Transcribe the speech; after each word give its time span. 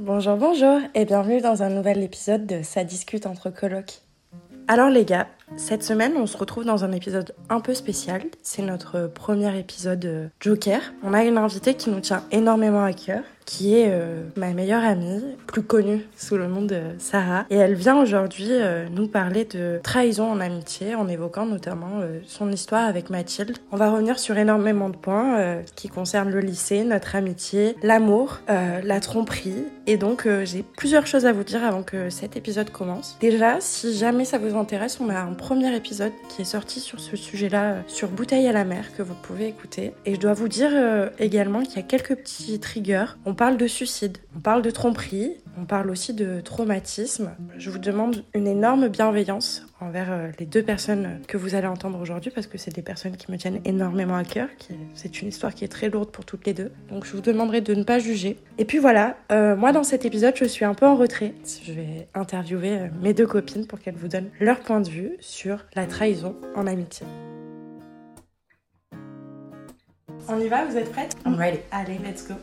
Bonjour, 0.00 0.36
bonjour 0.36 0.80
et 0.96 1.04
bienvenue 1.04 1.40
dans 1.40 1.62
un 1.62 1.68
nouvel 1.68 2.02
épisode 2.02 2.46
de 2.46 2.64
Ça 2.64 2.82
discute 2.82 3.26
entre 3.26 3.48
colocs. 3.48 4.00
Alors 4.66 4.90
les 4.90 5.04
gars, 5.04 5.28
cette 5.56 5.84
semaine 5.84 6.14
on 6.16 6.26
se 6.26 6.36
retrouve 6.36 6.64
dans 6.64 6.82
un 6.82 6.90
épisode 6.90 7.32
un 7.48 7.60
peu 7.60 7.74
spécial. 7.74 8.22
C'est 8.42 8.62
notre 8.62 9.06
premier 9.06 9.56
épisode 9.56 10.04
euh, 10.04 10.28
Joker. 10.40 10.80
On 11.04 11.14
a 11.14 11.22
une 11.22 11.38
invitée 11.38 11.74
qui 11.74 11.90
nous 11.90 12.00
tient 12.00 12.24
énormément 12.32 12.82
à 12.82 12.92
cœur 12.92 13.22
qui 13.44 13.76
est 13.76 13.88
euh, 13.88 14.22
ma 14.36 14.52
meilleure 14.52 14.84
amie, 14.84 15.22
plus 15.46 15.62
connue 15.62 16.06
sous 16.16 16.36
le 16.36 16.46
nom 16.46 16.62
de 16.62 16.80
Sarah. 16.98 17.46
Et 17.50 17.56
elle 17.56 17.74
vient 17.74 18.00
aujourd'hui 18.00 18.48
euh, 18.50 18.86
nous 18.90 19.08
parler 19.08 19.44
de 19.44 19.80
trahison 19.82 20.30
en 20.30 20.40
amitié, 20.40 20.94
en 20.94 21.08
évoquant 21.08 21.46
notamment 21.46 22.00
euh, 22.00 22.20
son 22.26 22.50
histoire 22.50 22.86
avec 22.86 23.10
Mathilde. 23.10 23.56
On 23.72 23.76
va 23.76 23.90
revenir 23.90 24.18
sur 24.18 24.36
énormément 24.36 24.88
de 24.88 24.96
points 24.96 25.58
qui 25.74 25.88
concernent 25.88 26.30
le 26.30 26.40
lycée, 26.40 26.84
notre 26.84 27.16
amitié, 27.16 27.76
l'amour, 27.82 28.40
la 28.48 29.00
tromperie. 29.00 29.64
Et 29.86 29.96
donc 29.96 30.28
j'ai 30.44 30.64
plusieurs 30.76 31.06
choses 31.06 31.26
à 31.26 31.32
vous 31.32 31.44
dire 31.44 31.64
avant 31.64 31.82
que 31.82 32.10
cet 32.10 32.36
épisode 32.36 32.70
commence. 32.70 33.16
Déjà, 33.20 33.60
si 33.60 33.96
jamais 33.96 34.24
ça 34.24 34.38
vous 34.38 34.56
intéresse, 34.56 34.98
on 35.00 35.08
a 35.08 35.18
un 35.18 35.32
premier 35.32 35.74
épisode 35.74 36.12
qui 36.28 36.42
est 36.42 36.46
sorti 36.46 36.80
sur 36.80 37.00
ce 37.00 37.16
sujet-là, 37.16 37.76
sur 37.86 38.08
Bouteille 38.08 38.46
à 38.46 38.52
la 38.52 38.64
mer, 38.64 38.86
que 38.96 39.02
vous 39.02 39.14
pouvez 39.14 39.48
écouter. 39.48 39.92
Et 40.06 40.14
je 40.14 40.20
dois 40.20 40.34
vous 40.34 40.48
dire 40.48 40.72
également 41.18 41.62
qu'il 41.62 41.76
y 41.76 41.80
a 41.80 41.82
quelques 41.82 42.16
petits 42.16 42.58
triggers. 42.60 43.06
Parle 43.34 43.56
de 43.56 43.66
suicide, 43.66 44.18
on 44.36 44.40
parle 44.40 44.62
de 44.62 44.70
tromperie, 44.70 45.36
on 45.58 45.64
parle 45.64 45.90
aussi 45.90 46.12
de 46.14 46.40
traumatisme. 46.40 47.30
Je 47.56 47.70
vous 47.70 47.78
demande 47.78 48.24
une 48.34 48.46
énorme 48.46 48.88
bienveillance 48.88 49.66
envers 49.80 50.10
euh, 50.10 50.30
les 50.38 50.46
deux 50.46 50.62
personnes 50.62 51.20
que 51.28 51.36
vous 51.36 51.54
allez 51.54 51.66
entendre 51.66 52.00
aujourd'hui 52.00 52.30
parce 52.30 52.46
que 52.46 52.58
c'est 52.58 52.74
des 52.74 52.82
personnes 52.82 53.16
qui 53.16 53.30
me 53.30 53.36
tiennent 53.36 53.60
énormément 53.64 54.16
à 54.16 54.24
cœur. 54.24 54.48
C'est 54.94 55.22
une 55.22 55.28
histoire 55.28 55.54
qui 55.54 55.64
est 55.64 55.68
très 55.68 55.88
lourde 55.88 56.10
pour 56.10 56.24
toutes 56.24 56.46
les 56.46 56.54
deux. 56.54 56.72
Donc 56.90 57.04
je 57.04 57.12
vous 57.12 57.20
demanderai 57.20 57.60
de 57.60 57.74
ne 57.74 57.82
pas 57.82 57.98
juger. 57.98 58.38
Et 58.58 58.64
puis 58.64 58.78
voilà, 58.78 59.16
euh, 59.32 59.56
moi 59.56 59.72
dans 59.72 59.84
cet 59.84 60.04
épisode, 60.04 60.34
je 60.36 60.44
suis 60.44 60.64
un 60.64 60.74
peu 60.74 60.86
en 60.86 60.96
retrait. 60.96 61.34
Je 61.64 61.72
vais 61.72 62.08
interviewer 62.14 62.78
euh, 62.78 62.88
mes 63.00 63.14
deux 63.14 63.26
copines 63.26 63.66
pour 63.66 63.80
qu'elles 63.80 63.96
vous 63.96 64.08
donnent 64.08 64.30
leur 64.40 64.60
point 64.60 64.80
de 64.80 64.88
vue 64.88 65.16
sur 65.20 65.64
la 65.74 65.86
trahison 65.86 66.36
en 66.54 66.66
amitié. 66.66 67.06
On 70.28 70.40
y 70.40 70.48
va, 70.48 70.64
vous 70.64 70.76
êtes 70.76 70.90
prêtes? 70.90 71.16
I'm 71.26 71.34
ready. 71.34 71.58
Allez, 71.70 71.98
let's 71.98 72.26
go. 72.26 72.34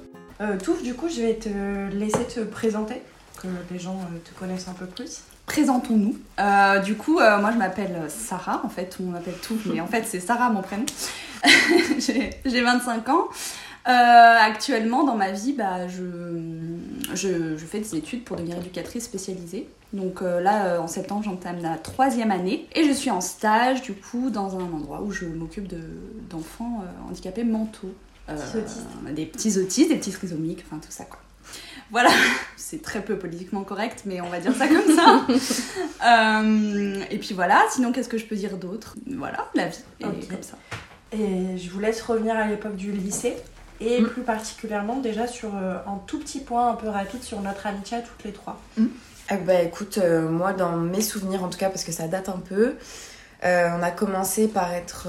Euh, 0.41 0.57
Touf, 0.57 0.81
du 0.81 0.95
coup, 0.95 1.07
je 1.07 1.21
vais 1.21 1.35
te 1.35 1.49
laisser 1.93 2.25
te 2.25 2.39
présenter, 2.39 3.01
que 3.39 3.47
les 3.71 3.79
gens 3.79 3.95
euh, 3.95 4.17
te 4.23 4.37
connaissent 4.39 4.67
un 4.67 4.73
peu 4.73 4.87
plus. 4.87 5.21
Présentons-nous. 5.45 6.17
Euh, 6.39 6.79
du 6.79 6.95
coup, 6.95 7.19
euh, 7.19 7.39
moi 7.39 7.51
je 7.51 7.57
m'appelle 7.57 8.05
Sarah, 8.07 8.61
en 8.63 8.69
fait, 8.69 8.97
on 8.99 9.09
m'appelle 9.09 9.37
Touf, 9.41 9.65
mais 9.65 9.81
en 9.81 9.87
fait 9.87 10.03
c'est 10.05 10.19
Sarah 10.19 10.49
mon 10.49 10.61
prénom. 10.61 10.85
J'ai 12.45 12.61
25 12.61 13.09
ans. 13.09 13.27
actuellement, 13.85 15.03
dans 15.03 15.15
ma 15.15 15.31
vie, 15.31 15.53
bah, 15.53 15.87
je, 15.87 16.03
je, 17.13 17.57
je, 17.57 17.65
fais 17.65 17.79
des 17.79 17.95
études 17.95 18.23
pour 18.23 18.37
devenir 18.37 18.57
éducatrice 18.57 19.03
spécialisée. 19.03 19.67
Donc 19.93 20.21
là, 20.21 20.79
en 20.79 20.87
septembre, 20.87 21.23
j'entame 21.23 21.61
la 21.61 21.77
troisième 21.77 22.31
année 22.31 22.67
et 22.73 22.85
je 22.85 22.91
suis 22.93 23.11
en 23.11 23.21
stage, 23.21 23.81
du 23.81 23.93
coup, 23.93 24.29
dans 24.29 24.55
un 24.55 24.63
endroit 24.63 25.01
où 25.01 25.11
je 25.11 25.25
m'occupe 25.25 25.67
d'enfants 26.29 26.83
handicapés 27.09 27.43
mentaux. 27.43 27.93
Euh, 28.31 29.11
des 29.13 29.25
petits 29.25 29.57
autistes, 29.57 29.89
des 29.89 29.97
petits 29.97 30.11
trisomiques, 30.11 30.63
enfin 30.65 30.79
tout 30.79 30.91
ça 30.91 31.05
quoi. 31.05 31.19
Voilà, 31.89 32.09
c'est 32.57 32.81
très 32.81 33.01
peu 33.01 33.17
politiquement 33.17 33.63
correct, 33.63 34.03
mais 34.05 34.21
on 34.21 34.29
va 34.29 34.39
dire 34.39 34.55
ça 34.55 34.67
comme 34.67 34.95
ça. 34.95 35.25
Euh, 36.03 37.03
et 37.11 37.19
puis 37.19 37.35
voilà, 37.35 37.63
sinon 37.69 37.91
qu'est-ce 37.91 38.09
que 38.09 38.17
je 38.17 38.25
peux 38.25 38.35
dire 38.35 38.57
d'autre? 38.57 38.95
Voilà, 39.05 39.47
la 39.53 39.67
vie 39.67 39.83
est 39.99 40.27
comme 40.27 40.41
ça. 40.41 40.57
Et 41.11 41.59
je 41.59 41.69
vous 41.69 41.79
laisse 41.79 42.01
revenir 42.01 42.35
à 42.35 42.47
l'époque 42.47 42.75
du 42.75 42.91
lycée, 42.91 43.37
et 43.79 44.01
mm. 44.01 44.07
plus 44.07 44.23
particulièrement 44.23 44.97
déjà 44.97 45.27
sur 45.27 45.55
euh, 45.55 45.75
un 45.85 45.99
tout 46.07 46.17
petit 46.17 46.39
point 46.39 46.69
un 46.71 46.73
peu 46.73 46.89
rapide 46.89 47.21
sur 47.21 47.39
notre 47.41 47.67
amitié 47.67 47.97
à 47.97 48.01
toutes 48.01 48.23
les 48.23 48.31
trois. 48.31 48.59
Mm. 48.77 48.85
Ah 49.29 49.37
bah 49.37 49.61
écoute, 49.61 49.99
moi 50.27 50.53
dans 50.53 50.75
mes 50.75 51.01
souvenirs 51.01 51.43
en 51.43 51.49
tout 51.49 51.59
cas, 51.59 51.69
parce 51.69 51.83
que 51.83 51.91
ça 51.91 52.07
date 52.07 52.27
un 52.27 52.41
peu, 52.43 52.73
on 53.43 53.83
a 53.83 53.91
commencé 53.91 54.47
par 54.47 54.73
être 54.73 55.07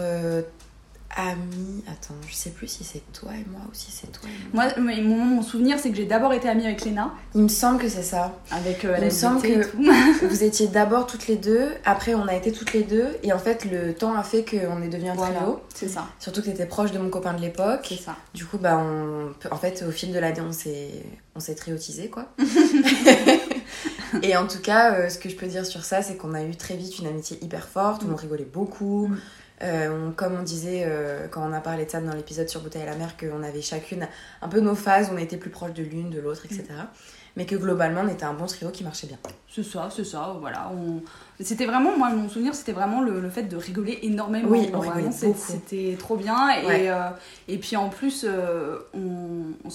amie. 1.16 1.82
Attends, 1.86 2.14
je 2.28 2.34
sais 2.34 2.50
plus 2.50 2.68
si 2.68 2.84
c'est 2.84 3.02
toi 3.12 3.30
et 3.32 3.44
moi 3.50 3.60
ou 3.68 3.74
si 3.74 3.90
c'est 3.90 4.10
toi 4.12 4.28
et 4.28 4.54
moi. 4.54 4.66
Moi, 4.76 4.94
mon, 5.00 5.24
mon 5.24 5.42
souvenir, 5.42 5.78
c'est 5.78 5.90
que 5.90 5.96
j'ai 5.96 6.04
d'abord 6.04 6.32
été 6.32 6.48
amie 6.48 6.66
avec 6.66 6.84
Léna. 6.84 7.12
Il 7.34 7.42
me 7.42 7.48
semble 7.48 7.80
que 7.80 7.88
c'est 7.88 8.02
ça. 8.02 8.38
Avec 8.50 8.84
euh, 8.84 8.96
Il 8.98 9.04
me 9.06 9.10
semble 9.10 9.42
que 9.42 10.26
vous 10.26 10.44
étiez 10.44 10.68
d'abord 10.68 11.06
toutes 11.06 11.26
les 11.26 11.36
deux, 11.36 11.68
après 11.84 12.14
on 12.14 12.26
a 12.26 12.34
été 12.34 12.52
toutes 12.52 12.72
les 12.72 12.82
deux, 12.82 13.08
et 13.22 13.32
en 13.32 13.38
fait 13.38 13.64
le 13.64 13.94
temps 13.94 14.14
a 14.14 14.22
fait 14.22 14.44
qu'on 14.44 14.82
est 14.82 14.88
devenu 14.88 15.10
un 15.10 15.16
trio. 15.16 15.60
C'est 15.74 15.88
ça. 15.88 16.06
Surtout 16.18 16.40
que 16.40 16.46
t'étais 16.46 16.66
proche 16.66 16.92
de 16.92 16.98
mon 16.98 17.10
copain 17.10 17.34
de 17.34 17.40
l'époque. 17.40 17.86
C'est 17.88 18.02
ça. 18.02 18.16
Du 18.34 18.44
coup, 18.44 18.58
bah, 18.58 18.78
on... 18.78 19.32
en 19.50 19.56
fait, 19.56 19.84
au 19.86 19.90
fil 19.90 20.12
de 20.12 20.18
l'année, 20.18 20.40
on 20.40 20.52
s'est 20.52 21.02
on 21.34 21.40
s'est 21.40 21.54
triotisé 21.54 22.08
quoi. 22.08 22.26
et 24.22 24.36
en 24.36 24.46
tout 24.46 24.60
cas, 24.60 24.94
euh, 24.94 25.08
ce 25.08 25.18
que 25.18 25.28
je 25.28 25.36
peux 25.36 25.46
dire 25.46 25.64
sur 25.64 25.84
ça, 25.84 26.02
c'est 26.02 26.16
qu'on 26.16 26.34
a 26.34 26.42
eu 26.42 26.56
très 26.56 26.76
vite 26.76 26.98
une 26.98 27.06
amitié 27.06 27.38
hyper 27.42 27.66
forte, 27.66 28.02
où 28.04 28.06
on 28.10 28.16
rigolait 28.16 28.44
beaucoup. 28.44 29.08
Mm. 29.08 29.18
Euh, 29.62 30.10
comme 30.16 30.34
on 30.38 30.42
disait 30.42 30.84
euh, 30.86 31.28
quand 31.30 31.48
on 31.48 31.52
a 31.52 31.60
parlé 31.60 31.84
de 31.84 31.90
ça 31.90 32.00
dans 32.00 32.14
l'épisode 32.14 32.48
sur 32.48 32.60
Bouteille 32.60 32.82
à 32.82 32.86
la 32.86 32.96
mer, 32.96 33.16
qu'on 33.16 33.42
avait 33.42 33.62
chacune 33.62 34.08
un 34.40 34.48
peu 34.48 34.60
nos 34.60 34.74
phases, 34.74 35.10
on 35.12 35.18
était 35.18 35.36
plus 35.36 35.50
proches 35.50 35.74
de 35.74 35.82
l'une, 35.82 36.10
de 36.10 36.20
l'autre, 36.20 36.44
etc. 36.46 36.64
Mm. 36.70 36.86
Mais 37.36 37.46
que 37.46 37.56
globalement, 37.56 38.02
on 38.04 38.08
était 38.08 38.24
un 38.24 38.34
bon 38.34 38.44
trio 38.44 38.68
qui 38.70 38.84
marchait 38.84 39.06
bien. 39.06 39.16
C'est 39.48 39.62
ça, 39.62 39.88
c'est 39.94 40.04
ça, 40.04 40.36
voilà. 40.38 40.70
On... 40.74 41.00
C'était 41.42 41.64
vraiment, 41.64 41.96
moi, 41.96 42.10
mon 42.10 42.28
souvenir, 42.28 42.54
c'était 42.54 42.72
vraiment 42.72 43.00
le, 43.00 43.30
fait 43.30 43.44
de 43.44 43.56
rigoler 43.56 44.00
énormément. 44.02 44.48
Oui, 44.50 44.68
on 44.74 44.80
rigolait 44.80 45.10
C'était 45.12 45.96
trop 45.98 46.16
bien. 46.16 46.50
Et, 46.50 46.90
euh, 46.90 47.08
et 47.48 47.56
puis 47.56 47.76
en 47.76 47.88
plus, 47.88 48.26
on, 48.92 49.70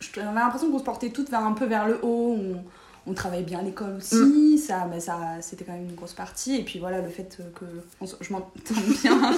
j'avais 0.00 0.34
l'impression 0.34 0.70
qu'on 0.72 0.78
se 0.80 0.84
portait 0.84 1.10
toutes 1.10 1.30
vers, 1.30 1.44
un 1.44 1.52
peu 1.52 1.66
vers 1.66 1.86
le 1.86 2.00
haut. 2.02 2.38
On, 2.40 2.64
on 3.06 3.14
travaillait 3.14 3.44
bien 3.44 3.60
à 3.60 3.62
l'école 3.62 3.96
aussi, 3.98 4.16
mm. 4.16 4.58
ça, 4.58 4.86
mais 4.90 5.00
ça 5.00 5.18
c'était 5.40 5.64
quand 5.64 5.72
même 5.72 5.88
une 5.88 5.94
grosse 5.94 6.12
partie. 6.12 6.56
Et 6.56 6.62
puis 6.62 6.78
voilà, 6.78 7.00
le 7.00 7.08
fait 7.08 7.38
que 7.54 7.64
je 8.20 8.32
m'entends 8.32 8.50
bien. 9.02 9.32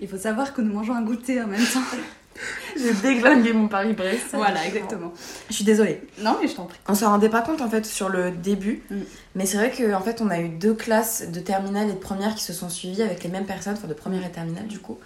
Il 0.00 0.08
faut 0.08 0.18
savoir 0.18 0.52
que 0.52 0.60
nous 0.60 0.72
mangeons 0.72 0.94
un 0.94 1.02
goûter 1.02 1.40
en 1.40 1.46
même 1.46 1.64
temps. 1.64 1.80
J'ai 2.76 2.92
déglingué 2.92 3.52
mon 3.52 3.66
Paris-Brest. 3.66 4.26
Voilà, 4.32 4.64
exactement. 4.64 5.12
Je 5.48 5.54
suis 5.54 5.64
désolée. 5.64 6.02
Non, 6.20 6.36
mais 6.40 6.46
je 6.46 6.54
t'en 6.54 6.66
prie. 6.66 6.78
On 6.86 6.94
se 6.94 7.04
rendait 7.04 7.28
pas 7.28 7.42
compte 7.42 7.60
en 7.60 7.68
fait 7.68 7.84
sur 7.84 8.08
le 8.08 8.30
début, 8.30 8.82
mm. 8.90 8.96
mais 9.34 9.46
c'est 9.46 9.56
vrai 9.56 9.72
qu'en 9.76 9.98
en 9.98 10.02
fait 10.02 10.20
on 10.20 10.30
a 10.30 10.40
eu 10.40 10.48
deux 10.48 10.74
classes 10.74 11.30
de 11.30 11.40
terminale 11.40 11.88
et 11.88 11.92
de 11.92 11.98
première 11.98 12.34
qui 12.34 12.44
se 12.44 12.52
sont 12.52 12.68
suivies 12.68 13.02
avec 13.02 13.22
les 13.22 13.30
mêmes 13.30 13.46
personnes, 13.46 13.74
enfin 13.74 13.88
de 13.88 13.94
première 13.94 14.24
et 14.24 14.30
terminale 14.30 14.66
du 14.66 14.78
coup. 14.78 14.98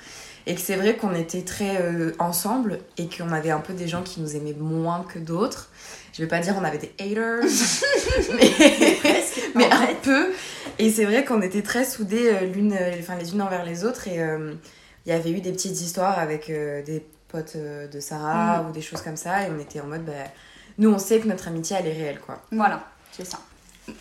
Et 0.46 0.56
que 0.56 0.60
c'est 0.60 0.74
vrai 0.74 0.96
qu'on 0.96 1.14
était 1.14 1.42
très 1.42 1.80
euh, 1.80 2.12
ensemble 2.18 2.80
et 2.98 3.08
qu'on 3.08 3.30
avait 3.30 3.52
un 3.52 3.60
peu 3.60 3.74
des 3.74 3.86
gens 3.86 4.02
qui 4.02 4.20
nous 4.20 4.34
aimaient 4.34 4.56
moins 4.58 5.04
que 5.08 5.20
d'autres 5.20 5.70
je 6.12 6.22
vais 6.22 6.28
pas 6.28 6.40
dire 6.40 6.54
on 6.60 6.64
avait 6.64 6.78
des 6.78 6.92
haters, 7.00 7.42
mais, 9.54 9.70
un 9.70 9.94
peu. 10.02 10.32
Et 10.78 10.90
c'est 10.90 11.04
vrai 11.04 11.24
qu'on 11.24 11.40
était 11.40 11.62
très 11.62 11.84
soudés 11.84 12.28
euh, 12.28 12.46
l'une, 12.46 12.72
euh, 12.72 12.92
enfin, 12.98 13.16
les 13.16 13.32
unes 13.32 13.42
envers 13.42 13.64
les 13.64 13.84
autres. 13.84 14.08
Et 14.08 14.20
euh, 14.20 14.54
il 15.06 15.10
y 15.10 15.12
avait 15.12 15.30
eu 15.30 15.40
des 15.40 15.52
petites 15.52 15.80
histoires 15.80 16.18
avec 16.18 16.48
des 16.48 17.04
potes 17.28 17.56
de 17.56 18.00
Sarah 18.00 18.62
mm. 18.62 18.68
ou 18.68 18.72
des 18.72 18.82
choses 18.82 19.00
comme 19.00 19.16
ça. 19.16 19.46
Et 19.46 19.50
on 19.50 19.58
était 19.58 19.80
en 19.80 19.86
mode, 19.86 20.04
bah, 20.04 20.12
nous 20.78 20.92
on 20.92 20.98
sait 20.98 21.18
que 21.18 21.28
notre 21.28 21.48
amitié 21.48 21.76
elle 21.78 21.86
est 21.86 21.92
réelle 21.92 22.20
quoi. 22.20 22.42
Voilà, 22.52 22.84
c'est 23.10 23.26
ça. 23.26 23.40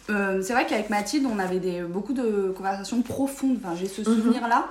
c'est 0.07 0.53
vrai 0.53 0.67
qu'avec 0.67 0.89
Mathilde, 0.89 1.25
on 1.25 1.39
avait 1.39 1.59
des, 1.59 1.81
beaucoup 1.81 2.13
de 2.13 2.53
conversations 2.55 3.01
profondes. 3.01 3.57
Enfin, 3.63 3.75
j'ai 3.75 3.87
ce 3.87 4.01
mhm. 4.01 4.05
souvenir-là. 4.05 4.67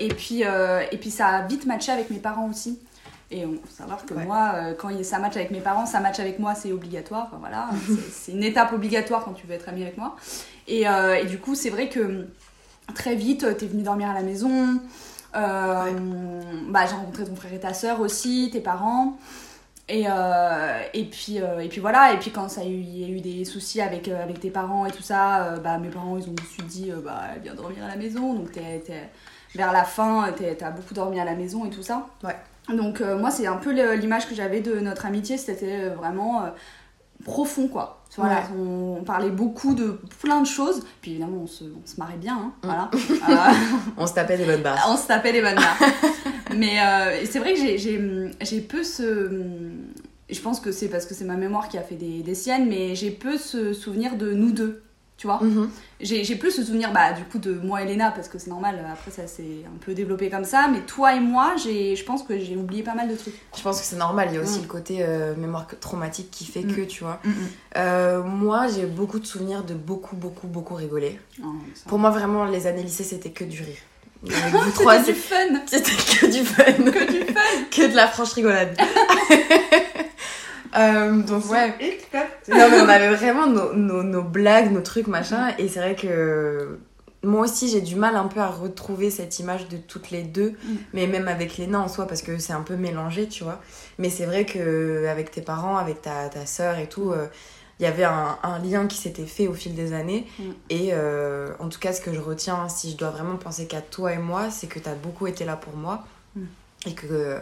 et, 0.00 0.08
puis, 0.08 0.42
et 0.42 0.96
puis 0.98 1.10
ça 1.10 1.28
a 1.28 1.46
vite 1.46 1.66
matché 1.66 1.92
avec 1.92 2.10
mes 2.10 2.18
parents 2.18 2.50
aussi. 2.50 2.78
Et 3.32 3.46
on 3.46 3.52
faut 3.52 3.70
savoir 3.70 4.04
que 4.04 4.14
moi, 4.14 4.52
euh, 4.54 4.74
quand 4.76 4.90
ça 5.04 5.20
match 5.20 5.36
avec 5.36 5.52
mes 5.52 5.60
parents, 5.60 5.86
ça 5.86 6.00
match 6.00 6.18
avec 6.18 6.40
moi, 6.40 6.54
c'est 6.56 6.72
obligatoire. 6.72 7.26
Enfin, 7.28 7.36
voilà, 7.38 7.70
c'est 8.10 8.32
une 8.32 8.42
étape 8.42 8.72
obligatoire 8.72 9.24
quand 9.24 9.34
tu 9.34 9.46
veux 9.46 9.54
être 9.54 9.68
ami 9.68 9.82
avec 9.82 9.96
moi. 9.96 10.16
Et, 10.66 10.88
euh, 10.88 11.14
et 11.14 11.26
du 11.26 11.38
coup, 11.38 11.54
c'est 11.54 11.70
vrai 11.70 11.88
que 11.88 12.26
très 12.94 13.14
vite, 13.14 13.56
t'es 13.56 13.66
venu 13.66 13.82
dormir 13.82 14.10
à 14.10 14.14
la 14.14 14.22
maison. 14.22 14.80
Euh, 15.36 16.40
bah, 16.70 16.86
j'ai 16.86 16.96
rencontré 16.96 17.24
ton 17.24 17.36
frère 17.36 17.52
et 17.52 17.60
ta 17.60 17.72
soeur 17.72 18.00
aussi, 18.00 18.50
tes 18.52 18.60
parents. 18.60 19.16
Et, 19.88 20.06
et, 20.94 21.04
puis, 21.04 21.38
et 21.38 21.68
puis 21.68 21.80
voilà, 21.80 22.12
et 22.12 22.18
puis 22.18 22.30
quand 22.30 22.48
ça 22.48 22.62
il 22.62 22.96
y 22.96 23.04
a 23.04 23.08
eu 23.08 23.20
des 23.20 23.44
soucis 23.44 23.80
avec, 23.80 24.06
avec 24.06 24.38
tes 24.38 24.50
parents 24.50 24.86
et 24.86 24.92
tout 24.92 25.02
ça, 25.02 25.56
bah, 25.64 25.78
mes 25.78 25.88
parents 25.88 26.16
ils 26.16 26.28
ont 26.28 26.34
tout 26.36 26.62
dit 26.64 26.92
bah, 27.04 27.22
viens 27.42 27.56
dormir 27.56 27.84
à 27.84 27.88
la 27.88 27.96
maison. 27.96 28.34
Donc 28.34 28.56
vers 29.56 29.72
la 29.72 29.82
fin, 29.82 30.32
t'as 30.56 30.70
beaucoup 30.70 30.94
dormi 30.94 31.18
à 31.18 31.24
la 31.24 31.34
maison 31.34 31.64
et 31.64 31.70
tout 31.70 31.82
ça. 31.82 32.06
Ouais. 32.22 32.36
Donc 32.74 33.00
euh, 33.00 33.18
moi 33.18 33.30
c'est 33.30 33.46
un 33.46 33.56
peu 33.56 33.70
l'image 33.94 34.28
que 34.28 34.34
j'avais 34.34 34.60
de 34.60 34.80
notre 34.80 35.06
amitié, 35.06 35.36
c'était 35.36 35.88
euh, 35.88 35.94
vraiment 35.94 36.42
euh, 36.42 36.48
profond 37.24 37.68
quoi. 37.68 37.96
Voilà, 38.16 38.42
on, 38.58 39.04
parlait 39.04 39.30
beaucoup 39.30 39.72
de 39.74 40.00
plein 40.20 40.40
de 40.40 40.46
choses, 40.46 40.84
puis 41.00 41.12
évidemment 41.12 41.42
on 41.44 41.46
se, 41.46 41.62
on 41.64 41.86
se 41.86 41.96
marrait 41.96 42.16
bien, 42.16 42.36
hein, 42.36 42.52
voilà. 42.62 42.90
on 43.96 44.06
se 44.06 44.14
tapait 44.14 44.36
des 44.36 44.44
bonnes 44.44 44.62
barres. 44.62 44.84
On 44.90 44.96
se 44.96 45.06
tapait 45.06 45.32
des 45.32 45.40
bonnes 45.40 45.54
barres. 45.54 45.78
Mais 46.56 46.78
c'est 47.24 47.38
vrai 47.38 47.54
que 47.54 47.60
j'ai 47.60 48.60
peu 48.60 48.82
ce... 48.82 49.30
Je 50.28 50.40
pense 50.40 50.58
que 50.58 50.72
c'est 50.72 50.88
parce 50.88 51.06
que 51.06 51.14
c'est 51.14 51.24
ma 51.24 51.36
mémoire 51.36 51.68
qui 51.68 51.78
a 51.78 51.82
fait 51.82 51.94
des, 51.94 52.22
des 52.22 52.34
siennes, 52.34 52.68
mais 52.68 52.94
j'ai 52.94 53.10
peu 53.10 53.36
ce 53.36 53.72
souvenir 53.72 54.16
de 54.16 54.32
nous 54.32 54.52
deux 54.52 54.82
tu 55.20 55.26
vois. 55.26 55.38
Mhm. 55.42 55.68
J'ai 56.00 56.24
j'ai 56.24 56.34
plus 56.36 56.56
le 56.56 56.64
souvenir 56.64 56.94
bah, 56.94 57.12
du 57.12 57.24
coup 57.24 57.36
de 57.38 57.52
moi 57.52 57.82
et 57.82 57.84
Léna, 57.86 58.10
parce 58.10 58.26
que 58.26 58.38
c'est 58.38 58.48
normal, 58.48 58.82
après 58.90 59.10
ça 59.10 59.26
s'est 59.26 59.64
un 59.66 59.76
peu 59.84 59.92
développé 59.92 60.30
comme 60.30 60.46
ça, 60.46 60.66
mais 60.72 60.80
toi 60.80 61.14
et 61.14 61.20
moi, 61.20 61.56
je 61.58 62.02
pense 62.04 62.22
que 62.22 62.38
j'ai 62.38 62.56
oublié 62.56 62.82
pas 62.82 62.94
mal 62.94 63.06
de 63.06 63.14
trucs. 63.14 63.34
Je 63.54 63.60
pense 63.60 63.78
que 63.80 63.84
c'est 63.84 63.96
normal, 63.98 64.28
il 64.30 64.36
y 64.36 64.38
a 64.38 64.40
aussi 64.40 64.60
Mm. 64.60 64.62
le 64.62 64.68
côté 64.68 64.96
euh, 65.02 65.34
mémoire 65.36 65.66
traumatique 65.78 66.30
qui 66.30 66.46
fait 66.46 66.62
Mm. 66.62 66.74
que, 66.74 66.80
tu 66.80 67.04
vois. 67.04 67.20
Euh, 67.76 68.22
moi, 68.22 68.66
j'ai 68.74 68.86
beaucoup 68.86 69.18
de 69.18 69.26
souvenirs 69.26 69.62
de 69.62 69.74
beaucoup, 69.74 70.16
beaucoup, 70.16 70.46
beaucoup 70.46 70.74
rigoler. 70.74 71.20
Oh, 71.44 71.48
Pour 71.86 71.98
moi, 71.98 72.08
vraiment, 72.08 72.46
les 72.46 72.66
années 72.66 72.82
lycée, 72.82 73.04
c'était 73.04 73.30
que 73.30 73.44
du 73.44 73.60
rire. 73.62 73.76
Avec 74.26 74.54
vous 74.54 74.70
trois, 74.72 74.98
C'était 75.00 75.12
du 75.12 75.18
fun 75.18 75.36
c'était 75.66 75.90
que 75.90 76.26
du 76.30 76.44
fun. 76.44 76.64
Que 76.64 77.10
du 77.12 77.32
fun 77.32 77.40
que 77.70 77.90
de 77.90 77.94
la 77.96 78.06
franche 78.08 78.32
rigolade. 78.32 78.74
Euh, 80.76 81.22
donc 81.22 81.50
ouais. 81.50 81.74
Non 82.48 82.68
mais 82.70 82.80
on 82.80 82.88
avait 82.88 83.14
vraiment 83.14 83.46
nos, 83.46 83.72
nos, 83.74 84.02
nos 84.02 84.22
blagues, 84.22 84.70
nos 84.72 84.82
trucs, 84.82 85.06
machin. 85.06 85.54
Et 85.58 85.68
c'est 85.68 85.80
vrai 85.80 85.94
que 85.96 86.78
moi 87.22 87.42
aussi 87.42 87.68
j'ai 87.68 87.80
du 87.80 87.96
mal 87.96 88.16
un 88.16 88.28
peu 88.28 88.40
à 88.40 88.48
retrouver 88.48 89.10
cette 89.10 89.38
image 89.38 89.68
de 89.68 89.76
toutes 89.76 90.10
les 90.10 90.22
deux. 90.22 90.50
Mm. 90.50 90.74
Mais 90.94 91.06
même 91.06 91.28
avec 91.28 91.56
Léna 91.56 91.80
en 91.80 91.88
soi 91.88 92.06
parce 92.06 92.22
que 92.22 92.38
c'est 92.38 92.52
un 92.52 92.62
peu 92.62 92.76
mélangé, 92.76 93.28
tu 93.28 93.44
vois. 93.44 93.60
Mais 93.98 94.10
c'est 94.10 94.26
vrai 94.26 94.44
que 94.44 95.06
avec 95.06 95.30
tes 95.30 95.42
parents, 95.42 95.76
avec 95.76 96.02
ta, 96.02 96.28
ta 96.28 96.46
soeur 96.46 96.78
et 96.78 96.88
tout... 96.88 97.12
euh, 97.12 97.26
il 97.78 97.84
y 97.84 97.86
avait 97.86 98.04
un, 98.04 98.36
un 98.42 98.58
lien 98.58 98.86
qui 98.86 98.98
s'était 98.98 99.24
fait 99.24 99.48
au 99.48 99.54
fil 99.54 99.74
des 99.74 99.94
années. 99.94 100.26
Mm. 100.38 100.42
Et 100.68 100.88
euh, 100.92 101.48
en 101.60 101.70
tout 101.70 101.78
cas, 101.78 101.94
ce 101.94 102.02
que 102.02 102.12
je 102.12 102.20
retiens, 102.20 102.68
si 102.68 102.90
je 102.90 102.96
dois 102.98 103.08
vraiment 103.08 103.36
penser 103.36 103.66
qu'à 103.66 103.80
toi 103.80 104.12
et 104.12 104.18
moi, 104.18 104.50
c'est 104.50 104.66
que 104.66 104.78
tu 104.78 104.86
as 104.86 104.94
beaucoup 104.94 105.26
été 105.26 105.46
là 105.46 105.56
pour 105.56 105.74
moi. 105.74 106.04
Mm. 106.36 106.42
Et 106.86 106.92
que 106.92 107.38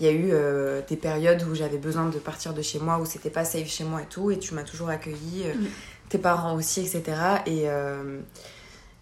il 0.00 0.06
y 0.06 0.08
a 0.08 0.12
eu 0.12 0.30
euh, 0.32 0.80
des 0.88 0.96
périodes 0.96 1.42
où 1.50 1.54
j'avais 1.54 1.78
besoin 1.78 2.06
de 2.08 2.18
partir 2.18 2.54
de 2.54 2.62
chez 2.62 2.78
moi, 2.78 2.98
où 2.98 3.04
c'était 3.04 3.30
pas 3.30 3.44
safe 3.44 3.68
chez 3.68 3.84
moi 3.84 4.00
et 4.02 4.06
tout. 4.06 4.30
Et 4.30 4.38
tu 4.38 4.54
m'as 4.54 4.62
toujours 4.64 4.88
accueilli, 4.88 5.44
euh, 5.44 5.54
Mm. 5.54 5.66
tes 6.08 6.18
parents 6.18 6.54
aussi, 6.54 6.80
etc. 6.80 7.02
Et, 7.46 7.68
euh, 7.68 8.20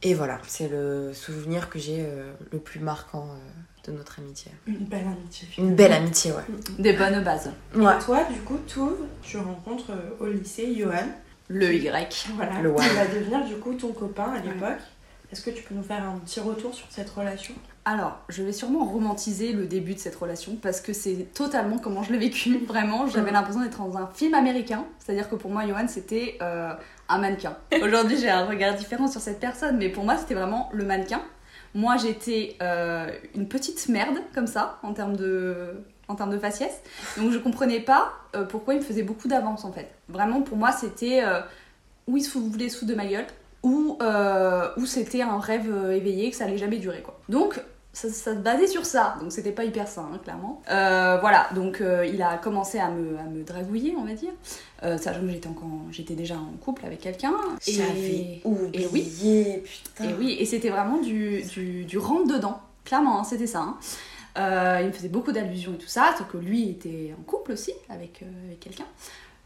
et 0.03 0.15
voilà, 0.15 0.39
c'est 0.47 0.69
le 0.69 1.13
souvenir 1.15 1.71
que 1.71 1.79
j'ai 1.79 2.01
euh, 2.01 2.33
le 2.53 2.59
plus 2.59 2.81
marquant 2.81 3.29
euh, 3.31 3.91
de 3.91 3.97
notre 3.97 4.19
amitié. 4.19 4.51
Une 4.67 4.85
belle 4.87 5.07
amitié. 5.07 5.49
Une 5.57 5.75
belle 5.75 5.93
amitié, 5.93 6.33
ouais. 6.33 6.45
Des 6.79 6.93
bonnes 6.93 7.23
bases. 7.25 7.51
Ouais. 7.75 7.97
Et 7.99 8.05
toi, 8.05 8.25
du 8.33 8.41
coup, 8.41 8.59
tu 8.67 8.81
tu 9.23 9.37
rencontres 9.39 9.91
euh, 9.93 10.25
au 10.25 10.27
lycée 10.27 10.75
Johan. 10.77 11.07
Le 11.49 11.73
Y. 11.75 12.29
Voilà. 12.37 12.61
Le 12.61 12.71
Qui 12.75 12.81
One. 12.89 12.95
va 12.97 13.07
devenir 13.07 13.45
du 13.47 13.55
coup 13.57 13.73
ton 13.75 13.93
copain 13.93 14.33
à 14.37 14.41
l'époque. 14.41 14.83
Est-ce 15.33 15.43
que 15.43 15.51
tu 15.51 15.63
peux 15.63 15.75
nous 15.75 15.83
faire 15.83 16.03
un 16.03 16.19
petit 16.19 16.41
retour 16.41 16.75
sur 16.75 16.87
cette 16.91 17.09
relation? 17.11 17.55
Alors, 17.91 18.19
je 18.29 18.43
vais 18.43 18.53
sûrement 18.53 18.85
romantiser 18.85 19.55
le 19.55 19.65
début 19.65 19.95
de 19.95 19.99
cette 19.99 20.15
relation 20.17 20.57
parce 20.61 20.83
que 20.83 20.93
c'est 20.93 21.27
totalement 21.33 21.79
comment 21.79 22.03
je 22.03 22.13
l'ai 22.13 22.19
vécu. 22.19 22.59
Vraiment, 22.67 23.07
j'avais 23.07 23.31
Mm. 23.31 23.35
l'impression 23.35 23.63
d'être 23.63 23.79
dans 23.79 23.97
un 23.97 24.07
film 24.13 24.35
américain. 24.35 24.85
C'est-à-dire 24.99 25.31
que 25.31 25.37
pour 25.37 25.51
moi, 25.51 25.67
Johan, 25.67 25.89
c'était 25.89 26.37
euh, 26.43 26.75
un 27.09 27.19
mannequin. 27.19 27.57
Aujourd'hui, 27.83 28.19
j'ai 28.19 28.29
un 28.29 28.45
regard 28.45 28.75
différent 28.75 29.09
sur 29.09 29.23
cette 29.23 29.41
personne, 29.41 29.79
mais 29.79 29.89
pour 29.89 30.05
moi, 30.05 30.19
c'était 30.19 30.35
vraiment 30.35 30.69
le 30.75 30.85
mannequin. 30.85 31.23
Moi, 31.75 31.97
j'étais 31.97 32.57
euh, 32.61 33.11
une 33.35 33.49
petite 33.49 33.89
merde, 33.89 34.19
comme 34.35 34.47
ça, 34.47 34.79
en 34.83 34.93
termes 34.93 35.17
de, 35.17 35.83
en 36.09 36.15
termes 36.15 36.31
de 36.33 36.39
faciès. 36.39 36.83
Donc, 37.17 37.31
je 37.33 37.39
comprenais 37.39 37.81
pas 37.81 38.13
euh, 38.37 38.45
pourquoi 38.45 38.75
il 38.75 38.81
me 38.81 38.85
faisait 38.85 39.03
beaucoup 39.03 39.29
d'avance, 39.29 39.65
en 39.65 39.73
fait. 39.73 39.89
Vraiment, 40.11 40.43
pour 40.43 40.59
moi, 40.59 40.73
c'était 40.73 41.23
euh, 41.25 41.41
où 42.07 42.19
il 42.19 42.23
se 42.23 42.37
voulait 42.37 42.69
sous 42.69 42.85
de 42.85 42.95
ma 42.95 43.07
gueule, 43.07 43.27
ou, 43.63 43.97
euh, 44.03 44.69
ou 44.77 44.87
c'était 44.87 45.23
un 45.23 45.41
rêve 45.41 45.67
éveillé, 45.93 46.31
que 46.31 46.37
ça 46.37 46.45
allait 46.45 46.59
jamais 46.59 46.77
durer, 46.79 47.01
quoi. 47.03 47.19
Donc, 47.31 47.61
ça, 47.93 48.09
ça 48.11 48.35
se 48.35 48.39
basait 48.39 48.67
sur 48.69 48.85
ça, 48.87 49.17
donc 49.21 49.33
c'était 49.33 49.51
pas 49.53 49.65
hyper 49.65 49.89
sain, 49.89 50.09
hein, 50.13 50.19
clairement. 50.23 50.63
Euh, 50.71 51.19
voilà, 51.21 51.49
donc 51.55 51.81
euh, 51.81 52.07
il 52.07 52.23
a 52.23 52.37
commencé 52.39 52.79
à 52.79 52.91
me, 52.91 53.19
à 53.19 53.25
me 53.25 53.43
dragouiller, 53.43 53.95
on 53.99 54.05
va 54.05 54.13
dire. 54.15 54.33
Euh, 54.85 54.97
sachant 54.99 55.21
que 55.23 55.29
j'étais 55.31 55.49
encore, 55.49 55.69
j'étais 55.91 56.15
déjà 56.15 56.37
en 56.37 56.57
couple 56.65 56.85
avec 56.87 57.01
quelqu'un. 57.01 57.35
J'avais 57.67 58.11
et 58.11 58.43
oui. 58.45 58.87
oublié, 58.87 59.65
putain. 59.65 60.11
Et 60.11 60.15
oui, 60.15 60.37
et 60.39 60.45
c'était 60.45 60.71
vraiment 60.71 60.99
du, 60.99 61.43
du, 61.43 61.85
du 61.85 61.99
rentre-dedans, 61.99 62.61
clairement, 62.85 63.19
hein, 63.21 63.25
c'était 63.25 63.49
ça. 63.49 63.61
hein. 63.61 63.77
Euh, 64.37 64.79
il 64.83 64.87
me 64.89 64.93
faisait 64.93 65.09
beaucoup 65.09 65.33
d'allusions 65.33 65.73
et 65.75 65.79
tout 65.79 65.89
ça, 65.89 66.15
sauf 66.17 66.29
que 66.29 66.37
lui 66.37 66.71
était 66.71 67.13
en 67.19 67.23
couple 67.25 67.53
aussi 67.53 67.73
avec, 67.89 68.23
avec 68.47 68.61
quelqu'un. 68.61 68.85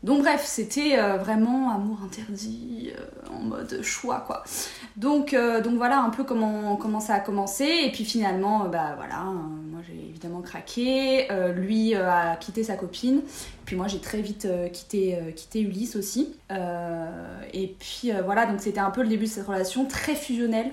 Donc 0.02 0.22
bref, 0.22 0.42
c'était 0.44 0.98
euh, 0.98 1.16
vraiment 1.16 1.70
amour 1.70 1.98
interdit, 2.04 2.90
euh, 2.98 3.36
en 3.36 3.40
mode 3.40 3.82
choix 3.82 4.24
quoi. 4.26 4.42
Donc, 4.96 5.32
euh, 5.32 5.60
donc 5.60 5.76
voilà 5.76 6.00
un 6.00 6.10
peu 6.10 6.24
comment, 6.24 6.74
comment 6.76 6.98
ça 6.98 7.14
a 7.14 7.20
commencé. 7.20 7.64
Et 7.84 7.92
puis 7.92 8.04
finalement, 8.04 8.68
bah 8.68 8.94
voilà, 8.96 9.22
moi 9.22 9.80
j'ai 9.86 10.08
évidemment 10.08 10.40
craqué. 10.40 11.28
Lui 11.54 11.94
a 11.94 12.36
quitté 12.36 12.64
sa 12.64 12.74
copine. 12.74 13.22
Puis 13.64 13.76
moi 13.76 13.86
j'ai 13.86 14.00
très 14.00 14.20
vite 14.20 14.48
quitté, 14.72 15.18
quitté 15.36 15.60
Ulysse 15.60 15.94
aussi. 15.94 16.34
Et 17.52 17.76
puis 17.78 18.10
voilà, 18.24 18.46
donc 18.46 18.60
c'était 18.60 18.80
un 18.80 18.90
peu 18.90 19.02
le 19.02 19.08
début 19.08 19.26
de 19.26 19.30
cette 19.30 19.46
relation 19.46 19.84
très 19.86 20.16
fusionnelle. 20.16 20.72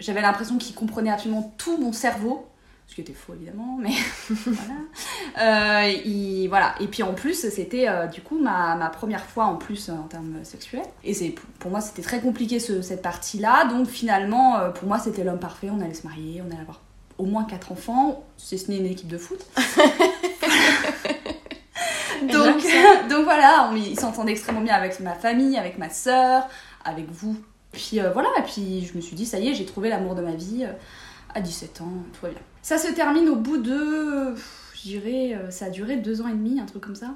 J'avais 0.00 0.20
l'impression 0.20 0.58
qu'il 0.58 0.74
comprenait 0.74 1.10
absolument 1.10 1.52
tout 1.58 1.76
mon 1.78 1.92
cerveau. 1.92 2.46
Ce 2.88 2.94
qui 2.94 3.02
était 3.02 3.12
faux 3.12 3.34
évidemment, 3.34 3.76
mais 3.78 3.92
voilà. 4.30 4.74
Euh, 5.86 5.92
il- 6.06 6.48
voilà. 6.48 6.74
Et 6.80 6.86
puis 6.88 7.02
en 7.02 7.12
plus, 7.12 7.34
c'était 7.50 7.86
euh, 7.86 8.06
du 8.06 8.22
coup 8.22 8.38
ma, 8.40 8.74
ma 8.76 8.88
première 8.88 9.24
fois 9.26 9.44
en 9.44 9.56
plus 9.56 9.88
euh, 9.90 9.92
en 9.92 10.08
termes 10.08 10.42
sexuels. 10.42 10.86
Et 11.04 11.12
c'est 11.12 11.34
pour 11.58 11.70
moi, 11.70 11.80
c'était 11.82 12.00
très 12.02 12.20
compliqué 12.20 12.58
ce- 12.60 12.80
cette 12.82 13.02
partie-là. 13.02 13.66
Donc 13.66 13.86
finalement, 13.88 14.70
pour 14.74 14.88
moi, 14.88 14.98
c'était 14.98 15.22
l'homme 15.22 15.38
parfait. 15.38 15.68
On 15.70 15.80
allait 15.82 15.92
se 15.94 16.06
marier, 16.06 16.42
on 16.42 16.50
allait 16.50 16.62
avoir 16.62 16.80
au 17.18 17.24
moins 17.26 17.44
quatre 17.44 17.72
enfants, 17.72 18.24
si 18.38 18.58
ce 18.58 18.70
n'est 18.70 18.78
une 18.78 18.86
équipe 18.86 19.08
de 19.08 19.18
foot. 19.18 19.44
donc, 22.22 22.62
donc 23.10 23.24
voilà, 23.24 23.68
on- 23.70 23.76
il 23.76 23.98
s'entendait 24.00 24.32
extrêmement 24.32 24.62
bien 24.62 24.74
avec 24.74 24.98
ma 25.00 25.14
famille, 25.14 25.56
avec 25.58 25.78
ma 25.78 25.90
sœur, 25.90 26.48
avec 26.84 27.10
vous. 27.10 27.36
Puis 27.72 28.00
voilà, 28.14 28.28
et 28.38 28.42
puis 28.42 28.86
je 28.90 28.96
me 28.96 29.02
suis 29.02 29.14
dit, 29.14 29.26
ça 29.26 29.38
y 29.38 29.48
est, 29.48 29.54
j'ai 29.54 29.66
trouvé 29.66 29.88
l'amour 29.90 30.14
de 30.14 30.22
ma 30.22 30.32
vie. 30.32 30.66
à 31.34 31.40
17 31.42 31.82
ans, 31.82 31.92
tout 32.14 32.20
va 32.22 32.30
bien. 32.30 32.40
Ça 32.68 32.76
se 32.76 32.88
termine 32.88 33.30
au 33.30 33.36
bout 33.36 33.56
de, 33.56 34.34
je 34.74 34.82
dirais, 34.82 35.34
euh, 35.34 35.50
ça 35.50 35.64
a 35.64 35.70
duré 35.70 35.96
deux 35.96 36.20
ans 36.20 36.28
et 36.28 36.34
demi, 36.34 36.60
un 36.60 36.66
truc 36.66 36.82
comme 36.82 36.94
ça. 36.94 37.12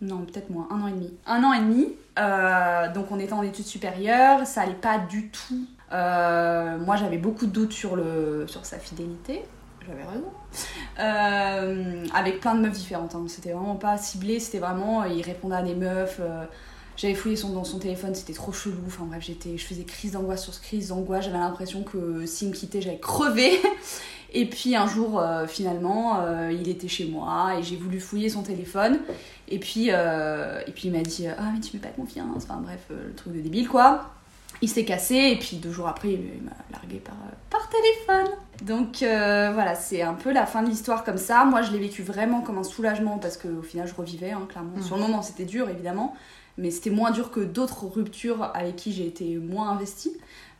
Non, 0.00 0.22
peut-être 0.22 0.50
moins, 0.50 0.66
un 0.68 0.80
an 0.80 0.88
et 0.88 0.92
demi. 0.94 1.14
Un 1.26 1.44
an 1.44 1.52
et 1.52 1.60
demi, 1.60 1.92
euh, 2.18 2.92
donc 2.92 3.12
on 3.12 3.20
était 3.20 3.32
en 3.32 3.44
études 3.44 3.66
supérieures, 3.66 4.44
ça 4.48 4.62
allait 4.62 4.74
pas 4.74 4.98
du 4.98 5.28
tout. 5.28 5.64
Euh, 5.92 6.76
moi 6.78 6.96
j'avais 6.96 7.18
beaucoup 7.18 7.46
de 7.46 7.52
doutes 7.52 7.72
sur, 7.72 7.94
le, 7.94 8.46
sur 8.48 8.66
sa 8.66 8.80
fidélité, 8.80 9.44
j'avais 9.86 10.02
raison. 10.02 10.32
Avec 12.12 12.40
plein 12.40 12.56
de 12.56 12.62
meufs 12.62 12.72
différentes, 12.72 13.14
hein. 13.14 13.26
c'était 13.28 13.52
vraiment 13.52 13.76
pas 13.76 13.98
ciblé, 13.98 14.40
c'était 14.40 14.58
vraiment, 14.58 15.04
il 15.04 15.22
répondait 15.22 15.54
à 15.54 15.62
des 15.62 15.76
meufs. 15.76 16.20
J'avais 16.96 17.14
fouillé 17.14 17.36
son, 17.36 17.50
dans 17.52 17.64
son 17.64 17.78
téléphone, 17.78 18.14
c'était 18.14 18.32
trop 18.32 18.52
chelou. 18.52 18.80
Enfin 18.86 19.04
bref, 19.04 19.22
j'étais, 19.22 19.56
je 19.56 19.64
faisais 19.64 19.84
crise 19.84 20.12
d'angoisse 20.12 20.44
sur 20.44 20.58
crise 20.60 20.88
d'angoisse. 20.88 21.24
J'avais 21.24 21.38
l'impression 21.38 21.82
que 21.82 22.24
s'il 22.26 22.48
me 22.48 22.54
quittait, 22.54 22.80
j'allais 22.80 22.98
crever. 22.98 23.60
Et 24.32 24.46
puis 24.46 24.74
un 24.76 24.86
jour, 24.86 25.20
euh, 25.20 25.46
finalement, 25.46 26.20
euh, 26.20 26.52
il 26.52 26.68
était 26.68 26.88
chez 26.88 27.06
moi 27.06 27.54
et 27.58 27.62
j'ai 27.62 27.76
voulu 27.76 28.00
fouiller 28.00 28.28
son 28.28 28.42
téléphone. 28.42 28.98
Et 29.48 29.58
puis, 29.58 29.88
euh, 29.90 30.60
et 30.66 30.72
puis 30.72 30.88
il 30.88 30.92
m'a 30.92 31.00
dit 31.00 31.26
Ah, 31.28 31.52
mais 31.54 31.60
tu 31.60 31.76
me 31.76 31.80
fais 31.80 31.88
pas 31.88 31.94
confiance. 31.94 32.44
Enfin 32.44 32.60
bref, 32.60 32.80
le 32.90 33.14
truc 33.14 33.34
de 33.34 33.40
débile 33.40 33.68
quoi. 33.68 34.10
Il 34.62 34.68
s'est 34.68 34.84
cassé 34.84 35.14
et 35.14 35.36
puis 35.36 35.58
deux 35.58 35.70
jours 35.70 35.86
après, 35.86 36.12
il 36.12 36.42
m'a 36.42 36.52
largué 36.72 36.98
par, 36.98 37.14
par 37.50 37.68
téléphone. 37.68 38.34
Donc 38.62 39.02
euh, 39.02 39.50
voilà, 39.52 39.74
c'est 39.74 40.02
un 40.02 40.14
peu 40.14 40.32
la 40.32 40.46
fin 40.46 40.62
de 40.62 40.68
l'histoire 40.68 41.04
comme 41.04 41.18
ça. 41.18 41.44
Moi, 41.44 41.62
je 41.62 41.72
l'ai 41.72 41.78
vécu 41.78 42.02
vraiment 42.02 42.40
comme 42.40 42.58
un 42.58 42.64
soulagement 42.64 43.18
parce 43.18 43.36
qu'au 43.36 43.62
final, 43.62 43.86
je 43.86 43.94
revivais, 43.94 44.30
hein, 44.30 44.46
clairement. 44.48 44.76
Mm. 44.76 44.82
Sur 44.82 44.96
le 44.96 45.02
moment, 45.02 45.22
c'était 45.22 45.44
dur 45.44 45.68
évidemment 45.68 46.14
mais 46.58 46.70
c'était 46.70 46.90
moins 46.90 47.10
dur 47.10 47.30
que 47.30 47.40
d'autres 47.40 47.86
ruptures 47.86 48.50
avec 48.54 48.76
qui 48.76 48.92
j'ai 48.92 49.06
été 49.06 49.36
moins 49.36 49.70
investie. 49.70 50.16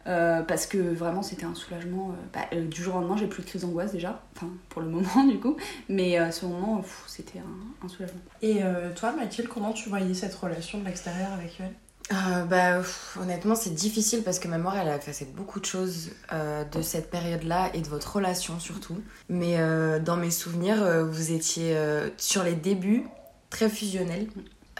euh, 0.06 0.42
parce 0.42 0.66
que 0.66 0.78
vraiment 0.78 1.22
c'était 1.22 1.46
un 1.46 1.54
soulagement. 1.54 2.10
euh, 2.12 2.14
bah, 2.32 2.46
euh, 2.52 2.64
du 2.66 2.82
jour 2.82 2.94
au 2.96 3.00
lendemain, 3.00 3.16
j'ai 3.16 3.26
plus 3.26 3.42
de 3.42 3.48
crise 3.48 3.62
d'angoisse 3.62 3.92
déjà, 3.92 4.22
enfin 4.36 4.48
pour 4.68 4.80
le 4.82 4.88
moment 4.90 5.24
du 5.24 5.38
coup, 5.40 5.56
mais 5.88 6.18
euh, 6.20 6.30
ce 6.30 6.46
moment, 6.46 6.82
c'était 7.08 7.40
un, 7.40 7.84
un 7.84 7.88
soulagement. 7.88 8.20
Et 8.42 8.62
euh, 8.62 8.92
toi, 8.94 9.12
Mathilde, 9.12 9.48
comment 9.48 9.72
tu 9.72 9.88
voyais 9.88 10.14
cette 10.14 10.34
relation 10.34 10.78
de 10.78 10.84
l'extérieur 10.84 11.32
avec 11.32 11.58
elle? 11.60 11.74
Euh, 12.12 12.44
bah, 12.44 12.78
pff, 12.78 13.16
honnêtement, 13.20 13.56
c'est 13.56 13.74
difficile 13.74 14.22
parce 14.22 14.38
que 14.38 14.46
ma 14.46 14.58
mère, 14.58 14.76
elle 14.76 14.88
a 14.88 14.96
effacé 14.96 15.24
beaucoup 15.24 15.58
de 15.58 15.64
choses 15.64 16.10
euh, 16.32 16.62
de 16.64 16.80
cette 16.80 17.10
période-là 17.10 17.70
et 17.74 17.80
de 17.80 17.88
votre 17.88 18.14
relation 18.14 18.60
surtout. 18.60 19.02
Mais 19.28 19.56
euh, 19.58 19.98
dans 19.98 20.16
mes 20.16 20.30
souvenirs, 20.30 20.80
euh, 20.84 21.04
vous 21.04 21.32
étiez 21.32 21.76
euh, 21.76 22.08
sur 22.16 22.44
les 22.44 22.54
débuts 22.54 23.08
très 23.50 23.68
fusionnels, 23.68 24.28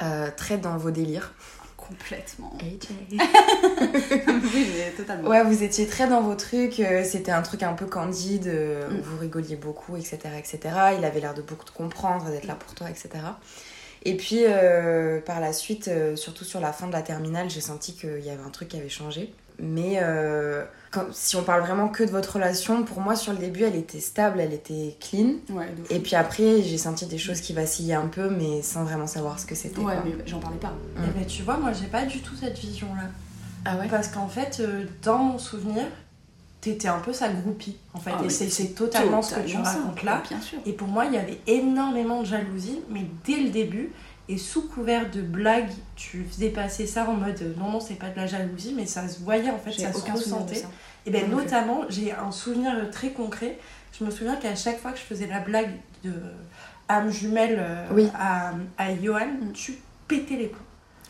euh, 0.03 0.31
très 0.37 0.59
dans 0.59 0.77
vos 0.77 0.91
délires. 0.91 1.33
Complètement. 1.77 2.57
AJ. 2.61 2.89
oui, 3.13 4.67
mais 4.77 4.91
totalement. 4.97 5.29
Ouais, 5.29 5.45
vous 5.45 5.63
étiez 5.63 5.87
très 5.87 6.09
dans 6.09 6.21
vos 6.21 6.35
trucs. 6.35 6.81
euh, 6.81 7.05
C'était 7.05 7.33
un 7.33 7.43
truc 7.43 7.63
un 7.63 7.75
peu 7.75 7.87
candide 7.87 8.49
euh, 8.49 8.89
Mm. 8.89 9.01
vous 9.03 9.19
rigoliez 9.19 9.57
beaucoup, 9.57 9.97
etc., 9.97 10.19
etc. 10.39 10.59
Il 10.99 11.05
avait 11.05 11.21
l'air 11.21 11.35
de 11.35 11.43
beaucoup 11.43 11.65
te 11.65 11.71
comprendre, 11.73 12.31
d'être 12.31 12.47
là 12.47 12.55
pour 12.55 12.75
toi, 12.75 12.89
etc. 12.91 13.11
Et 14.05 14.17
puis 14.17 14.41
euh, 14.45 15.21
par 15.21 15.41
la 15.41 15.53
suite, 15.53 15.89
euh, 15.89 16.17
surtout 16.17 16.45
sur 16.45 16.61
la 16.61 16.73
fin 16.73 16.87
de 16.87 16.93
la 16.93 17.03
terminale, 17.03 17.51
j'ai 17.51 17.61
senti 17.61 17.95
qu'il 17.95 18.21
y 18.25 18.31
avait 18.31 18.43
un 18.45 18.51
truc 18.51 18.69
qui 18.69 18.77
avait 18.79 18.89
changé. 18.89 19.33
Mais 19.59 19.99
euh, 20.03 20.65
quand- 20.91 21.07
si 21.13 21.35
on 21.37 21.43
parle 21.43 21.63
vraiment 21.63 21.89
que 21.89 22.05
de 22.05 22.11
votre 22.11 22.35
relation, 22.35 22.83
pour 22.85 23.01
moi 23.01 23.17
sur 23.17 23.33
le 23.33 23.39
début, 23.39 23.63
elle 23.63 23.77
était 23.77 24.01
stable, 24.01 24.41
elle 24.41 24.53
était 24.53 24.97
clean. 25.01 25.35
Ouais. 25.51 25.67
Et 25.91 25.99
puis 25.99 26.15
après, 26.15 26.63
j'ai 26.63 26.79
senti 26.79 27.07
des 27.07 27.19
choses 27.19 27.41
qui 27.41 27.53
vacillaient 27.55 27.95
un 27.95 28.07
peu, 28.09 28.29
mais 28.29 28.61
sans 28.63 28.85
vraiment 28.85 29.07
savoir 29.07 29.39
ce 29.39 29.47
que 29.47 29.55
c'était. 29.55 29.79
Ouais, 29.81 29.95
quoi. 29.95 30.03
mais 30.05 30.13
j'en 30.27 30.39
parlais 30.41 30.59
pas. 30.59 30.69
Mm. 30.97 31.05
Eh 31.07 31.19
ben, 31.19 31.27
tu 31.27 31.43
vois, 31.43 31.57
moi, 31.57 31.73
j'ai 31.73 31.87
pas 31.87 32.05
du 32.05 32.21
tout 32.21 32.35
cette 32.37 32.59
vision-là. 32.59 33.05
Ah 33.65 33.77
ouais? 33.79 33.89
Parce 33.89 34.09
qu'en 34.09 34.29
fait, 34.29 34.59
euh, 34.61 34.85
dans 35.03 35.19
mon 35.19 35.39
souvenir, 35.39 35.85
t'étais 36.61 36.89
un 36.89 36.99
peu 37.01 37.13
sa 37.13 37.29
groupie, 37.31 37.77
en 37.95 37.99
fait. 37.99 38.11
Ah, 38.19 38.25
et 38.25 38.29
c'est 38.29 38.49
c'est 38.51 38.63
c'est 38.65 38.69
totalement 38.75 39.23
ce 39.23 39.35
que 39.37 39.41
tu 39.41 39.47
Totalement 39.57 39.65
ça. 39.65 39.71
racontes 39.79 40.03
là. 40.03 40.23
Bien 40.29 40.41
sûr. 40.41 40.59
Et 40.67 40.73
pour 40.73 40.89
moi, 40.89 41.05
il 41.07 41.15
y 41.15 41.17
avait 41.19 41.41
énormément 41.47 42.21
de 42.21 42.27
jalousie, 42.27 42.81
mais 42.91 43.07
dès 43.25 43.39
le 43.41 43.51
début, 43.51 43.93
et 44.29 44.39
sous 44.39 44.63
couvert 44.69 45.11
de 45.11 45.23
blagues, 45.23 45.71
tu 45.95 46.25
faisais 46.25 46.49
passer 46.51 46.87
ça 46.87 47.09
en 47.09 47.15
mode 47.15 47.41
euh, 47.43 47.55
non, 47.59 47.71
non, 47.71 47.81
c'est 47.81 47.95
pas 47.95 48.09
de 48.11 48.17
la 48.17 48.27
jalousie, 48.27 48.75
mais 48.77 48.87
ça 48.87 49.07
se 49.09 49.21
voyait 49.21 49.51
en 49.51 49.59
fait, 49.59 49.73
ça 49.73 49.93
se 49.93 50.11
ressentait. 50.11 50.65
Et 51.07 51.11
bien 51.11 51.27
Non 51.29 51.37
notamment, 51.39 51.83
j'ai 51.89 52.13
un 52.13 52.33
souvenir 52.33 52.73
très 52.91 53.11
concret. 53.11 53.59
Je 53.99 54.05
me 54.05 54.11
souviens 54.11 54.37
qu'à 54.37 54.55
chaque 54.57 54.81
fois 54.81 54.91
que 54.93 54.99
je 54.99 55.05
faisais 55.05 55.27
la 55.29 55.39
blague 55.41 55.71
de 56.05 56.13
âme 56.89 57.11
jumelle 57.11 57.57
euh, 57.61 57.87
Oui. 57.93 58.09
à, 58.19 58.53
à 58.79 58.95
Johan, 58.97 59.27
Mm. 59.41 59.53
tu 59.53 59.79
pétais 60.09 60.37
les 60.37 60.47
plombs. 60.49 60.61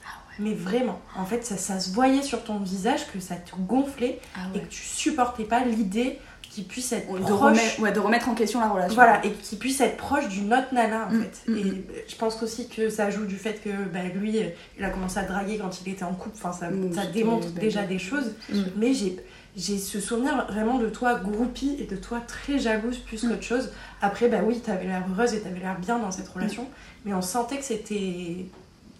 Ah 0.06 0.08
Mais 0.38 0.52
vraiment, 0.54 1.00
en 1.16 1.24
fait, 1.24 1.44
ça, 1.44 1.56
ça 1.56 1.80
se 1.80 1.90
voyait 1.92 2.22
sur 2.22 2.44
ton 2.44 2.58
visage 2.58 3.10
que 3.12 3.18
ça 3.20 3.36
te 3.36 3.56
gonflait 3.56 4.20
Ah 4.34 4.40
et 4.54 4.60
que 4.60 4.66
tu 4.66 4.82
supportais 4.82 5.44
pas 5.44 5.64
l'idée 5.64 6.18
qu'il 6.56 6.64
puisse 6.64 6.90
être 6.92 7.06
De, 7.12 7.18
proche. 7.20 7.38
remettre, 7.40 7.80
ouais, 7.80 7.92
de 7.92 8.00
remettre 8.00 8.28
en 8.28 8.34
question 8.34 8.60
la 8.60 8.68
relation. 8.68 8.94
Voilà, 8.94 9.24
et 9.24 9.30
qu'il 9.30 9.58
puisse 9.58 9.80
être 9.80 9.96
proche 9.96 10.28
d'une 10.28 10.52
autre 10.52 10.72
nana 10.72 11.06
en 11.06 11.12
Mm, 11.14 11.22
fait. 11.22 11.50
mm, 11.52 11.56
et 11.58 11.64
mm. 11.64 11.82
je 12.08 12.16
pense 12.16 12.42
aussi 12.42 12.68
que 12.68 12.88
ça 12.88 13.10
joue 13.10 13.24
du 13.26 13.36
fait 13.36 13.62
que 13.62 13.70
bah, 13.92 14.00
lui, 14.14 14.40
il 14.78 14.84
a 14.84 14.90
commencé 14.90 15.18
à 15.18 15.22
draguer 15.24 15.58
quand 15.58 15.80
il 15.84 15.92
était 15.92 16.04
en 16.04 16.14
couple. 16.14 16.36
Enfin, 16.42 16.52
ça, 16.52 16.68
ça 16.94 17.06
démontre 17.06 17.48
déjà 17.50 17.82
des 17.82 17.98
choses. 17.98 18.32
Mais 18.76 18.94
j'ai, 18.94 19.16
j'ai 19.56 19.78
ce 19.78 20.00
souvenir 20.00 20.46
vraiment 20.50 20.78
de 20.78 20.88
toi 20.88 21.14
groupie 21.14 21.76
et 21.78 21.84
de 21.84 21.96
toi 21.96 22.20
très 22.26 22.58
jalouse 22.58 22.98
plus 22.98 23.20
qu'autre 23.22 23.42
chose. 23.42 23.70
Après, 24.02 24.28
bah 24.28 24.38
oui, 24.44 24.60
t'avais 24.60 24.84
l'air 24.86 25.02
heureuse 25.14 25.34
et 25.34 25.40
t'avais 25.40 25.60
l'air 25.60 25.78
bien 25.78 25.98
dans 25.98 26.10
cette 26.10 26.28
relation. 26.28 26.66
Mais 27.04 27.12
on 27.14 27.22
sentait 27.22 27.58
que 27.58 27.64
c'était. 27.64 28.46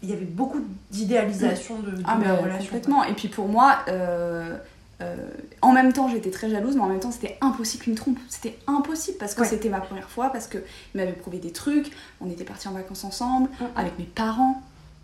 Il 0.02 0.10
y 0.10 0.12
avait 0.12 0.26
beaucoup 0.26 0.60
d'idéalisation 0.90 1.78
de, 1.80 1.90
de 1.92 2.02
Ah, 2.06 2.16
mais 2.18 2.26
la 2.26 2.34
relation. 2.34 2.64
complètement. 2.66 3.04
Et 3.04 3.14
puis 3.14 3.28
pour 3.28 3.48
moi, 3.48 3.78
euh, 3.88 4.56
euh, 5.02 5.16
en 5.62 5.72
même 5.72 5.92
temps, 5.92 6.08
j'étais 6.08 6.30
très 6.30 6.48
jalouse, 6.48 6.74
mais 6.76 6.82
en 6.82 6.86
même 6.88 7.00
temps, 7.00 7.10
c'était 7.10 7.36
impossible 7.40 7.84
qu'il 7.84 7.92
me 7.92 7.98
trompe. 7.98 8.18
C'était 8.28 8.58
impossible 8.66 9.18
parce 9.18 9.34
que 9.34 9.42
Ouais. 9.42 9.46
c'était 9.46 9.68
ma 9.68 9.80
première 9.80 10.08
fois, 10.08 10.30
parce 10.30 10.46
qu'il 10.46 10.62
m'avait 10.94 11.12
prouvé 11.12 11.38
des 11.38 11.52
trucs. 11.52 11.92
On 12.20 12.30
était 12.30 12.44
partis 12.44 12.68
en 12.68 12.72
vacances 12.72 13.04
ensemble, 13.04 13.48
Mm, 13.60 13.64
avec 13.76 13.98
mes 13.98 14.04
parents, 14.06 14.62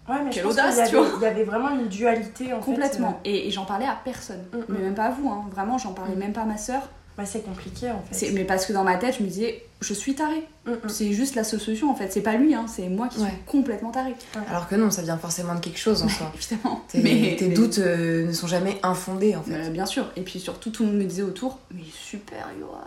Ouais, 0.09 0.17
mais 0.25 0.31
je 0.33 0.35
Quelle 0.35 0.43
pense 0.45 0.55
audace, 0.55 0.75
qu'il 0.75 0.87
y 0.87 0.89
tu 0.91 0.97
avait- 0.97 1.07
vois. 1.11 1.19
Il 1.21 1.23
y 1.23 1.27
avait 1.27 1.45
vraiment 1.45 1.71
une 1.71 1.87
dualité 1.87 2.53
en 2.53 2.59
complètement. 2.59 3.21
Et, 3.25 3.47
et 3.47 3.51
j'en 3.53 3.65
parlais 3.65 3.87
à 3.87 3.97
personne, 4.05 4.43
Mm, 4.53 4.59
mais 4.69 4.79
mm. 4.79 4.83
même 4.83 4.95
pas 4.95 5.05
à 5.05 5.11
vous. 5.11 5.29
Hein. 5.31 5.45
Vraiment, 5.53 5.79
j'en 5.79 5.93
parlais 5.93 6.17
Mm. 6.17 6.19
même 6.19 6.33
pas 6.33 6.41
à 6.41 6.45
ma 6.45 6.57
soeur. 6.57 6.89
Bah, 7.17 7.27
c'est 7.27 7.45
compliqué 7.45 7.91
en 7.91 8.01
fait. 8.03 8.15
C'est- 8.15 8.31
Mais 8.33 8.45
parce 8.45 8.65
que 8.65 8.73
dans 8.73 8.85
ma 8.85 8.97
tête, 8.97 9.17
je 9.19 9.23
me 9.23 9.29
disais, 9.29 9.63
je 9.83 9.93
suis 9.93 10.15
tarée. 10.15 10.45
Mm, 10.67 10.71
mm. 10.73 10.89
C'est 10.89 11.13
juste 11.13 11.35
la 11.35 11.45
solution 11.45 11.91
en 11.91 11.95
fait. 11.95 12.11
C'est 12.11 12.23
pas 12.23 12.37
lui, 12.37 12.55
hein, 12.55 12.65
c'est 12.67 12.89
moi 12.89 13.09
qui 13.09 13.21
Ouais. 13.21 13.29
suis 13.29 13.37
complètement 13.47 13.91
tarée. 13.91 14.15
Alors 14.49 14.67
que 14.69 14.77
non, 14.77 14.91
ça 14.91 15.03
vient 15.03 15.19
forcément 15.19 15.55
de 15.55 15.61
quelque 15.61 15.79
chose 15.79 16.03
en 16.03 16.09
soi. 16.09 16.33
Évidemment. 16.35 16.81
Tes, 16.89 16.99
Mais- 17.03 17.37
tes 17.37 17.49
mais- 17.49 17.55
doutes 17.55 17.79
euh, 17.79 18.27
ne 18.27 18.33
sont 18.33 18.47
jamais 18.47 18.79
infondés 18.83 19.37
en 19.37 19.43
fait. 19.43 19.53
Euh, 19.55 19.69
bien 19.71 19.85
sûr. 19.87 20.07
Et 20.17 20.23
puis 20.23 20.41
surtout, 20.41 20.71
tout 20.71 20.85
le 20.85 20.89
monde 20.91 20.99
me 21.01 21.05
disait 21.05 21.23
autour, 21.23 21.59
mais 21.75 21.83
super, 21.93 22.49
Johan, 22.59 22.79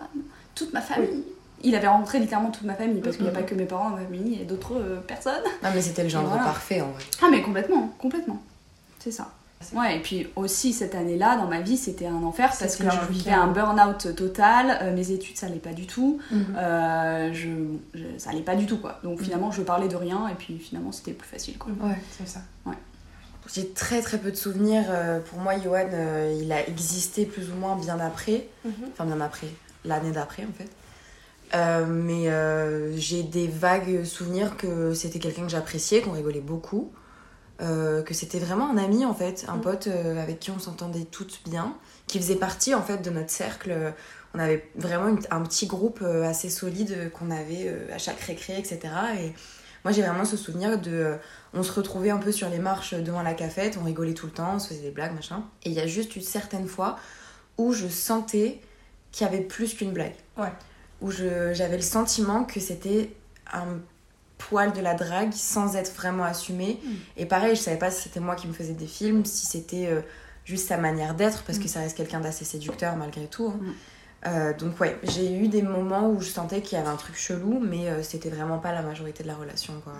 toute 0.55 0.73
ma 0.73 0.81
famille. 0.81 1.23
Il 1.63 1.75
avait 1.75 1.87
rencontré 1.87 2.19
littéralement 2.19 2.51
toute 2.51 2.65
ma 2.65 2.75
famille, 2.75 3.01
parce 3.01 3.15
qu'il 3.15 3.25
n'y 3.25 3.29
a 3.31 3.33
Mhm. 3.33 3.39
pas 3.39 3.43
que 3.43 3.55
mes 3.55 3.65
parents 3.65 3.89
dans 3.91 3.95
ma 3.97 4.03
famille, 4.03 4.21
il 4.33 4.39
y 4.39 4.41
a 4.41 4.45
d'autres 4.45 4.73
euh, 4.75 4.99
personnes. 5.01 5.41
Non 5.63 5.69
mais 5.73 5.81
c'était 5.81 6.03
le 6.03 6.09
genre 6.09 6.23
voilà. 6.25 6.43
parfait 6.43 6.81
en 6.81 6.89
vrai. 6.91 7.03
Ah, 7.21 7.27
mais 7.29 7.41
complètement, 7.43 7.93
complètement. 7.99 8.41
C'est 8.99 9.11
ça. 9.11 9.31
Ouais, 9.73 9.97
et 9.97 9.99
puis 10.01 10.27
aussi 10.35 10.73
cette 10.73 10.93
année-là, 10.95 11.37
dans 11.37 11.47
ma 11.47 11.61
vie, 11.61 11.77
c'était 11.77 12.05
un 12.05 12.21
enfer 12.23 12.51
parce 12.59 12.75
que 12.75 12.83
je 12.89 13.11
vivais 13.11 13.31
un 13.31 13.47
burn-out 13.47 14.15
total, 14.15 14.77
euh, 14.81 14.93
mes 14.95 15.09
études 15.11 15.37
ça 15.37 15.47
allait 15.47 15.55
pas 15.57 15.73
du 15.73 15.87
tout, 15.87 16.19
Mhm. 16.29 16.45
euh, 16.57 17.33
je, 17.33 17.49
je- 17.95 18.17
ça 18.19 18.29
allait 18.29 18.41
pas 18.41 18.55
du 18.55 18.67
tout 18.67 18.77
quoi. 18.77 18.99
Donc 19.03 19.21
finalement, 19.21 19.51
je 19.51 19.61
parlais 19.63 19.87
de 19.87 19.95
rien 19.95 20.27
et 20.29 20.35
puis 20.35 20.59
finalement, 20.59 20.91
c'était 20.91 21.13
plus 21.13 21.27
facile 21.27 21.57
quoi. 21.57 21.71
Ouais. 21.81 21.95
C'est 22.17 22.27
ça. 22.27 22.41
J'ai 23.53 23.69
très 23.69 24.01
très 24.01 24.17
peu 24.17 24.31
de 24.31 24.35
souvenirs. 24.35 24.85
euh, 24.89 25.19
Pour 25.19 25.37
moi, 25.39 25.53
Johan, 25.59 25.87
il 26.41 26.51
a 26.51 26.67
existé 26.67 27.25
plus 27.27 27.51
ou 27.51 27.55
moins 27.55 27.75
bien 27.75 27.99
après. 27.99 28.47
Enfin, 28.91 29.05
bien 29.05 29.21
après. 29.21 29.47
L'année 29.83 30.11
d'après, 30.11 30.43
en 30.43 30.51
fait. 30.57 30.69
Euh, 31.55 31.85
mais 31.85 32.27
euh, 32.29 32.97
j'ai 32.97 33.21
des 33.21 33.47
vagues 33.47 34.03
souvenirs 34.03 34.57
que 34.57 34.95
c'était 34.95 35.19
quelqu'un 35.19 35.43
que 35.43 35.49
j'appréciais, 35.49 36.01
qu'on 36.01 36.13
rigolait 36.13 36.41
beaucoup. 36.41 36.91
Euh, 37.61 38.03
que 38.03 38.13
c'était 38.13 38.39
vraiment 38.39 38.69
un 38.69 38.77
ami, 38.77 39.05
en 39.05 39.13
fait. 39.13 39.45
Un 39.47 39.57
Mm. 39.57 39.61
pote 39.61 39.87
euh, 39.87 40.21
avec 40.21 40.39
qui 40.39 40.51
on 40.51 40.59
s'entendait 40.59 41.05
toutes 41.05 41.41
bien. 41.49 41.75
Qui 42.07 42.19
faisait 42.19 42.35
partie, 42.35 42.73
en 42.75 42.81
fait, 42.83 42.97
de 42.97 43.09
notre 43.09 43.29
cercle. 43.31 43.93
On 44.33 44.39
avait 44.39 44.69
vraiment 44.75 45.07
une- 45.07 45.19
un 45.31 45.41
petit 45.41 45.65
groupe 45.65 45.99
euh, 46.01 46.23
assez 46.23 46.49
solide 46.49 47.11
qu'on 47.13 47.31
avait 47.31 47.73
à 47.93 47.97
chaque 47.97 48.19
récré, 48.19 48.57
etc. 48.57 48.79
Et 49.21 49.33
moi, 49.83 49.91
j'ai 49.93 50.01
vraiment 50.01 50.25
ce 50.25 50.35
souvenir 50.37 50.79
de... 50.79 51.15
on 51.53 51.63
se 51.63 51.71
retrouvait 51.71 52.09
un 52.09 52.17
peu 52.17 52.31
sur 52.31 52.49
les 52.49 52.59
marches 52.59 52.93
devant 52.95 53.21
la 53.21 53.33
cafette, 53.33 53.77
on 53.79 53.85
rigolait 53.85 54.13
tout 54.13 54.25
le 54.25 54.31
temps, 54.33 54.55
on 54.55 54.59
se 54.59 54.69
faisait 54.69 54.81
des 54.81 54.91
blagues, 54.91 55.13
machin. 55.15 55.43
Et 55.63 55.69
il 55.69 55.73
y 55.75 55.79
a 55.79 55.87
juste 55.87 56.15
eu 56.15 56.21
certaines 56.21 56.67
fois 56.67 56.97
où 57.57 57.71
je 57.71 57.87
sentais 57.87 58.59
qu'il 59.13 59.25
y 59.25 59.29
avait 59.29 59.41
plus 59.41 59.73
qu'une 59.73 59.93
blague. 59.93 60.15
Ouais. 60.37 60.51
Où 61.01 61.11
j'avais 61.11 61.77
le 61.77 61.81
sentiment 61.83 62.43
que 62.43 62.59
c'était 62.59 63.11
un 63.53 63.79
poil 64.37 64.73
de 64.73 64.81
la 64.81 64.93
drague 64.93 65.33
sans 65.33 65.75
être 65.75 65.93
vraiment 65.95 66.23
assumé. 66.23 66.79
Mm. 66.83 66.89
Et 67.17 67.25
pareil, 67.25 67.55
je 67.55 67.61
savais 67.61 67.77
pas 67.77 67.91
si 67.91 68.03
c'était 68.03 68.19
moi 68.19 68.35
qui 68.35 68.47
me 68.47 68.53
faisais 68.53 68.73
des 68.73 68.87
films, 68.87 69.25
si 69.25 69.45
c'était 69.45 69.87
euh, 69.87 70.01
juste 70.45 70.67
sa 70.67 70.77
manière 70.77 71.15
d'être, 71.15 71.43
parce 71.43 71.57
que 71.57 71.65
Mm. 71.65 71.67
ça 71.69 71.79
reste 71.79 71.97
quelqu'un 71.97 72.19
d'assez 72.19 72.45
séducteur 72.45 72.95
malgré 72.95 73.27
tout. 73.27 73.47
hein. 73.47 73.59
Mm. 73.61 73.71
Euh, 74.27 74.53
donc 74.57 74.79
ouais, 74.79 74.97
j'ai 75.03 75.37
eu 75.37 75.47
des 75.49 75.61
moments 75.61 76.09
où 76.09 76.19
je 76.19 76.29
sentais 76.29 76.61
qu'il 76.61 76.77
y 76.77 76.81
avait 76.81 76.89
un 76.89 76.95
truc 76.95 77.15
chelou, 77.15 77.59
mais 77.59 77.87
euh, 77.89 78.01
c'était 78.01 78.29
vraiment 78.29 78.57
pas 78.57 78.71
la 78.71 78.81
majorité 78.81 79.21
de 79.21 79.27
la 79.27 79.35
relation, 79.35 79.73
quoi, 79.83 79.93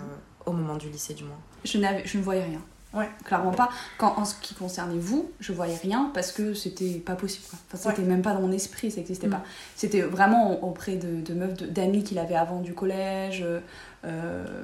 au 0.46 0.52
moment 0.52 0.74
du 0.76 0.88
lycée 0.88 1.14
du 1.14 1.22
moins. 1.22 1.38
Je, 1.64 1.78
je 2.04 2.18
ne 2.18 2.22
voyais 2.24 2.42
rien. 2.44 2.60
Ouais. 2.92 3.08
Clairement 3.24 3.50
pas. 3.52 3.68
Quand, 3.98 4.14
en 4.16 4.24
ce 4.24 4.34
qui 4.40 4.54
concernait 4.54 4.98
vous, 4.98 5.30
je 5.38 5.52
voyais 5.52 5.76
rien 5.76 6.10
parce 6.14 6.32
que 6.32 6.54
c'était 6.54 6.94
pas 6.94 7.14
possible. 7.14 7.44
quoi. 7.50 7.58
Enfin, 7.74 7.90
c'était 7.90 8.02
même 8.08 8.22
pas 8.22 8.32
dans 8.32 8.40
mon 8.40 8.52
esprit, 8.52 8.90
ça 8.90 8.96
n'existait 8.96 9.28
pas. 9.28 9.42
C'était 9.76 10.00
vraiment 10.00 10.64
auprès 10.64 10.96
de, 10.96 11.20
de 11.20 11.34
meufs, 11.34 11.54
d'amis 11.54 12.02
qu'il 12.04 12.18
avait 12.18 12.36
avant 12.36 12.60
du 12.60 12.72
collège, 12.74 13.42
euh, 13.44 13.60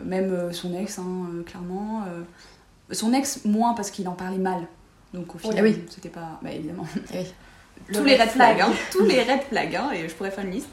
même 0.05 0.33
euh, 0.33 0.53
son 0.53 0.75
ex, 0.75 0.99
hein, 0.99 1.05
euh, 1.35 1.43
clairement. 1.43 2.03
euh. 2.09 2.23
son 2.95 3.13
ex, 3.13 3.45
moins 3.45 3.75
parce 3.75 3.91
qu'il 3.91 4.09
en 4.09 4.13
parlait 4.13 4.39
mal. 4.39 4.63
Donc 5.15 5.35
au 5.35 5.39
final, 5.39 5.57
Ah 5.59 5.63
oui. 5.63 5.85
c'était 5.91 6.09
pas. 6.09 6.39
Bah 6.43 6.51
évidemment. 6.53 6.87
Oui. 7.15 7.27
Le 7.89 7.95
Tous 7.97 8.05
les 8.05 8.15
red 8.17 8.29
flags, 8.29 8.57
flag. 8.59 8.71
hein. 8.71 8.73
tous 8.93 9.05
les 9.05 9.23
red 9.25 9.41
flags, 9.51 9.75
hein, 9.75 9.91
et 9.93 10.09
je 10.09 10.15
pourrais 10.15 10.31
faire 10.31 10.45
une 10.45 10.53
liste. 10.53 10.69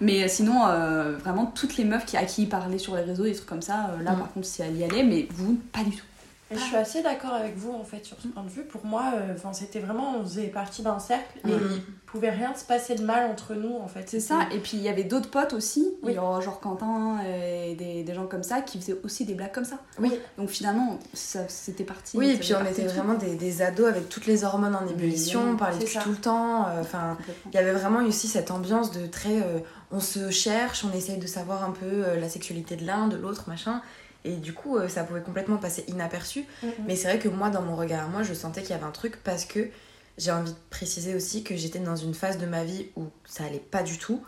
Mais 0.00 0.24
euh, 0.24 0.28
sinon, 0.28 0.66
euh, 0.66 1.16
vraiment, 1.18 1.46
toutes 1.46 1.76
les 1.76 1.84
meufs 1.84 2.04
qui, 2.04 2.16
à 2.16 2.24
qui 2.24 2.42
il 2.42 2.48
parlait 2.48 2.78
sur 2.78 2.96
les 2.96 3.02
réseaux, 3.02 3.22
des 3.22 3.34
trucs 3.34 3.46
comme 3.48 3.62
ça, 3.62 3.90
euh, 3.92 4.02
là 4.02 4.12
Mm. 4.14 4.18
par 4.18 4.32
contre, 4.32 4.46
si 4.46 4.62
elle 4.62 4.76
y 4.76 4.82
allait, 4.82 5.04
mais 5.04 5.28
vous, 5.30 5.56
pas 5.72 5.84
du 5.84 5.92
tout. 5.92 6.04
Et 6.50 6.54
je 6.56 6.60
suis 6.60 6.76
assez 6.76 7.02
d'accord 7.02 7.34
avec 7.34 7.56
vous 7.56 7.72
en 7.72 7.84
fait 7.84 8.04
sur 8.06 8.16
ce 8.20 8.28
point 8.28 8.42
de 8.42 8.48
vue. 8.48 8.62
Pour 8.64 8.84
moi, 8.86 9.12
euh, 9.16 9.34
enfin 9.34 9.52
c'était 9.52 9.80
vraiment, 9.80 10.16
on 10.18 10.22
faisait 10.22 10.46
partie 10.46 10.82
d'un 10.82 10.98
cercle 10.98 11.38
et 11.46 11.50
Mhm. 11.50 11.60
il 11.72 11.82
pouvait 12.06 12.30
rien 12.30 12.54
se 12.54 12.64
passer 12.64 12.94
de 12.94 13.04
mal 13.04 13.30
entre 13.30 13.54
nous 13.54 13.76
en 13.76 13.86
fait. 13.86 14.04
C'est 14.08 14.18
ça, 14.20 14.46
et 14.50 14.58
puis 14.58 14.78
il 14.78 14.82
y 14.82 14.88
avait 14.88 15.04
d'autres 15.04 15.28
potes 15.30 15.52
aussi, 15.52 15.92
Oui. 16.02 16.14
genre, 16.14 16.40
genre 16.40 16.58
Quentin 16.60 17.18
et 17.22 17.74
des, 17.74 18.02
des 18.02 18.14
gens 18.14 18.26
comme 18.26 18.42
ça 18.42 18.62
qui 18.62 18.80
faisaient 18.80 18.96
aussi 19.04 19.26
des 19.26 19.34
blagues 19.34 19.52
comme 19.52 19.66
ça. 19.66 19.78
Oui. 20.00 20.18
Donc 20.38 20.48
finalement, 20.48 20.98
ça, 21.12 21.40
c'était 21.48 21.84
parti. 21.84 22.16
Oui, 22.16 22.30
et 22.30 22.36
puis 22.38 22.54
on 22.54 22.64
était 22.64 22.86
vraiment 22.86 23.12
des, 23.14 23.34
des 23.36 23.60
ados 23.60 23.86
avec 23.88 24.08
toutes 24.08 24.24
les 24.24 24.42
hormones 24.44 24.74
en 24.74 24.86
ébullition, 24.88 25.42
on 25.50 25.56
parlait 25.56 25.84
ça. 25.86 26.00
tout 26.00 26.10
le 26.10 26.16
temps. 26.16 26.66
euh, 26.68 26.80
Enfin, 26.80 27.18
il 27.52 27.54
y 27.54 27.58
avait 27.58 27.72
vraiment 27.72 28.02
aussi 28.06 28.26
cette 28.26 28.50
ambiance 28.50 28.90
de 28.90 29.06
très. 29.06 29.36
euh, 29.42 29.58
on 29.90 30.00
se 30.00 30.30
cherche, 30.30 30.84
on 30.84 30.96
essaye 30.96 31.18
de 31.18 31.26
savoir 31.26 31.64
un 31.64 31.70
peu 31.72 31.86
euh, 31.86 32.18
la 32.20 32.28
sexualité 32.28 32.76
de 32.76 32.86
l'un, 32.86 33.08
de 33.08 33.16
l'autre, 33.16 33.44
machin. 33.48 33.80
Et 34.24 34.36
du 34.36 34.52
coup, 34.52 34.76
euh, 34.76 34.88
ça 34.88 35.04
pouvait 35.04 35.22
complètement 35.22 35.56
passer 35.58 35.84
inaperçu. 35.88 36.44
Mhm. 36.62 36.70
Mais 36.86 36.96
c'est 36.96 37.08
vrai 37.08 37.18
que 37.18 37.28
moi, 37.28 37.50
dans 37.50 37.62
mon 37.62 37.76
regard, 37.76 38.08
moi, 38.08 38.22
je 38.22 38.34
sentais 38.34 38.62
qu'il 38.62 38.70
y 38.70 38.74
avait 38.74 38.84
un 38.84 38.90
truc 38.90 39.22
parce 39.22 39.44
que 39.44 39.68
j'ai 40.16 40.32
envie 40.32 40.52
de 40.52 40.58
préciser 40.70 41.14
aussi 41.14 41.44
que 41.44 41.56
j'étais 41.56 41.78
dans 41.78 41.96
une 41.96 42.14
phase 42.14 42.38
de 42.38 42.46
ma 42.46 42.64
vie 42.64 42.86
où 42.96 43.04
ça 43.24 43.44
allait 43.44 43.58
pas 43.58 43.82
du 43.82 43.98
tout. 43.98 44.22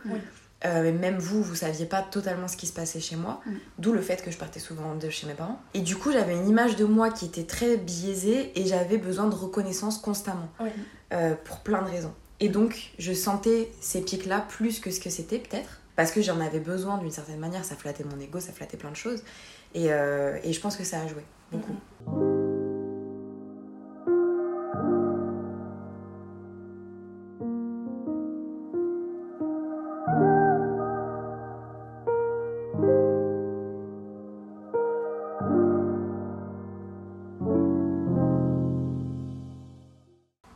Euh, 0.65 0.85
et 0.85 0.93
même 0.93 1.19
vous, 1.19 1.43
vous 1.43 1.55
saviez 1.55 1.87
pas 1.87 2.03
totalement 2.03 2.47
ce 2.47 2.57
qui 2.57 2.67
se 2.67 2.73
passait 2.73 3.01
chez 3.01 3.17
moi, 3.17 3.41
d'où 3.79 3.93
le 3.93 4.01
fait 4.03 4.23
que 4.23 4.31
je 4.31 4.37
partais 4.37 4.61
souvent 4.61 4.95
de 4.95 5.11
chez 5.11 5.27
mes 5.27 5.35
parents. 5.35 5.61
Et 5.75 5.81
du 5.81 5.97
coup, 5.97 6.13
j'avais 6.13 6.37
une 6.37 6.49
image 6.49 6.77
de 6.77 6.85
moi 6.85 7.11
qui 7.11 7.25
était 7.25 7.45
très 7.45 7.77
biaisée 7.77 8.53
et 8.55 8.67
j'avais 8.67 8.99
besoin 8.99 9.27
de 9.27 9.35
reconnaissance 9.35 9.99
constamment. 9.99 10.49
Euh, 11.13 11.35
pour 11.45 11.59
plein 11.59 11.83
de 11.83 11.91
raisons. 11.91 12.15
Et 12.39 12.49
donc, 12.49 12.93
je 13.01 13.13
sentais 13.13 13.73
ces 13.81 14.01
pics-là 14.01 14.47
plus 14.49 14.79
que 14.79 14.93
ce 14.93 15.01
que 15.01 15.11
c'était, 15.11 15.41
peut-être, 15.41 15.81
parce 16.01 16.13
que 16.13 16.23
j'en 16.23 16.41
avais 16.41 16.61
besoin 16.61 16.97
d'une 16.97 17.11
certaine 17.11 17.39
manière, 17.39 17.63
ça 17.63 17.77
flattait 17.77 18.05
mon 18.05 18.19
ego, 18.19 18.41
ça 18.41 18.55
flattait 18.55 18.79
plein 18.79 18.91
de 18.91 18.97
choses. 18.97 19.23
Et, 19.75 19.93
euh, 19.93 20.39
et 20.43 20.55
je 20.55 20.59
pense 20.59 20.75
que 20.79 20.83
ça 20.83 21.03
a 21.03 21.07
joué 21.07 21.23
beaucoup. 21.53 21.77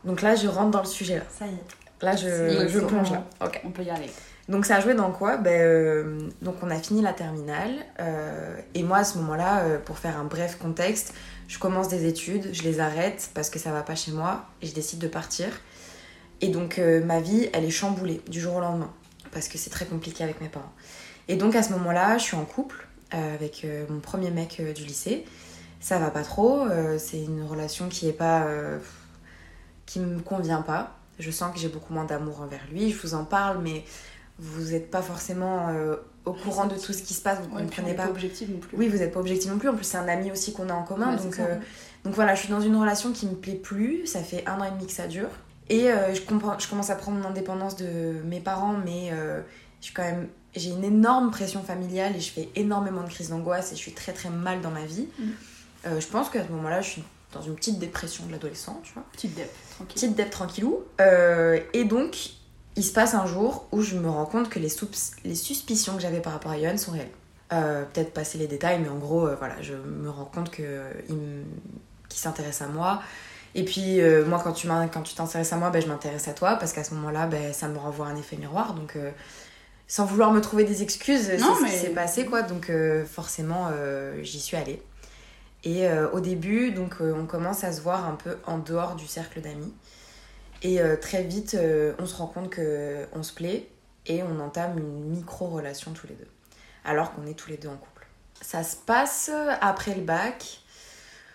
Donc 0.04 0.22
là, 0.22 0.34
je 0.36 0.48
rentre 0.48 0.70
dans 0.70 0.80
le 0.80 0.86
sujet. 0.86 1.16
Là, 1.16 1.24
Ça 1.30 1.46
y 1.46 1.50
est. 1.50 2.04
là 2.04 2.16
je, 2.16 2.68
je 2.68 2.78
plonge 2.80 3.10
là. 3.10 3.24
Ok. 3.44 3.60
On 3.64 3.70
peut 3.70 3.82
y 3.82 3.90
aller. 3.90 4.10
Donc 4.48 4.66
ça 4.66 4.76
a 4.76 4.80
joué 4.80 4.94
dans 4.94 5.10
quoi? 5.10 5.36
Ben, 5.38 5.60
euh, 5.60 6.28
Donc 6.42 6.56
on 6.62 6.70
a 6.70 6.78
fini 6.78 7.00
la 7.02 7.12
terminale. 7.12 7.74
euh, 8.00 8.56
et 8.74 8.82
moi 8.82 8.98
à 8.98 9.04
ce 9.04 9.16
moment-là, 9.18 9.60
euh, 9.60 9.78
pour 9.78 9.98
faire 9.98 10.18
un 10.18 10.24
bref 10.24 10.58
contexte, 10.58 11.14
je 11.48 11.58
commence 11.58 11.88
des 11.88 12.06
études, 12.06 12.50
je 12.52 12.62
les 12.62 12.80
arrête 12.80 13.30
parce 13.34 13.48
que 13.50 13.58
ça 13.58 13.72
va 13.72 13.82
pas 13.82 13.94
chez 13.94 14.12
moi 14.12 14.46
et 14.60 14.66
je 14.66 14.74
décide 14.74 14.98
de 14.98 15.08
partir. 15.08 15.48
Et 16.40 16.48
donc 16.48 16.78
ma 16.78 17.20
vie, 17.20 17.48
elle 17.52 17.64
est 17.64 17.70
chamboulée 17.70 18.20
du 18.28 18.40
jour 18.40 18.56
au 18.56 18.60
lendemain 18.60 18.92
parce 19.32 19.48
que 19.48 19.56
c'est 19.56 19.70
très 19.70 19.86
compliqué 19.86 20.24
avec 20.24 20.40
mes 20.40 20.48
parents. 20.48 20.72
Et 21.28 21.36
donc 21.36 21.54
à 21.54 21.62
ce 21.62 21.70
moment-là, 21.72 22.18
je 22.18 22.24
suis 22.24 22.36
en 22.36 22.44
couple 22.44 22.86
avec 23.10 23.66
mon 23.88 24.00
premier 24.00 24.30
mec 24.30 24.60
du 24.74 24.84
lycée. 24.84 25.24
Ça 25.80 25.98
va 25.98 26.10
pas 26.10 26.22
trop, 26.22 26.66
c'est 26.98 27.22
une 27.22 27.44
relation 27.44 27.88
qui 27.88 28.08
est 28.08 28.12
pas 28.12 28.46
qui 29.86 30.00
me 30.00 30.20
convient 30.20 30.62
pas. 30.62 30.98
Je 31.18 31.30
sens 31.30 31.54
que 31.54 31.60
j'ai 31.60 31.68
beaucoup 31.68 31.94
moins 31.94 32.04
d'amour 32.04 32.40
envers 32.40 32.66
lui, 32.70 32.90
je 32.90 33.00
vous 33.00 33.14
en 33.14 33.24
parle 33.24 33.58
mais 33.62 33.84
vous 34.38 34.70
n'êtes 34.72 34.90
pas 34.90 35.02
forcément 35.02 35.68
euh, 35.68 35.96
au 36.24 36.32
courant 36.32 36.66
de 36.66 36.74
tout 36.76 36.92
ce 36.92 37.02
qui 37.02 37.14
se 37.14 37.22
passe, 37.22 37.38
vous 37.40 37.54
Ouais, 37.54 37.62
ne 37.62 37.66
on 37.66 37.68
comprenez 37.68 37.94
pas. 37.94 38.04
pas 38.04 38.10
objectif 38.10 38.48
non 38.48 38.58
plus. 38.58 38.76
Oui, 38.76 38.88
vous 38.88 38.98
n'êtes 38.98 39.12
pas 39.12 39.20
objectif 39.20 39.50
non 39.50 39.58
plus. 39.58 39.68
En 39.68 39.74
plus, 39.74 39.84
c'est 39.84 39.96
un 39.98 40.08
ami 40.08 40.30
aussi 40.32 40.52
qu'on 40.52 40.68
a 40.68 40.74
en 40.74 40.82
commun. 40.82 41.16
Ouais, 41.16 41.22
donc, 41.22 41.34
ça. 41.34 41.42
euh, 41.42 41.56
donc 42.04 42.14
voilà, 42.14 42.34
je 42.34 42.40
suis 42.40 42.48
dans 42.50 42.60
une 42.60 42.76
relation 42.76 43.12
qui 43.12 43.26
me 43.26 43.34
plaît 43.34 43.54
plus. 43.54 44.06
Ça 44.06 44.20
fait 44.22 44.44
un 44.48 44.60
an 44.60 44.64
et 44.64 44.70
demi 44.70 44.86
que 44.86 44.92
ça 44.92 45.06
dure. 45.06 45.28
Et 45.70 45.90
euh, 45.90 46.12
je, 46.14 46.20
comprends, 46.20 46.58
je 46.58 46.68
commence 46.68 46.90
à 46.90 46.96
prendre 46.96 47.18
mon 47.18 47.28
indépendance 47.28 47.76
de 47.76 48.20
mes 48.24 48.40
parents, 48.40 48.74
mais 48.84 49.10
je 49.80 49.84
suis 49.86 49.94
quand 49.94 50.02
même. 50.02 50.28
J'ai 50.56 50.70
une 50.70 50.84
énorme 50.84 51.30
pression 51.32 51.62
familiale 51.64 52.14
et 52.14 52.20
je 52.20 52.30
fais 52.30 52.48
énormément 52.54 53.02
de 53.02 53.08
crises 53.08 53.30
d'angoisse 53.30 53.72
et 53.72 53.76
je 53.76 53.80
suis 53.80 53.92
très 53.92 54.12
très 54.12 54.30
mal 54.30 54.60
dans 54.60 54.70
ma 54.70 54.84
vie. 54.84 55.08
Euh, 55.86 55.98
je 56.00 56.06
pense 56.06 56.30
qu'à 56.30 56.44
ce 56.44 56.50
moment-là, 56.52 56.80
je 56.80 56.90
suis 56.90 57.04
dans 57.32 57.42
une 57.42 57.54
petite 57.56 57.78
dépression 57.80 58.24
de 58.26 58.32
l'adolescent, 58.32 58.80
tu 58.84 58.92
vois 58.94 59.02
Petite 59.12 59.34
dep, 59.34 59.50
tranquille. 59.74 59.94
petite 59.94 60.14
dep 60.16 60.30
tranquillou. 60.30 60.84
Et 61.72 61.84
donc, 61.84 62.16
il 62.76 62.84
se 62.84 62.92
passe 62.92 63.14
un 63.14 63.26
jour 63.26 63.66
où 63.72 63.82
je 63.82 63.96
me 63.96 64.08
rends 64.08 64.26
compte 64.26 64.48
que 64.48 64.58
les, 64.58 64.72
les 65.24 65.34
suspicions 65.34 65.94
que 65.94 66.00
j'avais 66.02 66.20
par 66.20 66.32
rapport 66.32 66.50
à 66.52 66.58
Johan 66.58 66.76
sont 66.76 66.92
réelles. 66.92 67.10
Euh, 67.52 67.84
Peut-être 67.92 68.12
passer 68.12 68.38
les 68.38 68.46
détails, 68.46 68.80
mais 68.80 68.88
en 68.88 68.96
gros, 68.98 69.26
euh, 69.28 69.36
voilà, 69.38 69.54
je 69.62 69.74
me 69.74 70.10
rends 70.10 70.24
compte 70.24 70.50
euh, 70.60 70.90
me- 71.08 71.44
qu'il 72.08 72.18
s'intéresse 72.20 72.62
à 72.62 72.66
moi. 72.66 73.00
Et 73.54 73.64
puis, 73.64 74.00
euh, 74.00 74.24
moi, 74.26 74.40
quand 74.42 74.52
tu 74.52 74.66
t'intéresses 75.14 75.52
à 75.52 75.56
moi, 75.56 75.70
ben, 75.70 75.80
je 75.80 75.86
m'intéresse 75.86 76.26
à 76.26 76.32
toi, 76.32 76.56
parce 76.56 76.72
qu'à 76.72 76.82
ce 76.82 76.94
moment-là, 76.94 77.26
ben, 77.26 77.52
ça 77.52 77.68
me 77.68 77.78
renvoie 77.78 78.06
un 78.06 78.16
effet 78.16 78.36
miroir. 78.36 78.74
Donc, 78.74 78.96
sans 79.86 80.06
vouloir 80.06 80.32
me 80.32 80.40
trouver 80.40 80.64
des 80.64 80.82
excuses, 80.82 81.26
c'est 81.26 81.38
ce 81.38 81.64
qui 81.64 81.70
s'est 81.78 81.90
passé, 81.90 82.26
quoi. 82.26 82.42
Donc, 82.42 82.72
forcément, 83.06 83.68
j'y 84.22 84.40
suis 84.40 84.56
allée. 84.56 84.82
Et 85.62 85.86
au 86.12 86.18
début, 86.20 86.72
donc, 86.72 86.96
on 87.00 87.26
commence 87.26 87.62
à 87.62 87.70
se 87.72 87.80
voir 87.80 88.06
un 88.08 88.16
peu 88.16 88.36
en 88.46 88.58
dehors 88.58 88.96
du 88.96 89.06
cercle 89.06 89.40
d'amis. 89.40 89.72
Et 90.64 90.80
euh, 90.80 90.96
très 90.96 91.22
vite, 91.22 91.54
euh, 91.54 91.92
on 92.00 92.06
se 92.06 92.16
rend 92.16 92.26
compte 92.26 92.50
que 92.50 93.06
on 93.12 93.22
se 93.22 93.32
plaît 93.32 93.68
et 94.06 94.22
on 94.22 94.40
entame 94.40 94.78
une 94.78 95.04
micro-relation 95.10 95.92
tous 95.92 96.06
les 96.08 96.14
deux. 96.14 96.26
Alors 96.84 97.12
qu'on 97.14 97.26
est 97.26 97.34
tous 97.34 97.50
les 97.50 97.56
deux 97.56 97.68
en 97.68 97.76
couple. 97.76 98.06
Ça 98.40 98.62
se 98.64 98.74
passe 98.76 99.30
après 99.60 99.94
le 99.94 100.00
bac. 100.02 100.60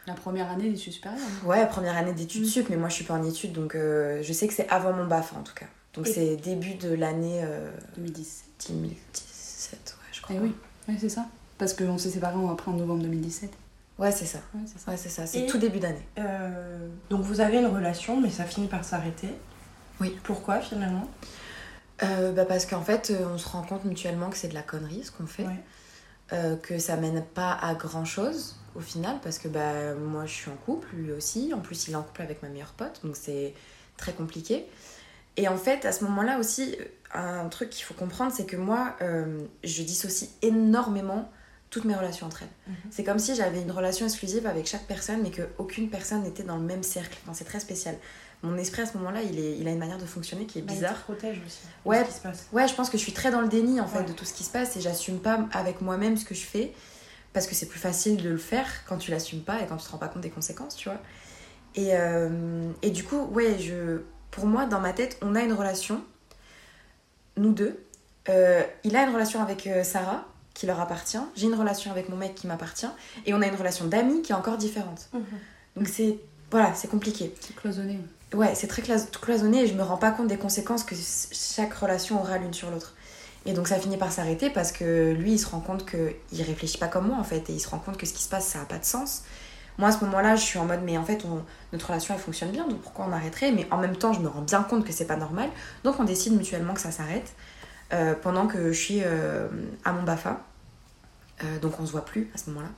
La 0.07 0.13
première 0.15 0.50
année 0.50 0.69
d'études 0.69 0.93
supérieures. 0.93 1.19
hein. 1.21 1.48
Ouais, 1.48 1.67
première 1.67 1.95
année 1.95 2.13
d'études 2.13 2.41
Mm. 2.43 2.50
sup, 2.50 2.67
mais 2.69 2.75
moi 2.77 2.89
je 2.89 2.95
suis 2.95 3.03
pas 3.05 3.13
en 3.13 3.24
études, 3.24 3.53
donc 3.53 3.75
euh, 3.75 4.21
je 4.24 4.33
sais 4.33 4.48
que 4.48 4.53
c'est 4.53 4.67
avant 4.69 4.91
mon 4.93 5.05
BAF 5.05 5.33
en 5.38 5.43
tout 5.43 5.53
cas. 5.53 5.67
Donc 5.93 6.07
Et- 6.07 6.13
c'est 6.13 6.36
début 6.36 6.74
de 6.75 6.93
l'année 6.93 7.41
euh, 7.43 7.69
2010. 7.98 8.43
2017, 8.69 9.79
ouais, 10.00 10.07
je 10.12 10.21
crois. 10.21 10.36
Eh 10.36 10.39
oui, 10.39 10.55
ouais, 10.88 10.95
c'est 11.00 11.09
ça. 11.09 11.27
Parce 11.57 11.74
qu'on 11.74 11.98
s'est 11.98 12.09
séparés 12.09 12.36
après 12.51 12.71
en 12.71 12.75
novembre 12.75 13.03
2017. 13.03 13.51
Ouais, 14.00 14.12
c'est 14.12 14.25
ça. 14.25 14.39
Ouais, 14.53 14.62
c'est 14.65 14.79
ça. 14.79 14.91
Ouais, 14.91 14.98
c'est 14.98 15.10
ça. 15.10 15.27
C'est 15.27 15.41
Et- 15.41 15.46
tout 15.46 15.58
début 15.58 15.79
d'année. 15.79 16.08
Euh, 16.18 16.88
donc 17.10 17.22
vous 17.24 17.41
avez 17.41 17.58
une 17.60 17.68
relation, 17.68 18.20
mais 18.20 18.29
ça 18.29 18.46
finit 18.46 18.68
par 18.68 18.84
s'arrêter. 18.86 19.29
Oui. 20.00 20.18
Pourquoi 20.24 20.62
finalement? 20.62 21.08
Euh, 22.01 22.32
bah 22.32 22.46
parce 22.46 22.65
qu'en 22.65 22.82
fait, 22.82 23.12
euh, 23.12 23.25
on 23.34 23.38
se 23.38 23.48
rend 23.50 23.62
compte 23.63 23.84
mutuellement 23.84 24.29
que 24.29 24.38
c'est 24.38 24.48
de 24.48 24.53
la 24.53 24.62
connerie 24.62 25.03
ce 25.03 25.12
qu'on 25.12 25.27
fait. 25.27 25.44
Ouais. 25.44 25.60
Euh, 26.32 26.56
que 26.56 26.77
ça 26.79 26.96
mène 26.96 27.24
pas 27.24 27.51
à 27.62 27.74
grand 27.74 28.06
chose 28.06 28.56
au 28.75 28.79
final 28.82 29.18
parce 29.24 29.39
que 29.39 29.48
bah 29.48 29.96
moi 29.96 30.27
je 30.27 30.32
suis 30.34 30.51
en 30.51 30.56
couple 30.56 30.88
lui 30.94 31.12
aussi 31.12 31.51
en 31.56 31.60
plus 31.60 31.88
il 31.88 31.94
est 31.94 31.96
en 31.96 32.03
couple 32.03 32.22
avec 32.22 32.44
ma 32.44 32.50
meilleure 32.50 32.74
pote 32.74 33.00
donc 33.03 33.15
c'est 33.15 33.56
très 33.98 34.13
compliqué 34.13 34.68
et 35.38 35.48
en 35.48 35.58
fait 35.58 35.86
à 35.86 35.91
ce 35.91 36.03
moment 36.03 36.22
là 36.22 36.38
aussi 36.38 36.77
un 37.15 37.50
truc 37.50 37.72
qu'il 37.72 37.84
faut 37.84 37.96
comprendre 37.96 38.32
c'est 38.32 38.46
que 38.46 38.58
moi 38.58 38.96
je 39.63 39.82
dissocie 39.82 40.29
énormément 40.44 41.32
toutes 41.69 41.85
mes 41.85 41.95
relations 41.95 42.25
entre 42.27 42.43
elles 42.43 42.49
Mhm. 42.67 42.75
c'est 42.91 43.03
comme 43.03 43.19
si 43.19 43.35
j'avais 43.35 43.61
une 43.61 43.71
relation 43.71 44.05
exclusive 44.05 44.45
avec 44.47 44.65
chaque 44.67 44.85
personne 44.88 45.21
mais 45.23 45.31
qu'aucune 45.31 45.89
personne 45.89 46.23
n'était 46.23 46.43
dans 46.43 46.57
le 46.57 46.63
même 46.63 46.83
cercle 46.83 47.17
enfin, 47.23 47.33
c'est 47.33 47.45
très 47.45 47.59
spécial 47.59 47.95
mon 48.41 48.57
esprit 48.57 48.81
à 48.83 48.85
ce 48.85 48.97
moment 48.97 49.11
là 49.11 49.21
il, 49.21 49.38
est, 49.39 49.57
il 49.57 49.67
a 49.67 49.71
une 49.71 49.77
manière 49.79 49.98
de 49.98 50.05
fonctionner 50.05 50.46
qui 50.46 50.59
est 50.59 50.61
Bah, 50.61 50.72
il 50.72 50.75
bizarre 50.75 50.96
te 50.98 51.03
protège 51.03 51.41
aussi. 51.46 51.59
de 51.85 51.89
Ouais. 51.89 52.00
Ce 52.03 52.07
qui 52.09 52.13
se 52.15 52.22
passe. 52.22 52.46
Ouais, 52.53 52.67
je 52.67 52.74
pense 52.74 52.89
que 52.89 52.98
je 52.98 53.03
suis 53.03 53.11
très 53.13 53.31
dans 53.31 53.41
le 53.41 53.50
déni 53.50 53.79
en 53.81 53.87
fait 53.87 54.00
Ouais. 54.00 54.05
de 54.05 54.13
tout 54.13 54.25
ce 54.25 54.33
qui 54.33 54.44
se 54.44 54.50
passe 54.51 54.75
et 54.77 54.81
j'assume 54.81 55.20
pas 55.20 55.46
avec 55.51 55.81
moi-même 55.81 56.15
ce 56.17 56.24
que 56.25 56.33
je 56.35 56.46
fais 56.46 56.74
parce 57.33 57.46
que 57.48 57.53
c'est 57.53 57.67
plus 57.67 57.79
facile 57.79 58.17
de 58.17 58.29
le 58.29 58.37
faire 58.37 58.65
quand 58.87 58.98
tu 58.98 59.11
l'assumes 59.11 59.41
pas 59.44 59.61
et 59.61 59.65
quand 59.67 59.77
tu 59.77 59.85
te 59.85 59.91
rends 59.91 59.98
pas 60.00 60.07
compte 60.07 60.22
des 60.24 60.29
conséquences, 60.31 60.75
tu 60.75 60.89
vois. 60.89 60.98
Et, 61.75 61.89
euh, 61.96 62.72
et 62.81 62.89
du 62.89 63.03
coup, 63.03 63.25
ouais, 63.31 63.59
je, 63.59 64.01
pour 64.31 64.48
moi, 64.48 64.65
dans 64.65 64.79
ma 64.79 64.94
tête, 64.94 65.17
on 65.22 65.35
a 65.35 65.41
une 65.41 65.53
relation, 65.53 66.01
nous 67.37 67.53
deux. 67.53 67.83
Euh, 68.29 68.63
il 68.83 68.96
a 68.96 69.03
une 69.03 69.13
relation 69.13 69.41
avec 69.41 69.67
euh, 69.67 69.83
Sarah 69.83 70.25
qui 70.59 70.65
leur 70.67 70.81
appartient, 70.81 71.17
j'ai 71.37 71.45
une 71.45 71.55
relation 71.55 71.89
avec 71.89 72.09
mon 72.09 72.17
mec 72.17 72.35
qui 72.35 72.45
m'appartient 72.45 72.89
et 73.25 73.33
on 73.33 73.41
a 73.41 73.48
une 73.48 73.55
relation 73.55 73.85
d'amis 73.85 74.22
qui 74.22 74.33
est 74.33 74.35
encore 74.35 74.57
différente. 74.57 75.07
Mhm. 75.13 75.24
Donc 75.77 75.87
c'est 75.87 76.17
voilà, 76.51 76.74
c'est 76.74 76.89
compliqué. 76.89 77.33
C'est 77.39 77.55
cloisonné. 77.55 77.98
Ouais, 78.33 78.53
c'est 78.55 78.67
très 78.67 78.81
cloisonné 79.22 79.63
et 79.63 79.67
je 79.67 79.74
me 79.74 79.83
rends 79.83 79.98
pas 79.98 80.11
compte 80.11 80.27
des 80.27 80.37
conséquences 80.37 80.83
que 80.83 80.95
chaque 81.31 81.74
relation 81.75 82.19
aura 82.19 82.37
l'une 82.39 82.53
sur 82.53 82.72
l'autre. 82.72 82.93
Et 83.45 83.53
donc 83.53 83.69
ça 83.69 83.79
finit 83.79 83.95
par 83.95 84.11
s'arrêter 84.11 84.50
parce 84.50 84.74
que 84.74 85.13
lui, 85.13 85.33
il 85.33 85.39
se 85.39 85.48
rend 85.48 85.61
compte 85.61 85.85
qu'il 85.89 86.41
réfléchit 86.43 86.77
pas 86.77 86.89
comme 86.89 87.07
moi 87.07 87.17
en 87.17 87.24
fait 87.24 87.50
et 87.50 87.53
il 87.53 87.59
se 87.61 87.69
rend 87.69 87.79
compte 87.79 87.95
que 87.95 88.05
ce 88.05 88.11
qui 88.13 88.24
se 88.24 88.29
passe, 88.29 88.45
ça 88.45 88.59
a 88.61 88.65
pas 88.65 88.79
de 88.79 88.83
sens. 88.85 89.24
Moi 89.77 89.87
à 89.87 89.91
ce 89.93 90.03
moment-là, 90.03 90.35
je 90.35 90.41
suis 90.43 90.59
en 90.59 90.65
mode 90.65 90.81
mais 90.83 90.98
en 90.98 91.05
fait, 91.05 91.24
on- 91.24 91.41
notre 91.72 91.87
relation 91.87 92.13
elle 92.13 92.19
fonctionne 92.19 92.51
bien, 92.51 92.67
donc 92.67 92.81
pourquoi 92.81 93.05
on 93.07 93.13
arrêterait? 93.13 93.53
Mais 93.53 93.65
en 93.72 93.77
même 93.77 93.95
temps, 93.95 94.11
je 94.11 94.19
me 94.19 94.27
rends 94.27 94.41
bien 94.41 94.61
compte 94.63 94.83
que 94.85 94.91
c'est 94.91 95.05
pas 95.05 95.15
normal, 95.15 95.50
donc 95.85 95.98
on 96.01 96.03
décide 96.03 96.35
mutuellement 96.35 96.74
que 96.74 96.81
ça 96.81 96.91
s'arrête 96.91 97.31
euh, 97.93 98.13
pendant 98.13 98.47
que 98.47 98.71
je 98.71 98.79
suis 98.79 99.01
euh, 99.03 99.47
à 99.85 99.91
mon 99.91 100.03
Bafa. 100.03 100.41
Euh, 101.43 101.59
donc 101.59 101.79
on 101.79 101.85
se 101.85 101.91
voit 101.91 102.05
plus 102.05 102.29
à 102.35 102.37
ce 102.37 102.49
moment-là. 102.49 102.69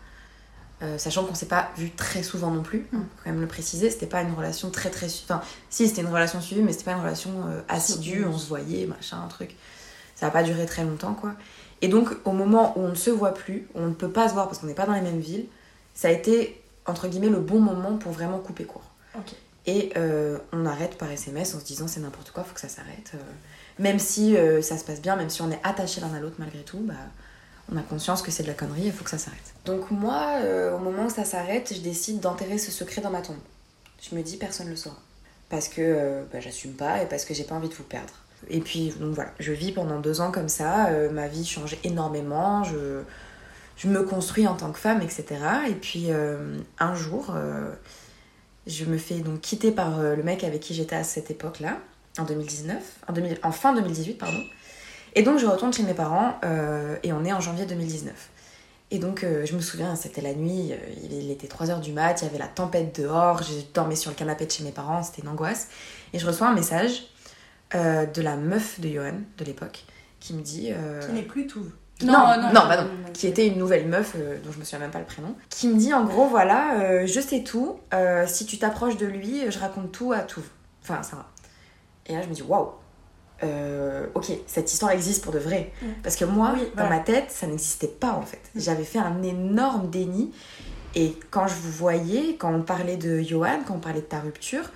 Sachant 0.97 1.25
qu'on 1.25 1.35
s'est 1.35 1.45
pas 1.45 1.69
vu 1.77 1.91
très 1.91 2.23
souvent 2.23 2.49
non 2.49 2.63
plus, 2.63 2.87
hein, 2.91 3.01
faut 3.01 3.23
quand 3.23 3.29
même 3.29 3.39
le 3.39 3.45
préciser, 3.45 3.91
c'était 3.91 4.07
pas 4.07 4.23
une 4.23 4.33
relation 4.33 4.71
très 4.71 4.89
très. 4.89 5.05
Enfin, 5.05 5.39
si 5.69 5.87
c'était 5.87 6.01
une 6.01 6.07
relation 6.07 6.41
suivie, 6.41 6.63
mais 6.63 6.71
c'était 6.71 6.85
pas 6.85 6.93
une 6.93 7.01
relation 7.01 7.31
assidue, 7.69 8.25
on 8.25 8.35
se 8.35 8.47
voyait, 8.47 8.87
machin, 8.87 9.21
un 9.23 9.27
truc. 9.27 9.55
Ça 10.15 10.25
a 10.25 10.31
pas 10.31 10.41
duré 10.41 10.65
très 10.65 10.83
longtemps 10.83 11.13
quoi. 11.13 11.35
Et 11.83 11.87
donc 11.87 12.09
au 12.25 12.31
moment 12.31 12.75
où 12.79 12.81
on 12.81 12.89
ne 12.89 12.95
se 12.95 13.11
voit 13.11 13.35
plus, 13.35 13.67
on 13.75 13.89
ne 13.89 13.93
peut 13.93 14.09
pas 14.09 14.27
se 14.27 14.33
voir 14.33 14.47
parce 14.47 14.57
qu'on 14.57 14.65
n'est 14.65 14.73
pas 14.73 14.87
dans 14.87 14.93
les 14.95 15.01
mêmes 15.01 15.19
villes, 15.19 15.45
ça 15.93 16.07
a 16.07 16.11
été 16.11 16.59
entre 16.87 17.07
guillemets 17.07 17.29
le 17.29 17.41
bon 17.41 17.59
moment 17.59 17.97
pour 17.97 18.11
vraiment 18.11 18.39
couper 18.39 18.63
court. 18.65 18.89
Et 19.67 19.91
euh, 19.97 20.39
on 20.51 20.65
arrête 20.65 20.97
par 20.97 21.11
SMS 21.11 21.53
en 21.53 21.59
se 21.59 21.65
disant 21.65 21.87
c'est 21.87 21.99
n'importe 21.99 22.31
quoi, 22.31 22.43
faut 22.43 22.55
que 22.55 22.59
ça 22.59 22.69
s'arrête. 22.69 23.11
euh. 23.13 23.17
Même 23.79 23.99
si 23.99 24.35
euh, 24.35 24.61
ça 24.61 24.77
se 24.77 24.83
passe 24.83 25.01
bien, 25.01 25.15
même 25.15 25.29
si 25.29 25.41
on 25.41 25.51
est 25.51 25.59
attaché 25.63 26.01
l'un 26.01 26.13
à 26.13 26.19
l'autre 26.19 26.35
malgré 26.39 26.61
tout, 26.61 26.79
bah, 26.79 26.93
on 27.71 27.77
a 27.77 27.81
conscience 27.81 28.21
que 28.21 28.31
c'est 28.31 28.43
de 28.43 28.47
la 28.47 28.53
connerie, 28.53 28.83
il 28.85 28.91
faut 28.91 29.03
que 29.03 29.09
ça 29.09 29.17
s'arrête. 29.17 29.53
Donc 29.65 29.91
moi, 29.91 30.37
euh, 30.41 30.75
au 30.75 30.79
moment 30.79 31.05
où 31.05 31.09
ça 31.09 31.25
s'arrête, 31.25 31.73
je 31.73 31.81
décide 31.81 32.19
d'enterrer 32.19 32.57
ce 32.57 32.71
secret 32.71 33.01
dans 33.01 33.11
ma 33.11 33.21
tombe. 33.21 33.37
Je 34.01 34.15
me 34.15 34.21
dis 34.21 34.37
personne 34.37 34.67
ne 34.67 34.71
le 34.71 34.77
saura. 34.77 34.97
Parce 35.49 35.67
que 35.67 35.81
euh, 35.81 36.23
bah, 36.31 36.39
j'assume 36.39 36.73
pas 36.73 37.01
et 37.01 37.05
parce 37.05 37.25
que 37.25 37.33
j'ai 37.33 37.43
pas 37.43 37.55
envie 37.55 37.69
de 37.69 37.73
vous 37.73 37.83
perdre. 37.83 38.13
Et 38.49 38.59
puis 38.59 38.89
donc 38.99 39.13
voilà, 39.13 39.31
je 39.39 39.51
vis 39.51 39.71
pendant 39.71 39.99
deux 39.99 40.19
ans 40.19 40.31
comme 40.31 40.49
ça, 40.49 40.89
ma 41.11 41.27
vie 41.27 41.45
change 41.45 41.77
énormément, 41.83 42.63
je, 42.63 43.03
je 43.77 43.87
me 43.87 44.01
construis 44.01 44.47
en 44.47 44.55
tant 44.55 44.71
que 44.71 44.79
femme, 44.79 45.03
etc. 45.03 45.25
Et 45.69 45.75
puis 45.75 46.07
un 46.79 46.95
jour, 46.95 47.35
je 48.65 48.85
me 48.85 48.97
fais 48.97 49.19
donc 49.19 49.41
quitter 49.41 49.69
par 49.71 50.01
le 50.01 50.23
mec 50.23 50.43
avec 50.43 50.59
qui 50.59 50.73
j'étais 50.73 50.95
à 50.95 51.03
cette 51.03 51.29
époque-là, 51.29 51.77
en 52.17 52.23
2019, 52.23 52.77
en, 53.07 53.13
2000 53.13 53.39
en 53.43 53.51
fin 53.51 53.73
2018, 53.73 54.13
pardon. 54.13 54.43
Et 55.15 55.23
donc 55.23 55.39
je 55.39 55.45
retourne 55.45 55.73
chez 55.73 55.83
mes 55.83 55.93
parents 55.93 56.39
euh, 56.43 56.95
et 57.03 57.11
on 57.13 57.23
est 57.25 57.33
en 57.33 57.39
janvier 57.41 57.65
2019. 57.65 58.13
Et 58.93 58.99
donc 58.99 59.23
euh, 59.23 59.45
je 59.45 59.55
me 59.55 59.61
souviens, 59.61 59.95
c'était 59.95 60.21
la 60.21 60.33
nuit, 60.33 60.71
euh, 60.73 60.77
il 61.09 61.31
était 61.31 61.47
3h 61.47 61.79
du 61.79 61.93
mat, 61.93 62.21
il 62.21 62.25
y 62.25 62.27
avait 62.27 62.37
la 62.37 62.47
tempête 62.47 62.99
dehors, 62.99 63.41
je 63.43 63.53
dormais 63.73 63.95
sur 63.95 64.11
le 64.11 64.15
canapé 64.15 64.45
de 64.45 64.51
chez 64.51 64.63
mes 64.63 64.71
parents, 64.71 65.01
c'était 65.03 65.21
une 65.21 65.29
angoisse. 65.29 65.69
Et 66.13 66.19
je 66.19 66.27
reçois 66.27 66.47
un 66.47 66.53
message 66.53 67.03
euh, 67.75 68.05
de 68.05 68.21
la 68.21 68.35
meuf 68.35 68.79
de 68.81 68.89
Johan 68.89 69.13
de 69.37 69.45
l'époque 69.45 69.85
qui 70.19 70.33
me 70.33 70.41
dit... 70.41 70.69
euh, 70.71 70.99
Qui 71.05 71.13
n'est 71.13 71.21
plus 71.23 71.47
tout. 71.47 71.65
non, 72.03 72.13
non, 72.37 72.51
bah 72.53 72.83
non, 72.83 72.89
qui 73.13 73.27
était 73.27 73.47
une 73.47 73.57
nouvelle 73.57 73.87
meuf 73.87 74.13
euh, 74.15 74.37
dont 74.43 74.51
je 74.51 74.59
me 74.59 74.63
souviens 74.63 74.79
même 74.79 74.91
pas 74.91 74.99
le 74.99 75.05
prénom, 75.05 75.35
qui 75.49 75.67
me 75.67 75.77
dit 75.77 75.93
en 75.93 76.03
gros 76.03 76.27
voilà, 76.27 76.79
euh, 76.81 77.07
je 77.07 77.19
sais 77.21 77.43
tout, 77.43 77.79
euh, 77.93 78.25
si 78.27 78.45
tu 78.45 78.57
t'approches 78.57 78.97
de 78.97 79.05
lui, 79.05 79.49
je 79.49 79.57
raconte 79.59 79.91
tout 79.91 80.11
à 80.11 80.19
tout. 80.19 80.43
Enfin, 80.83 81.01
ça 81.03 81.15
va. 81.15 81.29
Et 82.07 82.13
là, 82.13 82.21
je 82.21 82.27
me 82.27 82.33
dis 82.33 82.41
waouh, 82.41 82.71
euh, 83.43 84.07
ok, 84.13 84.31
cette 84.47 84.71
histoire 84.71 84.91
existe 84.91 85.23
pour 85.23 85.33
de 85.33 85.39
vrai. 85.39 85.71
Mm. 85.81 85.85
Parce 86.03 86.15
que 86.15 86.25
moi, 86.25 86.53
Oui, 86.55 86.63
dans 86.75 86.89
ma 86.89 86.99
tête, 86.99 87.31
ça 87.31 87.47
n'existait 87.47 87.87
pas 87.87 88.13
en 88.13 88.21
fait. 88.21 88.41
J'avais 88.55 88.83
fait 88.83 88.99
un 88.99 89.23
énorme 89.23 89.89
déni. 89.89 90.31
Et 90.93 91.15
quand 91.29 91.47
je 91.47 91.55
vous 91.55 91.71
voyais, 91.71 92.35
quand 92.35 92.53
on 92.53 92.61
parlait 92.61 92.97
de 92.97 93.21
Johan, 93.21 93.61
quand 93.65 93.75
on 93.75 93.79
parlait 93.79 94.01
de 94.01 94.05
ta 94.05 94.19
rupture, 94.19 94.69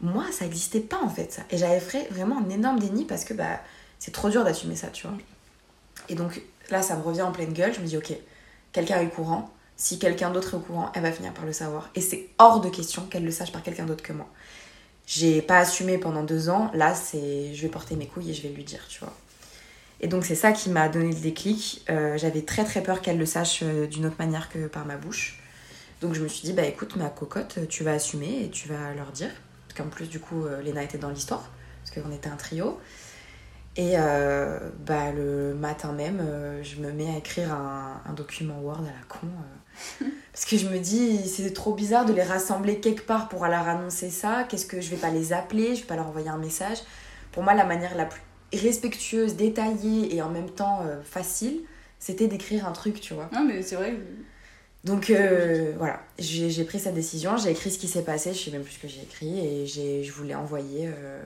moi, 0.00 0.24
ça 0.32 0.44
n'existait 0.44 0.80
pas 0.80 1.00
en 1.00 1.08
fait 1.08 1.32
ça. 1.32 1.42
Et 1.50 1.56
j'avais 1.56 1.80
fait 1.80 2.08
vraiment 2.10 2.38
un 2.38 2.50
énorme 2.50 2.80
déni 2.80 3.04
parce 3.04 3.24
que 3.24 3.34
bah, 3.34 3.60
c'est 3.98 4.10
trop 4.10 4.28
dur 4.28 4.44
d'assumer 4.44 4.74
ça, 4.74 4.88
tu 4.88 5.06
vois. 5.06 5.16
Et 6.08 6.14
donc 6.14 6.42
là, 6.70 6.82
ça 6.82 6.96
me 6.96 7.02
revient 7.02 7.22
en 7.22 7.32
pleine 7.32 7.52
gueule. 7.52 7.72
Je 7.72 7.80
me 7.80 7.86
dis, 7.86 7.96
ok, 7.96 8.12
quelqu'un 8.72 9.00
est 9.00 9.06
au 9.06 9.10
courant. 9.10 9.50
Si 9.76 9.98
quelqu'un 9.98 10.30
d'autre 10.30 10.54
est 10.54 10.56
au 10.56 10.60
courant, 10.60 10.90
elle 10.94 11.02
va 11.02 11.12
finir 11.12 11.32
par 11.32 11.46
le 11.46 11.52
savoir. 11.52 11.90
Et 11.94 12.00
c'est 12.00 12.28
hors 12.38 12.60
de 12.60 12.68
question 12.68 13.06
qu'elle 13.06 13.24
le 13.24 13.30
sache 13.30 13.52
par 13.52 13.62
quelqu'un 13.62 13.86
d'autre 13.86 14.02
que 14.02 14.12
moi. 14.12 14.26
J'ai 15.06 15.42
pas 15.42 15.58
assumé 15.58 15.98
pendant 15.98 16.22
deux 16.22 16.48
ans. 16.48 16.70
Là, 16.74 16.94
c'est 16.94 17.54
je 17.54 17.62
vais 17.62 17.68
porter 17.68 17.96
mes 17.96 18.06
couilles 18.06 18.30
et 18.30 18.34
je 18.34 18.42
vais 18.42 18.50
lui 18.50 18.64
dire, 18.64 18.86
tu 18.88 19.00
vois. 19.00 19.12
Et 20.00 20.08
donc 20.08 20.24
c'est 20.24 20.34
ça 20.34 20.52
qui 20.52 20.68
m'a 20.68 20.88
donné 20.88 21.12
le 21.12 21.20
déclic. 21.20 21.84
Euh, 21.88 22.18
j'avais 22.18 22.42
très 22.42 22.64
très 22.64 22.82
peur 22.82 23.00
qu'elle 23.00 23.18
le 23.18 23.26
sache 23.26 23.60
euh, 23.62 23.86
d'une 23.86 24.04
autre 24.04 24.16
manière 24.18 24.48
que 24.48 24.66
par 24.66 24.84
ma 24.84 24.96
bouche. 24.96 25.40
Donc 26.00 26.14
je 26.14 26.22
me 26.22 26.28
suis 26.28 26.42
dit, 26.42 26.52
bah 26.52 26.64
écoute, 26.64 26.96
ma 26.96 27.08
cocotte, 27.08 27.60
tu 27.68 27.84
vas 27.84 27.92
assumer 27.92 28.44
et 28.44 28.50
tu 28.50 28.68
vas 28.68 28.92
leur 28.94 29.12
dire. 29.12 29.30
Parce 29.68 29.80
qu'en 29.80 29.88
plus, 29.88 30.08
du 30.08 30.18
coup, 30.18 30.44
euh, 30.44 30.60
Léna 30.60 30.82
était 30.82 30.98
dans 30.98 31.10
l'histoire, 31.10 31.48
parce 31.84 31.94
qu'on 31.94 32.12
était 32.12 32.28
un 32.28 32.36
trio. 32.36 32.78
Et 33.76 33.94
bah, 34.86 35.12
le 35.12 35.54
matin 35.54 35.92
même, 35.92 36.22
je 36.62 36.76
me 36.76 36.92
mets 36.92 37.08
à 37.14 37.16
écrire 37.16 37.54
un, 37.54 38.02
un, 38.06 38.12
document 38.12 38.60
Word 38.60 38.80
à 38.80 38.82
la 38.82 39.06
con. 39.08 39.28
parce 40.32 40.44
que 40.44 40.58
je 40.58 40.68
me 40.68 40.78
dis, 40.78 41.26
c'est 41.26 41.52
trop 41.52 41.72
bizarre 41.72 42.04
de 42.04 42.12
les 42.12 42.22
rassembler 42.22 42.80
quelque 42.80 43.06
part 43.06 43.28
pour 43.28 43.46
leur 43.46 43.66
annoncer 43.68 44.10
ça. 44.10 44.44
Qu'est-ce 44.48 44.66
que 44.66 44.80
je 44.80 44.90
vais 44.90 44.96
pas 44.96 45.10
les 45.10 45.32
appeler, 45.32 45.74
je 45.74 45.80
vais 45.80 45.86
pas 45.86 45.96
leur 45.96 46.08
envoyer 46.08 46.28
un 46.28 46.38
message. 46.38 46.78
Pour 47.32 47.42
moi, 47.42 47.54
la 47.54 47.64
manière 47.64 47.96
la 47.96 48.04
plus 48.04 48.20
respectueuse, 48.52 49.36
détaillée 49.36 50.14
et 50.14 50.22
en 50.22 50.28
même 50.28 50.50
temps 50.50 50.82
euh, 50.84 51.02
facile, 51.02 51.60
c'était 51.98 52.28
d'écrire 52.28 52.66
un 52.66 52.72
truc, 52.72 53.00
tu 53.00 53.14
vois. 53.14 53.28
Non, 53.32 53.44
mais 53.44 53.62
c'est 53.62 53.76
vrai. 53.76 53.94
Donc 54.84 55.10
euh, 55.10 55.72
voilà, 55.78 56.00
j'ai 56.18 56.64
pris 56.64 56.80
cette 56.80 56.94
décision, 56.94 57.36
j'ai 57.36 57.50
écrit 57.50 57.70
ce 57.70 57.78
qui 57.78 57.86
s'est 57.86 58.02
passé, 58.02 58.34
je 58.34 58.38
sais 58.38 58.50
même 58.50 58.64
plus 58.64 58.72
ce 58.72 58.78
que 58.80 58.88
j'ai 58.88 59.02
écrit, 59.02 59.38
et 59.38 59.66
je 60.02 60.12
voulais 60.12 60.34
envoyer 60.34 60.88
euh, 60.88 61.22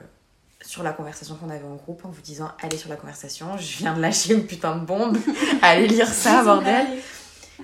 sur 0.61 0.83
la 0.83 0.91
conversation 0.91 1.35
qu'on 1.35 1.49
avait 1.49 1.65
en 1.65 1.75
groupe 1.75 2.03
en 2.05 2.09
vous 2.09 2.21
disant 2.21 2.49
allez 2.61 2.77
sur 2.77 2.89
la 2.89 2.95
conversation, 2.95 3.57
je 3.57 3.77
viens 3.77 3.95
de 3.95 4.01
lâcher 4.01 4.33
une 4.33 4.45
putain 4.45 4.77
de 4.77 4.85
bombe, 4.85 5.17
allez 5.61 5.87
lire 5.87 6.07
ça, 6.07 6.43
bordel. 6.43 6.85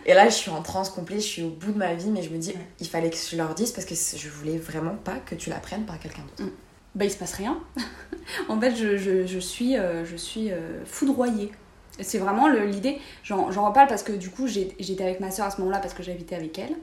Et 0.05 0.13
là, 0.13 0.27
je 0.27 0.33
suis 0.33 0.49
en 0.49 0.61
transe 0.61 0.89
complète, 0.89 1.21
je 1.21 1.27
suis 1.27 1.43
au 1.43 1.49
bout 1.49 1.71
de 1.71 1.77
ma 1.77 1.93
vie, 1.93 2.09
mais 2.09 2.23
je 2.23 2.29
me 2.29 2.37
dis, 2.37 2.53
il 2.79 2.87
fallait 2.87 3.11
que 3.11 3.17
je 3.17 3.35
leur 3.35 3.53
dise 3.53 3.71
parce 3.71 3.85
que 3.85 3.93
je 3.95 4.29
voulais 4.29 4.57
vraiment 4.57 4.95
pas 4.95 5.17
que 5.25 5.35
tu 5.35 5.49
l'apprennes 5.49 5.85
par 5.85 5.99
quelqu'un 5.99 6.23
d'autre. 6.23 6.49
Mm 6.49 6.55
bah 6.95 7.05
il 7.05 7.11
se 7.11 7.17
passe 7.17 7.33
rien. 7.33 7.59
en 8.49 8.59
fait, 8.59 8.75
je, 8.75 8.97
je, 8.97 9.25
je 9.25 9.39
suis, 9.39 9.77
euh, 9.77 10.05
je 10.05 10.15
suis 10.15 10.51
euh, 10.51 10.83
foudroyée. 10.85 11.51
C'est 11.99 12.17
vraiment 12.17 12.47
l'idée. 12.47 12.99
J'en 13.23 13.47
reparle 13.47 13.87
parce 13.87 14.01
que 14.01 14.13
du 14.13 14.29
coup, 14.29 14.47
j'étais 14.47 15.03
avec 15.03 15.19
ma 15.19 15.29
soeur 15.29 15.45
à 15.45 15.51
ce 15.51 15.59
moment-là 15.59 15.79
parce 15.79 15.93
que 15.93 16.01
j'habitais 16.01 16.35
avec 16.35 16.57
elle. 16.57 16.75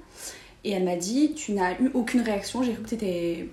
Et 0.63 0.71
elle 0.71 0.85
m'a 0.85 0.95
dit 0.95 1.35
Tu 1.35 1.53
n'as 1.53 1.73
eu 1.81 1.91
aucune 1.95 2.21
réaction, 2.21 2.63
j'ai 2.63 2.75
cru 2.75 2.83
que 2.85 2.95
étais, 2.95 3.49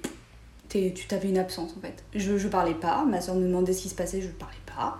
tu 0.69 1.07
t'avais 1.07 1.29
une 1.29 1.37
absence 1.37 1.73
en 1.77 1.81
fait. 1.81 2.03
Je, 2.13 2.37
je 2.37 2.47
parlais 2.47 2.73
pas, 2.73 3.05
ma 3.05 3.21
soeur 3.21 3.35
me 3.35 3.43
demandait 3.47 3.73
ce 3.73 3.83
qui 3.83 3.89
se 3.89 3.95
passait, 3.95 4.21
je 4.21 4.27
ne 4.27 4.33
parlais 4.33 4.55
pas. 4.65 4.97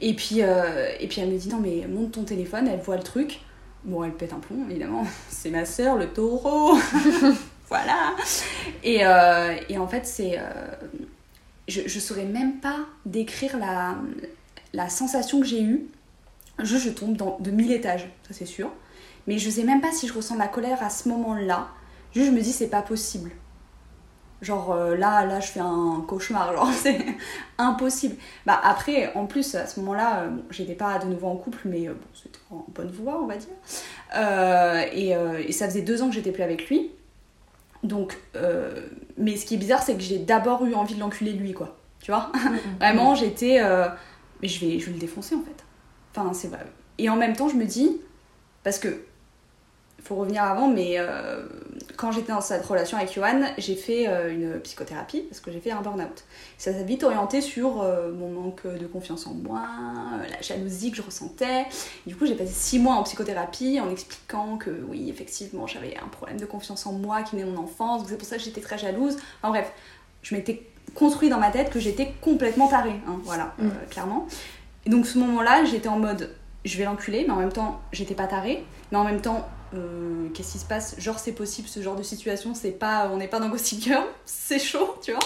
Et 0.00 0.14
puis, 0.14 0.42
euh, 0.42 0.90
et 1.00 1.06
puis 1.06 1.20
elle 1.20 1.30
me 1.30 1.38
dit 1.38 1.48
Non, 1.48 1.58
mais 1.60 1.86
monte 1.86 2.12
ton 2.12 2.24
téléphone, 2.24 2.68
elle 2.68 2.80
voit 2.80 2.96
le 2.96 3.02
truc. 3.02 3.40
Bon, 3.84 4.04
elle 4.04 4.12
pète 4.12 4.32
un 4.32 4.38
plomb, 4.38 4.68
évidemment. 4.68 5.06
C'est 5.28 5.50
ma 5.50 5.64
soeur, 5.64 5.96
le 5.96 6.08
taureau 6.08 6.76
voilà. 7.68 8.14
Et, 8.82 9.06
euh, 9.06 9.56
et, 9.68 9.78
en 9.78 9.88
fait, 9.88 10.06
c'est. 10.06 10.38
Euh, 10.38 10.42
je 11.68 11.82
ne 11.82 11.88
saurais 11.88 12.24
même 12.24 12.60
pas 12.60 12.78
décrire 13.06 13.58
la, 13.58 13.96
la 14.72 14.88
sensation 14.88 15.40
que 15.40 15.46
j'ai 15.46 15.62
eue. 15.62 15.86
Je, 16.62 16.76
je 16.76 16.90
tombe 16.90 17.16
dans, 17.16 17.38
de 17.40 17.50
mille 17.50 17.72
étages, 17.72 18.08
ça 18.28 18.34
c'est 18.34 18.46
sûr. 18.46 18.70
Mais 19.26 19.38
je 19.38 19.50
sais 19.50 19.64
même 19.64 19.80
pas 19.80 19.90
si 19.90 20.06
je 20.06 20.12
ressens 20.12 20.36
la 20.36 20.46
colère 20.46 20.82
à 20.82 20.90
ce 20.90 21.08
moment-là. 21.08 21.68
Juste, 22.14 22.28
je 22.28 22.32
me 22.32 22.40
dis, 22.40 22.52
c'est 22.52 22.68
pas 22.68 22.82
possible. 22.82 23.32
Genre 24.42 24.72
euh, 24.72 24.96
là, 24.96 25.24
là, 25.24 25.40
je 25.40 25.46
fais 25.46 25.60
un 25.60 26.04
cauchemar, 26.06 26.52
genre 26.52 26.70
c'est 26.72 27.04
impossible. 27.58 28.16
Bah 28.44 28.60
après, 28.62 29.12
en 29.14 29.26
plus, 29.26 29.54
à 29.54 29.66
ce 29.66 29.80
moment-là, 29.80 30.24
j'étais 30.50 30.74
pas 30.74 30.98
de 30.98 31.06
nouveau 31.06 31.28
en 31.28 31.36
couple, 31.36 31.60
mais 31.64 31.88
bon, 31.88 31.96
c'était 32.14 32.38
en 32.50 32.64
bonne 32.74 32.90
voie, 32.90 33.20
on 33.22 33.26
va 33.26 33.36
dire. 33.36 34.92
et, 34.92 35.10
et, 35.48 35.52
ça 35.52 35.66
faisait 35.66 35.82
deux 35.82 36.02
ans 36.02 36.08
que 36.08 36.14
j'étais 36.14 36.32
plus 36.32 36.42
avec 36.42 36.68
lui. 36.68 36.90
Donc, 37.86 38.18
euh, 38.34 38.80
mais 39.16 39.36
ce 39.36 39.46
qui 39.46 39.54
est 39.54 39.58
bizarre, 39.58 39.82
c'est 39.82 39.94
que 39.94 40.02
j'ai 40.02 40.18
d'abord 40.18 40.64
eu 40.64 40.74
envie 40.74 40.94
de 40.94 41.00
l'enculer 41.00 41.32
lui, 41.32 41.52
quoi. 41.52 41.76
Tu 42.00 42.10
vois? 42.10 42.30
Mm, 42.34 42.48
mm, 42.48 42.58
Vraiment, 42.80 43.14
j'étais. 43.14 43.60
Euh, 43.62 43.88
mais 44.42 44.48
je 44.48 44.64
vais, 44.64 44.78
je 44.78 44.86
vais 44.86 44.92
le 44.92 44.98
défoncer 44.98 45.34
en 45.34 45.42
fait. 45.42 45.64
Enfin, 46.14 46.32
c'est 46.32 46.48
vrai. 46.48 46.66
Et 46.98 47.08
en 47.08 47.16
même 47.16 47.34
temps, 47.34 47.48
je 47.48 47.56
me 47.56 47.64
dis. 47.64 48.00
Parce 48.64 48.78
que 48.78 48.88
faut 50.06 50.14
revenir 50.14 50.44
avant, 50.44 50.68
mais 50.68 50.94
euh, 50.98 51.44
quand 51.96 52.12
j'étais 52.12 52.32
dans 52.32 52.40
cette 52.40 52.64
relation 52.64 52.96
avec 52.96 53.12
Johan, 53.12 53.42
j'ai 53.58 53.74
fait 53.74 54.06
euh, 54.06 54.32
une 54.32 54.60
psychothérapie 54.60 55.22
parce 55.22 55.40
que 55.40 55.50
j'ai 55.50 55.60
fait 55.60 55.72
un 55.72 55.82
burn-out. 55.82 56.24
Ça 56.58 56.72
s'est 56.72 56.84
vite 56.84 57.02
orienté 57.02 57.40
sur 57.40 57.82
euh, 57.82 58.12
mon 58.12 58.28
manque 58.28 58.66
de 58.66 58.86
confiance 58.86 59.26
en 59.26 59.34
moi, 59.34 59.62
la 60.30 60.40
jalousie 60.40 60.92
que 60.92 60.96
je 60.96 61.02
ressentais. 61.02 61.66
du 62.06 62.14
coup, 62.14 62.24
j'ai 62.26 62.34
passé 62.34 62.52
six 62.52 62.78
mois 62.78 62.94
en 62.94 63.02
psychothérapie 63.02 63.80
en 63.80 63.90
expliquant 63.90 64.56
que 64.56 64.70
oui, 64.88 65.10
effectivement, 65.10 65.66
j'avais 65.66 65.96
un 65.96 66.08
problème 66.08 66.38
de 66.38 66.46
confiance 66.46 66.86
en 66.86 66.92
moi 66.92 67.22
qui 67.22 67.36
venait 67.36 67.48
de 67.48 67.54
mon 67.54 67.62
enfance, 67.62 68.04
c'est 68.08 68.16
pour 68.16 68.28
ça 68.28 68.36
que 68.36 68.42
j'étais 68.42 68.60
très 68.60 68.78
jalouse. 68.78 69.16
Enfin 69.42 69.50
bref, 69.50 69.72
je 70.22 70.34
m'étais 70.34 70.62
construit 70.94 71.28
dans 71.28 71.38
ma 71.38 71.50
tête 71.50 71.70
que 71.70 71.80
j'étais 71.80 72.14
complètement 72.20 72.68
tarée, 72.68 73.00
hein, 73.08 73.18
voilà, 73.24 73.54
mm. 73.58 73.70
clairement. 73.90 74.26
Et 74.86 74.90
donc, 74.90 75.06
ce 75.06 75.18
moment-là, 75.18 75.64
j'étais 75.64 75.88
en 75.88 75.98
mode 75.98 76.30
je 76.66 76.78
vais 76.78 76.84
l'enculer, 76.84 77.24
mais 77.26 77.32
en 77.32 77.36
même 77.36 77.52
temps, 77.52 77.80
j'étais 77.92 78.14
pas 78.14 78.26
tarée, 78.26 78.64
mais 78.90 78.98
en 78.98 79.04
même 79.04 79.20
temps, 79.20 79.48
euh, 79.76 80.28
qu'est-ce 80.34 80.52
qui 80.52 80.58
se 80.58 80.64
passe? 80.64 80.98
Genre, 80.98 81.18
c'est 81.18 81.32
possible 81.32 81.68
ce 81.68 81.80
genre 81.80 81.96
de 81.96 82.02
situation, 82.02 82.54
c'est 82.54 82.72
pas, 82.72 83.10
on 83.12 83.16
n'est 83.16 83.28
pas 83.28 83.40
dans 83.40 83.48
Gossip 83.48 83.80
Girl, 83.82 84.04
c'est 84.24 84.58
chaud, 84.58 84.96
tu 85.02 85.12
vois. 85.12 85.20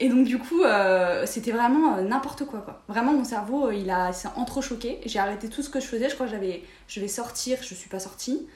Et 0.00 0.08
donc, 0.08 0.26
du 0.26 0.38
coup, 0.38 0.62
euh, 0.62 1.24
c'était 1.24 1.52
vraiment 1.52 1.96
euh, 1.96 2.02
n'importe 2.02 2.44
quoi, 2.44 2.60
quoi. 2.60 2.82
Vraiment, 2.88 3.12
mon 3.12 3.24
cerveau, 3.24 3.70
il, 3.70 3.90
a, 3.90 4.12
s'est 4.12 4.28
entrechoqué. 4.36 5.00
J'ai 5.06 5.18
arrêté 5.18 5.48
tout 5.48 5.62
ce 5.62 5.70
que 5.70 5.80
je 5.80 5.86
faisais. 5.86 6.08
Je 6.08 6.14
crois 6.14 6.26
que 6.26 6.32
j'avais, 6.32 6.62
je 6.88 7.00
vais 7.00 7.08
sortir, 7.08 7.58
je 7.62 7.74
suis 7.74 7.88
pas 7.88 8.00
sortie. 8.00 8.46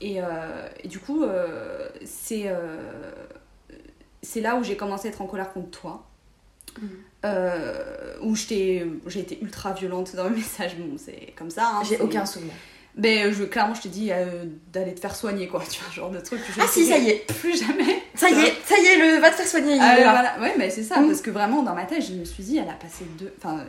Et, 0.00 0.18
et 0.82 0.88
du 0.88 0.98
coup, 0.98 1.24
c'est, 2.04 2.52
c'est 4.20 4.42
là 4.42 4.56
où 4.56 4.62
j'ai 4.62 4.76
commencé 4.76 5.08
à 5.08 5.10
être 5.10 5.22
en 5.22 5.26
colère 5.26 5.52
contre 5.52 5.70
toi. 5.70 6.06
Mmh. 6.82 7.30
où 8.22 8.34
j'ai 8.34 8.90
été 9.14 9.38
ultra 9.40 9.72
violente 9.72 10.14
dans 10.16 10.24
mes 10.24 10.36
messages. 10.36 10.76
Bon, 10.76 10.96
c'est 10.98 11.34
comme 11.36 11.50
ça. 11.50 11.76
Hein, 11.76 11.82
j'ai 11.84 11.98
aucun 11.98 12.26
souvenir. 12.26 12.52
Ben, 12.96 13.30
je, 13.30 13.44
clairement, 13.44 13.74
je 13.74 13.82
t'ai 13.82 13.88
dit 13.90 14.08
euh, 14.10 14.44
d'aller 14.72 14.94
te 14.94 15.00
faire 15.00 15.14
soigner, 15.14 15.48
quoi. 15.48 15.62
Tu 15.70 15.80
vois, 15.82 15.92
genre 15.92 16.10
de 16.10 16.20
truc. 16.20 16.40
ah 16.58 16.64
si, 16.66 16.86
ça 16.86 16.96
y 16.96 17.10
est. 17.10 17.26
Plus 17.40 17.58
jamais. 17.58 18.02
Ça 18.14 18.30
y 18.30 18.40
est, 18.40 18.54
ça 18.64 18.74
y 18.78 18.86
est, 18.86 18.96
le 18.96 19.20
va 19.20 19.30
te 19.30 19.36
faire 19.36 19.46
soigner. 19.46 19.78
Ah, 19.80 19.96
voilà. 19.96 20.36
Ouais, 20.40 20.54
mais 20.56 20.70
c'est 20.70 20.82
ça, 20.82 21.00
mm. 21.00 21.06
parce 21.06 21.20
que 21.20 21.30
vraiment, 21.30 21.62
dans 21.62 21.74
ma 21.74 21.84
tête, 21.84 22.02
je 22.02 22.14
me 22.14 22.24
suis 22.24 22.42
dit, 22.42 22.56
elle 22.56 22.68
a 22.68 22.74
passé 22.74 23.04
deux. 23.18 23.32
Enfin, 23.38 23.64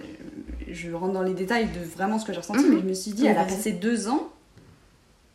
je 0.69 0.91
rentre 0.91 1.13
dans 1.13 1.23
les 1.23 1.33
détails 1.33 1.67
de 1.67 1.83
vraiment 1.95 2.19
ce 2.19 2.25
que 2.25 2.31
j'ai 2.31 2.39
ressenti, 2.39 2.63
mm. 2.63 2.73
mais 2.73 2.81
je 2.81 2.85
me 2.85 2.93
suis 2.93 3.11
dit, 3.11 3.27
elle 3.27 3.37
a 3.37 3.43
passé 3.43 3.73
deux 3.73 4.07
ans 4.07 4.29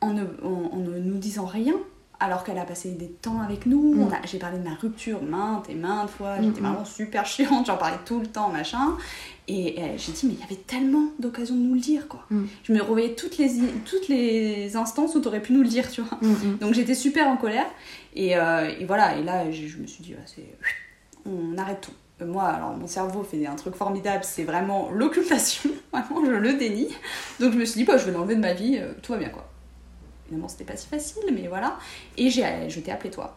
en 0.00 0.14
ne, 0.14 0.24
en 0.42 0.78
ne 0.78 0.98
nous 0.98 1.18
disant 1.18 1.44
rien 1.46 1.74
alors 2.22 2.44
qu'elle 2.44 2.58
a 2.58 2.64
passé 2.64 2.92
des 2.92 3.08
temps 3.08 3.40
avec 3.40 3.66
nous. 3.66 3.94
Mm. 3.94 4.10
J'ai 4.24 4.38
parlé 4.38 4.58
de 4.58 4.62
ma 4.62 4.74
rupture 4.74 5.22
maintes 5.22 5.68
et 5.68 5.74
maintes 5.74 6.08
fois. 6.08 6.40
J'étais 6.40 6.60
vraiment 6.60 6.84
super 6.84 7.26
chiante, 7.26 7.66
j'en 7.66 7.76
parlais 7.76 7.98
tout 8.04 8.20
le 8.20 8.26
temps, 8.26 8.48
machin. 8.48 8.96
Et 9.48 9.76
j'ai 9.96 10.12
dit, 10.12 10.26
mais 10.26 10.34
il 10.34 10.40
y 10.40 10.42
avait 10.44 10.62
tellement 10.66 11.06
d'occasions 11.18 11.56
de 11.56 11.60
nous 11.60 11.74
le 11.74 11.80
dire, 11.80 12.06
quoi. 12.06 12.24
Mm. 12.30 12.44
Je 12.62 12.72
me 12.72 12.80
revoyais 12.80 13.14
toutes 13.14 13.38
les, 13.38 13.50
toutes 13.84 14.08
les 14.08 14.76
instances 14.76 15.14
où 15.16 15.20
tu 15.20 15.28
aurais 15.28 15.42
pu 15.42 15.52
nous 15.52 15.62
le 15.62 15.68
dire, 15.68 15.90
tu 15.90 16.00
vois. 16.00 16.18
Donc 16.60 16.74
j'étais 16.74 16.94
super 16.94 17.26
en 17.26 17.36
colère. 17.36 17.66
Et, 18.14 18.36
euh, 18.36 18.70
et 18.78 18.84
voilà, 18.84 19.16
et 19.16 19.22
là, 19.22 19.50
je 19.50 19.78
me 19.78 19.86
suis 19.86 20.04
dit, 20.04 20.14
c'est... 20.26 20.46
on 21.26 21.58
arrête 21.58 21.80
tout 21.80 21.92
euh, 22.22 22.26
moi, 22.26 22.44
alors 22.48 22.76
mon 22.76 22.86
cerveau 22.86 23.22
fait 23.22 23.46
un 23.46 23.54
truc 23.54 23.74
formidable, 23.74 24.24
c'est 24.24 24.44
vraiment 24.44 24.90
l'occultation, 24.90 25.70
vraiment 25.92 26.24
je 26.24 26.30
le 26.30 26.54
dénie. 26.54 26.88
Donc 27.40 27.52
je 27.52 27.58
me 27.58 27.64
suis 27.64 27.78
dit, 27.78 27.84
bah, 27.84 27.96
je 27.96 28.04
vais 28.04 28.12
l'enlever 28.12 28.36
de 28.36 28.40
ma 28.40 28.52
vie, 28.52 28.78
euh, 28.78 28.92
tout 29.02 29.12
va 29.12 29.18
bien 29.18 29.28
quoi. 29.28 29.48
Évidemment, 30.26 30.48
c'était 30.48 30.64
pas 30.64 30.76
si 30.76 30.86
facile, 30.86 31.22
mais 31.32 31.48
voilà. 31.48 31.78
Et 32.16 32.30
j'ai, 32.30 32.44
je 32.68 32.80
t'ai 32.80 32.90
appelé 32.90 33.10
toi. 33.10 33.36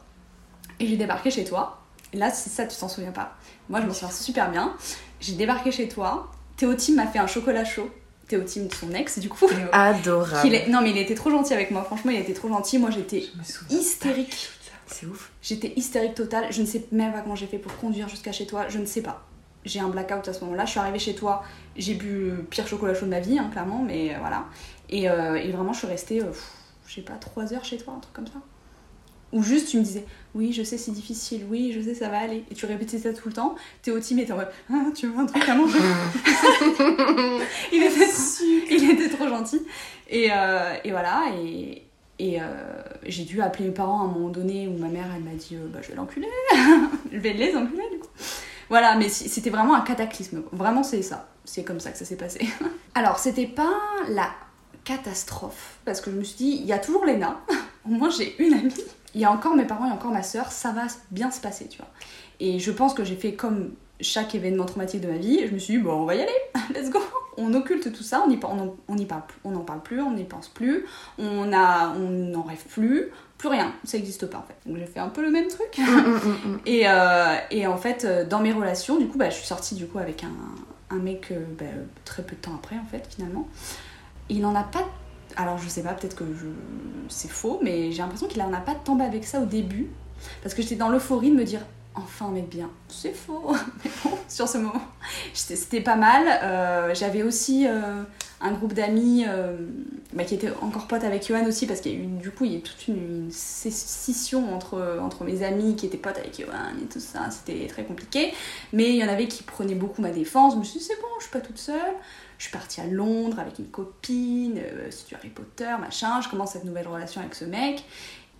Et 0.79 0.87
j'ai 0.87 0.97
débarqué 0.97 1.31
chez 1.31 1.43
toi. 1.43 1.81
Et 2.13 2.17
là, 2.17 2.29
c'est 2.31 2.49
ça, 2.49 2.65
tu 2.65 2.77
t'en 2.77 2.87
souviens 2.87 3.11
pas. 3.11 3.35
Moi, 3.69 3.81
je 3.81 3.87
m'en 3.87 3.93
souviens 3.93 4.11
super 4.11 4.51
bien. 4.51 4.75
J'ai 5.25 5.33
débarqué 5.33 5.71
chez 5.71 5.87
toi. 5.87 6.31
Théotime 6.55 6.95
m'a 6.95 7.07
fait 7.07 7.17
un 7.17 7.25
chocolat 7.25 7.65
chaud. 7.65 7.89
Théotime, 8.27 8.69
son 8.71 8.93
ex, 8.93 9.17
du 9.17 9.27
coup. 9.27 9.47
Adorable. 9.71 10.55
Non, 10.69 10.81
mais 10.81 10.91
il 10.91 10.97
était 10.99 11.15
trop 11.15 11.31
gentil 11.31 11.53
avec 11.53 11.71
moi. 11.71 11.83
Franchement, 11.83 12.11
il 12.11 12.19
était 12.19 12.33
trop 12.33 12.47
gentil. 12.47 12.77
Moi, 12.77 12.91
j'étais 12.91 13.27
hystérique. 13.71 14.49
C'est 14.85 15.07
ouf. 15.07 15.31
J'étais 15.41 15.73
hystérique 15.75 16.13
totale. 16.13 16.45
Je 16.51 16.61
ne 16.61 16.67
sais 16.67 16.85
même 16.91 17.11
pas 17.11 17.21
comment 17.21 17.35
j'ai 17.35 17.47
fait 17.47 17.57
pour 17.57 17.75
conduire 17.77 18.07
jusqu'à 18.07 18.31
chez 18.31 18.45
toi. 18.45 18.67
Je 18.69 18.77
ne 18.77 18.85
sais 18.85 19.01
pas. 19.01 19.25
J'ai 19.63 19.79
un 19.79 19.87
blackout 19.87 20.27
à 20.27 20.33
ce 20.33 20.43
moment-là. 20.43 20.65
Je 20.65 20.71
suis 20.71 20.79
arrivée 20.79 20.99
chez 20.99 21.15
toi. 21.15 21.43
J'ai 21.75 21.95
bu 21.95 22.29
le 22.29 22.43
pire 22.43 22.67
chocolat 22.67 22.93
chaud 22.93 23.05
de 23.05 23.11
ma 23.11 23.19
vie, 23.19 23.39
hein, 23.39 23.49
clairement. 23.51 23.81
Mais 23.81 24.15
voilà. 24.19 24.45
Et, 24.89 25.09
euh, 25.09 25.35
et, 25.35 25.51
vraiment, 25.51 25.73
je 25.73 25.79
suis 25.79 25.87
restée. 25.87 26.21
Euh, 26.21 26.31
je 26.85 26.93
sais 26.93 27.01
pas, 27.01 27.13
trois 27.13 27.51
heures 27.51 27.65
chez 27.65 27.77
toi, 27.77 27.95
un 27.97 27.99
truc 27.99 28.13
comme 28.13 28.27
ça. 28.27 28.39
Ou 29.35 29.43
juste 29.43 29.67
tu 29.67 29.77
me 29.77 29.83
disais, 29.83 30.05
oui, 30.33 30.53
je 30.53 30.63
sais, 30.63 30.77
c'est 30.77 30.91
difficile, 30.91 31.45
oui, 31.49 31.73
je 31.75 31.81
sais, 31.81 31.93
ça 31.93 32.07
va 32.07 32.19
aller. 32.19 32.45
Et 32.49 32.55
tu 32.55 32.65
répétais 32.65 32.97
ça 32.97 33.11
tout 33.11 33.27
le 33.27 33.33
temps. 33.33 33.55
Théo 33.81 33.99
Tim 33.99 34.17
était 34.17 34.31
en 34.31 34.37
mode, 34.37 34.47
ah, 34.71 34.85
tu 34.95 35.07
veux 35.07 35.19
un 35.19 35.25
truc 35.25 35.47
à 35.47 35.55
manger 35.55 35.77
il, 37.73 37.83
était, 37.83 38.09
il 38.71 38.91
était 38.91 39.09
trop 39.09 39.27
gentil. 39.27 39.61
Et, 40.09 40.29
euh, 40.31 40.75
et 40.85 40.91
voilà, 40.91 41.25
et, 41.37 41.83
et 42.17 42.41
euh, 42.41 42.45
j'ai 43.03 43.25
dû 43.25 43.41
appeler 43.41 43.65
mes 43.65 43.73
parents 43.73 44.03
à 44.03 44.03
un 44.05 44.07
moment 44.07 44.29
donné 44.29 44.69
où 44.69 44.77
ma 44.77 44.87
mère, 44.87 45.07
elle 45.13 45.23
m'a 45.23 45.35
dit, 45.35 45.57
euh, 45.57 45.67
bah, 45.67 45.79
je 45.81 45.89
vais 45.89 45.95
l'enculer, 45.95 46.29
je 47.11 47.17
vais 47.17 47.33
les 47.33 47.53
enculer 47.57 47.89
du 47.91 47.99
coup. 47.99 48.07
Voilà, 48.69 48.95
mais 48.95 49.09
c'était 49.09 49.49
vraiment 49.49 49.75
un 49.75 49.81
cataclysme. 49.81 50.43
Vraiment, 50.53 50.81
c'est 50.81 51.01
ça. 51.01 51.27
c'est 51.43 51.65
comme 51.65 51.81
ça 51.81 51.91
que 51.91 51.97
ça 51.97 52.05
s'est 52.05 52.15
passé. 52.15 52.47
Alors, 52.95 53.19
c'était 53.19 53.47
pas 53.47 53.73
la 54.07 54.29
catastrophe, 54.85 55.79
parce 55.83 55.99
que 55.99 56.09
je 56.09 56.15
me 56.15 56.23
suis 56.23 56.37
dit, 56.37 56.57
il 56.61 56.65
y 56.65 56.71
a 56.71 56.79
toujours 56.79 57.03
Léna, 57.03 57.41
au 57.85 57.89
moins 57.89 58.09
j'ai 58.09 58.33
une 58.41 58.53
amie. 58.53 58.73
Il 59.15 59.21
y 59.21 59.25
a 59.25 59.31
encore 59.31 59.55
mes 59.55 59.65
parents, 59.65 59.85
il 59.85 59.89
y 59.89 59.91
a 59.91 59.95
encore 59.95 60.11
ma 60.11 60.23
soeur, 60.23 60.51
ça 60.51 60.71
va 60.71 60.83
bien 61.09 61.31
se 61.31 61.39
passer, 61.39 61.67
tu 61.67 61.77
vois. 61.77 61.87
Et 62.39 62.59
je 62.59 62.71
pense 62.71 62.93
que 62.93 63.03
j'ai 63.03 63.15
fait 63.15 63.33
comme 63.33 63.71
chaque 64.01 64.35
événement 64.35 64.65
traumatique 64.65 65.01
de 65.01 65.07
ma 65.07 65.17
vie, 65.17 65.47
je 65.47 65.53
me 65.53 65.57
suis 65.57 65.77
dit, 65.77 65.79
bon, 65.81 65.93
on 65.93 66.05
va 66.05 66.15
y 66.15 66.21
aller, 66.21 66.31
let's 66.75 66.89
go. 66.89 66.99
On 67.37 67.53
occulte 67.53 67.91
tout 67.91 68.03
ça, 68.03 68.23
on 68.25 68.29
n'y 68.29 68.39
on, 68.43 68.75
on 68.87 68.97
y 68.97 69.05
parle, 69.05 69.23
on 69.43 69.57
parle 69.59 69.81
plus, 69.81 70.01
on 70.01 70.11
n'y 70.11 70.23
pense 70.23 70.47
plus, 70.47 70.85
on 71.17 71.51
a, 71.51 71.93
on 71.97 72.09
n'en 72.09 72.43
rêve 72.43 72.63
plus, 72.69 73.11
plus 73.37 73.49
rien, 73.49 73.73
ça 73.83 73.97
n'existe 73.97 74.25
pas 74.27 74.37
en 74.37 74.43
fait. 74.43 74.69
Donc 74.69 74.77
j'ai 74.77 74.85
fait 74.85 74.99
un 74.99 75.09
peu 75.09 75.21
le 75.21 75.31
même 75.31 75.47
truc. 75.47 75.77
Mm, 75.77 75.83
mm, 75.83 76.53
mm, 76.53 76.59
et, 76.65 76.83
euh, 76.87 77.35
et, 77.51 77.67
en 77.67 77.77
fait, 77.77 78.05
euh, 78.05 78.25
dans 78.25 78.39
mes 78.39 78.53
relations, 78.53 78.97
du 78.97 79.07
coup, 79.07 79.17
bah, 79.17 79.29
je 79.29 79.35
suis 79.35 79.47
sortie 79.47 79.75
du 79.75 79.85
coup 79.85 79.99
avec 79.99 80.23
un, 80.23 80.95
un 80.95 80.99
mec 80.99 81.31
euh, 81.31 81.43
bah, 81.57 81.65
très 82.05 82.23
peu 82.23 82.35
de 82.35 82.41
temps 82.41 82.55
après 82.55 82.77
en 82.77 82.85
fait, 82.85 83.05
finalement. 83.13 83.47
Il 84.29 84.41
n'en 84.41 84.55
a 84.55 84.63
pas 84.63 84.85
alors 85.35 85.57
je 85.57 85.67
sais 85.67 85.83
pas, 85.83 85.93
peut-être 85.93 86.15
que 86.15 86.23
c'est 87.09 87.29
faux, 87.29 87.59
mais 87.61 87.91
j'ai 87.91 87.99
l'impression 87.99 88.27
qu'il 88.27 88.41
en 88.41 88.53
a 88.53 88.59
pas 88.59 88.75
tombé 88.75 89.03
avec 89.03 89.25
ça 89.25 89.39
au 89.39 89.45
début. 89.45 89.89
Parce 90.41 90.55
que 90.55 90.61
j'étais 90.61 90.75
dans 90.75 90.89
l'euphorie 90.89 91.29
de 91.29 91.35
me 91.35 91.43
dire 91.43 91.61
enfin 91.95 92.29
mec 92.29 92.49
bien. 92.49 92.69
C'est 92.87 93.13
faux, 93.13 93.55
mais 93.83 93.91
bon, 94.03 94.11
sur 94.27 94.47
ce 94.47 94.57
moment, 94.57 94.81
c'était 95.33 95.81
pas 95.81 95.95
mal. 95.95 96.23
Euh, 96.43 96.93
j'avais 96.93 97.23
aussi 97.23 97.65
euh, 97.67 98.03
un 98.41 98.51
groupe 98.51 98.73
d'amis 98.73 99.25
euh, 99.27 99.55
bah, 100.13 100.23
qui 100.23 100.35
était 100.35 100.51
encore 100.61 100.87
pote 100.87 101.03
avec 101.03 101.27
Johan 101.27 101.45
aussi, 101.45 101.65
parce 101.67 101.81
qu'il 101.81 101.93
y 101.93 101.95
a 101.95 101.99
eu 101.99 102.05
du 102.05 102.31
coup, 102.31 102.45
il 102.45 102.53
y 102.53 102.57
a 102.57 102.59
toute 102.59 102.87
une, 102.87 103.29
scission 103.31 104.53
entre, 104.53 104.99
entre 105.01 105.23
mes 105.23 105.43
amis 105.43 105.75
qui 105.75 105.85
étaient 105.85 105.97
potes 105.97 106.17
avec 106.17 106.39
Johan 106.39 106.75
et 106.81 106.85
tout 106.85 106.99
ça. 106.99 107.29
C'était 107.31 107.67
très 107.67 107.83
compliqué. 107.83 108.33
Mais 108.73 108.89
il 108.89 108.95
y 108.95 109.03
en 109.03 109.09
avait 109.09 109.27
qui 109.27 109.43
prenaient 109.43 109.75
beaucoup 109.75 110.01
ma 110.01 110.11
défense. 110.11 110.53
Je 110.53 110.59
me 110.59 110.63
suis 110.63 110.79
dit, 110.79 110.85
c'est 110.85 110.99
bon, 111.01 111.07
je 111.19 111.23
suis 111.23 111.31
pas 111.31 111.41
toute 111.41 111.57
seule. 111.57 111.95
Je 112.37 112.43
suis 112.43 112.51
partie 112.51 112.81
à 112.81 112.85
Londres 112.85 113.39
avec 113.39 113.59
une 113.59 113.67
copine, 113.67 114.59
c'est 114.89 115.07
du 115.07 115.15
Harry 115.15 115.29
Potter, 115.29 115.73
machin. 115.79 116.19
Je 116.21 116.29
commence 116.29 116.51
cette 116.51 116.65
nouvelle 116.65 116.87
relation 116.87 117.21
avec 117.21 117.33
ce 117.33 117.45
mec. 117.45 117.83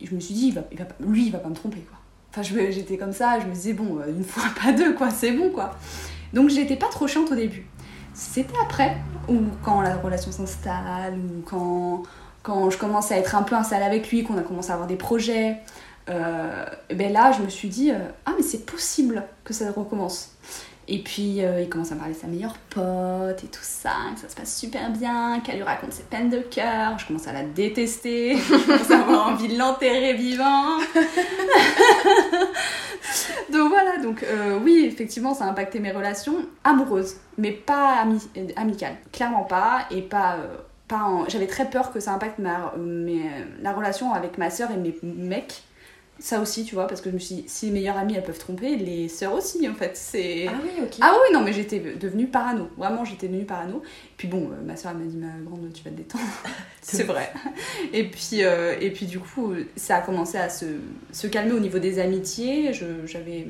Et 0.02 0.06
je 0.06 0.16
me 0.16 0.20
suis 0.20 0.34
dit, 0.34 0.48
il 0.48 0.54
va, 0.54 0.62
il 0.72 0.78
va, 0.78 0.86
lui, 1.00 1.28
il 1.28 1.32
va 1.32 1.40
pas 1.40 1.50
me 1.50 1.56
tromper, 1.56 1.80
quoi. 1.80 1.98
Enfin, 2.32 2.42
j'étais 2.42 2.98
comme 2.98 3.14
ça, 3.14 3.40
je 3.40 3.46
me 3.46 3.54
disais, 3.54 3.74
bon, 3.74 4.00
euh, 4.00 4.10
une 4.10 4.24
fois, 4.24 4.44
pas 4.64 4.74
deux, 4.74 4.94
quoi, 4.94 5.10
c'est 5.10 5.32
bon, 5.32 5.52
quoi. 5.52 5.76
Donc, 6.34 6.50
j'étais 6.50 6.76
pas 6.76 6.88
trop 6.88 7.08
chiante 7.08 7.32
au 7.32 7.36
début. 7.36 7.66
C'était 8.14 8.58
après, 8.62 8.98
ou 9.28 9.40
quand 9.64 9.82
la 9.82 9.96
relation 9.96 10.32
s'installe, 10.32 11.16
ou 11.16 11.42
quand, 11.46 12.04
quand 12.44 12.70
je 12.70 12.78
commence 12.78 13.12
à 13.12 13.18
être 13.18 13.36
un 13.36 13.44
peu 13.44 13.56
installée 13.56 13.86
avec 13.86 14.10
lui, 14.10 14.24
qu'on 14.24 14.38
a 14.38 14.42
commencé 14.42 14.72
à 14.72 14.74
avoir 14.74 14.88
des 14.88 14.96
projets. 14.96 15.58
Euh, 16.10 16.66
ben 16.94 17.12
là, 17.12 17.32
je 17.32 17.42
me 17.42 17.50
suis 17.50 17.70
dit, 17.70 17.92
euh, 17.92 18.00
ah, 18.26 18.34
mais 18.38 18.44
c'est 18.44 18.66
possible 18.66 19.24
que 19.44 19.54
ça 19.54 19.72
recommence. 19.72 20.32
Et 20.88 21.00
puis 21.00 21.44
euh, 21.44 21.62
il 21.62 21.70
commence 21.70 21.92
à 21.92 21.96
parler 21.96 22.14
de 22.14 22.20
sa 22.20 22.28
meilleure 22.28 22.58
pote 22.70 23.44
et 23.44 23.48
tout 23.48 23.64
ça, 23.64 23.96
que 24.14 24.22
ça 24.22 24.30
se 24.30 24.36
passe 24.36 24.56
super 24.56 24.92
bien, 24.92 25.40
qu'elle 25.40 25.56
lui 25.56 25.64
raconte 25.64 25.94
ses 25.94 26.04
peines 26.04 26.30
de 26.30 26.40
cœur. 26.40 27.00
Je 27.00 27.08
commence 27.08 27.28
à 27.28 27.34
la 27.34 27.44
détester, 27.44 28.38
je 28.38 28.66
commence 28.66 28.92
à 28.92 29.00
avoir 29.00 29.30
envie 29.30 29.48
de 29.48 29.58
l'enterrer 29.58 30.14
vivant. 30.14 30.78
donc 33.52 33.70
voilà, 33.70 33.98
donc 33.98 34.24
euh, 34.24 34.60
oui, 34.64 34.86
effectivement, 34.86 35.34
ça 35.34 35.46
a 35.46 35.50
impacté 35.50 35.80
mes 35.80 35.92
relations 35.92 36.46
amoureuses, 36.64 37.16
mais 37.40 37.52
pas 37.52 38.06
amicales. 38.56 38.98
Clairement 39.12 39.44
pas, 39.44 39.88
et 39.90 40.02
pas. 40.02 40.36
Euh, 40.36 40.58
pas 40.88 41.10
J'avais 41.30 41.48
très 41.48 41.68
peur 41.68 41.92
que 41.92 42.00
ça 42.00 42.14
impacte 42.14 42.38
ma, 42.38 42.72
la 43.60 43.74
relation 43.74 44.14
avec 44.14 44.38
ma 44.38 44.52
soeur 44.52 44.70
et 44.70 44.78
mes 44.78 44.96
mecs 45.02 45.64
ça 46.20 46.40
aussi, 46.40 46.64
tu 46.64 46.76
vois, 46.76 46.88
parce 46.88 47.02
que 47.02 47.10
je 47.10 47.16
me 47.16 47.20
suis 47.20 47.36
dit, 47.36 47.44
si 47.48 47.66
les 47.66 47.72
meilleures 47.74 47.98
amies 47.98 48.16
elles 48.16 48.24
peuvent 48.24 48.40
tromper, 48.40 48.78
les 48.78 49.10
sœurs 49.10 49.34
aussi, 49.34 49.68
en 49.68 49.74
fait. 49.74 49.98
C'est... 49.98 50.48
Ah 50.48 50.54
oui, 50.64 50.70
ok. 50.82 50.94
Ah 51.02 51.14
oui, 51.14 51.34
non, 51.34 51.42
mais 51.42 51.52
j'étais 51.52 51.80
devenue 51.80 52.28
parano. 52.28 52.70
Vraiment, 52.78 53.04
j'étais 53.04 53.28
devenue 53.28 53.46
parano. 53.46 53.82
Et 53.84 54.16
puis 54.16 54.28
bon, 54.30 54.50
euh, 54.52 54.62
ma 54.66 54.74
elle 54.74 54.98
m'a 54.98 55.06
dit, 55.06 55.18
ma 55.18 55.28
grande, 55.44 55.74
tu 55.74 55.84
vas 55.84 55.90
te 55.90 55.96
détendre. 55.96 56.24
c'est 56.82 57.04
vrai. 57.04 57.32
Et 57.94 58.10
puis, 58.10 58.44
euh, 58.44 58.76
et 58.80 58.92
puis 58.92 59.06
du 59.06 59.20
coup, 59.20 59.54
ça 59.76 59.98
a 59.98 60.02
commencé 60.02 60.38
à 60.38 60.50
se, 60.50 60.66
se 61.12 61.28
calmer 61.28 61.52
au 61.52 61.60
niveau 61.60 61.80
des 61.80 62.00
amitiés. 62.00 62.72
j'avais, 63.06 63.48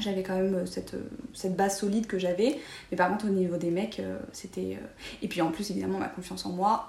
j'avais 0.00 0.22
quand 0.22 0.36
même 0.36 0.66
cette, 0.66 0.96
cette 1.34 1.56
base 1.56 1.78
solide 1.78 2.06
que 2.06 2.18
j'avais. 2.18 2.58
Mais 2.90 2.96
par 2.96 3.10
contre, 3.10 3.26
au 3.26 3.30
niveau 3.30 3.56
des 3.56 3.70
mecs, 3.70 4.00
euh, 4.00 4.18
c'était. 4.32 4.78
Et 5.22 5.28
puis 5.28 5.40
en 5.40 5.50
plus, 5.50 5.70
évidemment, 5.70 5.98
ma 5.98 6.08
confiance 6.08 6.46
en 6.46 6.50
moi. 6.50 6.88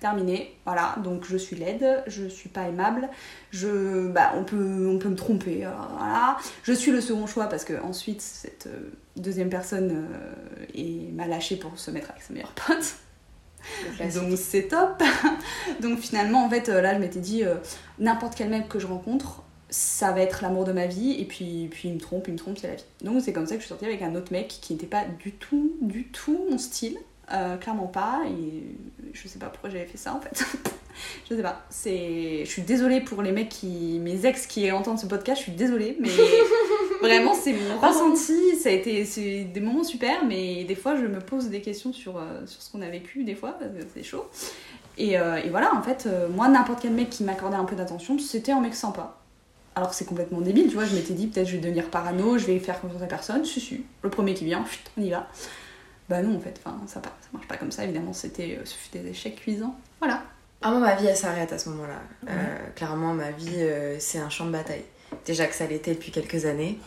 Terminé, 0.00 0.56
voilà, 0.64 0.96
donc 1.02 1.24
je 1.24 1.36
suis 1.36 1.56
laide, 1.56 2.02
je 2.06 2.26
suis 2.26 2.48
pas 2.48 2.68
aimable, 2.68 3.08
je, 3.50 4.08
bah, 4.08 4.32
on, 4.36 4.44
peut, 4.44 4.88
on 4.88 4.98
peut 4.98 5.08
me 5.08 5.16
tromper, 5.16 5.66
euh, 5.66 5.70
voilà. 5.96 6.38
Je 6.62 6.72
suis 6.72 6.90
le 6.90 7.00
second 7.00 7.26
choix 7.26 7.46
parce 7.46 7.64
que 7.64 7.80
ensuite 7.82 8.22
cette 8.22 8.66
euh, 8.66 8.90
deuxième 9.16 9.50
personne 9.50 10.06
euh, 10.74 11.12
m'a 11.12 11.26
lâché 11.26 11.56
pour 11.56 11.78
se 11.78 11.90
mettre 11.90 12.10
avec 12.10 12.22
sa 12.22 12.32
meilleure 12.32 12.52
pote. 12.52 12.94
Donc 14.14 14.38
c'est 14.38 14.68
top. 14.68 15.02
donc 15.80 15.98
finalement, 15.98 16.46
en 16.46 16.50
fait, 16.50 16.68
là, 16.68 16.94
je 16.94 16.98
m'étais 16.98 17.20
dit, 17.20 17.44
n'importe 17.98 18.34
quel 18.34 18.48
mec 18.48 18.68
que 18.68 18.78
je 18.78 18.86
rencontre, 18.86 19.42
ça 19.68 20.12
va 20.12 20.20
être 20.20 20.42
l'amour 20.42 20.64
de 20.64 20.72
ma 20.72 20.86
vie, 20.86 21.12
et 21.20 21.24
puis, 21.24 21.68
puis 21.70 21.88
il 21.88 21.94
me 21.94 22.00
trompe, 22.00 22.26
il 22.28 22.32
me 22.32 22.38
trompe, 22.38 22.58
c'est 22.58 22.68
la 22.68 22.74
vie. 22.74 22.84
Donc 23.02 23.22
c'est 23.22 23.32
comme 23.32 23.46
ça 23.46 23.54
que 23.54 23.60
je 23.60 23.66
suis 23.66 23.68
sortie 23.68 23.84
avec 23.84 24.00
un 24.02 24.14
autre 24.14 24.32
mec 24.32 24.48
qui 24.48 24.72
n'était 24.72 24.86
pas 24.86 25.04
du 25.04 25.32
tout, 25.32 25.76
du 25.80 26.08
tout 26.08 26.46
mon 26.50 26.58
style. 26.58 26.96
Euh, 27.32 27.56
clairement 27.56 27.86
pas. 27.86 28.22
Et 28.26 28.64
je 29.12 29.28
sais 29.28 29.38
pas 29.38 29.46
pourquoi 29.46 29.70
j'avais 29.70 29.86
fait 29.86 29.98
ça 29.98 30.14
en 30.14 30.20
fait. 30.20 30.44
je 31.30 31.36
sais 31.36 31.42
pas. 31.42 31.62
C'est, 31.70 32.44
je 32.44 32.50
suis 32.50 32.62
désolée 32.62 33.00
pour 33.00 33.22
les 33.22 33.32
mecs 33.32 33.48
qui, 33.48 33.98
mes 34.00 34.26
ex 34.26 34.46
qui 34.46 34.70
entendent 34.72 34.98
ce 34.98 35.06
podcast. 35.06 35.38
Je 35.38 35.44
suis 35.44 35.52
désolée, 35.52 35.96
mais 36.00 36.08
vraiment 37.00 37.34
c'est 37.34 37.52
mon 37.52 37.78
ressenti. 37.78 38.56
Ça 38.56 38.70
a 38.70 38.72
été, 38.72 39.04
c'est 39.04 39.44
des 39.44 39.60
moments 39.60 39.84
super, 39.84 40.24
mais 40.24 40.64
des 40.64 40.74
fois 40.74 40.96
je 40.96 41.06
me 41.06 41.20
pose 41.20 41.48
des 41.48 41.60
questions 41.60 41.92
sur 41.92 42.18
euh, 42.18 42.46
sur 42.46 42.60
ce 42.60 42.70
qu'on 42.70 42.82
a 42.82 42.88
vécu 42.88 43.22
des 43.22 43.34
fois. 43.34 43.58
C'est 43.94 44.02
chaud. 44.02 44.26
Et, 44.98 45.18
euh, 45.18 45.36
et, 45.36 45.48
voilà, 45.48 45.74
en 45.74 45.80
fait, 45.80 46.08
moi 46.34 46.48
n'importe 46.48 46.80
quel 46.82 46.92
mec 46.92 47.08
qui 47.08 47.24
m'accordait 47.24 47.56
un 47.56 47.64
peu 47.64 47.76
d'attention, 47.76 48.18
c'était 48.18 48.52
un 48.52 48.60
mec 48.60 48.74
sympa. 48.74 49.16
Alors 49.76 49.94
c'est 49.94 50.04
complètement 50.04 50.40
débile, 50.40 50.66
tu 50.66 50.74
vois, 50.74 50.84
je 50.84 50.94
m'étais 50.94 51.14
dit 51.14 51.28
peut-être 51.28 51.46
je 51.46 51.52
vais 51.52 51.62
devenir 51.62 51.88
parano, 51.88 52.36
je 52.36 52.44
vais 52.44 52.58
faire 52.58 52.80
confiance 52.80 53.00
à 53.02 53.06
personne, 53.06 53.44
si 53.44 53.60
si, 53.60 53.84
le 54.02 54.10
premier 54.10 54.34
qui 54.34 54.44
vient, 54.44 54.64
on 54.98 55.00
y 55.00 55.10
va 55.10 55.28
bah 56.10 56.22
non 56.22 56.36
en 56.36 56.40
fait, 56.40 56.60
enfin, 56.64 56.76
ça, 56.88 57.00
ça 57.00 57.28
marche 57.32 57.46
pas 57.46 57.56
comme 57.56 57.70
ça, 57.70 57.84
évidemment 57.84 58.12
c'était 58.12 58.58
euh, 58.58 58.64
ce 58.64 58.74
fut 58.74 58.90
des 58.98 59.08
échecs 59.08 59.36
cuisants. 59.36 59.76
Voilà. 60.00 60.24
Ah 60.60 60.72
moi 60.72 60.80
ma 60.80 60.96
vie 60.96 61.06
elle 61.06 61.16
s'arrête 61.16 61.52
à 61.52 61.58
ce 61.58 61.68
moment-là. 61.70 62.02
Euh, 62.28 62.56
clairement 62.74 63.14
ma 63.14 63.30
vie 63.30 63.48
euh, 63.60 63.96
c'est 64.00 64.18
un 64.18 64.28
champ 64.28 64.44
de 64.44 64.50
bataille. 64.50 64.84
Déjà 65.24 65.46
que 65.46 65.54
ça 65.54 65.66
l'était 65.66 65.94
depuis 65.94 66.10
quelques 66.10 66.46
années. 66.46 66.78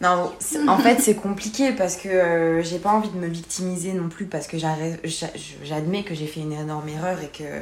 Non, 0.00 0.32
en 0.66 0.78
fait 0.78 1.00
c'est 1.00 1.14
compliqué 1.14 1.72
parce 1.72 1.96
que 1.96 2.60
j'ai 2.64 2.78
pas 2.78 2.90
envie 2.90 3.10
de 3.10 3.18
me 3.18 3.26
victimiser 3.26 3.92
non 3.92 4.08
plus 4.08 4.26
parce 4.26 4.46
que 4.46 4.56
j'admets 4.56 6.04
que 6.04 6.14
j'ai 6.14 6.26
fait 6.26 6.40
une 6.40 6.52
énorme 6.52 6.88
erreur 6.88 7.20
et 7.20 7.28
que, 7.28 7.60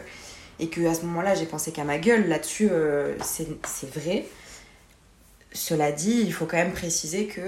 et 0.60 0.68
que 0.68 0.86
à 0.86 0.94
ce 0.94 1.04
moment-là 1.06 1.34
j'ai 1.34 1.46
pensé 1.46 1.72
qu'à 1.72 1.84
ma 1.84 1.98
gueule 1.98 2.28
là-dessus 2.28 2.70
c'est 3.22 3.48
vrai. 3.94 4.26
Cela 5.52 5.92
dit, 5.92 6.20
il 6.20 6.32
faut 6.34 6.44
quand 6.44 6.58
même 6.58 6.74
préciser 6.74 7.26
que, 7.26 7.40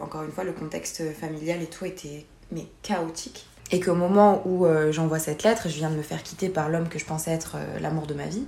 encore 0.00 0.22
une 0.22 0.32
fois, 0.32 0.44
le 0.44 0.52
contexte 0.52 1.12
familial 1.12 1.60
et 1.60 1.66
tout 1.66 1.84
était 1.84 2.24
mais 2.52 2.66
chaotique. 2.82 3.46
Et 3.72 3.80
qu'au 3.80 3.94
moment 3.94 4.42
où 4.46 4.66
euh, 4.66 4.90
j'envoie 4.90 5.18
cette 5.18 5.42
lettre, 5.42 5.68
je 5.68 5.76
viens 5.76 5.90
de 5.90 5.96
me 5.96 6.02
faire 6.02 6.22
quitter 6.22 6.48
par 6.48 6.68
l'homme 6.68 6.88
que 6.88 6.98
je 6.98 7.04
pensais 7.04 7.30
être 7.30 7.56
euh, 7.56 7.78
l'amour 7.78 8.06
de 8.06 8.14
ma 8.14 8.26
vie. 8.26 8.44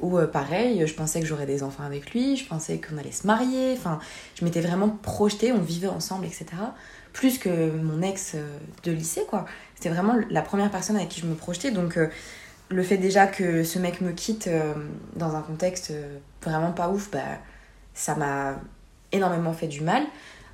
Ou 0.00 0.18
euh, 0.18 0.26
pareil, 0.26 0.86
je 0.86 0.94
pensais 0.94 1.20
que 1.20 1.26
j'aurais 1.26 1.46
des 1.46 1.62
enfants 1.62 1.84
avec 1.84 2.12
lui, 2.12 2.36
je 2.36 2.46
pensais 2.46 2.78
qu'on 2.78 2.98
allait 2.98 3.12
se 3.12 3.26
marier. 3.26 3.74
Enfin, 3.76 3.98
je 4.34 4.44
m'étais 4.44 4.60
vraiment 4.60 4.90
projetée, 4.90 5.52
on 5.52 5.60
vivait 5.60 5.88
ensemble, 5.88 6.26
etc. 6.26 6.46
Plus 7.14 7.38
que 7.38 7.70
mon 7.70 8.02
ex 8.02 8.36
de 8.84 8.92
lycée, 8.92 9.24
quoi. 9.28 9.46
C'était 9.74 9.88
vraiment 9.88 10.14
la 10.30 10.42
première 10.42 10.70
personne 10.70 10.96
avec 10.96 11.08
qui 11.08 11.20
je 11.20 11.26
me 11.26 11.34
projetais. 11.34 11.70
Donc, 11.70 11.98
le 12.68 12.82
fait 12.82 12.98
déjà 12.98 13.26
que 13.26 13.64
ce 13.64 13.78
mec 13.78 14.00
me 14.02 14.12
quitte 14.12 14.48
dans 15.16 15.34
un 15.34 15.40
contexte 15.40 15.92
vraiment 16.42 16.70
pas 16.70 16.90
ouf, 16.90 17.10
bah, 17.10 17.20
ça 17.94 18.14
m'a 18.14 18.60
énormément 19.10 19.52
fait 19.52 19.66
du 19.66 19.80
mal. 19.80 20.04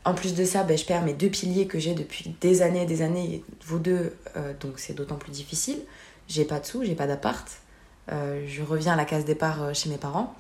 En 0.05 0.13
plus 0.13 0.35
de 0.35 0.45
ça, 0.45 0.65
ben, 0.65 0.77
je 0.77 0.85
perds 0.85 1.03
mes 1.03 1.15
deux 1.15 1.31
piliers 1.31 1.67
que 1.67 1.79
j'ai 1.79 1.95
depuis 1.95 2.35
des 2.41 2.61
années 2.61 2.83
et 2.83 2.87
des 2.87 3.01
années, 3.01 3.43
vous 3.65 3.79
deux, 3.79 4.15
euh, 4.37 4.53
donc 4.61 4.79
c'est 4.79 4.93
d'autant 4.93 5.17
plus 5.17 5.33
difficile. 5.33 5.79
J'ai 6.29 6.45
pas 6.45 6.61
de 6.61 6.67
sous, 6.67 6.85
j'ai 6.85 6.95
pas 6.95 7.07
d'appart. 7.07 7.49
Euh, 8.13 8.45
je 8.47 8.63
reviens 8.63 8.93
à 8.93 8.97
la 8.97 9.07
case 9.07 9.25
départ 9.25 9.63
euh, 9.63 9.73
chez 9.73 9.89
mes 9.89 9.97
parents. 9.97 10.35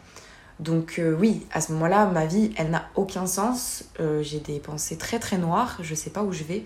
Donc 0.60 1.00
oui, 1.18 1.44
à 1.50 1.60
ce 1.60 1.72
moment-là, 1.72 2.06
ma 2.06 2.26
vie, 2.26 2.52
elle 2.56 2.70
n'a 2.70 2.88
aucun 2.94 3.26
sens. 3.26 3.86
j'ai 4.20 4.38
des 4.38 4.60
pensées 4.60 4.96
très 4.96 5.18
très 5.18 5.36
noires, 5.36 5.78
je 5.82 5.96
sais 5.96 6.10
pas 6.10 6.22
où 6.22 6.30
je 6.32 6.44
vais. 6.44 6.62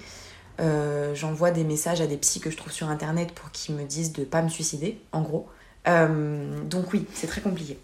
J'envoie 1.15 1.53
des 1.53 1.65
messages 1.65 2.03
à 2.03 2.07
des 2.07 2.19
psys 2.19 2.41
que 2.41 2.51
je 2.51 2.59
trouve 2.59 2.71
sur 2.71 2.91
internet 2.91 3.33
pour 3.33 3.51
qu'ils 3.51 3.77
me 3.77 3.85
disent 3.85 4.13
de 4.13 4.25
pas 4.25 4.43
me 4.43 4.51
suicider, 4.51 5.01
en 5.13 5.23
gros. 5.23 5.49
donc 5.87 6.93
oui, 6.93 7.07
c'est 7.15 7.29
très 7.29 7.41
compliqué. 7.41 7.79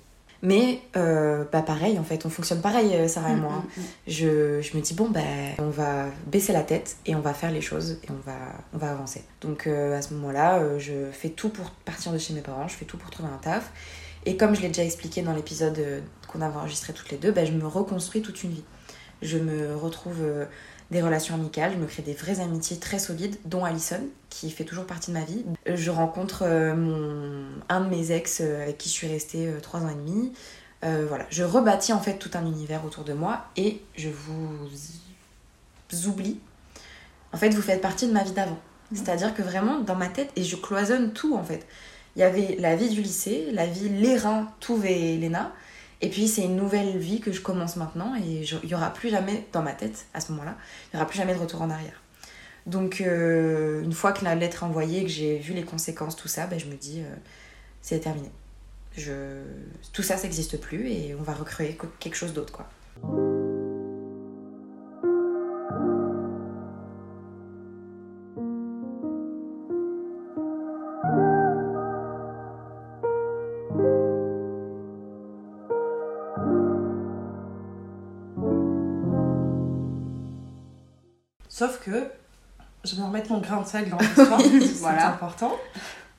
Mais 0.44 0.82
euh, 0.94 1.44
bah 1.50 1.62
pareil, 1.62 1.98
en 1.98 2.04
fait, 2.04 2.26
on 2.26 2.28
fonctionne 2.28 2.60
pareil, 2.60 2.94
euh, 2.94 3.08
Sarah 3.08 3.30
et 3.30 3.34
mm, 3.34 3.40
moi. 3.40 3.52
Hein. 3.54 3.64
Mm, 3.64 3.80
mm. 3.80 3.84
Je, 4.08 4.60
je, 4.60 4.76
me 4.76 4.82
dis, 4.82 4.92
bon, 4.92 5.08
bah, 5.08 5.20
on 5.58 5.70
va 5.70 6.08
baisser 6.26 6.52
la 6.52 6.62
tête 6.62 6.98
et 7.06 7.14
on 7.14 7.20
va 7.20 7.32
faire 7.32 7.50
les 7.50 7.62
choses 7.62 7.92
et 8.04 8.10
on 8.10 8.30
va, 8.30 8.36
on 8.74 8.78
va 8.78 8.90
avancer. 8.90 9.24
Donc 9.40 9.66
euh, 9.66 9.96
à 9.96 10.02
ce 10.02 10.12
moment-là, 10.12 10.78
je 10.78 11.10
fais 11.12 11.30
tout 11.30 11.48
pour 11.48 11.70
partir 11.70 12.12
de 12.12 12.18
chez 12.18 12.34
mes 12.34 12.42
parents, 12.42 12.68
je 12.68 12.74
fais 12.74 12.84
tout 12.84 12.98
pour 12.98 13.08
trouver 13.10 13.30
un 13.30 13.38
taf. 13.38 13.72
Et 14.26 14.36
comme 14.36 14.54
je 14.54 14.60
l'ai 14.60 14.68
déjà 14.68 14.84
expliqué 14.84 15.22
dans 15.22 15.32
l'épisode 15.32 15.82
qu'on 16.28 16.42
avait 16.42 16.56
enregistré 16.56 16.92
toutes 16.92 17.10
les 17.10 17.18
deux, 17.18 17.32
bah, 17.32 17.46
je 17.46 17.52
me 17.52 17.66
reconstruis 17.66 18.20
toute 18.20 18.42
une 18.44 18.50
vie. 18.50 18.64
Je 19.22 19.38
me 19.38 19.74
retrouve 19.74 20.22
des 20.94 21.02
relations 21.02 21.34
amicales, 21.34 21.72
je 21.74 21.78
me 21.78 21.86
crée 21.86 22.02
des 22.02 22.14
vraies 22.14 22.40
amitiés 22.40 22.78
très 22.78 22.98
solides, 22.98 23.36
dont 23.44 23.64
Alison, 23.64 24.00
qui 24.30 24.50
fait 24.50 24.64
toujours 24.64 24.86
partie 24.86 25.10
de 25.10 25.18
ma 25.18 25.24
vie. 25.24 25.44
Je 25.66 25.90
rencontre 25.90 26.44
euh, 26.46 26.74
mon, 26.74 27.44
un 27.68 27.80
de 27.80 27.90
mes 27.90 28.12
ex 28.12 28.40
euh, 28.40 28.62
avec 28.62 28.78
qui 28.78 28.88
je 28.88 28.94
suis 28.94 29.08
restée 29.08 29.48
euh, 29.48 29.60
trois 29.60 29.80
ans 29.80 29.90
et 29.90 29.94
demi. 29.94 30.32
Euh, 30.84 31.04
voilà, 31.08 31.26
je 31.30 31.42
rebâtis 31.42 31.92
en 31.92 32.00
fait 32.00 32.18
tout 32.18 32.30
un 32.34 32.46
univers 32.46 32.84
autour 32.84 33.04
de 33.04 33.12
moi 33.12 33.46
et 33.56 33.80
je 33.96 34.08
vous 34.08 36.08
oublie. 36.08 36.38
En 37.32 37.38
fait, 37.38 37.50
vous 37.50 37.62
faites 37.62 37.80
partie 37.80 38.06
de 38.06 38.12
ma 38.12 38.22
vie 38.22 38.32
d'avant. 38.32 38.60
C'est-à-dire 38.94 39.34
que 39.34 39.42
vraiment, 39.42 39.80
dans 39.80 39.96
ma 39.96 40.08
tête, 40.08 40.30
et 40.36 40.44
je 40.44 40.56
cloisonne 40.56 41.12
tout 41.12 41.34
en 41.34 41.42
fait. 41.42 41.66
Il 42.14 42.20
y 42.20 42.22
avait 42.22 42.56
la 42.60 42.76
vie 42.76 42.88
du 42.88 43.02
lycée, 43.02 43.48
la 43.52 43.66
vie 43.66 43.88
Léra, 43.88 44.46
Touve 44.60 44.86
et 44.86 45.16
Léna. 45.16 45.52
Et 46.00 46.10
puis 46.10 46.28
c'est 46.28 46.42
une 46.42 46.56
nouvelle 46.56 46.98
vie 46.98 47.20
que 47.20 47.32
je 47.32 47.40
commence 47.40 47.76
maintenant 47.76 48.14
et 48.16 48.44
il 48.62 48.68
n'y 48.68 48.74
aura 48.74 48.92
plus 48.92 49.10
jamais, 49.10 49.46
dans 49.52 49.62
ma 49.62 49.72
tête, 49.72 50.06
à 50.12 50.20
ce 50.20 50.32
moment-là, 50.32 50.56
il 50.92 50.96
n'y 50.96 51.00
aura 51.00 51.08
plus 51.08 51.18
jamais 51.18 51.34
de 51.34 51.38
retour 51.38 51.62
en 51.62 51.70
arrière. 51.70 52.02
Donc 52.66 53.00
euh, 53.00 53.82
une 53.82 53.92
fois 53.92 54.12
que 54.12 54.24
la 54.24 54.34
lettre 54.34 54.62
est 54.62 54.66
envoyée, 54.66 55.02
que 55.02 55.10
j'ai 55.10 55.38
vu 55.38 55.52
les 55.54 55.64
conséquences, 55.64 56.16
tout 56.16 56.28
ça, 56.28 56.46
ben, 56.46 56.58
je 56.58 56.66
me 56.66 56.74
dis, 56.74 57.00
euh, 57.00 57.14
c'est 57.80 58.00
terminé. 58.00 58.30
Je... 58.96 59.42
Tout 59.92 60.02
ça, 60.02 60.16
ça 60.16 60.24
n'existe 60.24 60.60
plus 60.60 60.88
et 60.88 61.14
on 61.18 61.22
va 61.22 61.34
recréer 61.34 61.78
quelque 61.98 62.16
chose 62.16 62.32
d'autre. 62.32 62.52
quoi. 62.52 62.68
Remettre 83.24 83.32
mon 83.32 83.38
grain 83.40 83.62
de 83.62 83.66
sel 83.66 83.90
dans 83.90 83.98
l'histoire, 83.98 84.40
c'est 84.98 85.04
important. 85.04 85.52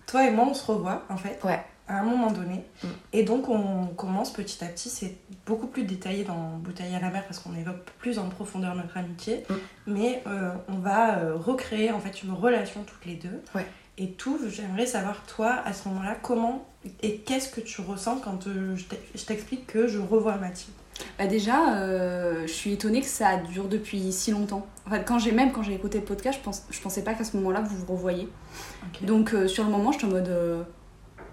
Toi 0.07 0.27
et 0.27 0.31
moi, 0.31 0.45
on 0.49 0.53
se 0.53 0.65
revoit 0.65 1.03
en 1.09 1.17
fait 1.17 1.39
Ouais. 1.43 1.59
à 1.87 1.99
un 1.99 2.03
moment 2.03 2.31
donné. 2.31 2.63
Mm. 2.83 2.87
Et 3.13 3.23
donc, 3.23 3.49
on 3.49 3.87
commence 3.87 4.31
petit 4.31 4.63
à 4.63 4.67
petit. 4.67 4.89
C'est 4.89 5.17
beaucoup 5.45 5.67
plus 5.67 5.83
détaillé 5.83 6.23
dans 6.23 6.57
Bouteille 6.57 6.95
à 6.95 6.99
la 6.99 7.09
mer 7.09 7.23
parce 7.25 7.39
qu'on 7.39 7.55
évoque 7.55 7.83
plus 7.99 8.19
en 8.19 8.29
profondeur 8.29 8.75
notre 8.75 8.97
amitié. 8.97 9.43
Mm. 9.49 9.53
Mais 9.87 10.23
euh, 10.27 10.51
on 10.67 10.77
va 10.77 11.17
euh, 11.17 11.35
recréer 11.35 11.91
en 11.91 11.99
fait 11.99 12.23
une 12.23 12.31
relation 12.31 12.83
toutes 12.83 13.05
les 13.05 13.15
deux. 13.15 13.41
Ouais. 13.53 13.65
Et 13.97 14.11
tout, 14.11 14.39
j'aimerais 14.49 14.85
savoir, 14.85 15.23
toi, 15.25 15.55
à 15.65 15.71
ce 15.71 15.87
moment-là, 15.87 16.15
comment 16.21 16.67
et 17.01 17.17
qu'est-ce 17.17 17.49
que 17.49 17.61
tu 17.61 17.81
ressens 17.81 18.17
quand 18.17 18.45
euh, 18.47 18.75
je 18.75 19.25
t'explique 19.25 19.65
que 19.65 19.87
je 19.87 19.97
revois 19.97 20.35
Mathilde 20.35 20.75
Bah 21.17 21.27
déjà, 21.27 21.75
euh, 21.75 22.43
je 22.47 22.51
suis 22.51 22.73
étonnée 22.73 23.01
que 23.01 23.07
ça 23.07 23.37
dure 23.37 23.67
depuis 23.67 24.11
si 24.11 24.31
longtemps. 24.31 24.65
En 24.87 24.89
fait, 24.89 25.03
quand 25.05 25.19
j'ai 25.19 25.31
même 25.31 25.51
quand 25.51 25.63
j'ai 25.63 25.73
écouté 25.73 25.99
le 25.99 26.05
podcast, 26.05 26.39
je, 26.39 26.43
pense, 26.43 26.63
je 26.69 26.79
pensais 26.81 27.03
pas 27.03 27.13
qu'à 27.13 27.23
ce 27.23 27.35
moment-là 27.37 27.61
vous 27.61 27.75
vous 27.77 27.93
revoyez. 27.93 28.29
Ok. 28.83 29.05
Donc 29.05 29.33
euh, 29.33 29.47
sur 29.47 29.63
le 29.63 29.69
moment, 29.69 29.91
j'étais 29.91 30.05
en 30.05 30.09
mode, 30.09 30.29
euh, 30.29 30.63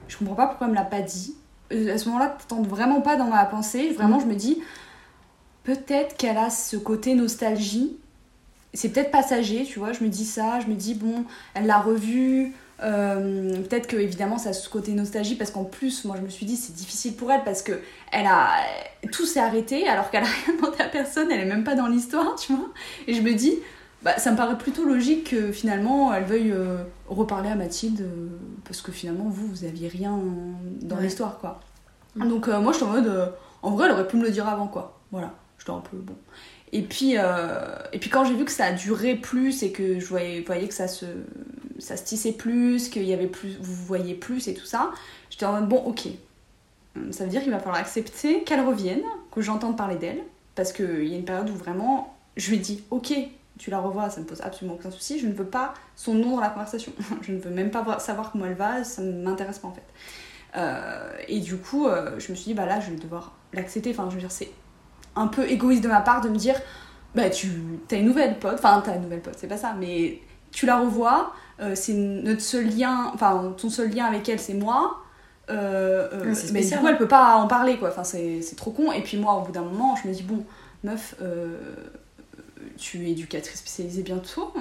je 0.09 0.17
comprends 0.17 0.35
pas 0.35 0.47
pourquoi 0.47 0.67
elle 0.67 0.73
me 0.73 0.77
l'a 0.77 0.85
pas 0.85 1.01
dit. 1.01 1.37
À 1.71 1.97
ce 1.97 2.07
moment-là, 2.07 2.37
tente 2.49 2.67
vraiment 2.67 3.01
pas 3.01 3.17
dans 3.17 3.29
ma 3.29 3.45
pensée. 3.47 3.91
Vraiment, 3.91 4.21
je 4.21 4.27
me 4.27 4.35
dis, 4.35 4.63
peut-être 5.65 6.17
qu'elle 6.17 6.37
a 6.37 6.51
ce 6.51 6.77
côté 6.77 7.15
nostalgie. 7.15 7.97
C'est 8.75 8.91
peut-être 8.91 9.11
passager, 9.11 9.65
tu 9.65 9.79
vois. 9.79 9.93
Je 9.93 10.05
me 10.05 10.09
dis 10.09 10.25
ça, 10.25 10.61
je 10.61 10.67
me 10.67 10.75
dis 10.75 10.95
bon, 10.95 11.25
elle 11.55 11.67
l'a 11.67 11.79
revu. 11.79 12.53
Euh, 12.83 13.57
peut-être 13.63 13.87
que 13.87 13.97
évidemment 13.97 14.39
ça 14.39 14.51
a 14.51 14.53
ce 14.53 14.69
côté 14.69 14.93
nostalgie 14.93 15.35
parce 15.37 15.51
qu'en 15.51 15.65
plus 15.65 16.05
moi 16.05 16.17
je 16.19 16.23
me 16.23 16.29
suis 16.29 16.47
dit 16.47 16.57
c'est 16.57 16.75
difficile 16.75 17.15
pour 17.15 17.31
elle 17.31 17.45
parce 17.45 17.63
que 17.63 17.73
elle 18.11 18.27
a 18.27 18.49
tout 19.13 19.25
s'est 19.27 19.41
arrêté 19.41 19.87
alors 19.89 20.11
qu'elle 20.11 20.25
a 20.25 20.27
rien 20.47 20.57
demandé 20.57 20.81
à 20.81 20.89
personne 20.89 21.31
elle 21.31 21.41
est 21.41 21.45
même 21.51 21.65
pas 21.65 21.75
dans 21.75 21.87
l'histoire 21.87 22.35
tu 22.37 22.53
vois. 22.55 22.69
Et 23.07 23.15
je 23.15 23.23
me 23.23 23.35
dis 23.35 23.59
bah, 24.03 24.19
ça 24.19 24.33
me 24.33 24.37
paraît 24.37 24.59
plutôt 24.59 24.85
logique 24.85 25.31
que 25.31 25.53
finalement 25.53 26.13
elle 26.13 26.25
veuille 26.25 26.51
euh, 26.53 26.79
reparler 27.09 27.51
à 27.51 27.55
Mathilde 27.55 28.01
euh, 28.01 28.29
parce 28.65 28.83
que 28.83 28.91
finalement 28.91 29.25
vous 29.29 29.47
vous 29.47 29.65
aviez 29.65 29.89
rien 29.89 30.19
dans 30.81 30.97
Ouais. 30.97 31.03
l'histoire 31.03 31.39
quoi. 31.39 31.61
Mm. 32.17 32.29
donc 32.29 32.49
moi 32.49 32.73
je 32.73 32.79
suis 32.79 32.85
en 32.87 32.91
mode 32.91 33.33
en 33.63 33.71
vrai 33.71 33.87
elle 33.87 33.93
aurait 33.93 34.09
pu 34.09 34.17
me 34.17 34.25
le 34.25 34.31
dire 34.31 34.49
avant 34.49 34.67
quoi. 34.67 34.99
Voilà. 35.13 35.33
J'étais 35.59 35.71
un 35.71 35.79
peu 35.79 35.97
bon 35.99 36.15
et 36.73 36.83
puis 36.83 37.15
euh, 37.19 37.77
et 37.93 37.99
puis 37.99 38.09
quand 38.11 38.25
j'ai 38.25 38.35
vu 38.35 38.45
que 38.45 38.51
ça 38.51 38.67
a 38.67 38.73
duré 38.73 39.15
plus 39.15 39.63
et 39.63 39.73
que 39.73 40.01
je 40.01 40.07
voyais, 40.07 40.43
que 40.43 40.75
ça 40.75 40.89
se 40.89 41.07
ça 41.79 41.97
se 41.97 42.05
tissait 42.05 42.33
plus 42.33 42.89
qu'il 42.89 43.05
y 43.05 43.13
avait 43.13 43.27
plus 43.27 43.57
vous 43.61 43.75
voyez 43.75 44.15
plus 44.15 44.49
et 44.49 44.55
tout 44.55 44.65
ça 44.65 44.91
j'étais 45.31 45.45
en 45.47 45.53
mode 45.53 45.69
bon 45.69 45.79
ok. 45.85 46.09
Hum, 46.97 47.13
ça 47.13 47.25
veut 47.25 47.31
dire 47.31 47.43
qu'il 47.43 47.51
va 47.51 47.59
falloir 47.59 47.81
accepter 47.81 48.43
qu'elle 48.45 48.61
revienne 48.61 49.03
que 49.31 49.41
j'entende 49.41 49.77
parler 49.77 49.97
d'elle 49.97 50.23
parce 50.55 50.73
qu'il 50.73 51.07
y 51.07 51.15
a 51.15 51.17
une 51.17 51.25
période 51.25 51.49
où 51.51 51.55
vraiment 51.55 52.17
je 52.37 52.51
lui 52.51 52.59
dis 52.59 52.83
ok 52.91 53.13
tu 53.59 53.71
la 53.71 53.79
revois 53.79 54.11
ça 54.11 54.21
me 54.21 54.27
pose 54.27 54.41
absolument 54.41 54.75
aucun 54.77 54.91
souci 54.91 55.19
je 55.19 55.27
ne 55.27 55.33
veux 55.33 55.47
pas 55.47 55.75
son 55.97 56.15
nom 56.15 56.37
dans 56.37 56.41
la 56.41 56.49
conversation. 56.51 56.93
Je 57.23 57.33
ne 57.33 57.39
veux 57.39 57.51
même 57.51 57.71
pas 57.71 57.83
voir- 57.83 58.01
savoir 58.01 58.33
comment 58.33 58.47
elle 58.47 58.55
va 58.55 58.83
ça 58.85 59.03
ne 59.03 59.23
m'intéresse 59.23 59.59
pas 59.59 59.69
en 59.69 59.73
fait. 59.75 59.83
Euh, 60.57 61.13
et 61.29 61.41
du 61.41 61.57
coup 61.57 61.87
euh, 61.87 62.19
je 62.19 62.31
me 62.31 62.37
suis 62.37 62.47
dit 62.47 62.55
bah 62.55 62.67
là 62.67 62.81
je 62.81 62.91
vais 62.91 62.97
devoir 62.97 63.33
l'accepter. 63.53 63.91
Enfin 63.91 64.09
je 64.11 64.15
veux 64.15 64.21
dire 64.21 64.31
c'est 64.33 64.51
un 65.17 65.27
peu 65.27 65.49
égoïste 65.49 65.83
de 65.83 65.89
ma 65.89 66.01
part 66.01 66.21
de 66.21 66.29
me 66.29 66.37
dire 66.37 66.57
bah 67.15 67.29
tu 67.31 67.51
as 67.91 67.97
une 67.97 68.07
nouvelle 68.07 68.39
pote 68.39 68.55
enfin 68.55 68.83
t'as 68.85 68.97
une 68.97 69.03
nouvelle 69.03 69.21
pote 69.21 69.35
c'est 69.37 69.49
pas 69.49 69.57
ça 69.57 69.75
mais 69.79 70.21
tu 70.51 70.67
la 70.67 70.79
revois 70.79 71.35
euh, 71.61 71.75
c'est 71.75 71.95
notre 71.95 72.41
seul 72.41 72.69
lien 72.69 73.11
enfin 73.15 73.55
ton 73.57 73.71
seul 73.71 73.91
lien 73.91 74.07
avec 74.07 74.29
elle 74.29 74.41
c'est 74.41 74.55
moi 74.55 74.99
euh, 75.51 76.09
euh, 76.13 76.35
mais 76.53 76.63
du 76.63 76.71
coup 76.71 76.87
hein. 76.87 76.91
elle 76.91 76.99
peut 76.99 77.09
pas 77.09 77.35
en 77.35 77.49
parler 77.49 77.77
quoi 77.77 77.89
enfin 77.89 78.05
c'est 78.05 78.41
c'est 78.43 78.57
trop 78.57 78.71
con 78.71 78.93
et 78.93 79.03
puis 79.03 79.17
moi 79.17 79.35
au 79.35 79.43
bout 79.43 79.53
d'un 79.53 79.63
moment 79.63 79.97
je 79.97 80.09
me 80.09 80.15
dis 80.15 80.23
bon 80.23 80.45
meuf 80.85 81.17
tu 82.79 83.07
es 83.07 83.11
éducatrice 83.11 83.59
spécialisée 83.59 84.03
bientôt 84.03 84.53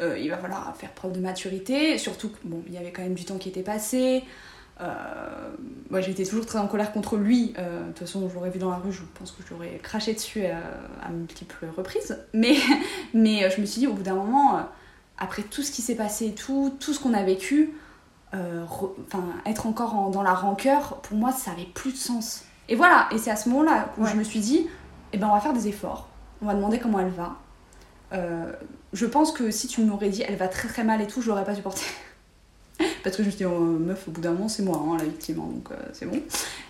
il 0.00 0.30
va 0.30 0.38
falloir 0.38 0.74
faire 0.76 0.90
preuve 0.90 1.12
de 1.12 1.20
maturité 1.20 1.98
surtout 1.98 2.30
que 2.30 2.38
bon 2.44 2.62
il 2.66 2.72
y 2.72 2.78
avait 2.78 2.92
quand 2.92 3.02
même 3.02 3.14
du 3.14 3.24
temps 3.24 3.36
qui 3.36 3.50
était 3.50 3.62
passé 3.62 4.24
moi 5.90 6.00
j'étais 6.00 6.24
toujours 6.24 6.46
très 6.46 6.58
en 6.58 6.66
colère 6.66 6.92
contre 6.92 7.16
lui. 7.16 7.54
Euh, 7.58 7.82
de 7.82 7.86
toute 7.88 8.00
façon 8.00 8.28
je 8.28 8.34
l'aurais 8.34 8.50
vu 8.50 8.58
dans 8.58 8.70
la 8.70 8.76
rue 8.76 8.92
je 8.92 9.02
pense 9.18 9.30
que 9.32 9.42
je 9.46 9.52
l'aurais 9.54 9.78
craché 9.82 10.14
dessus 10.14 10.42
euh, 10.44 10.54
à 11.02 11.10
multiples 11.10 11.66
reprises. 11.76 12.18
Mais, 12.32 12.56
mais 13.14 13.44
euh, 13.44 13.50
je 13.54 13.60
me 13.60 13.66
suis 13.66 13.80
dit 13.80 13.86
au 13.86 13.92
bout 13.92 14.02
d'un 14.02 14.14
moment 14.14 14.56
euh, 14.58 14.60
après 15.18 15.42
tout 15.42 15.62
ce 15.62 15.70
qui 15.70 15.82
s'est 15.82 15.94
passé 15.94 16.26
et 16.26 16.34
tout 16.34 16.74
tout 16.80 16.92
ce 16.92 17.00
qu'on 17.00 17.14
a 17.14 17.22
vécu 17.22 17.72
euh, 18.34 18.64
re- 18.64 18.90
être 19.46 19.66
encore 19.66 19.94
en- 19.94 20.10
dans 20.10 20.22
la 20.22 20.34
rancœur 20.34 20.96
pour 21.02 21.16
moi 21.16 21.30
ça 21.32 21.52
avait 21.52 21.68
plus 21.74 21.92
de 21.92 21.96
sens. 21.98 22.44
Et 22.68 22.74
voilà 22.76 23.08
et 23.12 23.18
c'est 23.18 23.30
à 23.30 23.36
ce 23.36 23.48
moment 23.48 23.62
là 23.62 23.92
où 23.98 24.02
Ouais. 24.04 24.10
je 24.10 24.16
me 24.16 24.24
suis 24.24 24.40
dit 24.40 24.66
eh 25.12 25.18
ben 25.18 25.28
on 25.28 25.34
va 25.34 25.40
faire 25.40 25.52
des 25.52 25.68
efforts. 25.68 26.08
On 26.42 26.46
va 26.46 26.54
demander 26.54 26.78
comment 26.80 26.98
elle 26.98 27.10
va. 27.10 27.36
Euh, 28.12 28.52
je 28.92 29.06
pense 29.06 29.32
que 29.32 29.50
si 29.50 29.66
tu 29.68 29.82
m'aurais 29.82 30.08
dit 30.08 30.22
elle 30.26 30.36
va 30.36 30.48
très 30.48 30.68
très 30.68 30.82
mal 30.84 31.00
et 31.00 31.06
tout 31.06 31.22
je 31.22 31.28
l'aurais 31.28 31.44
pas 31.44 31.54
supporté 31.54 31.82
parce 33.02 33.16
que 33.16 33.22
je 33.22 33.28
me 33.28 33.30
suis 33.30 33.38
dit, 33.38 33.44
oh, 33.44 33.58
meuf, 33.58 34.08
au 34.08 34.10
bout 34.10 34.20
d'un 34.20 34.32
moment, 34.32 34.48
c'est 34.48 34.62
moi 34.62 34.80
hein, 34.84 34.96
la 34.98 35.04
victime, 35.04 35.40
hein, 35.40 35.50
donc 35.52 35.68
euh, 35.70 35.76
c'est 35.92 36.06
bon. 36.06 36.20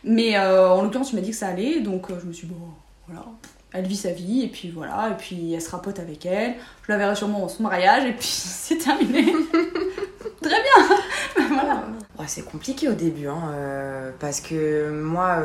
Mais 0.03 0.37
euh, 0.37 0.69
en 0.71 0.83
l'occurrence, 0.83 1.11
tu 1.11 1.17
m'as 1.17 1.23
dit 1.23 1.31
que 1.31 1.37
ça 1.37 1.49
allait, 1.49 1.81
donc 1.81 2.11
euh, 2.11 2.19
je 2.21 2.27
me 2.27 2.33
suis 2.33 2.47
dit, 2.47 2.55
bon, 2.55 2.67
voilà, 3.07 3.27
elle 3.73 3.87
vit 3.87 3.97
sa 3.97 4.11
vie, 4.11 4.43
et 4.43 4.49
puis 4.49 4.71
voilà, 4.71 5.11
et 5.11 5.17
puis 5.17 5.53
elle 5.53 5.63
sera 5.63 5.81
pote 5.81 5.99
avec 5.99 6.27
elle. 6.27 6.55
Je 6.87 6.93
la 6.93 6.99
verrai 6.99 7.17
sûrement 7.17 7.47
à 7.47 7.49
son 7.49 7.63
mariage, 7.63 8.05
et 8.05 8.13
puis 8.13 8.27
c'est 8.29 8.79
terminé. 8.79 9.25
Très 10.43 10.63
bien 10.63 11.49
Voilà. 11.49 11.85
Ouais, 12.19 12.27
c'est 12.29 12.45
compliqué 12.45 12.89
au 12.89 12.93
début, 12.93 13.29
hein, 13.29 14.13
parce 14.21 14.41
que 14.41 14.91
moi, 14.91 15.43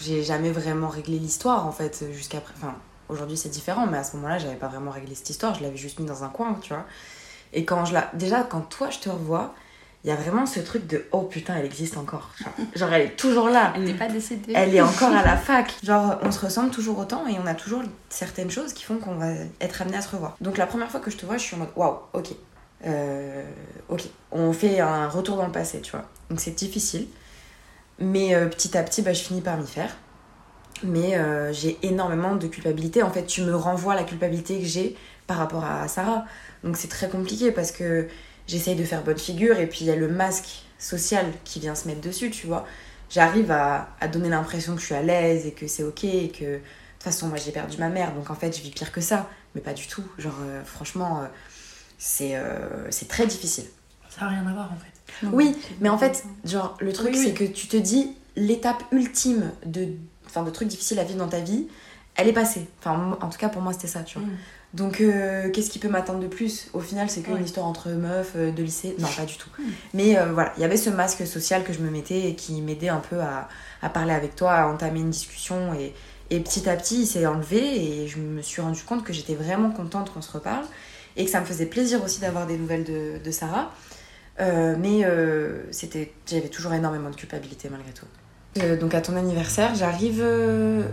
j'ai 0.00 0.22
jamais 0.22 0.50
vraiment 0.50 0.88
réglé 0.88 1.18
l'histoire 1.18 1.66
en 1.66 1.72
fait, 1.72 2.04
jusqu'à. 2.12 2.38
Enfin, 2.56 2.74
aujourd'hui 3.08 3.36
c'est 3.36 3.50
différent, 3.50 3.86
mais 3.86 3.98
à 3.98 4.04
ce 4.04 4.16
moment-là, 4.16 4.38
j'avais 4.38 4.56
pas 4.56 4.68
vraiment 4.68 4.90
réglé 4.90 5.14
cette 5.14 5.30
histoire, 5.30 5.54
je 5.54 5.62
l'avais 5.62 5.76
juste 5.76 6.00
mis 6.00 6.06
dans 6.06 6.24
un 6.24 6.28
coin, 6.28 6.58
tu 6.62 6.72
vois. 6.72 6.86
Et 7.52 7.64
quand 7.64 7.84
je 7.84 7.92
la. 7.92 8.10
Déjà, 8.14 8.42
quand 8.42 8.62
toi 8.62 8.90
je 8.90 8.98
te 8.98 9.10
revois, 9.10 9.54
il 10.04 10.08
y 10.08 10.10
a 10.12 10.16
vraiment 10.16 10.46
ce 10.46 10.58
truc 10.58 10.88
de 10.88 11.04
oh 11.12 11.22
putain, 11.22 11.54
elle 11.56 11.64
existe 11.64 11.96
encore. 11.96 12.30
Genre, 12.36 12.52
genre, 12.74 12.92
elle 12.92 13.02
est 13.02 13.16
toujours 13.16 13.48
là. 13.48 13.72
Elle 13.76 13.84
n'est 13.84 13.94
pas 13.94 14.08
décédée. 14.08 14.52
Elle 14.54 14.74
est 14.74 14.80
encore 14.80 15.12
à 15.12 15.22
la 15.22 15.36
fac. 15.36 15.72
Genre, 15.84 16.18
on 16.22 16.32
se 16.32 16.44
ressemble 16.44 16.70
toujours 16.70 16.98
autant 16.98 17.26
et 17.28 17.36
on 17.38 17.46
a 17.46 17.54
toujours 17.54 17.82
certaines 18.08 18.50
choses 18.50 18.72
qui 18.72 18.82
font 18.82 18.96
qu'on 18.96 19.14
va 19.14 19.30
être 19.60 19.80
amené 19.80 19.96
à 19.96 20.02
se 20.02 20.10
revoir. 20.10 20.36
Donc, 20.40 20.58
la 20.58 20.66
première 20.66 20.90
fois 20.90 20.98
que 20.98 21.10
je 21.10 21.16
te 21.16 21.24
vois, 21.24 21.36
je 21.36 21.42
suis 21.42 21.54
en 21.54 21.60
mode 21.60 21.68
waouh, 21.76 21.98
ok. 22.14 22.30
Euh, 22.84 23.44
ok. 23.88 24.02
On 24.32 24.52
fait 24.52 24.80
un 24.80 25.08
retour 25.08 25.36
dans 25.36 25.46
le 25.46 25.52
passé, 25.52 25.80
tu 25.80 25.92
vois. 25.92 26.04
Donc, 26.30 26.40
c'est 26.40 26.50
difficile. 26.56 27.06
Mais 28.00 28.34
euh, 28.34 28.48
petit 28.48 28.76
à 28.76 28.82
petit, 28.82 29.02
bah, 29.02 29.12
je 29.12 29.22
finis 29.22 29.40
par 29.40 29.56
m'y 29.56 29.68
faire. 29.68 29.96
Mais 30.82 31.16
euh, 31.16 31.52
j'ai 31.52 31.78
énormément 31.84 32.34
de 32.34 32.48
culpabilité. 32.48 33.04
En 33.04 33.10
fait, 33.10 33.24
tu 33.24 33.42
me 33.42 33.54
renvoies 33.54 33.94
la 33.94 34.02
culpabilité 34.02 34.58
que 34.58 34.66
j'ai 34.66 34.96
par 35.28 35.36
rapport 35.36 35.64
à 35.64 35.86
Sarah. 35.86 36.24
Donc, 36.64 36.76
c'est 36.76 36.88
très 36.88 37.08
compliqué 37.08 37.52
parce 37.52 37.70
que 37.70 38.08
j'essaye 38.46 38.76
de 38.76 38.84
faire 38.84 39.02
bonne 39.02 39.18
figure 39.18 39.58
et 39.58 39.66
puis 39.68 39.80
il 39.82 39.86
y 39.86 39.90
a 39.90 39.96
le 39.96 40.08
masque 40.08 40.64
social 40.78 41.26
qui 41.44 41.60
vient 41.60 41.74
se 41.74 41.86
mettre 41.88 42.00
dessus, 42.00 42.30
tu 42.30 42.46
vois 42.46 42.66
j'arrive 43.10 43.50
à, 43.50 43.88
à 44.00 44.08
donner 44.08 44.28
l'impression 44.30 44.74
que 44.74 44.80
je 44.80 44.86
suis 44.86 44.94
à 44.94 45.02
l'aise 45.02 45.46
et 45.46 45.52
que 45.52 45.66
c'est 45.66 45.82
ok 45.82 46.04
et 46.04 46.30
que 46.30 46.44
de 46.44 46.56
toute 46.56 47.02
façon 47.04 47.28
moi 47.28 47.36
j'ai 47.36 47.52
perdu 47.52 47.76
ma 47.78 47.88
mère 47.88 48.14
donc 48.14 48.30
en 48.30 48.34
fait 48.34 48.56
je 48.56 48.62
vis 48.62 48.70
pire 48.70 48.90
que 48.90 49.00
ça 49.02 49.28
mais 49.54 49.60
pas 49.60 49.74
du 49.74 49.86
tout 49.86 50.02
genre 50.18 50.38
euh, 50.42 50.64
franchement 50.64 51.20
euh, 51.20 51.26
c'est 51.98 52.36
euh, 52.36 52.90
c'est 52.90 53.08
très 53.08 53.26
difficile 53.26 53.64
Ça 54.08 54.22
n'a 54.22 54.28
rien 54.30 54.46
à 54.46 54.52
voir 54.52 54.72
en 54.72 54.76
fait. 54.76 55.26
oui 55.30 55.54
mais 55.80 55.90
en 55.90 55.98
fait 55.98 56.24
genre 56.44 56.76
le 56.80 56.92
truc 56.92 57.10
Oui, 57.12 57.18
oui. 57.18 57.24
c'est 57.26 57.34
que 57.34 57.44
tu 57.44 57.66
te 57.68 57.76
dis 57.76 58.16
l'étape 58.34 58.82
ultime 58.92 59.50
de 59.66 59.88
enfin 60.24 60.42
de 60.42 60.50
trucs 60.50 60.68
difficiles 60.68 60.98
à 60.98 61.04
vivre 61.04 61.18
dans 61.18 61.28
ta 61.28 61.40
vie 61.40 61.66
elle 62.14 62.28
est 62.28 62.32
passée. 62.34 62.68
Enfin, 62.78 63.16
en 63.20 63.28
tout 63.30 63.38
cas, 63.38 63.48
pour 63.48 63.62
moi, 63.62 63.72
c'était 63.72 63.86
ça, 63.86 64.02
tu 64.02 64.18
vois. 64.18 64.28
Mm. 64.28 64.36
Donc, 64.74 65.00
euh, 65.02 65.50
qu'est-ce 65.50 65.68
qui 65.68 65.78
peut 65.78 65.88
m'attendre 65.88 66.20
de 66.20 66.26
plus? 66.28 66.68
Au 66.72 66.80
final, 66.80 67.10
c'est 67.10 67.20
qu'une 67.20 67.34
Ouais. 67.34 67.42
histoire 67.42 67.66
entre 67.66 67.90
meufs 67.90 68.32
euh, 68.36 68.50
de 68.52 68.62
lycée. 68.62 68.96
Non, 68.98 69.08
pas 69.14 69.26
du 69.26 69.36
tout. 69.36 69.50
Mm. 69.58 69.62
Mais 69.92 70.18
euh, 70.18 70.32
voilà, 70.32 70.52
il 70.56 70.62
y 70.62 70.64
avait 70.64 70.78
ce 70.78 70.88
masque 70.88 71.26
social 71.26 71.62
que 71.62 71.72
je 71.74 71.80
me 71.80 71.90
mettais 71.90 72.30
et 72.30 72.34
qui 72.34 72.60
m'aidait 72.62 72.88
un 72.88 73.00
peu 73.00 73.20
à, 73.20 73.48
à 73.82 73.90
parler 73.90 74.14
avec 74.14 74.34
toi, 74.34 74.52
à 74.52 74.66
entamer 74.68 75.00
une 75.00 75.10
discussion. 75.10 75.74
Et, 75.74 75.92
et 76.30 76.40
petit 76.40 76.68
à 76.70 76.76
petit, 76.76 77.02
il 77.02 77.06
s'est 77.06 77.26
enlevé 77.26 77.58
et 78.02 78.08
je 78.08 78.18
me 78.18 78.40
suis 78.40 78.62
rendu 78.62 78.82
compte 78.82 79.04
que 79.04 79.12
j'étais 79.12 79.34
vraiment 79.34 79.70
contente 79.70 80.10
qu'on 80.10 80.22
se 80.22 80.32
reparle 80.32 80.64
et 81.16 81.26
que 81.26 81.30
ça 81.30 81.40
me 81.40 81.44
faisait 81.44 81.66
plaisir 81.66 82.02
aussi 82.02 82.20
d'avoir 82.20 82.46
des 82.46 82.56
nouvelles 82.56 82.84
de, 82.84 83.18
de 83.22 83.30
Sarah. 83.30 83.70
Mais 84.40 85.06
c'était, 85.70 86.10
j'avais 86.26 86.48
toujours 86.48 86.72
énormément 86.72 87.10
de 87.10 87.16
culpabilité 87.16 87.68
malgré 87.70 87.92
tout. 87.92 88.06
Donc 88.80 88.94
à 88.94 89.02
ton 89.02 89.14
anniversaire, 89.16 89.74
j'arrive, 89.74 90.24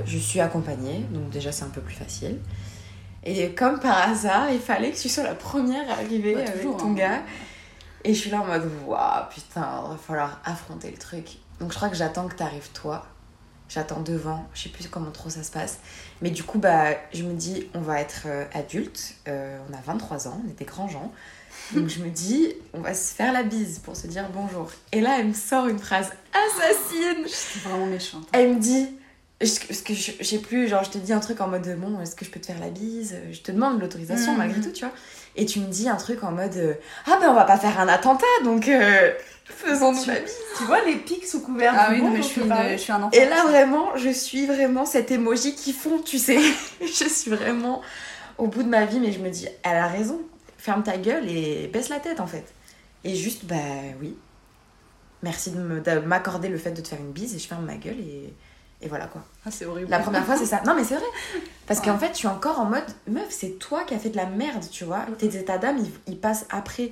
je 0.06 0.18
suis 0.18 0.42
accompagnée, 0.42 1.06
donc 1.14 1.30
déjà 1.30 1.54
c'est 1.54 1.64
un 1.64 1.70
peu 1.70 1.80
plus 1.82 1.96
facile. 1.96 2.38
Et 3.30 3.54
comme 3.54 3.80
par 3.80 4.10
hasard, 4.10 4.50
il 4.52 4.60
fallait 4.60 4.92
que 4.92 4.98
tu 4.98 5.08
sois 5.10 5.24
la 5.24 5.36
première 5.36 5.88
à 5.90 5.94
arriver 5.94 6.34
Bah, 6.34 6.42
avec 6.48 6.64
ton 6.64 6.92
hein. 6.92 6.94
gars. 6.94 7.22
Et 8.04 8.14
je 8.14 8.20
suis 8.20 8.30
là 8.32 8.42
en 8.42 8.46
mode, 8.46 8.70
waouh, 8.88 9.30
putain, 9.30 9.62
va 9.62 9.98
falloir 10.02 10.40
affronter 10.46 10.90
le 10.90 10.98
truc. 10.98 11.38
Donc 11.60 11.72
je 11.72 11.78
crois 11.78 11.90
que 11.90 11.96
j'attends 11.96 12.28
que 12.28 12.36
t'arrives 12.36 12.70
toi. 12.74 13.06
J'attends 13.68 14.00
devant, 14.02 14.48
je 14.56 14.64
sais 14.64 14.70
plus 14.70 14.88
comment 14.88 15.12
trop 15.12 15.30
ça 15.30 15.44
se 15.44 15.52
passe. 15.52 15.78
Mais 16.24 16.32
du 16.32 16.42
coup, 16.44 16.58
bah, 16.58 16.86
je 17.14 17.24
me 17.24 17.34
dis, 17.34 17.68
on 17.76 17.82
va 17.82 18.00
être 18.02 18.24
euh, 18.26 18.46
adultes, 18.54 19.14
euh, 19.28 19.60
on 19.70 19.74
a 19.74 19.82
23 19.86 20.28
ans, 20.28 20.42
on 20.44 20.50
est 20.50 20.58
des 20.58 20.66
grands 20.66 20.88
gens. 20.88 21.12
Donc 21.74 21.88
je 21.88 22.00
me 22.02 22.10
dis, 22.10 22.54
on 22.74 22.80
va 22.80 22.96
se 22.96 23.14
faire 23.14 23.32
la 23.32 23.44
bise 23.44 23.78
pour 23.80 23.96
se 23.96 24.08
dire 24.08 24.26
bonjour. 24.34 24.72
Et 24.92 25.02
là, 25.02 25.18
elle 25.20 25.28
me 25.28 25.34
sort 25.34 25.68
une 25.68 25.78
phrase 25.78 26.10
assassine. 26.34 27.26
C'est 27.28 27.60
vraiment 27.62 27.86
méchante. 27.86 28.28
Elle 28.32 28.56
me 28.56 28.60
dit, 28.60 28.88
parce 29.40 29.82
que 29.82 29.94
je 29.94 30.12
je 30.20 30.24
sais 30.24 30.40
plus, 30.40 30.68
genre 30.68 30.84
je 30.84 30.90
te 30.90 30.98
dis 30.98 31.14
un 31.14 31.20
truc 31.20 31.40
en 31.42 31.48
mode 31.48 31.68
bon, 31.80 32.00
est-ce 32.02 32.16
que 32.16 32.26
je 32.26 32.30
peux 32.30 32.40
te 32.42 32.46
faire 32.48 32.60
la 32.60 32.70
bise? 32.70 33.16
Je 33.32 33.40
te 33.40 33.52
demande 33.52 33.80
l'autorisation 33.80 34.34
Mhm. 34.34 34.38
malgré 34.38 34.60
tout, 34.62 34.72
tu 34.72 34.84
vois. 34.84 34.94
Et 35.36 35.46
tu 35.46 35.60
me 35.62 35.68
dis 35.68 35.88
un 35.88 35.96
truc 35.96 36.24
en 36.24 36.32
mode 36.32 36.56
euh, 36.58 36.74
ah 37.08 37.18
ben 37.22 37.30
on 37.30 37.34
va 37.34 37.46
pas 37.46 37.58
faire 37.58 37.80
un 37.80 37.88
attentat 37.88 38.26
donc 38.44 38.68
euh, 38.68 39.14
faisons-nous 39.46 40.04
la 40.08 40.20
bise. 40.20 40.34
Tu 40.58 40.64
vois 40.66 40.84
les 40.84 40.96
pics 40.98 41.26
sous 41.26 41.40
couvert 41.42 41.74
Ah 41.78 41.90
oui, 41.92 42.02
non, 42.02 42.10
mais 42.12 42.18
je 42.18 42.24
suis, 42.28 42.36
te 42.42 42.42
une- 42.42 42.50
parlais 42.50 42.78
je 42.78 42.82
suis 42.84 42.92
un 42.92 42.98
enfant. 43.04 43.12
Et 43.12 43.26
là 43.26 43.44
vraiment, 43.46 43.96
je 43.96 44.10
suis 44.10 44.46
vraiment 44.46 44.86
cette 44.86 45.10
émoji 45.12 45.56
qui 45.56 45.72
fond, 45.72 46.00
tu 46.00 46.18
sais. 46.18 46.40
je 46.82 47.08
suis 47.08 47.32
vraiment 47.32 47.82
au 48.38 48.48
bout 48.48 48.64
de 48.64 48.70
ma 48.70 48.86
vie, 48.86 49.00
mais 49.00 49.12
je 49.14 49.20
me 49.20 49.30
dis, 49.30 49.48
elle 49.64 49.78
a 49.78 49.88
raison. 49.88 50.20
Ferme 50.58 50.84
ta 50.84 50.98
gueule 50.98 51.30
et 51.30 51.68
baisse 51.72 51.88
la 51.88 52.00
tête 52.00 52.20
en 52.20 52.28
fait. 52.28 52.44
Et 53.06 53.16
juste, 53.16 53.46
bah 53.46 53.56
oui. 54.02 54.18
Merci 55.24 55.52
de 55.52 55.58
me- 55.60 55.82
de 55.82 56.00
m'accorder 56.00 56.48
le 56.50 56.58
fait 56.58 56.72
de 56.72 56.82
te 56.82 56.88
faire 56.90 57.00
une 57.00 57.12
bise 57.12 57.36
et 57.36 57.40
je 57.40 57.48
ferme 57.48 57.66
ma 57.66 57.76
gueule 57.76 58.00
et, 58.00 58.34
et 58.82 58.88
voilà 58.88 59.08
quoi. 59.08 59.22
Ah, 59.46 59.52
c'est 59.52 59.66
horrible. 59.66 59.90
La 59.90 60.00
première 60.00 60.26
fois, 60.26 60.36
c'est 60.38 60.46
ça. 60.46 60.62
Non, 60.66 60.74
mais 60.76 60.84
c'est 60.84 60.96
vrai. 60.96 61.04
Parce 61.68 61.80
Ouais. 61.80 61.86
qu'en 61.88 61.98
fait, 61.98 62.10
je 62.14 62.18
suis 62.18 62.28
encore 62.28 62.60
en 62.60 62.66
mode 62.66 62.84
meuf, 63.08 63.28
c'est 63.30 63.60
toi 63.60 63.84
qui 63.84 63.94
as 63.94 64.00
fait 64.00 64.10
de 64.10 64.18
la 64.18 64.26
merde, 64.26 64.64
tu 64.72 64.84
vois. 64.86 65.06
Tes 65.18 65.36
états 65.38 65.58
d'âme, 65.58 65.78
ils, 65.80 65.92
ils 66.14 66.20
passent 66.20 66.46
après. 66.50 66.92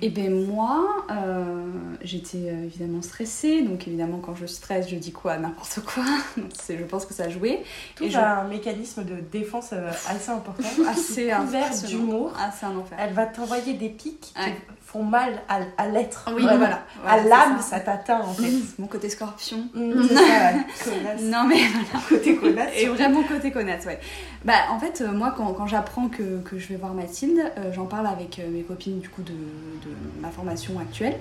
Et 0.00 0.10
ben 0.10 0.32
moi, 0.46 1.04
euh, 1.10 1.66
j'étais 2.02 2.38
euh, 2.50 2.64
évidemment 2.64 3.02
stressée. 3.02 3.62
Donc 3.62 3.88
évidemment, 3.88 4.18
quand 4.18 4.36
je 4.36 4.46
stresse, 4.46 4.88
je 4.88 4.94
dis 4.94 5.10
quoi? 5.10 5.36
N'importe 5.38 5.80
quoi. 5.84 6.04
Je 6.68 6.84
pense 6.84 7.04
que 7.04 7.14
ça 7.14 7.24
a 7.24 7.28
joué. 7.28 7.64
Tout 7.96 8.04
Et 8.04 8.10
je- 8.10 8.16
a 8.18 8.40
un 8.42 8.48
mécanisme 8.48 9.04
de 9.04 9.16
défense 9.32 9.70
euh, 9.72 9.90
assez 10.08 10.30
important. 10.30 10.62
Assez 10.88 11.30
couvert 11.30 11.70
d'humour. 11.88 12.32
C'est 12.58 12.66
un 12.66 12.76
enfer. 12.76 12.96
Elle 13.00 13.12
va 13.14 13.26
t'envoyer 13.26 13.74
des 13.74 13.88
pics 13.88 14.32
Ouais. 14.38 14.52
qui 14.52 14.52
font 14.86 15.02
mal 15.02 15.32
à, 15.48 15.58
à 15.76 15.88
l'être. 15.88 16.30
Oui, 16.34 16.42
voilà. 16.42 16.82
À 17.04 17.18
Voilà, 17.18 17.24
l'âme, 17.28 17.60
ça 17.60 17.80
t'atteint 17.80 18.20
en 18.20 18.32
fait. 18.32 18.50
Mon 18.78 18.86
côté 18.86 19.08
scorpion. 19.10 19.64
Mmh, 19.74 20.02
ça. 20.04 20.52
Connasse. 20.84 21.22
Non 21.24 21.44
mais 21.46 21.60
Côté 22.08 22.36
connasse. 22.36 22.70
Et 22.76 22.86
vraiment 22.86 23.22
côté 23.24 23.50
connasse, 23.50 23.84
ouais. 23.86 23.98
Bah 24.44 24.54
en 24.70 24.78
fait, 24.78 25.02
moi 25.02 25.34
quand, 25.36 25.52
quand 25.54 25.66
j'apprends 25.66 26.08
que, 26.08 26.40
que 26.42 26.58
je 26.58 26.68
vais 26.68 26.76
voir 26.76 26.94
Mathilde, 26.94 27.38
euh, 27.58 27.72
j'en 27.74 27.86
parle 27.86 28.06
avec 28.06 28.40
mes 28.50 28.62
copines 28.62 29.00
du 29.00 29.08
coup 29.10 29.22
de, 29.22 29.32
de 29.32 29.87
ma 30.20 30.30
formation 30.30 30.78
actuelle. 30.78 31.18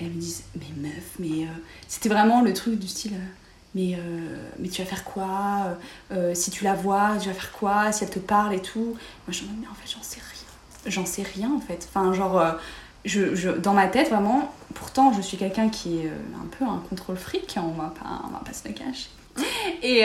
Elles 0.00 0.08
me 0.08 0.20
disent, 0.20 0.44
mais 0.56 0.88
meuf, 0.88 1.04
mais 1.18 1.44
euh, 1.44 1.50
c'était 1.86 2.08
vraiment 2.08 2.42
le 2.42 2.52
truc 2.54 2.78
du 2.78 2.88
style, 2.88 3.14
euh, 3.14 3.18
mais, 3.74 3.94
euh, 3.94 4.48
mais 4.58 4.68
tu 4.68 4.82
vas 4.82 4.88
faire 4.88 5.04
quoi 5.04 5.78
Si 6.34 6.50
tu 6.50 6.64
la 6.64 6.74
vois, 6.74 7.16
tu 7.20 7.28
vas 7.28 7.34
faire 7.34 7.52
quoi 7.52 7.92
Si 7.92 8.04
elle 8.04 8.10
te 8.10 8.18
parle 8.18 8.54
et 8.54 8.60
tout. 8.62 8.96
Moi 9.26 9.30
je 9.30 9.44
en 9.44 9.46
mode, 9.46 9.56
mais 9.60 9.68
en 9.68 9.74
fait 9.74 9.90
j'en 9.94 10.02
sais 10.02 10.20
rien. 10.20 10.90
J'en 10.90 11.06
sais 11.06 11.22
rien 11.22 11.50
en 11.54 11.60
fait. 11.60 11.88
Enfin 11.88 12.12
genre, 12.12 12.42
je, 13.04 13.34
je- 13.34 13.50
dans 13.50 13.72
ma 13.74 13.86
tête 13.86 14.08
vraiment, 14.10 14.52
pourtant 14.74 15.12
je 15.12 15.20
suis 15.22 15.36
quelqu'un 15.36 15.68
qui 15.68 15.98
est 15.98 16.08
un 16.10 16.46
peu 16.58 16.64
un 16.64 16.82
contrôle 16.90 17.16
fric, 17.16 17.56
hein, 17.56 17.64
on 17.66 17.72
va 17.80 17.92
pas, 17.98 18.22
on 18.24 18.32
va 18.32 18.40
pas 18.44 18.52
se 18.52 18.66
le 18.66 18.74
cacher. 18.74 19.08
Et, 19.82 20.02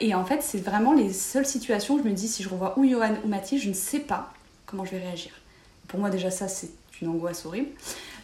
et 0.00 0.14
en 0.14 0.24
fait, 0.24 0.42
c'est 0.42 0.58
vraiment 0.64 0.92
les 0.94 1.12
seules 1.12 1.46
situations 1.46 1.94
où 1.94 1.98
je 1.98 2.04
me 2.08 2.12
dis 2.12 2.26
si 2.28 2.42
je 2.42 2.48
revois 2.48 2.76
ou 2.78 2.88
Johan 2.88 3.14
ou 3.24 3.28
Mathilde, 3.28 3.62
je 3.62 3.68
ne 3.68 3.74
sais 3.74 4.00
pas 4.00 4.32
comment 4.66 4.84
je 4.84 4.90
vais 4.92 4.98
réagir. 4.98 5.30
Pour 5.86 6.00
moi, 6.00 6.10
déjà, 6.10 6.30
ça, 6.30 6.48
c'est 6.48 6.70
une 7.00 7.08
angoisse 7.08 7.46
horrible. 7.46 7.68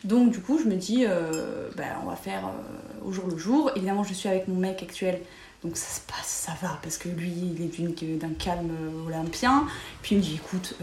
Donc, 0.05 0.31
du 0.31 0.41
coup, 0.41 0.59
je 0.59 0.65
me 0.65 0.77
dis, 0.77 1.05
euh, 1.07 1.69
bah, 1.77 1.85
on 2.03 2.09
va 2.09 2.17
faire 2.17 2.47
euh, 2.47 3.07
au 3.07 3.13
jour 3.13 3.27
le 3.29 3.37
jour. 3.37 3.71
Évidemment, 3.77 4.03
je 4.03 4.15
suis 4.15 4.29
avec 4.29 4.49
mon 4.49 4.57
mec 4.57 4.83
actuel, 4.83 5.21
donc 5.63 5.77
ça 5.77 5.95
se 5.95 6.01
passe, 6.01 6.27
ça 6.27 6.53
va, 6.63 6.79
parce 6.83 6.97
que 6.97 7.09
lui, 7.11 7.31
il 7.31 7.63
est 7.63 8.17
d'un 8.17 8.33
calme 8.33 8.71
euh, 8.71 9.07
olympien. 9.07 9.67
Puis 10.01 10.15
il 10.15 10.19
me 10.19 10.23
dit, 10.23 10.37
écoute, 10.37 10.75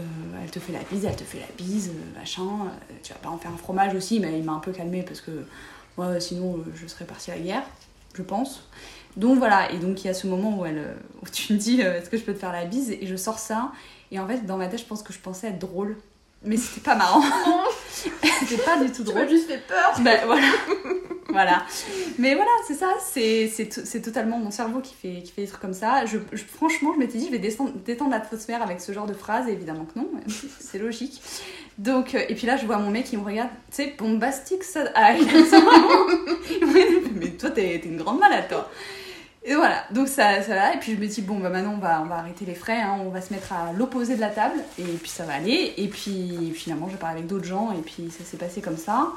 elle 0.42 0.50
te 0.50 0.60
fait 0.60 0.72
la 0.72 0.82
bise, 0.90 1.04
elle 1.04 1.16
te 1.16 1.24
fait 1.24 1.40
la 1.40 1.52
bise, 1.56 1.90
machin, 2.16 2.48
tu 3.02 3.12
vas 3.12 3.18
pas 3.18 3.30
en 3.30 3.38
faire 3.38 3.50
un 3.52 3.56
fromage 3.56 3.94
aussi, 3.94 4.20
mais 4.20 4.38
il 4.38 4.44
m'a 4.44 4.52
un 4.52 4.60
peu 4.60 4.70
calmé 4.70 5.02
parce 5.02 5.20
que 5.20 5.32
moi, 5.96 6.20
sinon, 6.20 6.64
je 6.74 6.86
serais 6.86 7.04
partie 7.04 7.32
à 7.32 7.34
la 7.34 7.40
guerre, 7.40 7.64
je 8.14 8.22
pense. 8.22 8.68
Donc 9.16 9.38
voilà, 9.38 9.72
et 9.72 9.78
donc 9.78 10.04
il 10.04 10.06
y 10.06 10.10
a 10.10 10.14
ce 10.14 10.28
moment 10.28 10.60
où, 10.60 10.64
elle, 10.64 10.94
où 11.20 11.28
tu 11.28 11.52
me 11.52 11.58
dis 11.58 11.80
est-ce 11.80 12.08
que 12.08 12.16
je 12.16 12.22
peux 12.22 12.34
te 12.34 12.38
faire 12.38 12.52
la 12.52 12.66
bise? 12.66 12.92
Et 12.92 13.04
je 13.04 13.16
sors 13.16 13.40
ça 13.40 13.72
et 14.12 14.20
en 14.20 14.28
fait 14.28 14.46
dans 14.46 14.56
ma 14.56 14.68
tête 14.68 14.78
je 14.78 14.84
pense 14.84 15.02
que 15.02 15.12
je 15.12 15.18
pensais 15.18 15.48
être 15.48 15.58
drôle 15.58 15.96
mais 16.44 16.56
c'était 16.56 16.80
pas 16.82 16.94
marrant. 16.94 17.22
C'était 18.40 18.62
pas 18.62 18.76
du 18.76 18.86
tout 18.92 18.98
Tu 18.98 19.10
drôle. 19.10 19.22
m'as 19.22 19.28
juste 19.28 19.48
fait 19.48 19.58
peur. 19.66 19.94
ben 20.00 20.20
voilà. 20.26 20.46
Voilà. 21.30 21.62
Mais 22.18 22.34
voilà 22.34 22.50
c'est 22.66 22.74
ça. 22.74 22.86
C'est 23.04 23.48
c'est 23.54 23.66
to- 23.66 23.82
c'est 23.84 24.00
totalement 24.00 24.38
mon 24.38 24.50
cerveau 24.50 24.80
qui 24.80 24.94
fait 24.94 25.22
qui 25.22 25.30
fait 25.32 25.42
des 25.42 25.48
trucs 25.48 25.60
comme 25.60 25.74
ça. 25.74 26.06
Je, 26.06 26.16
je- 26.32 26.42
franchement 26.44 26.92
je 26.94 26.98
m'étais 27.00 27.18
dit 27.18 27.26
je 27.26 27.30
vais 27.32 27.38
descendre- 27.38 27.72
détendre 27.84 28.12
l'atmosphère 28.12 28.62
avec 28.62 28.80
ce 28.80 28.92
genre 28.92 29.04
de 29.04 29.12
phrase. 29.12 29.46
Et 29.46 29.52
évidemment 29.52 29.84
que 29.84 29.98
non. 29.98 30.08
C'est 30.60 30.78
logique. 30.78 31.20
Donc 31.76 32.14
euh, 32.14 32.20
et 32.30 32.34
puis 32.34 32.46
là 32.46 32.56
je 32.56 32.64
vois 32.64 32.78
mon 32.78 32.90
mec 32.90 33.04
qui 33.04 33.16
me 33.18 33.24
regarde. 33.24 33.50
Tu 33.70 33.76
sais 33.82 33.94
bombastique 33.98 34.64
ça. 34.64 34.84
Ah, 34.94 35.12
il 35.14 35.28
a 35.28 35.32
regarde, 35.32 37.12
mais 37.16 37.30
toi 37.32 37.50
t'es 37.50 37.76
une 37.84 37.98
grande 37.98 38.20
malade 38.20 38.44
toi 38.48 38.70
et 39.48 39.54
voilà, 39.54 39.84
donc 39.92 40.08
ça, 40.08 40.42
ça 40.42 40.54
va. 40.54 40.74
Et 40.74 40.78
puis 40.78 40.94
je 40.94 41.00
me 41.00 41.06
dis, 41.06 41.22
bon, 41.22 41.38
bah 41.38 41.48
maintenant 41.48 41.72
on 41.74 41.78
va, 41.78 42.02
on 42.02 42.06
va 42.06 42.16
arrêter 42.16 42.44
les 42.44 42.54
frais, 42.54 42.80
hein, 42.80 42.98
on 43.00 43.08
va 43.08 43.22
se 43.22 43.32
mettre 43.32 43.52
à 43.52 43.72
l'opposé 43.72 44.14
de 44.14 44.20
la 44.20 44.28
table, 44.28 44.60
et 44.78 44.82
puis 44.82 45.08
ça 45.08 45.24
va 45.24 45.34
aller. 45.34 45.72
Et 45.78 45.88
puis 45.88 46.52
finalement, 46.54 46.88
j'ai 46.90 46.98
parlé 46.98 47.16
avec 47.16 47.26
d'autres 47.26 47.46
gens, 47.46 47.72
et 47.72 47.80
puis 47.80 48.10
ça 48.10 48.24
s'est 48.24 48.36
passé 48.36 48.60
comme 48.60 48.76
ça. 48.76 49.12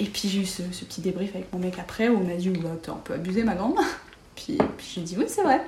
Et 0.00 0.06
puis 0.06 0.28
j'ai 0.28 0.40
eu 0.40 0.46
ce, 0.46 0.62
ce 0.72 0.84
petit 0.84 1.00
débrief 1.00 1.36
avec 1.36 1.52
mon 1.52 1.60
mec 1.60 1.78
après, 1.78 2.08
où 2.08 2.18
on 2.18 2.24
m'a 2.24 2.34
dit, 2.34 2.50
bah, 2.50 2.70
t'es 2.82 2.90
un 2.90 2.94
peu 2.94 3.14
abusé, 3.14 3.44
ma 3.44 3.54
grande. 3.54 3.78
Puis, 4.34 4.58
puis 4.76 4.92
j'ai 4.94 5.00
dit, 5.02 5.16
oui, 5.16 5.26
c'est 5.28 5.42
vrai. 5.42 5.60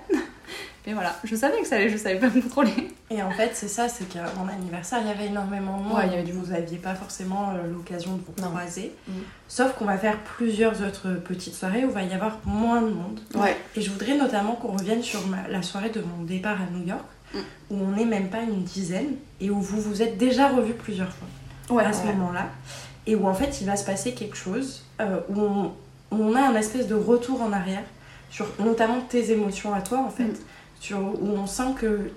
Mais 0.87 0.95
voilà, 0.95 1.14
je 1.24 1.37
savais 1.37 1.61
que 1.61 1.66
ça 1.66 1.76
allait, 1.76 1.91
je 1.91 1.97
savais 1.99 2.18
pas 2.18 2.28
me 2.31 2.41
contrôler. 2.41 2.89
Et 3.11 3.22
en 3.22 3.31
fait, 3.31 3.51
c'est 3.55 3.68
ça, 3.68 3.89
c'est 3.89 4.09
qu'à 4.09 4.24
mon 4.39 4.49
anniversaire, 4.49 5.01
il 5.03 5.09
y 5.09 5.11
avait 5.11 5.26
énormément 5.26 5.76
de 5.78 5.83
monde. 5.83 5.97
Ouais, 5.99 6.07
il 6.07 6.12
y 6.12 6.14
avait 6.14 6.22
du 6.22 6.33
Vous 6.33 6.53
n'aviez 6.53 6.78
pas 6.78 6.95
forcément 6.95 7.51
euh, 7.51 7.70
l'occasion 7.70 8.12
de 8.16 8.22
vous 8.26 8.33
croiser. 8.49 8.93
Mm. 9.07 9.12
Sauf 9.47 9.72
qu'on 9.74 9.85
va 9.85 9.99
faire 9.99 10.16
plusieurs 10.18 10.81
autres 10.83 11.11
petites 11.24 11.55
soirées 11.55 11.85
où 11.85 11.89
il 11.89 11.95
va 11.95 12.03
y 12.05 12.12
avoir 12.14 12.39
moins 12.47 12.81
de 12.81 12.89
monde. 12.91 13.20
Ouais. 13.35 13.57
Et 13.76 13.83
je 13.83 13.91
voudrais 13.91 14.16
notamment 14.16 14.53
qu'on 14.55 14.72
revienne 14.76 15.03
sur 15.03 15.26
ma- 15.26 15.47
la 15.49 15.62
soirée 15.62 15.91
de 15.91 16.01
mon 16.01 16.24
départ 16.24 16.57
à 16.61 16.70
New 16.76 16.87
York, 16.87 17.05
Mm. 17.35 17.39
où 17.70 17.76
on 17.85 17.91
n'est 17.93 18.05
même 18.07 18.28
pas 18.28 18.41
une 18.43 18.64
dizaine, 18.64 19.14
et 19.41 19.51
où 19.51 19.61
vous 19.61 19.81
vous 19.81 20.03
êtes 20.03 20.16
déjà 20.18 20.49
revus 20.49 20.74
plusieurs 20.74 21.12
fois 21.12 21.81
à 21.83 21.93
ce 21.93 22.01
ouais. 22.07 22.12
moment-là. 22.14 22.47
Et 23.07 23.14
où 23.14 23.28
en 23.28 23.35
fait, 23.35 23.61
il 23.61 23.66
va 23.66 23.76
se 23.76 23.85
passer 23.85 24.14
quelque 24.14 24.37
chose, 24.37 24.85
euh, 25.01 25.20
où, 25.28 25.41
on, 25.41 25.64
où 26.11 26.16
on 26.24 26.35
a 26.35 26.41
un 26.41 26.55
espèce 26.57 26.89
de 26.89 26.95
retour 26.97 27.41
en 27.43 27.53
arrière, 27.53 27.85
sur 28.31 28.47
notamment 28.59 29.01
tes 29.09 29.31
émotions 29.33 29.72
à 29.74 29.81
toi, 29.81 29.99
en 29.99 30.11
fait, 30.11 30.24
Mm. 30.24 30.35
Sur, 30.81 30.99
où 30.99 31.28
on 31.28 31.47
sent 31.47 31.74
que 31.78 32.11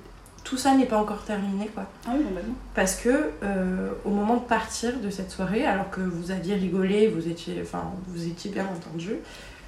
tout 0.43 0.57
ça 0.57 0.73
n'est 0.73 0.85
pas 0.85 0.97
encore 0.97 1.23
terminé, 1.23 1.67
quoi. 1.67 1.85
Ah 2.07 2.11
oui, 2.17 2.23
complètement. 2.23 2.55
Parce 2.73 2.95
que 2.95 3.31
euh, 3.43 3.91
au 4.03 4.09
moment 4.09 4.37
de 4.37 4.45
partir 4.45 4.97
de 4.99 5.09
cette 5.09 5.31
soirée, 5.31 5.65
alors 5.65 5.89
que 5.89 6.01
vous 6.01 6.31
aviez 6.31 6.55
rigolé, 6.55 7.07
vous 7.07 7.27
étiez, 7.27 7.59
enfin, 7.61 7.91
vous 8.07 8.27
étiez 8.27 8.51
bien 8.51 8.65
entendu, 8.65 9.17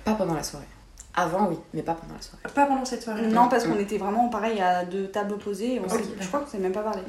Pas 0.03 0.15
pendant 0.15 0.33
la 0.33 0.43
soirée. 0.43 0.65
Avant, 1.13 1.47
oui, 1.47 1.57
mais 1.73 1.81
pas 1.81 1.93
pendant 1.93 2.15
la 2.15 2.21
soirée. 2.21 2.41
pas 2.53 2.65
pendant 2.65 2.83
cette 2.83 3.03
soirée. 3.03 3.21
Non, 3.27 3.47
parce 3.47 3.65
qu'on 3.65 3.79
était 3.79 3.97
vraiment 3.97 4.27
pareil 4.27 4.59
à 4.59 4.83
deux 4.83 5.07
tables 5.07 5.33
opposées, 5.33 5.75
et 5.75 5.79
on 5.79 5.87
je 5.87 6.27
crois 6.27 6.41
qu'on 6.41 6.47
s'est 6.47 6.57
même 6.57 6.73
pas 6.73 6.81
parlé. 6.81 7.01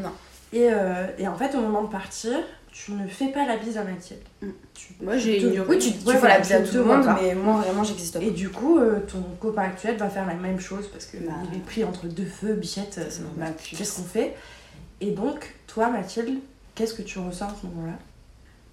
Et, 0.53 0.69
euh, 0.71 1.09
et 1.19 1.27
en 1.27 1.35
fait, 1.35 1.57
au 1.57 1.61
moment 1.61 1.83
de 1.83 1.89
partir, 1.89 2.37
tu 2.85 2.93
ne 2.93 3.07
fais 3.09 3.29
pas 3.29 3.47
la 3.47 3.57
bise 3.57 3.79
à 3.79 3.85
Mathilde. 3.85 4.21
Mm. 4.43 4.49
Tu- 4.75 4.95
Moi, 5.01 5.17
j'ai 5.17 5.39
te- 5.39 5.47
ignoré. 5.47 5.69
Oui, 5.71 5.79
tu, 5.79 5.93
tu 5.93 6.07
Ouais, 6.07 6.13
fais 6.13 6.19
voilà, 6.19 6.35
la 6.35 6.41
bise 6.41 6.53
à 6.53 6.61
tout 6.61 6.75
le 6.75 6.85
monde, 6.85 7.07
mais 7.23 7.35
moi 7.35 7.61
vraiment 7.63 7.83
j'existe 7.85 8.19
pas. 8.19 8.25
Et 8.25 8.31
du 8.31 8.51
coup, 8.51 8.79
euh, 8.79 9.01
ton 9.01 9.23
copain 9.41 9.63
actuel 9.63 9.97
va 9.97 10.11
faire 10.11 10.27
la 10.27 10.35
même 10.35 10.61
chose 10.61 10.89
parce 10.93 11.07
qu'il 11.07 11.25
Bah. 11.25 11.33
est 11.55 11.59
pris 11.65 11.85
entre 11.85 12.07
deux 12.07 12.27
feux, 12.27 12.53
bichette. 12.55 12.97
euh, 12.99 13.07
C'est 13.09 13.23
normal. 13.23 13.53
Bah, 13.57 13.63
Qu'est-ce 13.77 13.97
qu'on 13.97 14.05
fait 14.05 14.35
Et 15.01 15.13
donc, 15.13 15.55
toi, 15.67 15.89
Mathilde, 15.89 16.39
qu'est-ce 16.75 16.93
que 16.95 17.03
tu 17.03 17.19
ressens 17.19 17.47
à 17.47 17.55
ce 17.61 17.67
moment-là? 17.67 17.99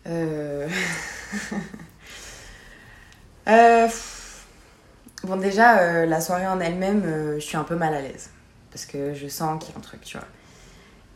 Euh... 0.08 0.68
euh. 3.48 3.88
Bon 5.24 5.38
déjà, 5.38 5.80
euh, 5.80 6.06
la 6.06 6.20
soirée 6.20 6.48
en 6.48 6.60
elle-même, 6.60 7.04
euh, 7.06 7.36
je 7.36 7.46
suis 7.46 7.56
un 7.56 7.64
peu 7.64 7.76
mal 7.76 7.94
à 7.94 8.02
l'aise. 8.02 8.30
parce 8.72 8.86
que 8.86 9.14
je 9.14 9.28
sens 9.30 9.64
qu'il 9.64 9.72
y 9.72 9.76
a 9.76 9.78
un 9.78 9.82
truc, 9.82 10.02
tu 10.02 10.18
vois. 10.18 10.28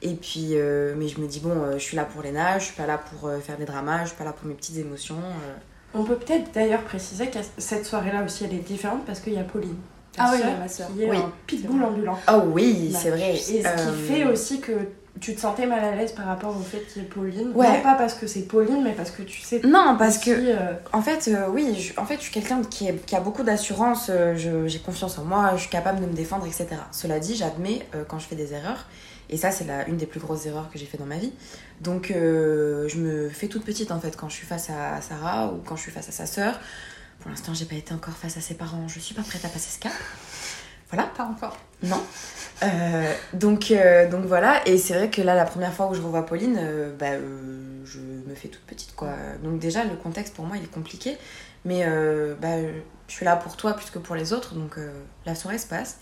Et 0.02 0.14
puis, 0.14 0.50
euh, 0.54 0.94
mais 0.98 1.08
je 1.08 1.20
me 1.20 1.28
dis, 1.28 1.40
bon, 1.40 1.52
euh, 1.52 1.74
je 1.74 1.84
suis 1.84 1.96
là 1.98 2.06
pour 2.06 2.22
Léna, 2.22 2.60
je 2.60 2.66
suis 2.66 2.76
pas 2.76 2.86
là 2.86 3.00
pour 3.00 3.30
euh, 3.30 3.40
faire 3.40 3.58
des 3.58 3.66
dramas, 3.66 4.04
je 4.04 4.10
suis 4.10 4.18
pas 4.18 4.26
là 4.26 4.34
pour 4.34 4.48
mes 4.48 4.54
petites 4.54 4.78
émotions. 4.78 5.16
euh. 5.18 5.54
On 5.96 6.04
peut 6.04 6.16
peut-être 6.18 6.52
d'ailleurs 6.54 6.84
préciser 6.84 7.28
que 7.28 7.40
cette 7.58 7.86
soirée-là 7.86 8.24
aussi, 8.24 8.44
elle 8.44 8.54
est 8.54 8.58
différente 8.68 9.06
parce 9.06 9.20
qu'il 9.20 9.34
y 9.34 9.40
a 9.40 9.44
Pauline. 9.44 9.76
Ah 10.20 10.30
oui, 10.32 10.40
sœur, 10.40 10.48
il 10.48 10.52
y 10.52 10.56
a 10.56 10.60
ma 10.60 10.68
sœur. 10.68 10.88
Qui 10.94 11.04
est 11.04 11.10
Oui. 11.10 11.18
un 11.18 11.32
pitbull 11.48 11.84
ambulant. 11.84 12.18
Oh 12.32 12.42
oui, 12.54 12.90
Bah, 12.92 13.00
c'est 13.02 13.10
vrai. 13.10 13.34
Et 13.36 13.38
ce 13.38 13.50
qui 13.92 14.08
fait 14.08 14.24
aussi 14.26 14.60
que 14.60 14.72
tu 15.20 15.34
te 15.34 15.42
sentais 15.42 15.66
mal 15.66 15.84
à 15.84 15.96
l'aise 15.96 16.12
par 16.12 16.26
rapport 16.26 16.56
au 16.56 16.62
fait 16.62 16.80
qu'il 16.92 17.02
y 17.02 17.06
ait 17.06 17.08
Pauline. 17.08 17.52
Ouais. 17.56 17.68
Non 17.78 17.82
pas 17.82 17.96
parce 17.96 18.14
que 18.14 18.28
c'est 18.28 18.42
Pauline, 18.42 18.84
mais 18.84 18.92
parce 18.94 19.10
que 19.10 19.24
tu 19.24 19.42
sais. 19.42 19.62
Non, 19.64 19.96
parce 19.98 20.18
aussi, 20.18 20.26
que 20.30 20.32
euh, 20.36 20.74
En 20.94 21.02
fait, 21.02 21.28
euh, 21.30 21.48
oui, 21.50 21.76
je, 21.80 22.00
en 22.00 22.06
fait, 22.06 22.18
je 22.18 22.22
suis 22.22 22.32
quelqu'un 22.32 22.62
qui, 22.64 22.88
est- 22.88 23.04
qui 23.06 23.16
a 23.16 23.20
beaucoup 23.20 23.42
d'assurance, 23.44 24.08
euh, 24.12 24.36
je- 24.36 24.68
j'ai 24.68 24.80
confiance 24.80 25.18
en 25.18 25.24
moi, 25.24 25.52
je 25.56 25.62
suis 25.62 25.70
capable 25.72 26.02
de 26.02 26.06
me 26.06 26.14
défendre, 26.14 26.46
etc. 26.46 26.68
Cela 26.92 27.20
dit, 27.20 27.36
j'admets 27.36 27.88
euh, 27.96 28.04
quand 28.08 28.20
je 28.20 28.28
fais 28.28 28.36
des 28.36 28.54
erreurs, 28.54 28.86
et 29.30 29.38
ça, 29.38 29.52
c'est 29.52 29.66
une 29.88 29.98
des 29.98 30.06
plus 30.06 30.20
grosses 30.20 30.46
erreurs 30.46 30.70
que 30.72 30.80
j'ai 30.80 30.86
fait 30.86 30.98
dans 30.98 31.06
ma 31.06 31.18
vie. 31.18 31.34
Donc, 31.82 32.12
euh, 32.12 32.88
je 32.88 32.98
me 32.98 33.30
fais 33.30 33.48
toute 33.48 33.66
petite, 33.66 33.92
en 33.92 34.00
fait, 34.00 34.16
quand 34.16 34.30
je 34.30 34.36
suis 34.36 34.46
face 34.46 34.70
à 34.70 35.02
Sarah 35.02 35.48
ou 35.48 35.58
quand 35.66 35.76
je 35.76 35.82
suis 35.82 35.92
face 35.92 36.08
à 36.10 36.12
sa 36.12 36.26
sœur. 36.26 36.60
Pour 37.20 37.30
l'instant, 37.30 37.54
j'ai 37.54 37.66
pas 37.66 37.76
été 37.76 37.94
encore 37.94 38.16
face 38.16 38.38
à 38.38 38.42
ses 38.42 38.54
parents, 38.54 38.88
je 38.88 39.00
suis 39.00 39.16
pas 39.16 39.24
prête 39.24 39.44
à 39.44 39.50
passer 39.50 39.70
ce 39.70 39.80
cap. 39.80 39.92
Voilà. 40.90 41.04
Pas 41.18 41.26
encore. 41.26 41.58
Non. 41.84 42.02
Euh, 42.64 43.14
donc, 43.34 43.72
euh, 43.72 44.10
donc 44.10 44.26
voilà, 44.26 44.66
et 44.68 44.78
c'est 44.78 44.94
vrai 44.94 45.10
que 45.10 45.22
là, 45.22 45.36
la 45.36 45.46
première 45.46 45.74
fois 45.74 45.88
où 45.88 45.94
je 45.94 46.02
revois 46.02 46.26
Pauline, 46.26 46.60
bah, 46.98 47.18
je 47.84 48.00
me 48.00 48.34
fais 48.36 48.48
toute 48.48 48.64
petite, 48.64 48.96
quoi. 48.96 49.10
Donc 49.44 49.60
déjà, 49.60 49.84
le 49.84 49.96
contexte 49.96 50.34
pour 50.34 50.46
moi, 50.46 50.56
il 50.58 50.64
est 50.64 50.72
compliqué, 50.72 51.18
mais 51.66 51.86
bah, 52.42 52.56
je 53.08 53.14
suis 53.14 53.26
là 53.26 53.36
pour 53.36 53.56
toi 53.56 53.74
plus 53.74 53.90
que 53.90 54.00
pour 54.00 54.16
les 54.16 54.34
autres, 54.34 54.54
donc 54.56 54.78
euh, 54.78 54.92
la 55.26 55.36
soirée 55.36 55.58
se 55.58 55.68
passe. 55.68 55.98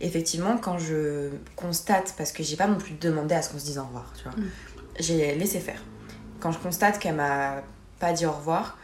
Effectivement, 0.00 0.56
quand 0.58 0.78
je 0.78 1.30
constate, 1.56 2.14
parce 2.16 2.32
que 2.32 2.42
j'ai 2.42 2.56
pas 2.56 2.66
non 2.66 2.76
plus 2.78 2.94
demandé 2.94 3.34
à 3.34 3.42
ce 3.42 3.50
qu'on 3.50 3.58
se 3.58 3.64
dise 3.64 3.78
au 3.78 3.84
revoir, 3.84 4.12
tu 4.16 4.24
vois, 4.24 4.32
Mm. 4.36 4.50
j'ai 4.98 5.34
laissé 5.34 5.58
faire. 5.60 5.82
Quand 6.40 6.52
je 6.52 6.58
constate 6.58 6.98
qu'elle 6.98 7.16
m'a 7.16 7.62
pas 7.98 8.12
dit 8.12 8.26
au 8.26 8.32
revoir, 8.32 8.78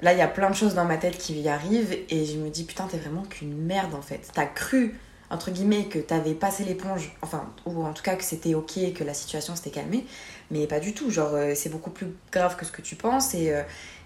là, 0.00 0.12
il 0.12 0.18
y 0.18 0.22
a 0.22 0.28
plein 0.28 0.50
de 0.50 0.54
choses 0.56 0.74
dans 0.74 0.84
ma 0.84 0.96
tête 0.96 1.16
qui 1.18 1.40
y 1.40 1.48
arrivent, 1.48 1.96
et 2.08 2.24
je 2.24 2.36
me 2.38 2.48
dis, 2.50 2.64
putain, 2.64 2.86
t'es 2.86 2.98
vraiment 2.98 3.22
qu'une 3.22 3.56
merde, 3.56 3.94
en 3.94 4.02
fait. 4.02 4.28
T'as 4.34 4.46
cru 4.46 4.98
entre 5.28 5.50
guillemets, 5.50 5.86
que 5.86 5.98
t'avais 5.98 6.34
passé 6.34 6.62
l'éponge, 6.64 7.12
enfin, 7.20 7.50
ou 7.64 7.84
en 7.84 7.92
tout 7.92 8.04
cas 8.04 8.14
que 8.14 8.22
c'était 8.22 8.54
ok, 8.54 8.92
que 8.94 9.02
la 9.02 9.12
situation 9.12 9.56
s'était 9.56 9.70
calmée, 9.70 10.06
mais 10.52 10.68
pas 10.68 10.78
du 10.78 10.94
tout. 10.94 11.10
Genre, 11.10 11.34
euh, 11.34 11.52
c'est 11.56 11.68
beaucoup 11.68 11.90
plus 11.90 12.06
grave 12.30 12.54
que 12.56 12.64
ce 12.64 12.70
que 12.70 12.80
tu 12.80 12.94
penses 12.94 13.34
et, 13.34 13.52
euh, 13.52 13.62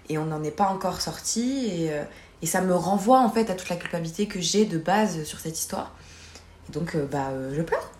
et 0.09 0.17
on 0.17 0.25
n'en 0.25 0.43
est 0.43 0.49
pas 0.49 0.65
encore 0.65 0.99
sorti. 0.99 1.67
Et, 1.67 1.91
et 2.41 2.45
ça 2.47 2.61
me 2.61 2.73
renvoie 2.75 3.19
en 3.19 3.29
fait 3.29 3.49
à 3.49 3.55
toute 3.55 3.69
la 3.69 3.75
culpabilité 3.75 4.27
que 4.27 4.39
j'ai 4.41 4.65
de 4.65 4.77
base 4.77 5.23
sur 5.23 5.39
cette 5.39 5.57
histoire. 5.59 5.93
Et 6.69 6.71
donc, 6.73 6.95
euh, 6.95 7.05
bah, 7.05 7.29
euh, 7.31 7.53
je 7.55 7.61
pleure. 7.61 7.91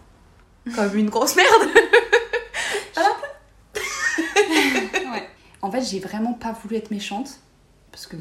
Comme 0.76 0.96
une 0.98 1.10
grosse 1.10 1.36
merde. 1.36 1.50
Ouais. 5.12 5.28
En 5.62 5.72
fait, 5.72 5.82
j'ai 5.82 6.00
vraiment 6.00 6.34
pas 6.34 6.52
voulu 6.54 6.76
être 6.76 6.92
méchante. 6.92 7.40
Parce 7.92 8.08
que 8.08 8.16
euh, 8.16 8.20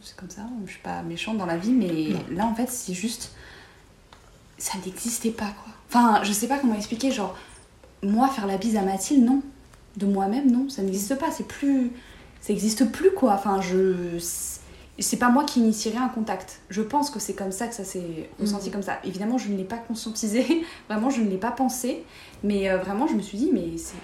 c'est 0.00 0.14
comme 0.16 0.30
ça, 0.30 0.42
je 0.64 0.70
suis 0.72 0.80
pas 0.80 1.02
méchante 1.02 1.36
dans 1.38 1.46
la 1.46 1.56
vie, 1.56 1.72
mais 1.72 1.88
Non. 2.12 2.36
là 2.36 2.46
en 2.46 2.54
fait, 2.54 2.68
c'est 2.70 2.94
juste. 2.94 3.32
Ça 4.58 4.74
n'existait 4.84 5.30
pas 5.32 5.46
quoi. 5.64 5.72
Enfin, 5.88 6.22
je 6.22 6.32
sais 6.32 6.46
pas 6.46 6.58
comment 6.58 6.74
expliquer, 6.76 7.10
genre, 7.10 7.36
moi 8.02 8.28
faire 8.28 8.46
la 8.46 8.58
bise 8.58 8.76
à 8.76 8.82
Mathilde, 8.82 9.24
non. 9.24 9.42
De 9.96 10.06
moi-même, 10.06 10.50
non, 10.50 10.68
ça 10.68 10.82
n'existe 10.82 11.16
pas, 11.16 11.30
c'est 11.32 11.46
plus. 11.46 11.90
Ça 12.40 12.52
n'existe 12.52 12.90
plus 12.92 13.10
quoi. 13.12 13.32
Enfin, 13.34 13.60
je. 13.60 14.18
C'est 14.98 15.16
pas 15.16 15.30
moi 15.30 15.44
qui 15.44 15.60
initierai 15.60 15.96
un 15.98 16.08
contact. 16.08 16.60
Je 16.68 16.82
pense 16.82 17.10
que 17.10 17.18
c'est 17.18 17.32
comme 17.32 17.50
ça 17.52 17.66
que 17.66 17.74
ça 17.74 17.82
s'est 17.84 18.28
ressenti 18.38 18.66
Mhm. 18.68 18.72
comme 18.74 18.82
ça. 18.82 18.98
Évidemment, 19.04 19.38
je 19.38 19.48
ne 19.50 19.56
l'ai 19.56 19.64
pas 19.64 19.78
conscientisé, 19.78 20.62
vraiment, 20.88 21.08
je 21.10 21.22
ne 21.22 21.30
l'ai 21.30 21.38
pas 21.38 21.50
pensé, 21.50 22.04
mais 22.44 22.70
euh, 22.70 22.76
vraiment, 22.78 23.06
je 23.06 23.14
me 23.14 23.22
suis 23.22 23.38
dit, 23.38 23.50
mais 23.52 23.76
c'est. 23.78 23.94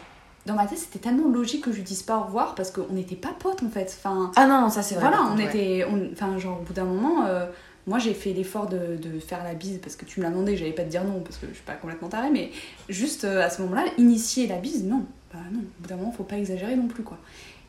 Dans 0.47 0.55
ma 0.55 0.66
tête, 0.66 0.78
c'était 0.78 0.99
tellement 0.99 1.28
logique 1.28 1.64
que 1.64 1.72
je 1.72 1.76
lui 1.76 1.82
dise 1.84 2.03
pas 2.03 2.16
au 2.16 2.22
revoir 2.22 2.55
parce 2.55 2.70
qu'on 2.70 2.91
n'était 2.95 3.16
pas 3.16 3.34
potes 3.39 3.62
en 3.62 3.68
fait. 3.68 3.95
Enfin, 3.99 4.32
Ah 4.34 4.47
non, 4.47 4.70
ça 4.70 4.80
c'est 4.82 4.95
vrai. 4.95 5.07
voilà, 5.09 5.24
on 5.30 5.36
ouais. 5.36 5.45
était. 5.45 5.84
on- 5.84 6.09
Enfin, 6.12 6.39
genre, 6.39 6.61
au 6.61 6.64
bout 6.64 6.72
d'un 6.72 6.84
moment, 6.84 7.26
euh, 7.26 7.45
moi 7.86 7.99
j'ai 7.99 8.14
fait 8.14 8.32
l'effort 8.32 8.66
de, 8.66 8.97
de 8.97 9.18
faire 9.20 9.45
la 9.45 9.53
bise 9.53 9.78
parce 9.82 9.95
que 9.95 10.07
tu 10.07 10.20
me 10.20 10.24
l'as 10.24 10.30
demandé, 10.30 10.57
j'allais 10.57 10.72
pas 10.72 10.84
te 10.84 10.89
dire 10.89 11.05
non 11.05 11.20
parce 11.20 11.36
que 11.36 11.47
je 11.49 11.53
suis 11.53 11.62
pas 11.64 11.74
complètement 11.74 12.09
tarée, 12.09 12.30
mais 12.30 12.51
juste 12.89 13.24
euh, 13.24 13.45
à 13.45 13.51
ce 13.51 13.61
moment-là, 13.61 13.84
initier 13.99 14.47
la 14.47 14.57
bise, 14.57 14.84
non. 14.84 15.05
Bah 15.34 15.41
non, 15.53 15.59
au 15.61 15.82
bout 15.82 15.89
d'un 15.89 15.97
moment, 15.97 16.12
faut 16.12 16.24
pas 16.24 16.39
exagérer 16.39 16.76
non 16.76 16.86
plus 16.86 17.03
quoi. 17.03 17.18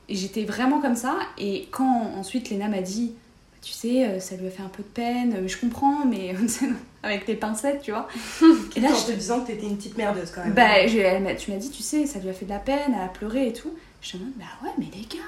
Et 0.09 0.15
j'étais 0.15 0.43
vraiment 0.43 0.81
comme 0.81 0.95
ça, 0.95 1.17
et 1.37 1.67
quand 1.71 2.11
ensuite 2.17 2.49
Léna 2.49 2.67
m'a 2.67 2.81
dit, 2.81 3.13
tu 3.61 3.71
sais, 3.71 4.05
euh, 4.05 4.19
ça 4.19 4.35
lui 4.35 4.47
a 4.47 4.49
fait 4.49 4.63
un 4.63 4.69
peu 4.69 4.81
de 4.81 4.87
peine, 4.87 5.47
je 5.47 5.57
comprends, 5.57 6.05
mais 6.05 6.33
avec 7.03 7.27
les 7.27 7.35
pincettes, 7.35 7.81
tu 7.83 7.91
vois. 7.91 8.07
Et 8.75 8.79
là, 8.79 8.89
en 8.91 8.95
je 8.95 9.05
te 9.05 9.11
disant 9.11 9.41
que 9.41 9.47
t'étais 9.47 9.67
une 9.67 9.77
petite 9.77 9.97
merdeuse 9.97 10.31
quand 10.33 10.43
même. 10.43 10.53
bah, 10.53 10.85
tu 10.87 11.51
m'as 11.51 11.57
dit, 11.57 11.69
tu 11.69 11.83
sais, 11.83 12.05
ça 12.05 12.19
lui 12.19 12.29
a 12.29 12.33
fait 12.33 12.45
de 12.45 12.49
la 12.49 12.59
peine, 12.59 12.95
elle 12.95 13.03
a 13.03 13.07
pleuré 13.07 13.47
et 13.49 13.53
tout. 13.53 13.71
Je 14.01 14.17
me 14.17 14.23
dis, 14.23 14.33
bah 14.37 14.45
ouais, 14.63 14.71
mais 14.79 14.87
les 14.93 15.01
gars. 15.01 15.25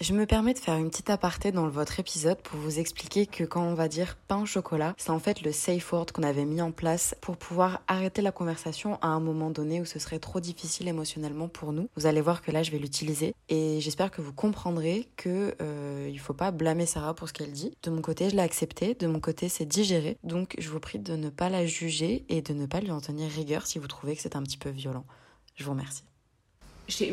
Je 0.00 0.14
me 0.14 0.24
permets 0.24 0.54
de 0.54 0.58
faire 0.58 0.78
une 0.78 0.88
petite 0.88 1.10
aparté 1.10 1.52
dans 1.52 1.68
votre 1.68 2.00
épisode 2.00 2.40
pour 2.40 2.58
vous 2.58 2.78
expliquer 2.78 3.26
que 3.26 3.44
quand 3.44 3.62
on 3.62 3.74
va 3.74 3.86
dire 3.86 4.16
pain 4.28 4.40
au 4.40 4.46
chocolat, 4.46 4.94
c'est 4.96 5.10
en 5.10 5.18
fait 5.18 5.42
le 5.42 5.52
safe 5.52 5.92
word 5.92 6.06
qu'on 6.14 6.22
avait 6.22 6.46
mis 6.46 6.62
en 6.62 6.72
place 6.72 7.14
pour 7.20 7.36
pouvoir 7.36 7.82
arrêter 7.86 8.22
la 8.22 8.32
conversation 8.32 8.98
à 9.02 9.08
un 9.08 9.20
moment 9.20 9.50
donné 9.50 9.78
où 9.78 9.84
ce 9.84 9.98
serait 9.98 10.18
trop 10.18 10.40
difficile 10.40 10.88
émotionnellement 10.88 11.48
pour 11.48 11.74
nous. 11.74 11.90
Vous 11.96 12.06
allez 12.06 12.22
voir 12.22 12.40
que 12.40 12.50
là 12.50 12.62
je 12.62 12.70
vais 12.70 12.78
l'utiliser 12.78 13.34
et 13.50 13.78
j'espère 13.82 14.10
que 14.10 14.22
vous 14.22 14.32
comprendrez 14.32 15.06
que 15.18 15.54
euh, 15.60 16.16
faut 16.16 16.32
pas 16.32 16.50
blâmer 16.50 16.86
Sarah 16.86 17.12
pour 17.12 17.28
ce 17.28 17.34
qu'elle 17.34 17.52
dit. 17.52 17.74
De 17.82 17.90
mon 17.90 18.00
côté, 18.00 18.30
je 18.30 18.36
l'ai 18.36 18.42
accepté, 18.42 18.94
de 18.94 19.06
mon 19.06 19.20
côté, 19.20 19.50
c'est 19.50 19.66
digéré. 19.66 20.16
Donc 20.24 20.54
je 20.58 20.70
vous 20.70 20.80
prie 20.80 20.98
de 20.98 21.14
ne 21.14 21.28
pas 21.28 21.50
la 21.50 21.66
juger 21.66 22.24
et 22.30 22.40
de 22.40 22.54
ne 22.54 22.64
pas 22.64 22.80
lui 22.80 22.90
en 22.90 23.02
tenir 23.02 23.30
rigueur 23.30 23.66
si 23.66 23.78
vous 23.78 23.86
trouvez 23.86 24.16
que 24.16 24.22
c'est 24.22 24.36
un 24.36 24.42
petit 24.42 24.58
peu 24.58 24.70
violent. 24.70 25.04
Je 25.56 25.64
vous 25.64 25.72
remercie. 25.72 26.04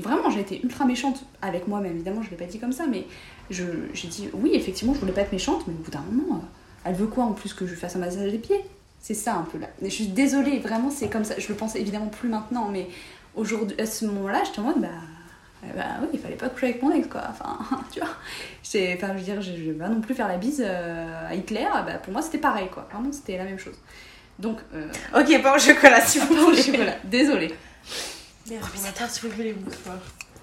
Vraiment, 0.01 0.29
j'ai 0.29 0.39
été 0.41 0.61
ultra 0.63 0.85
méchante 0.85 1.23
avec 1.41 1.67
moi-même. 1.67 1.93
Évidemment, 1.93 2.21
je 2.23 2.29
l'ai 2.29 2.37
pas 2.37 2.45
dit 2.45 2.59
comme 2.59 2.71
ça, 2.71 2.85
mais 2.87 3.05
j'ai 3.49 3.63
dit, 4.07 4.29
oui, 4.33 4.51
effectivement, 4.53 4.93
je 4.93 4.99
voulais 4.99 5.11
pas 5.13 5.21
être 5.21 5.31
méchante, 5.31 5.65
mais 5.67 5.73
au 5.73 5.77
bout 5.83 5.91
d'un 5.91 6.03
moment, 6.11 6.35
euh, 6.35 6.45
elle 6.85 6.95
veut 6.95 7.07
quoi 7.07 7.23
en 7.25 7.33
plus 7.33 7.53
que 7.53 7.65
je 7.65 7.71
lui 7.71 7.79
fasse 7.79 7.95
un 7.95 7.99
massage 7.99 8.31
des 8.31 8.37
pieds? 8.39 8.61
C'est 8.99 9.13
ça 9.13 9.35
un 9.35 9.43
peu 9.43 9.57
là. 9.59 9.67
Mais 9.81 9.89
je 9.89 9.95
suis 9.95 10.07
désolée, 10.07 10.59
vraiment, 10.59 10.89
c'est 10.89 11.09
comme 11.09 11.23
ça. 11.23 11.35
Je 11.37 11.47
le 11.47 11.55
pense 11.55 11.75
évidemment 11.75 12.07
plus 12.07 12.29
maintenant, 12.29 12.69
mais 12.71 12.87
aujourd'hui, 13.35 13.79
à 13.79 13.85
ce 13.85 14.05
moment-là, 14.05 14.41
j'étais 14.45 14.59
en 14.59 14.63
mode, 14.63 14.81
bah. 14.81 14.87
euh, 15.63 15.67
Bah 15.75 15.83
oui, 16.01 16.07
il 16.13 16.19
fallait 16.19 16.35
pas 16.35 16.49
coucher 16.49 16.67
avec 16.67 16.81
mon 16.81 16.91
ex 16.91 17.07
quoi. 17.07 17.21
Enfin, 17.29 17.59
tu 17.91 17.99
vois. 17.99 18.09
Enfin, 18.09 19.07
je 19.13 19.17
veux 19.19 19.23
dire, 19.23 19.41
je, 19.41 19.51
je 19.51 19.63
vais 19.71 19.77
pas 19.77 19.87
non 19.89 20.01
plus 20.01 20.15
faire 20.15 20.27
la 20.27 20.37
bise 20.37 20.63
euh, 20.65 21.29
à 21.29 21.35
Hitler. 21.35 21.65
Bah, 21.85 21.93
pour 22.03 22.11
moi, 22.11 22.21
c'était 22.21 22.39
pareil 22.39 22.67
quoi. 22.73 22.87
Vraiment, 22.91 23.11
c'était 23.11 23.37
la 23.37 23.43
même 23.45 23.59
chose. 23.59 23.75
Donc, 24.39 24.57
euh, 24.73 24.87
Ok, 25.15 25.41
pain 25.41 25.55
au 25.55 25.59
chocolat 25.59 26.01
si 26.01 26.19
vous 26.19 26.27
pas 26.35 26.41
au 26.41 26.45
voulez. 26.45 26.61
chocolat. 26.61 26.95
Désolée. 27.03 27.53
Merde, 28.49 28.63
on 28.77 28.81
va 28.81 28.91
pas 28.91 29.09
soulever 29.09 29.43
les 29.45 29.53
mouchoirs. 29.53 29.97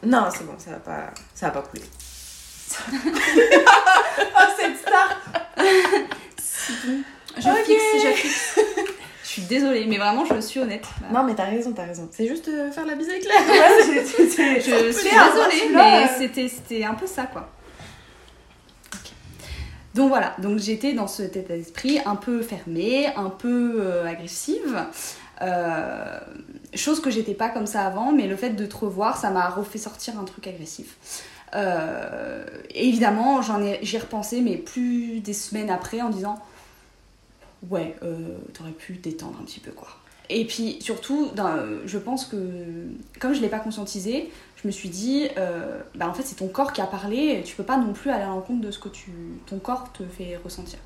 Non, 0.05 0.29
c'est 0.31 0.45
bon, 0.45 0.55
ça 0.59 0.73
va 0.73 0.77
pas, 0.79 1.11
ça 1.35 1.47
va 1.51 1.53
pas 1.61 1.69
couler. 1.69 1.83
Oh, 4.37 4.41
cette 4.59 4.79
star 4.79 5.21
Je 7.37 7.49
Ok. 7.49 7.65
fixe, 7.67 8.05
je 8.05 8.13
fixe. 8.13 8.59
je 9.23 9.29
suis 9.29 9.43
désolée, 9.43 9.87
mais 9.87 9.97
vraiment, 9.99 10.25
je 10.25 10.41
suis 10.41 10.61
honnête. 10.61 10.85
Non, 11.13 11.23
mais 11.25 11.35
t'as 11.35 11.45
raison, 11.47 11.73
t'as 11.73 11.85
raison. 11.85 12.09
C'est 12.13 12.27
juste 12.29 12.49
euh, 12.49 12.71
faire 12.71 12.87
la 12.87 12.95
bise 12.95 13.09
avec. 13.09 13.25
Ouais, 13.29 13.83
c'est- 13.83 14.61
Je 14.61 14.93
suis 14.93 15.11
désolée, 15.11 15.59
celui-là, 15.61 16.01
mais 16.01 16.09
c'était, 16.19 16.49
c'était 16.49 16.85
un 16.85 16.95
peu 16.95 17.07
ça, 17.07 17.25
quoi. 17.25 17.51
Donc 19.95 20.09
voilà, 20.09 20.35
donc 20.39 20.59
j'étais 20.59 20.93
dans 20.93 21.07
cet 21.07 21.37
état 21.37 21.57
d'esprit 21.57 22.01
un 22.05 22.17
peu 22.17 22.43
fermée, 22.43 23.09
un 23.17 23.31
peu 23.31 23.77
euh, 23.81 24.07
agressive. 24.07 24.85
Euh, 25.43 26.19
chose 26.77 27.01
que 27.01 27.11
j'étais 27.11 27.35
pas 27.35 27.49
comme 27.49 27.67
ça 27.67 27.83
avant, 27.87 28.13
mais 28.13 28.27
le 28.27 28.37
fait 28.37 28.51
de 28.51 28.67
te 28.67 28.77
revoir, 28.77 29.17
ça 29.17 29.31
m'a 29.31 29.49
refait 29.49 29.79
sortir 29.79 30.19
un 30.19 30.25
truc 30.25 30.47
agressif. 30.47 30.97
Euh, 31.55 32.45
évidemment, 32.75 33.41
j'en 33.43 33.63
ai, 33.63 33.79
j'y 33.83 33.97
ai 33.97 34.01
repensé, 34.01 34.41
mais 34.41 34.57
plus 34.57 35.21
des 35.21 35.33
semaines 35.35 35.71
après, 35.71 36.01
en 36.03 36.11
disant 36.11 36.39
Ouais, 37.71 37.97
euh, 38.03 38.37
t'aurais 38.53 38.73
pu 38.73 38.95
détendre 38.95 39.39
un 39.41 39.45
petit 39.45 39.61
peu, 39.61 39.71
quoi. 39.71 39.89
Et 40.31 40.47
puis 40.47 40.79
surtout, 40.81 41.31
dans- 41.35 41.57
je 41.87 41.99
pense 41.99 42.25
que 42.27 42.37
comme 43.21 43.35
je 43.35 43.41
l'ai 43.41 43.49
pas 43.49 43.59
conscientisé, 43.59 44.31
je 44.57 44.67
me 44.67 44.73
suis 44.73 44.89
dit, 44.89 45.29
euh, 45.37 45.81
bah 45.95 46.09
en 46.09 46.15
fait 46.15 46.23
c'est 46.23 46.37
ton 46.37 46.49
corps 46.49 46.73
qui 46.73 46.81
a 46.81 46.87
parlé, 46.87 47.43
tu 47.45 47.55
peux 47.55 47.63
pas 47.63 47.77
non 47.77 47.93
plus 47.93 48.11
aller 48.11 48.23
à 48.25 48.29
l'encontre 48.29 48.63
de 48.63 48.71
ce 48.71 48.79
que 48.79 48.89
tu, 48.89 49.11
ton 49.47 49.59
corps 49.59 49.93
te 49.93 50.03
fait 50.05 50.39
ressentir. 50.43 50.79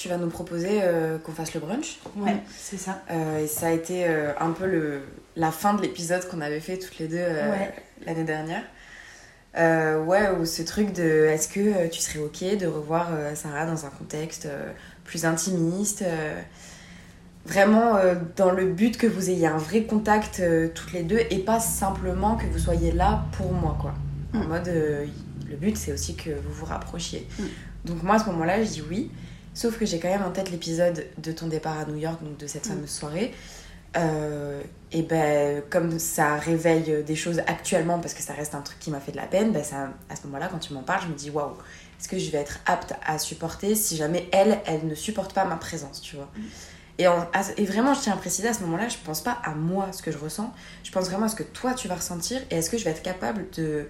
Tu 0.00 0.08
vas 0.08 0.16
nous 0.16 0.28
proposer 0.30 0.80
euh, 0.82 1.18
qu'on 1.18 1.32
fasse 1.32 1.52
le 1.52 1.60
brunch. 1.60 1.98
Ouais, 2.16 2.38
c'est 2.56 2.78
ça. 2.78 3.02
Euh, 3.10 3.44
et 3.44 3.46
ça 3.46 3.66
a 3.66 3.70
été 3.70 4.06
euh, 4.08 4.32
un 4.40 4.52
peu 4.52 4.64
le, 4.66 5.02
la 5.36 5.50
fin 5.50 5.74
de 5.74 5.82
l'épisode 5.82 6.26
qu'on 6.26 6.40
avait 6.40 6.60
fait 6.60 6.78
toutes 6.78 6.98
les 6.98 7.06
deux 7.06 7.16
Ouais. 7.18 7.74
l'année 8.06 8.24
dernière. 8.24 8.62
Ouais, 9.54 10.30
ou 10.40 10.46
ce 10.46 10.62
truc 10.62 10.94
de 10.94 11.26
est-ce 11.26 11.48
que 11.48 11.86
tu 11.88 12.00
serais 12.00 12.18
ok 12.20 12.56
de 12.58 12.66
revoir 12.66 13.08
Sarah 13.34 13.66
dans 13.66 13.84
un 13.84 13.90
contexte 13.90 14.48
plus 15.04 15.26
intimiste 15.26 16.02
Vraiment 17.44 17.94
dans 18.36 18.52
le 18.52 18.66
but 18.72 18.96
que 18.96 19.06
vous 19.06 19.28
ayez 19.28 19.48
un 19.48 19.58
vrai 19.58 19.82
contact 19.84 20.42
toutes 20.74 20.92
les 20.94 21.02
deux 21.02 21.20
et 21.30 21.40
pas 21.40 21.60
simplement 21.60 22.36
que 22.36 22.46
vous 22.46 22.58
soyez 22.58 22.92
là 22.92 23.24
pour 23.36 23.52
moi, 23.52 23.76
quoi. 23.78 23.92
En 24.32 24.44
Mm. 24.44 24.48
mode, 24.48 24.68
le 25.50 25.56
but 25.56 25.76
c'est 25.76 25.92
aussi 25.92 26.14
que 26.14 26.30
vous 26.30 26.52
vous 26.52 26.64
rapprochiez. 26.66 27.26
Mm. 27.38 27.42
Donc 27.86 28.02
moi 28.02 28.14
à 28.14 28.18
ce 28.20 28.26
moment-là, 28.26 28.62
je 28.62 28.68
dis 28.70 28.82
oui. 28.88 29.10
Sauf 29.54 29.78
que 29.78 29.84
j'ai 29.86 29.98
quand 29.98 30.08
même 30.08 30.22
en 30.22 30.30
tête 30.30 30.50
l'épisode 30.50 31.06
de 31.18 31.32
ton 31.32 31.46
départ 31.48 31.78
à 31.78 31.84
New 31.84 31.96
York, 31.96 32.22
donc 32.22 32.36
de 32.36 32.46
cette 32.46 32.66
Mm. 32.66 32.70
fameuse 32.70 32.90
soirée. 32.90 33.32
Euh, 33.96 34.62
et 34.92 35.02
ben, 35.02 35.62
comme 35.68 35.98
ça 35.98 36.36
réveille 36.36 37.02
des 37.04 37.16
choses 37.16 37.40
actuellement, 37.48 37.98
parce 37.98 38.14
que 38.14 38.22
ça 38.22 38.32
reste 38.32 38.54
un 38.54 38.60
truc 38.60 38.78
qui 38.78 38.90
m'a 38.90 39.00
fait 39.00 39.10
de 39.10 39.16
la 39.16 39.26
peine, 39.26 39.50
ben 39.52 39.64
ça, 39.64 39.88
à 40.08 40.14
ce 40.16 40.22
moment-là, 40.26 40.48
quand 40.50 40.58
tu 40.60 40.72
m'en 40.72 40.82
parles, 40.82 41.02
je 41.02 41.08
me 41.08 41.14
dis 41.14 41.30
waouh, 41.30 41.56
est-ce 41.98 42.08
que 42.08 42.16
je 42.18 42.30
vais 42.30 42.38
être 42.38 42.60
apte 42.66 42.94
à 43.04 43.18
supporter 43.18 43.74
si 43.74 43.96
jamais 43.96 44.28
elle, 44.32 44.60
elle 44.66 44.86
ne 44.86 44.94
supporte 44.94 45.32
pas 45.34 45.44
ma 45.44 45.56
présence, 45.56 46.00
tu 46.00 46.14
vois. 46.16 46.28
Et, 46.98 47.08
en- 47.08 47.26
à- 47.32 47.42
et 47.56 47.64
vraiment, 47.64 47.94
je 47.94 48.00
tiens 48.00 48.12
à 48.12 48.16
préciser 48.16 48.46
à 48.46 48.54
ce 48.54 48.60
moment-là, 48.60 48.88
je 48.88 48.96
pense 49.04 49.22
pas 49.22 49.38
à 49.42 49.54
moi, 49.54 49.90
ce 49.92 50.02
que 50.02 50.12
je 50.12 50.18
ressens, 50.18 50.52
je 50.84 50.92
pense 50.92 51.06
vraiment 51.06 51.26
à 51.26 51.28
ce 51.28 51.36
que 51.36 51.42
toi 51.42 51.74
tu 51.74 51.88
vas 51.88 51.96
ressentir 51.96 52.40
et 52.50 52.56
est-ce 52.56 52.70
que 52.70 52.78
je 52.78 52.84
vais 52.84 52.90
être 52.90 53.02
capable 53.02 53.46
de 53.56 53.88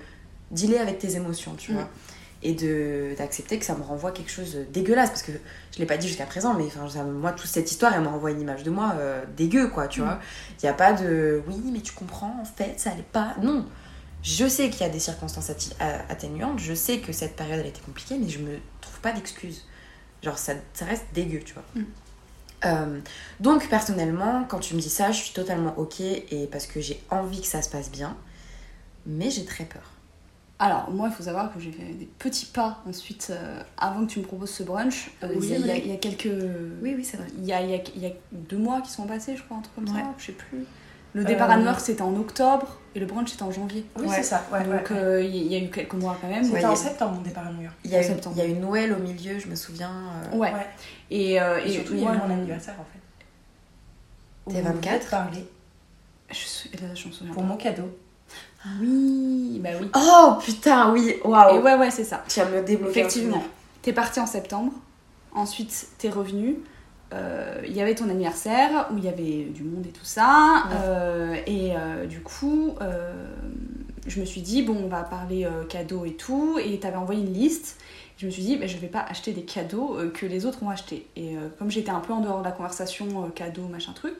dealer 0.51 0.79
avec 0.79 0.99
tes 0.99 1.15
émotions, 1.17 1.55
tu 1.57 1.73
Mm. 1.73 1.75
vois. 1.75 1.89
Et 2.43 2.55
de- 2.55 3.14
d'accepter 3.18 3.59
que 3.59 3.66
ça 3.66 3.74
me 3.74 3.82
renvoie 3.82 4.12
quelque 4.12 4.30
chose 4.30 4.55
de 4.55 4.62
dégueulasse, 4.64 5.11
parce 5.11 5.22
que 5.22 5.32
je 5.74 5.78
l'ai 5.78 5.84
pas 5.84 5.99
dit 5.99 6.09
jusqu'à 6.09 6.24
présent, 6.24 6.55
mais 6.55 6.64
enfin, 6.64 6.88
ça- 6.88 7.05
moi, 7.05 7.32
toute 7.32 7.51
cette 7.51 7.70
histoire, 7.70 7.93
elle 7.95 8.01
me 8.01 8.09
renvoie 8.09 8.30
une 8.30 8.41
image 8.41 8.62
de 8.62 8.70
moi 8.70 8.95
euh, 8.97 9.22
dégueu, 9.36 9.68
quoi, 9.68 9.88
tu 9.88 10.01
Mm. 10.01 10.05
vois. 10.05 10.18
Il 10.59 10.64
n'y 10.64 10.70
a 10.70 10.74
pas 10.74 10.95
de 10.95 11.43
oui, 11.47 11.61
mais 11.70 11.80
tu 11.80 11.93
comprends, 11.93 12.34
en 12.41 12.45
fait, 12.47 12.80
ça 12.80 12.93
allait 12.93 13.03
pas. 13.03 13.34
Non. 13.43 13.66
Je 14.22 14.49
sais 14.49 14.70
qu'il 14.70 14.80
y 14.80 14.84
a 14.84 14.88
des 14.88 14.99
circonstances 15.01 15.51
a- 15.51 15.84
atténuantes, 16.11 16.59
je 16.61 16.72
sais 16.72 17.01
que 17.01 17.12
cette 17.12 17.36
période, 17.36 17.61
elle 17.61 17.66
était 17.66 17.80
compliquée, 17.82 18.16
mais 18.18 18.28
je 18.30 18.38
me 18.38 18.57
trouve 18.80 19.01
pas 19.01 19.12
d'excuses. 19.12 19.66
Genre, 20.22 20.38
ça, 20.38 20.55
ça 20.72 20.86
reste 20.86 21.05
dégueu, 21.12 21.41
tu 21.45 21.53
vois. 21.55 21.64
Mm. 21.74 21.82
Euh, 22.66 23.01
donc, 23.41 23.68
personnellement, 23.68 24.45
quand 24.49 24.61
tu 24.61 24.74
me 24.74 24.80
dis 24.80 24.91
ça, 24.91 25.12
je 25.12 25.20
suis 25.22 25.32
totalement 25.34 25.74
ok, 25.78 26.01
et 26.01 26.49
parce 26.51 26.66
que 26.66 26.80
j'ai 26.80 27.03
envie 27.11 27.41
que 27.43 27.47
ça 27.47 27.61
se 27.61 27.68
passe 27.68 27.91
bien, 27.91 28.16
mais 29.07 29.30
j'ai 29.30 29.45
très 29.45 29.64
peur. 29.64 29.89
Alors, 30.63 30.91
moi, 30.91 31.09
il 31.11 31.15
faut 31.15 31.23
savoir 31.23 31.53
que 31.53 31.59
j'ai 31.59 31.73
fait 31.73 31.83
des 31.95 32.05
petits 32.19 32.45
pas 32.45 32.83
ensuite, 32.87 33.29
euh, 33.31 33.63
avant 33.79 34.05
que 34.05 34.11
tu 34.13 34.19
me 34.21 34.25
proposes 34.27 34.51
ce 34.51 34.63
brunch. 34.63 35.11
Euh, 35.25 35.29
Oui, 35.35 35.39
il 35.43 35.49
y 35.49 35.55
a- 35.55 35.57
il 35.57 35.67
y, 35.67 35.71
a- 35.71 35.75
oui. 35.75 35.83
il 35.87 35.91
y 35.91 35.95
a 35.95 35.97
quelques. 35.97 36.29
Oui, 36.83 36.95
oui, 36.97 37.03
c'est 37.05 37.17
vrai. 37.17 37.29
Il 37.39 37.47
y 37.47 37.53
a, 37.55 37.63
il 37.63 37.71
y 37.71 37.75
a- 37.75 37.83
il 37.97 38.03
y 38.03 38.07
a 38.07 38.11
deux 38.31 38.59
mois 38.59 38.83
qui 38.83 38.91
sont 38.91 39.07
passés, 39.07 39.37
je 39.37 39.43
crois, 39.43 39.57
un 39.57 39.61
truc 39.63 39.75
comme 39.75 39.89
Ouais. 39.89 40.03
ça, 40.03 40.15
je 40.19 40.27
sais 40.27 40.33
plus. 40.33 40.67
Le 41.15 41.25
départ 41.25 41.51
à 41.51 41.55
Euh, 41.55 41.57
New 41.61 41.65
York, 41.65 41.81
c'était 41.81 42.03
en 42.03 42.15
octobre, 42.15 42.79
et 42.95 43.01
le 43.01 43.07
brunch, 43.07 43.31
c'était 43.31 43.43
en 43.43 43.51
janvier. 43.51 43.85
Oui, 43.97 44.07
Ouais. 44.07 44.15
c'est 44.17 44.23
ça. 44.23 44.45
Ouais, 44.53 44.63
Donc, 44.65 44.91
euh, 44.93 45.23
il 45.25 45.35
y, 45.35 45.39
a- 45.39 45.43
il 45.43 45.53
y 45.53 45.57
a 45.57 45.59
eu 45.67 45.71
quelques 45.71 45.95
mois 45.95 46.17
quand 46.21 46.29
même. 46.29 46.45
C'était 46.45 46.59
ouais, 46.59 46.65
en 46.67 46.69
il 46.69 46.77
y 46.77 46.79
a- 46.79 46.85
septembre 46.85 47.15
mon 47.17 47.23
départ 47.23 47.47
à 47.49 47.53
New 47.53 47.63
York. 47.63 47.75
Il 47.83 47.91
y, 47.91 47.97
a 47.97 48.01
eu, 48.01 48.05
septembre. 48.05 48.37
il 48.39 48.43
y 48.43 48.47
a 48.47 48.49
eu 48.49 48.55
Noël 48.59 48.93
au 48.93 48.99
milieu, 49.03 49.39
je 49.39 49.49
me 49.49 49.55
souviens. 49.57 49.91
euh, 50.33 50.37
Ouais. 50.37 50.53
Ouais. 50.53 50.67
Et, 51.11 51.41
euh, 51.41 51.59
Et 51.65 51.69
et 51.69 51.73
surtout, 51.73 51.95
il 51.95 52.01
y 52.01 52.07
a 52.07 52.15
eu 52.15 52.19
mon 52.19 52.31
anniversaire 52.35 52.75
en 52.79 52.85
fait. 52.85 54.53
T'es 54.53 54.61
Où 54.61 54.63
vous 54.63 54.73
24? 54.75 54.95
êtes 55.05 55.11
parlé 55.11 55.49
Je, 56.29 56.35
suis- 56.37 56.71
là, 56.71 56.95
je 56.95 57.07
m'en 57.09 57.13
souviens 57.13 57.33
pour 57.33 57.43
pas. 57.43 57.49
mon 57.49 57.57
cadeau. 57.57 57.99
Oui, 58.81 59.61
bah 59.63 59.71
oui. 59.81 59.89
Oh 59.95 60.35
putain, 60.45 60.93
oui, 60.93 61.15
waouh! 61.25 61.57
Et 61.57 61.59
ouais, 61.61 61.77
ouais, 61.77 61.91
c'est 61.91 62.05
ça. 62.05 62.23
Tu 62.29 62.41
vas 62.41 62.47
me 62.51 62.63
débloquer. 62.63 63.01
Effectivement. 63.01 63.43
T'es 63.83 63.93
parti 63.95 64.21
en 64.21 64.27
septembre, 64.27 64.73
ensuite 65.33 65.89
t'es 65.99 66.11
revenu. 66.11 66.57
euh, 67.15 67.63
Il 67.67 67.73
y 67.75 67.81
avait 67.81 67.95
ton 67.95 68.09
anniversaire 68.11 68.89
où 68.93 68.99
il 68.99 69.05
y 69.05 69.09
avait 69.09 69.45
du 69.45 69.63
monde 69.65 69.87
et 69.87 69.91
tout 69.91 70.05
ça. 70.05 70.65
Ouais. 70.69 70.77
euh, 70.85 71.35
et 71.47 71.73
euh, 71.75 72.07
du 72.07 72.21
coup, 72.21 72.75
je 74.07 74.21
me 74.21 74.25
suis 74.27 74.43
dit, 74.43 74.63
bon, 74.63 74.77
on 74.85 74.89
va 74.89 75.03
parler 75.05 75.49
cadeaux 75.71 76.05
et 76.05 76.13
tout. 76.15 76.59
Et 76.63 76.79
t'avais 76.79 76.97
envoyé 76.97 77.23
une 77.23 77.33
liste. 77.33 77.79
Je 78.19 78.27
me 78.27 78.31
suis 78.31 78.43
dit, 78.43 78.57
bah, 78.59 78.67
je 78.67 78.77
vais 78.77 78.87
pas 78.89 79.01
acheter 79.09 79.33
des 79.33 79.45
cadeaux 79.45 79.97
que 80.13 80.27
les 80.27 80.45
autres 80.45 80.63
ont 80.63 80.69
achetés. 80.69 81.07
Et 81.17 81.37
comme 81.59 81.71
j'étais 81.71 81.91
un 81.91 82.01
peu 82.01 82.13
en 82.13 82.21
dehors 82.21 82.41
de 82.41 82.45
la 82.45 82.53
conversation, 82.53 83.31
cadeaux, 83.35 83.67
machin 83.69 83.93
truc, 83.95 84.13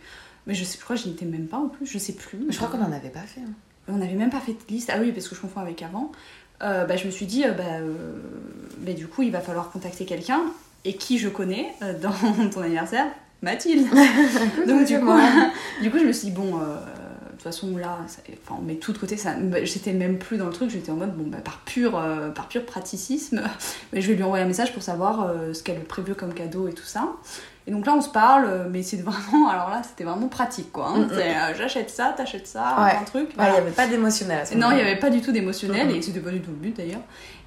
mais 0.47 0.55
je, 0.55 0.65
sais, 0.65 0.79
je 0.79 0.85
crois 0.85 0.97
que 0.97 1.03
j'y 1.03 1.11
étais 1.11 1.27
même 1.27 1.47
pas 1.49 1.59
en 1.59 1.69
plus, 1.69 1.85
je 1.87 1.99
sais 1.99 2.15
plus. 2.15 2.47
Je 2.49 2.57
crois 2.57 2.69
qu'on 2.69 2.83
en 2.83 2.93
avait 2.93 3.11
pas 3.11 3.21
fait. 3.21 3.43
hein. 3.43 3.53
On 3.89 3.97
n'avait 3.97 4.15
même 4.15 4.31
pas 4.31 4.41
fait 4.41 4.53
de 4.53 4.59
liste. 4.69 4.91
Ah 4.93 4.99
oui, 5.01 5.13
parce 5.13 5.29
que 5.29 5.35
je 5.35 5.41
confonds 5.41 5.61
avec 5.61 5.83
avant. 5.83 6.13
Euh, 6.63 6.85
bah, 6.85 6.97
je 6.97 7.07
me 7.07 7.11
suis 7.11 7.27
dit, 7.27 7.45
euh, 7.45 7.53
bah, 7.53 7.65
euh, 7.81 7.95
bah, 8.79 8.93
du 8.93 9.07
coup, 9.07 9.23
il 9.23 9.33
va 9.33 9.41
falloir 9.41 9.71
contacter 9.71 10.05
quelqu'un. 10.05 10.43
Et 10.85 10.95
qui 10.95 11.19
je 11.19 11.29
connais 11.29 11.73
dans 12.01 12.13
ton 12.51 12.63
anniversaire 12.63 13.07
Mathilde. 13.43 13.87
Donc, 14.67 14.87
du 14.87 14.99
coup, 15.01 15.13
du 15.83 15.91
coup, 15.91 15.99
je 15.99 16.05
me 16.05 16.13
suis 16.13 16.29
dit, 16.29 16.35
bon, 16.35 16.57
de 16.59 17.33
toute 17.33 17.43
façon, 17.43 17.77
là, 17.77 17.99
ça- 18.07 18.23
on 18.51 18.63
met 18.63 18.77
tout 18.77 18.93
de 18.93 18.99
côté. 18.99 19.17
Ça, 19.17 19.35
bah, 19.35 19.63
j'étais 19.65 19.93
même 19.93 20.19
plus 20.19 20.37
dans 20.39 20.47
le 20.47 20.53
truc. 20.53 20.71
J'étais 20.71 20.91
en 20.91 20.97
mode, 20.97 21.15
bon, 21.17 21.27
bah, 21.29 21.39
par, 21.45 21.59
pur, 21.61 21.93
par 22.35 22.49
pur 22.49 22.65
praticisme, 22.65 23.43
mais 23.93 24.01
je 24.01 24.09
vais 24.09 24.15
lui 24.15 24.23
envoyer 24.23 24.45
un 24.45 24.49
message 24.49 24.73
pour 24.73 24.83
savoir 24.83 25.35
ce 25.53 25.63
qu'elle 25.63 25.79
a 25.79 25.81
prévu 25.81 26.15
comme 26.15 26.33
cadeau 26.33 26.69
et 26.69 26.73
tout 26.73 26.85
ça. 26.85 27.09
Et 27.71 27.73
donc 27.73 27.87
là, 27.87 27.95
on 27.95 28.01
se 28.01 28.09
parle, 28.09 28.47
euh, 28.47 28.65
mais 28.69 28.83
c'est 28.83 28.97
vraiment, 28.97 29.49
alors 29.49 29.71
là, 29.71 29.81
c'était 29.89 30.03
vraiment 30.03 30.27
pratique, 30.27 30.73
quoi. 30.73 30.89
hein. 30.89 30.99
Mm, 30.99 31.05
mm. 31.07 31.11
Euh, 31.13 31.55
j'achète 31.57 31.89
ça, 31.89 32.13
t'achètes 32.17 32.49
ça, 32.49 32.75
Ouais. 32.83 32.97
un 33.01 33.05
truc. 33.05 33.29
Il 33.39 33.41
n'y 33.41 33.49
avait 33.49 33.71
pas 33.71 33.87
d'émotionnel 33.87 34.45
Non, 34.57 34.73
il 34.73 34.77
n'y 34.77 34.81
avait 34.83 34.97
pas 34.99 35.09
du 35.09 35.21
tout 35.21 35.31
d'émotionnel 35.31 35.87
Mhm. 35.87 35.95
et 35.95 36.03
c'était 36.03 36.19
pas 36.19 36.31
du 36.33 36.41
tout 36.41 36.51
le 36.51 36.57
but 36.57 36.77
d'ailleurs. 36.77 37.03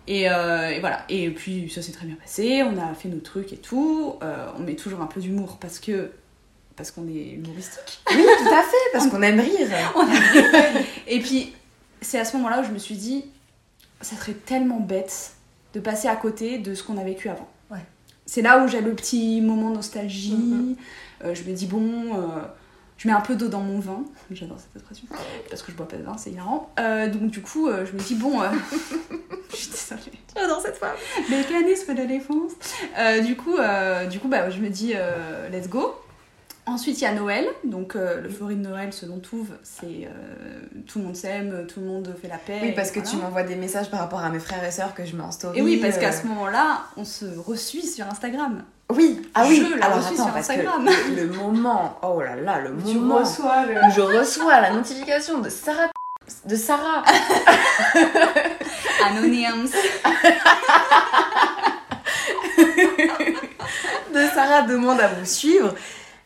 Et, 0.07 0.29
euh, 0.29 0.69
et 0.69 0.79
voilà. 0.79 1.01
Et 1.09 1.29
puis 1.31 1.69
ça 1.69 1.81
s'est 1.81 1.91
très 1.91 2.05
bien 2.05 2.15
passé, 2.15 2.63
on 2.63 2.77
a 2.81 2.93
fait 2.93 3.09
nos 3.09 3.19
trucs 3.19 3.51
et 3.51 3.57
tout. 3.57 4.15
Euh, 4.23 4.47
on 4.57 4.61
met 4.61 4.75
toujours 4.75 5.01
un 5.01 5.07
peu 5.07 5.19
d'humour 5.19 5.57
parce 5.59 5.79
que 5.79 6.11
parce 6.77 6.89
qu'on 6.91 7.05
est 7.09 7.31
humoristique. 7.33 7.99
Oui, 8.09 8.23
tout 8.39 8.53
à 8.53 8.61
fait, 8.63 8.91
parce 8.93 9.07
qu'on 9.09 9.21
aime 9.23 9.41
rire. 9.41 9.67
Et 11.07 11.19
puis 11.19 11.53
c'est 12.01 12.17
à 12.19 12.23
ce 12.25 12.37
moment-là 12.37 12.61
où 12.61 12.63
je 12.63 12.71
me 12.71 12.77
suis 12.79 12.95
dit, 12.95 13.25
ça 13.99 14.15
serait 14.15 14.33
tellement 14.33 14.79
bête 14.79 15.33
de 15.73 15.79
passer 15.81 16.07
à 16.07 16.15
côté 16.15 16.59
de 16.59 16.73
ce 16.75 16.83
qu'on 16.83 16.97
a 16.97 17.03
vécu 17.03 17.27
avant. 17.29 17.47
C'est 18.25 18.41
là 18.41 18.63
où 18.63 18.67
j'ai 18.67 18.81
le 18.81 18.93
petit 18.93 19.41
moment 19.41 19.69
nostalgie. 19.69 20.33
Mhm. 20.35 20.75
Euh, 21.25 21.35
je 21.35 21.43
me 21.43 21.53
dis 21.53 21.65
bon. 21.65 22.15
euh, 22.15 22.41
je 22.97 23.07
mets 23.07 23.13
un 23.13 23.21
peu 23.21 23.35
d'eau 23.35 23.47
dans 23.49 23.59
mon 23.59 23.79
vin, 23.79 24.03
j'adore 24.31 24.57
cette 24.59 24.75
expression, 24.75 25.07
parce 25.49 25.61
que 25.61 25.71
je 25.71 25.75
bois 25.75 25.87
pas 25.87 25.97
de 25.97 26.03
vin, 26.03 26.15
c'est 26.15 26.29
hilarant. 26.29 26.71
Euh, 26.79 27.09
donc 27.09 27.31
du 27.31 27.41
coup, 27.41 27.67
je 27.69 27.91
me 27.91 27.99
dis 27.99 28.15
bon, 28.15 28.39
je 29.49 29.55
suis 29.55 29.69
désolée. 29.71 30.17
J'adore 30.33 30.61
cette 30.61 30.77
femme. 30.77 30.95
Mécanisme 31.29 31.95
de 31.95 32.05
défense. 32.05 32.51
Du 33.25 33.35
coup, 33.35 33.57
du 34.09 34.19
coup 34.19 34.27
bah, 34.29 34.49
je 34.49 34.59
me 34.59 34.69
dis 34.69 34.93
let's 35.51 35.67
go. 35.67 35.95
Ensuite, 36.65 37.01
il 37.01 37.03
y 37.03 37.07
a 37.07 37.13
Noël. 37.13 37.45
Donc, 37.65 37.95
euh, 37.95 38.21
le 38.21 38.29
Floride 38.29 38.61
Noël, 38.61 38.93
selon 38.93 39.19
Touve, 39.19 39.49
c'est 39.63 40.07
euh, 40.07 40.61
tout 40.87 40.99
le 40.99 41.05
monde 41.05 41.15
s'aime, 41.15 41.67
tout 41.67 41.81
le 41.81 41.85
monde 41.85 42.15
fait 42.21 42.29
la 42.29 42.37
paix. 42.37 42.59
Oui, 42.61 42.71
parce 42.71 42.89
que 42.89 42.99
voilà. 42.99 43.09
tu 43.11 43.17
m'envoies 43.17 43.43
des 43.43 43.55
messages 43.55 43.89
par 43.91 43.99
rapport 43.99 44.19
à 44.23 44.29
mes 44.29 44.39
frères 44.39 44.63
et 44.63 44.71
sœurs 44.71 44.93
que 44.95 45.03
je 45.05 45.13
mets 45.15 45.23
en 45.23 45.31
story. 45.31 45.59
Et 45.59 45.61
oui, 45.61 45.77
parce 45.77 45.97
euh, 45.97 45.99
qu'à 45.99 46.11
ce 46.13 46.25
moment-là, 46.27 46.83
on 46.95 47.03
se 47.03 47.25
reçuit 47.45 47.85
sur 47.85 48.05
Instagram. 48.07 48.63
Oui, 48.89 49.21
ah 49.33 49.43
oui, 49.47 49.65
Je 49.69 49.77
la 49.77 49.85
alors 49.87 49.97
attends, 50.05 50.15
sur 50.15 50.25
parce 50.25 50.49
Instagram. 50.49 50.87
le, 51.15 51.15
le 51.23 51.27
moment, 51.33 51.97
oh 52.01 52.21
là 52.21 52.35
là, 52.37 52.59
le 52.61 52.69
Tu 52.85 52.95
moment 52.97 53.19
reçois 53.19 53.65
le. 53.65 53.73
où 53.85 53.91
je 53.93 54.01
reçois 54.01 54.61
la 54.61 54.71
notification 54.71 55.39
de 55.39 55.49
Sarah, 55.49 55.89
de 56.45 56.55
Sarah, 56.55 57.03
Anonyms. 59.05 59.67
de 64.13 64.19
Sarah 64.33 64.61
demande 64.63 64.99
à 65.01 65.07
vous 65.07 65.25
suivre. 65.25 65.73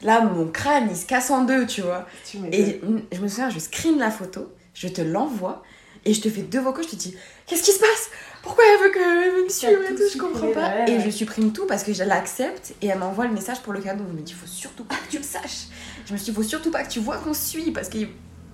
Là, 0.01 0.21
mon 0.21 0.47
crâne, 0.47 0.87
il 0.89 0.95
se 0.95 1.05
casse 1.05 1.31
en 1.31 1.43
deux, 1.43 1.65
tu 1.65 1.81
vois. 1.81 2.05
Tu. 2.25 2.37
Et 2.51 2.81
je 3.11 3.19
me 3.19 3.27
souviens, 3.27 3.49
je 3.49 3.59
screen 3.59 3.97
la 3.97 4.11
photo, 4.11 4.53
je 4.73 4.87
te 4.87 5.01
l'envoie, 5.01 5.63
et 6.05 6.13
je 6.13 6.21
te 6.21 6.29
fais 6.29 6.41
deux 6.41 6.59
vocaux, 6.59 6.83
je 6.83 6.89
te 6.89 6.95
dis 6.95 7.15
Qu'est-ce 7.45 7.63
qui 7.63 7.71
se 7.71 7.79
passe? 7.79 8.09
Pourquoi 8.43 8.63
elle 8.71 8.83
veut 8.83 8.91
que 8.91 9.37
elle 9.37 9.43
me 9.43 9.49
suivre 9.49 9.81
et 9.81 9.95
tout 9.95 9.95
tout 9.95 10.09
Je 10.13 10.17
comprends 10.17 10.51
pas. 10.51 10.87
Et 10.87 11.01
je 11.01 11.09
supprime 11.09 11.51
tout 11.51 11.65
parce 11.65 11.83
que 11.83 11.93
je 11.93 12.03
l'accepte, 12.03 12.73
et 12.81 12.87
elle 12.87 12.99
m'envoie 12.99 13.25
le 13.25 13.33
message 13.33 13.61
pour 13.61 13.73
le 13.73 13.81
cadeau. 13.81 14.03
Je 14.07 14.13
me 14.13 14.25
Faut 14.25 14.47
surtout 14.47 14.83
pas 14.83 14.95
que 14.95 15.11
tu 15.11 15.17
le 15.17 15.23
saches. 15.23 15.67
Je 16.05 16.13
me 16.13 16.17
suis 16.17 16.31
dit 16.31 16.35
Faut 16.35 16.43
surtout 16.43 16.71
pas 16.71 16.83
que 16.83 16.89
tu 16.89 16.99
vois 16.99 17.17
qu'on 17.17 17.33
se 17.33 17.45
suit, 17.49 17.71
parce 17.71 17.89
que 17.89 17.97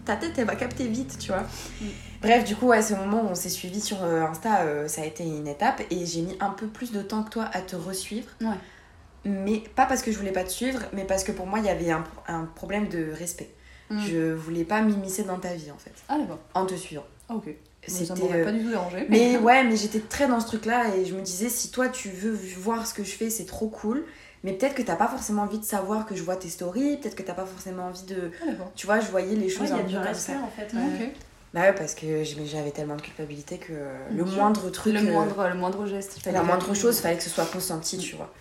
ta 0.06 0.16
tête, 0.16 0.34
elle 0.38 0.46
va 0.46 0.56
capter 0.56 0.88
vite, 0.88 1.18
tu 1.20 1.28
vois. 1.28 1.46
Mm. 1.82 1.86
Bref, 2.22 2.44
du 2.46 2.56
coup, 2.56 2.72
à 2.72 2.82
ce 2.82 2.94
moment 2.94 3.22
où 3.24 3.28
on 3.30 3.36
s'est 3.36 3.50
suivi 3.50 3.82
sur 3.82 4.04
euh, 4.04 4.24
Insta, 4.24 4.62
euh, 4.62 4.88
ça 4.88 5.02
a 5.02 5.06
été 5.06 5.24
une 5.24 5.48
étape, 5.48 5.82
et 5.92 6.06
j'ai 6.06 6.22
mis 6.22 6.38
un 6.40 6.50
peu 6.50 6.68
plus 6.68 6.92
de 6.92 7.02
temps 7.02 7.24
que 7.24 7.30
toi 7.30 7.50
à 7.52 7.62
te 7.62 7.76
resuivre. 7.76 8.28
Ouais. 8.42 8.48
Mais 9.26 9.64
pas 9.76 9.86
parce 9.86 10.02
que 10.02 10.12
je 10.12 10.18
voulais 10.18 10.32
pas 10.32 10.44
te 10.44 10.50
suivre, 10.52 10.82
mais 10.94 11.06
parce 11.06 11.24
que 11.24 11.32
pour 11.32 11.46
moi, 11.48 11.60
il 11.60 11.66
y 11.66 11.70
avait 11.70 11.92
un, 11.92 12.04
un 12.28 12.44
problème 12.56 12.88
de 12.90 13.12
respect. 13.18 13.50
Mm. 13.90 14.00
Je 14.06 14.34
voulais 14.34 14.64
pas 14.66 14.82
m'immiscer 14.82 15.24
dans 15.24 15.40
ta 15.40 15.54
vie 15.54 15.72
en 15.72 15.78
fait, 15.78 15.94
Ah, 16.10 16.18
d'accord. 16.18 16.40
en 16.54 16.66
te 16.66 16.74
suivant. 16.76 17.06
Ah, 17.30 17.36
ok. 17.36 17.46
ça 17.88 17.94
C'était. 18.06 18.20
m'aurait 18.22 18.42
euh, 18.42 18.46
pas 18.46 18.52
du 18.52 18.64
tout 18.64 18.70
dérangé. 18.70 19.06
Mais 19.10 19.38
ouais, 19.38 19.64
mais 19.64 19.76
j'étais 19.78 20.00
très 20.00 20.28
dans 20.28 20.40
ce 20.40 20.48
truc-là 20.48 20.96
et 20.96 21.06
je 21.06 21.14
me 21.16 21.22
disais 21.22 21.50
si 21.50 21.70
toi 21.72 21.88
tu 21.90 22.10
veux 22.10 22.38
voir 22.58 22.86
ce 22.88 22.94
que 22.94 23.04
je 23.04 23.12
fais, 23.12 23.30
c'est 23.30 23.46
trop 23.46 23.68
cool. 23.68 24.04
Mais 24.44 24.52
peut-être 24.54 24.76
que 24.76 24.82
t'as 24.82 24.98
pas 24.98 25.08
forcément 25.08 25.44
envie 25.44 25.60
de 25.60 25.64
savoir 25.64 26.06
que 26.06 26.16
je 26.16 26.24
vois 26.24 26.36
tes 26.36 26.50
stories, 26.50 26.98
peut-être 26.98 27.16
que 27.16 27.24
t'as 27.24 27.34
pas 27.34 27.46
forcément 27.46 27.86
envie 27.88 28.04
de. 28.04 28.32
Ah. 28.42 28.52
Tu 28.76 28.86
vois, 28.88 29.00
je 29.00 29.10
voyais 29.10 29.36
les 29.36 29.44
Ouais, 29.44 29.50
choses 29.50 29.70
il 29.70 29.78
y 29.78 29.80
a 29.80 29.84
peu 29.84 29.88
du 29.90 29.94
comme 29.96 30.04
respect 30.04 30.34
ça. 30.34 30.40
en 30.40 30.48
fait. 30.50 30.68
Ah, 30.74 30.78
ouais. 30.80 31.06
ok. 31.08 31.12
Bah 31.54 31.62
ouais, 31.62 31.74
parce 31.74 31.94
que 31.94 32.24
j'avais 32.24 32.72
tellement 32.72 32.96
de 32.96 33.02
culpabilité 33.02 33.58
que 33.60 33.74
le 34.12 34.26
moindre 34.26 34.70
truc. 34.72 34.92
Le 34.94 35.00
euh, 35.00 35.12
moindre, 35.14 35.48
le 35.48 35.54
moindre 35.56 35.86
geste. 35.86 36.18
il 36.26 36.32
la 36.32 36.42
moindre 36.44 36.74
chose, 36.74 37.00
fallait 37.00 37.16
que 37.18 37.24
ce 37.24 37.30
soit 37.30 37.46
consenti, 37.46 37.98
tu 38.00 38.16
vois. 38.16 38.34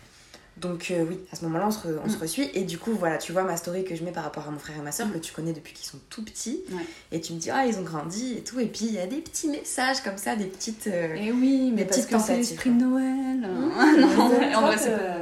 Donc 0.63 0.91
euh, 0.91 1.05
oui, 1.09 1.19
à 1.33 1.37
ce 1.37 1.45
moment-là, 1.45 1.67
on, 1.67 1.71
se, 1.71 1.81
re- 1.87 1.99
on 2.05 2.09
se 2.09 2.17
Mm. 2.17 2.21
resuit. 2.21 2.51
Et 2.55 2.63
du 2.65 2.79
coup, 2.79 2.93
voilà, 2.93 3.19
tu 3.19 3.33
vois 3.33 3.43
ma 3.43 3.57
story 3.57 3.85
que 3.85 3.95
je 3.95 4.03
mets 4.05 4.13
par 4.13 4.25
rapport 4.25 4.47
à 4.49 4.51
mon 4.51 4.59
frère 4.59 4.77
et 4.79 4.83
ma 4.83 4.93
soeur, 4.93 5.09
Mm. 5.09 5.13
que 5.13 5.19
tu 5.19 5.33
connais 5.33 5.53
depuis 5.53 5.75
qu'ils 5.75 5.87
sont 5.87 5.99
tout 6.09 6.25
petits. 6.25 6.63
Ouais. 6.71 6.87
Et 7.11 7.21
tu 7.21 7.33
me 7.35 7.39
dis, 7.39 7.51
ah, 7.51 7.67
ils 7.67 7.79
ont 7.79 7.83
grandi 7.83 8.35
et 8.39 8.41
tout. 8.43 8.59
Et 8.61 8.67
puis, 8.67 8.87
il 8.87 8.95
y 8.95 8.99
a 8.99 9.07
des 9.07 9.19
petits 9.19 9.49
messages 9.49 10.01
comme 10.03 10.17
ça, 10.17 10.37
des 10.37 10.47
petites... 10.47 10.87
euh, 10.87 11.15
Et 11.17 11.33
oui, 11.33 11.71
mais 11.75 11.83
Des 11.83 11.85
parce 11.89 11.99
petites 12.03 12.11
que 12.17 12.23
c'est 12.23 12.37
l'esprit 12.37 12.71
de 12.71 12.77
Noël. 12.85 13.39
Mmh. 13.41 14.01
non, 14.01 14.59
en 14.59 14.61
vrai, 14.63 14.79
c'est 14.79 14.97
pas... 14.97 15.17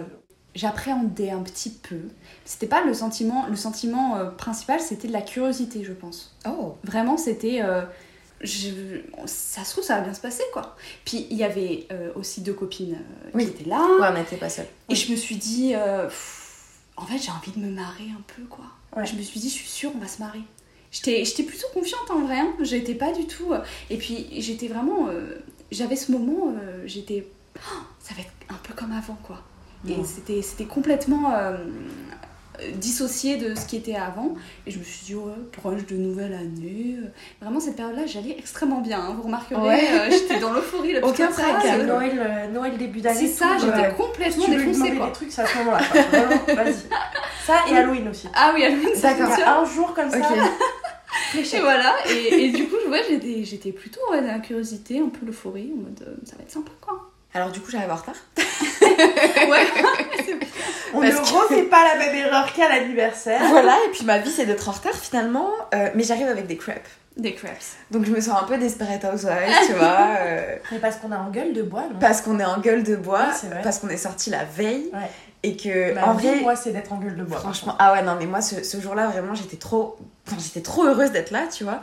J'appréhendais 0.55 1.30
un 1.30 1.43
petit 1.43 1.70
peu. 1.70 1.97
C'était 2.45 2.66
pas 2.66 2.84
le 2.84 2.93
sentiment, 2.93 3.47
le 3.49 3.55
sentiment 3.57 4.16
euh, 4.16 4.30
principal, 4.30 4.80
c'était 4.80 5.07
de 5.07 5.12
la 5.12 5.22
curiosité, 5.22 5.84
je 5.84 5.93
pense. 5.93 6.34
Oh 6.45 6.74
Vraiment, 6.82 7.16
c'était. 7.16 7.61
Je- 8.41 9.01
ça 9.26 9.64
se 9.64 9.72
trouve, 9.72 9.84
ça 9.84 9.97
va 9.97 10.01
bien 10.03 10.14
se 10.14 10.20
passer, 10.20 10.43
quoi. 10.53 10.76
Puis 11.05 11.26
il 11.30 11.36
y 11.36 11.45
avait 11.45 11.86
euh, 11.93 12.11
aussi 12.14 12.41
deux 12.41 12.53
copines 12.55 12.95
euh, 12.95 13.30
Oui. 13.34 13.45
qui 13.47 13.51
étaient 13.62 13.68
là. 13.70 13.80
Ouais, 14.01 14.09
on 14.11 14.14
n'était 14.18 14.36
pas 14.36 14.49
seuls. 14.49 14.66
Et 14.88 14.95
je 14.95 15.11
me 15.11 15.16
suis 15.16 15.36
dit, 15.36 15.74
euh, 15.74 16.05
pff, 16.07 16.78
en 16.97 17.07
fait, 17.07 17.18
j'ai 17.18 17.30
envie 17.30 17.53
de 17.53 17.59
me 17.64 17.70
marrer 17.70 18.09
un 18.16 18.22
peu, 18.36 18.43
quoi. 18.49 18.64
Ouais. 18.97 19.07
Je 19.07 19.14
me 19.14 19.22
suis 19.22 19.41
dit, 19.41 19.49
je 19.49 19.55
suis 19.55 19.68
sûre, 19.68 19.93
on 19.95 19.99
va 19.99 20.09
se 20.09 20.18
marrer. 20.20 20.41
J'étais 20.93 21.24
j'étais 21.24 21.45
plutôt 21.45 21.68
confiante 21.72 22.11
en 22.11 22.20
vrai, 22.26 22.38
hein. 22.41 22.53
j'étais 22.62 22.95
pas 22.97 23.12
du 23.12 23.24
tout. 23.26 23.53
Et 23.91 23.97
puis 23.97 24.26
j'étais 24.38 24.66
vraiment. 24.66 25.09
J'avais 25.70 25.95
ce 25.95 26.11
moment, 26.11 26.53
j'étais. 26.84 27.28
Oh, 27.57 27.61
ça 28.01 28.12
va 28.14 28.22
être 28.22 28.30
un 28.49 28.59
peu 28.64 28.74
comme 28.74 28.91
avant, 28.91 29.16
quoi. 29.22 29.41
Et 29.88 29.93
Ouais. 29.93 30.05
c'était 30.05 30.43
c'était 30.43 30.64
complètement 30.64 31.32
euh, 32.61 32.66
euh, 32.68 32.70
dissocié 32.76 33.36
de 33.36 33.54
ce 33.54 33.66
qui 33.66 33.76
était 33.76 33.96
avant. 33.96 34.34
Et 34.66 34.70
je 34.70 34.78
me 34.78 34.84
suis 34.84 35.04
dit, 35.06 35.14
ouais, 35.14 35.32
proche 35.52 35.86
de 35.86 35.96
nouvelle 35.96 36.32
année. 36.34 36.96
euh, 37.02 37.06
Vraiment, 37.40 37.61
cette 37.61 37.76
période-là, 37.76 38.06
j'allais 38.06 38.36
extrêmement 38.38 38.80
bien. 38.80 39.00
hein. 39.00 39.14
Vous 39.16 39.22
remarquerez, 39.22 39.61
Ouais. 39.61 39.88
euh, 39.92 40.08
j'étais 40.11 40.38
dans 40.38 40.52
l'euphorie. 40.52 40.92
le 40.94 41.04
Aucun 41.04 41.28
phrase. 41.30 41.62
C'est 41.62 41.84
Noël, 41.84 42.12
euh, 42.18 42.48
Noël 42.52 42.76
début 42.76 43.00
d'année. 43.00 43.18
C'est 43.18 43.28
ça, 43.28 43.56
j'étais 43.61 43.76
ouais. 43.88 43.94
complètement 43.96 44.44
Tu 44.44 44.50
défoncée, 44.56 44.92
quoi. 44.96 45.06
des 45.06 45.12
trucs, 45.12 45.32
c'est 45.32 45.42
à 45.42 45.46
ce 45.46 45.58
moment-là. 45.58 45.80
quoi. 45.90 46.00
Vraiment, 46.02 46.64
vas-y. 46.64 46.74
Ça 47.46 47.54
et 47.70 47.76
Halloween 47.76 48.08
aussi. 48.08 48.28
Ah 48.34 48.52
oui, 48.54 48.64
Halloween, 48.64 48.88
D'accord. 49.00 49.32
A 49.44 49.61
un 49.61 49.64
jour 49.64 49.94
comme 49.94 50.11
ça. 50.11 50.18
Ok. 50.18 50.26
Et 51.34 51.61
voilà, 51.61 51.94
et, 52.08 52.44
et 52.46 52.50
du 52.50 52.66
coup, 52.68 52.74
ouais, 52.88 53.02
j'étais, 53.08 53.44
j'étais 53.44 53.70
plutôt 53.72 54.00
ouais, 54.11 54.20
dans 54.20 54.26
la 54.28 54.38
curiosité, 54.40 54.98
un 54.98 55.08
peu 55.11 55.24
l'euphorie, 55.26 55.70
en 55.76 55.82
mode 55.82 56.02
euh, 56.06 56.14
ça 56.24 56.34
va 56.36 56.42
être 56.42 56.50
sympa 56.50 56.72
quoi. 56.80 57.08
Alors, 57.34 57.50
du 57.52 57.61
coup, 57.61 57.70
j'arrive 57.70 57.90
en 57.90 57.94
retard. 57.96 58.14
Ouais, 59.48 59.66
On 60.92 61.01
Parce 61.01 61.14
ne 61.14 61.18
que- 61.20 61.34
refait 61.42 61.62
pas 61.64 61.84
la 61.84 61.96
même 62.05 62.14
erreur 62.16 62.53
qu'à 62.53 62.68
l'anniversaire. 62.68 63.40
voilà, 63.48 63.76
et 63.86 63.90
puis 63.92 64.05
ma 64.05 64.18
vie, 64.18 64.30
c'est 64.30 64.44
d'être 64.46 64.68
en 64.68 64.72
retard 64.72 64.94
finalement. 64.94 65.48
Euh, 65.74 65.88
mais 65.94 66.03
j'arrive 66.03 66.26
avec 66.26 66.46
des 66.48 66.57
crêpes. 66.57 66.88
des 67.16 67.32
crêpes. 67.34 67.53
Donc, 67.92 68.05
je 68.07 68.11
me 68.11 68.20
sens 68.20 68.40
un 68.42 68.44
peu 68.44 68.59
Desperate 68.59 69.05
Housewives, 69.05 69.55
tu 69.66 69.72
vois. 69.74 69.98
euh, 70.18 70.57
Mais 70.72 70.78
parce 70.78 70.96
qu'on 70.96 71.12
a 71.12 71.18
en 71.18 71.30
gueule 71.30 71.53
de 71.53 71.62
bois, 71.62 71.82
non? 71.92 71.98
Parce 72.01 72.20
qu'on 72.22 72.40
est 72.40 72.44
en 72.44 72.59
gueule 72.59 72.82
de 72.82 72.96
bois, 72.96 73.26
parce 73.62 73.78
qu'on 73.78 73.88
est 73.88 73.96
sorti 73.96 74.30
la 74.30 74.44
veille. 74.44 74.90
Ouais. 74.92 75.11
Et 75.42 75.57
que, 75.57 75.96
en 76.05 76.14
vie, 76.14 76.26
vrai, 76.28 76.40
moi, 76.40 76.57
c'est 76.57 76.70
d'être 76.72 76.92
en 76.92 76.96
gueule 76.98 77.16
de 77.16 77.22
bois. 77.24 77.38
Franchement, 77.38 77.74
ah 77.78 77.92
ouais, 77.92 78.03
non, 78.03 78.16
mais 78.18 78.26
moi, 78.26 78.40
ce, 78.42 78.62
ce 78.64 78.80
jour-là, 78.80 79.07
vraiment, 79.07 79.34
j'étais 79.34 79.57
trop. 79.57 79.96
Enfin, 80.26 80.36
j'étais 80.42 80.61
trop 80.61 80.84
heureuse 80.84 81.12
d'être 81.12 81.30
là, 81.30 81.42
tu 81.51 81.64
vois. 81.64 81.80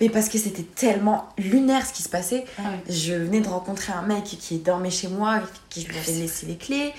Mais 0.00 0.08
parce 0.10 0.28
que 0.28 0.36
c'était 0.38 0.62
tellement 0.62 1.28
lunaire 1.38 1.86
ce 1.86 1.92
qui 1.92 2.02
se 2.02 2.08
passait. 2.08 2.44
Ah. 2.58 2.62
Je 2.88 3.14
venais 3.14 3.40
de 3.40 3.48
rencontrer 3.48 3.92
un 3.92 4.02
mec 4.02 4.24
qui 4.24 4.58
dormait 4.58 4.90
chez 4.90 5.08
moi, 5.08 5.40
qui 5.70 5.86
avais 5.88 6.12
laissé 6.12 6.46
les 6.46 6.56
clés. 6.56 6.92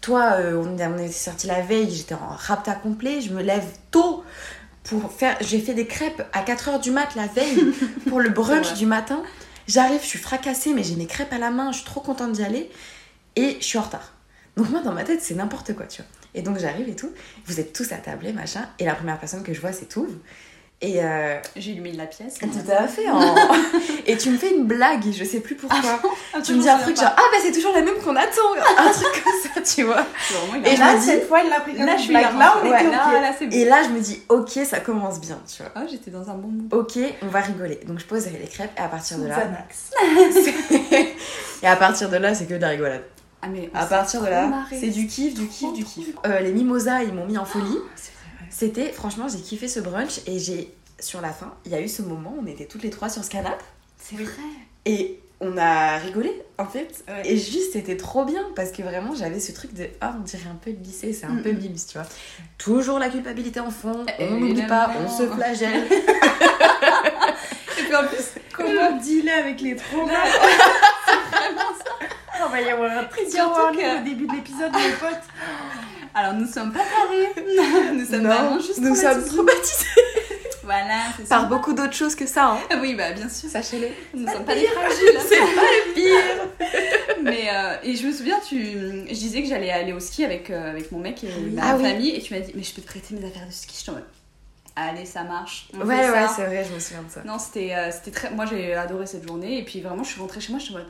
Toi, 0.00 0.32
euh, 0.38 0.56
on, 0.64 0.76
est- 0.76 0.86
on 0.86 0.98
est 0.98 1.12
sorti 1.12 1.46
la 1.46 1.60
veille, 1.60 1.88
j'étais 1.94 2.14
en 2.14 2.28
rapta 2.36 2.74
complet. 2.74 3.20
Je 3.20 3.32
me 3.32 3.40
lève 3.42 3.64
tôt 3.92 4.24
pour 4.82 5.12
faire. 5.12 5.36
J'ai 5.40 5.60
fait 5.60 5.74
des 5.74 5.86
crêpes 5.86 6.22
à 6.32 6.42
4h 6.42 6.80
du 6.80 6.90
mat 6.90 7.08
la 7.14 7.28
veille 7.28 7.72
pour 8.08 8.20
le 8.20 8.30
brunch 8.30 8.74
du 8.74 8.86
matin. 8.86 9.22
J'arrive, 9.68 10.00
je 10.02 10.06
suis 10.08 10.18
fracassée, 10.18 10.74
mais 10.74 10.82
j'ai 10.82 10.96
mes 10.96 11.06
crêpes 11.06 11.32
à 11.32 11.38
la 11.38 11.50
main, 11.50 11.70
je 11.70 11.76
suis 11.76 11.86
trop 11.86 12.00
contente 12.00 12.32
d'y 12.32 12.42
aller. 12.42 12.68
Et 13.36 13.56
je 13.60 13.64
suis 13.64 13.78
en 13.78 13.82
retard. 13.82 14.12
Donc 14.56 14.68
moi, 14.70 14.80
dans 14.82 14.92
ma 14.92 15.04
tête, 15.04 15.22
c'est 15.22 15.34
n'importe 15.36 15.74
quoi, 15.74 15.86
tu 15.86 16.02
vois. 16.02 16.10
Et 16.34 16.42
donc 16.42 16.58
j'arrive 16.58 16.88
et 16.88 16.96
tout. 16.96 17.12
Vous 17.46 17.60
êtes 17.60 17.72
tous 17.72 17.92
attablés, 17.92 18.32
machin. 18.32 18.66
Et 18.80 18.84
la 18.84 18.94
première 18.96 19.18
personne 19.20 19.44
que 19.44 19.54
je 19.54 19.60
vois, 19.60 19.72
c'est 19.72 19.86
Touve. 19.86 20.16
Et 20.84 20.96
euh, 21.00 21.38
J'ai 21.54 21.70
illuminé 21.70 21.96
la 21.96 22.06
pièce. 22.06 22.38
tout 22.40 22.48
à 22.72 22.88
fait. 22.88 23.08
en- 23.08 23.36
et 24.06 24.16
tu 24.16 24.30
me 24.30 24.36
fais 24.36 24.52
une 24.52 24.64
blague, 24.64 25.04
je 25.12 25.22
sais 25.24 25.38
plus 25.38 25.54
pourquoi. 25.54 25.78
Ah, 26.34 26.40
tu 26.42 26.54
me 26.54 26.60
dis 26.60 26.68
un 26.68 26.76
truc 26.78 26.96
genre, 26.96 27.12
ah 27.16 27.22
bah 27.30 27.38
c'est 27.40 27.52
toujours 27.52 27.72
la 27.72 27.82
même 27.82 27.94
qu'on 28.04 28.16
attend. 28.16 28.40
Un 28.76 28.90
truc 28.90 29.06
comme 29.24 29.32
ça, 29.54 29.60
tu 29.74 29.84
vois. 29.84 30.04
Et 30.64 30.76
là, 30.76 31.00
cette 31.00 31.28
fois, 31.28 31.40
il 31.44 31.50
l'a 31.50 31.60
pris 31.60 31.76
comme 31.76 31.86
là, 31.86 31.92
une 31.92 31.98
je 31.98 32.02
suis 32.02 32.10
blague. 32.12 32.36
là, 32.36 32.54
on 32.60 32.68
ouais, 32.68 32.80
était 32.82 32.90
là, 32.90 33.06
ok. 33.14 33.40
là. 33.42 33.46
Et 33.56 33.64
là, 33.64 33.82
je 33.84 33.90
me 33.90 34.00
dis, 34.00 34.22
ok, 34.28 34.50
ça 34.68 34.80
commence 34.80 35.20
bien, 35.20 35.38
tu 35.48 35.62
vois. 35.62 35.70
Ah, 35.76 35.84
j'étais 35.88 36.10
dans 36.10 36.28
un 36.28 36.34
bon 36.34 36.48
mood. 36.48 36.74
Ok, 36.74 36.98
on 37.22 37.28
va 37.28 37.40
rigoler. 37.42 37.78
Donc 37.86 38.00
je 38.00 38.04
pose 38.04 38.26
les 38.26 38.48
crêpes 38.48 38.72
et 38.76 38.80
à 38.80 38.88
partir 38.88 39.18
de 39.18 39.28
là. 39.28 39.36
Et 41.62 41.66
à 41.68 41.76
partir 41.76 42.08
de 42.10 42.16
là, 42.16 42.34
c'est 42.34 42.46
que 42.46 42.54
de 42.54 42.60
la 42.60 42.68
rigolade. 42.70 43.04
Ah, 43.40 43.46
mais 43.48 43.70
À 43.74 43.86
partir 43.86 44.20
de 44.22 44.26
là, 44.26 44.48
c'est 44.70 44.88
du 44.88 45.06
kiff, 45.06 45.34
du 45.34 45.46
kiff, 45.46 45.72
du 45.72 45.84
kiff. 45.84 46.08
Euh, 46.26 46.40
les 46.40 46.50
mimosas, 46.52 47.02
ils 47.04 47.12
m'ont 47.14 47.26
mis 47.26 47.38
en 47.38 47.44
folie. 47.44 47.78
C'était, 48.52 48.92
franchement, 48.92 49.26
j'ai 49.28 49.38
kiffé 49.40 49.66
ce 49.68 49.80
brunch 49.80 50.20
et 50.26 50.38
j'ai, 50.38 50.72
sur 51.00 51.20
la 51.20 51.30
fin, 51.30 51.52
il 51.64 51.72
y 51.72 51.74
a 51.74 51.80
eu 51.80 51.88
ce 51.88 52.02
moment, 52.02 52.34
on 52.40 52.46
était 52.46 52.66
toutes 52.66 52.82
les 52.82 52.90
trois 52.90 53.08
sur 53.08 53.24
ce 53.24 53.30
canapé 53.30 53.64
C'est 53.98 54.16
vrai. 54.16 54.26
et 54.84 55.18
on 55.40 55.56
a 55.56 55.96
rigolé 55.98 56.30
en 56.58 56.66
fait. 56.66 57.02
Ouais. 57.08 57.22
Et 57.24 57.36
juste, 57.36 57.72
c'était 57.72 57.96
trop 57.96 58.24
bien 58.24 58.44
parce 58.54 58.70
que 58.70 58.82
vraiment, 58.82 59.14
j'avais 59.16 59.40
ce 59.40 59.50
truc 59.52 59.72
de, 59.74 59.88
ah, 60.00 60.14
on 60.16 60.20
dirait 60.22 60.48
un 60.48 60.54
peu 60.54 60.70
lycée, 60.70 61.12
c'est 61.12 61.26
un 61.26 61.30
Mm, 61.30 61.42
peu 61.42 61.52
mm. 61.52 61.56
mimes, 61.58 61.76
tu 61.88 61.98
vois. 61.98 62.06
Toujours 62.58 62.98
la 63.00 63.08
culpabilité 63.08 63.58
en 63.58 63.70
fond, 63.70 64.04
Et 64.18 64.28
on 64.28 64.38
n'oublie 64.38 64.66
pas, 64.66 64.92
on 65.04 65.08
se 65.10 65.26
flagelle. 65.26 65.84
Et 67.78 67.82
puis 67.84 67.96
en 67.96 68.06
plus, 68.06 68.18
Comment 68.52 68.92
dealer 68.98 69.32
avec 69.32 69.60
les 69.62 69.74
traumas 69.76 70.12
On 72.44 72.48
va 72.48 72.60
y 72.60 72.68
avoir 72.70 72.98
un 72.98 73.04
trigger 73.04 73.40
warning 73.40 74.00
au 74.00 74.04
début 74.04 74.26
de 74.26 74.32
l'épisode, 74.34 74.72
mes 74.74 74.92
potes. 75.00 75.22
Alors 76.14 76.34
nous 76.34 76.46
sommes 76.46 76.72
pas 76.72 76.80
tarés. 76.80 77.44
nous 77.94 78.04
sommes 78.04 78.22
non, 78.22 78.28
vraiment 78.28 78.58
juste 78.60 78.78
nous 78.78 78.94
sommes 78.94 79.24
traumatisés. 79.24 79.34
traumatisés 79.34 79.86
Voilà, 80.64 81.00
c'est 81.16 81.28
par 81.28 81.48
beaucoup 81.48 81.72
d'autres 81.72 81.92
choses 81.92 82.14
que 82.14 82.24
ça, 82.24 82.50
hein. 82.52 82.58
Ah 82.70 82.76
Oui, 82.80 82.94
bah 82.94 83.10
bien 83.12 83.28
sûr. 83.28 83.48
Sachez-le. 83.50 83.88
Nous 84.14 84.30
sommes 84.30 84.44
pas 84.44 84.54
des 84.54 84.66
fragiles. 84.68 85.18
C'est 85.28 85.38
pas 85.40 85.44
le 85.46 85.92
pire. 85.92 87.18
Mais 87.20 87.48
euh, 87.52 87.74
et 87.82 87.96
je 87.96 88.06
me 88.06 88.12
souviens, 88.12 88.38
tu, 88.48 88.62
je 88.62 89.12
disais 89.12 89.42
que 89.42 89.48
j'allais 89.48 89.72
aller 89.72 89.92
au 89.92 89.98
ski 89.98 90.24
avec, 90.24 90.50
euh, 90.50 90.70
avec 90.70 90.92
mon 90.92 91.00
mec 91.00 91.24
et 91.24 91.28
ma 91.50 91.62
Ah 91.72 91.76
oui. 91.76 91.82
famille, 91.82 92.10
et 92.14 92.22
tu 92.22 92.32
m'as 92.32 92.40
dit, 92.40 92.52
mais 92.54 92.62
je 92.62 92.72
peux 92.74 92.80
te 92.80 92.86
prêter 92.86 93.12
mes 93.16 93.26
affaires 93.26 93.46
de 93.46 93.52
ski. 93.52 93.76
Je 93.84 93.90
t'en 93.90 93.98
allez, 94.76 95.04
ça 95.04 95.24
marche. 95.24 95.66
On 95.74 95.80
Ouais, 95.84 95.96
fait 95.96 96.10
ouais, 96.10 96.26
c'est 96.36 96.44
vrai, 96.46 96.64
je 96.68 96.72
me 96.74 96.78
souviens 96.78 97.02
de 97.02 97.10
ça. 97.10 97.22
Non, 97.24 97.38
c'était 97.40 97.74
euh, 97.74 97.90
c'était 97.90 98.12
très. 98.12 98.30
Moi, 98.30 98.46
j'ai 98.46 98.72
adoré 98.74 99.06
cette 99.06 99.26
journée, 99.26 99.58
et 99.58 99.64
puis 99.64 99.80
vraiment, 99.80 100.04
je 100.04 100.10
suis 100.12 100.20
rentrée 100.20 100.40
chez 100.40 100.52
moi, 100.52 100.60
je 100.60 100.66
suis 100.66 100.74
en 100.74 100.78
mode, 100.78 100.86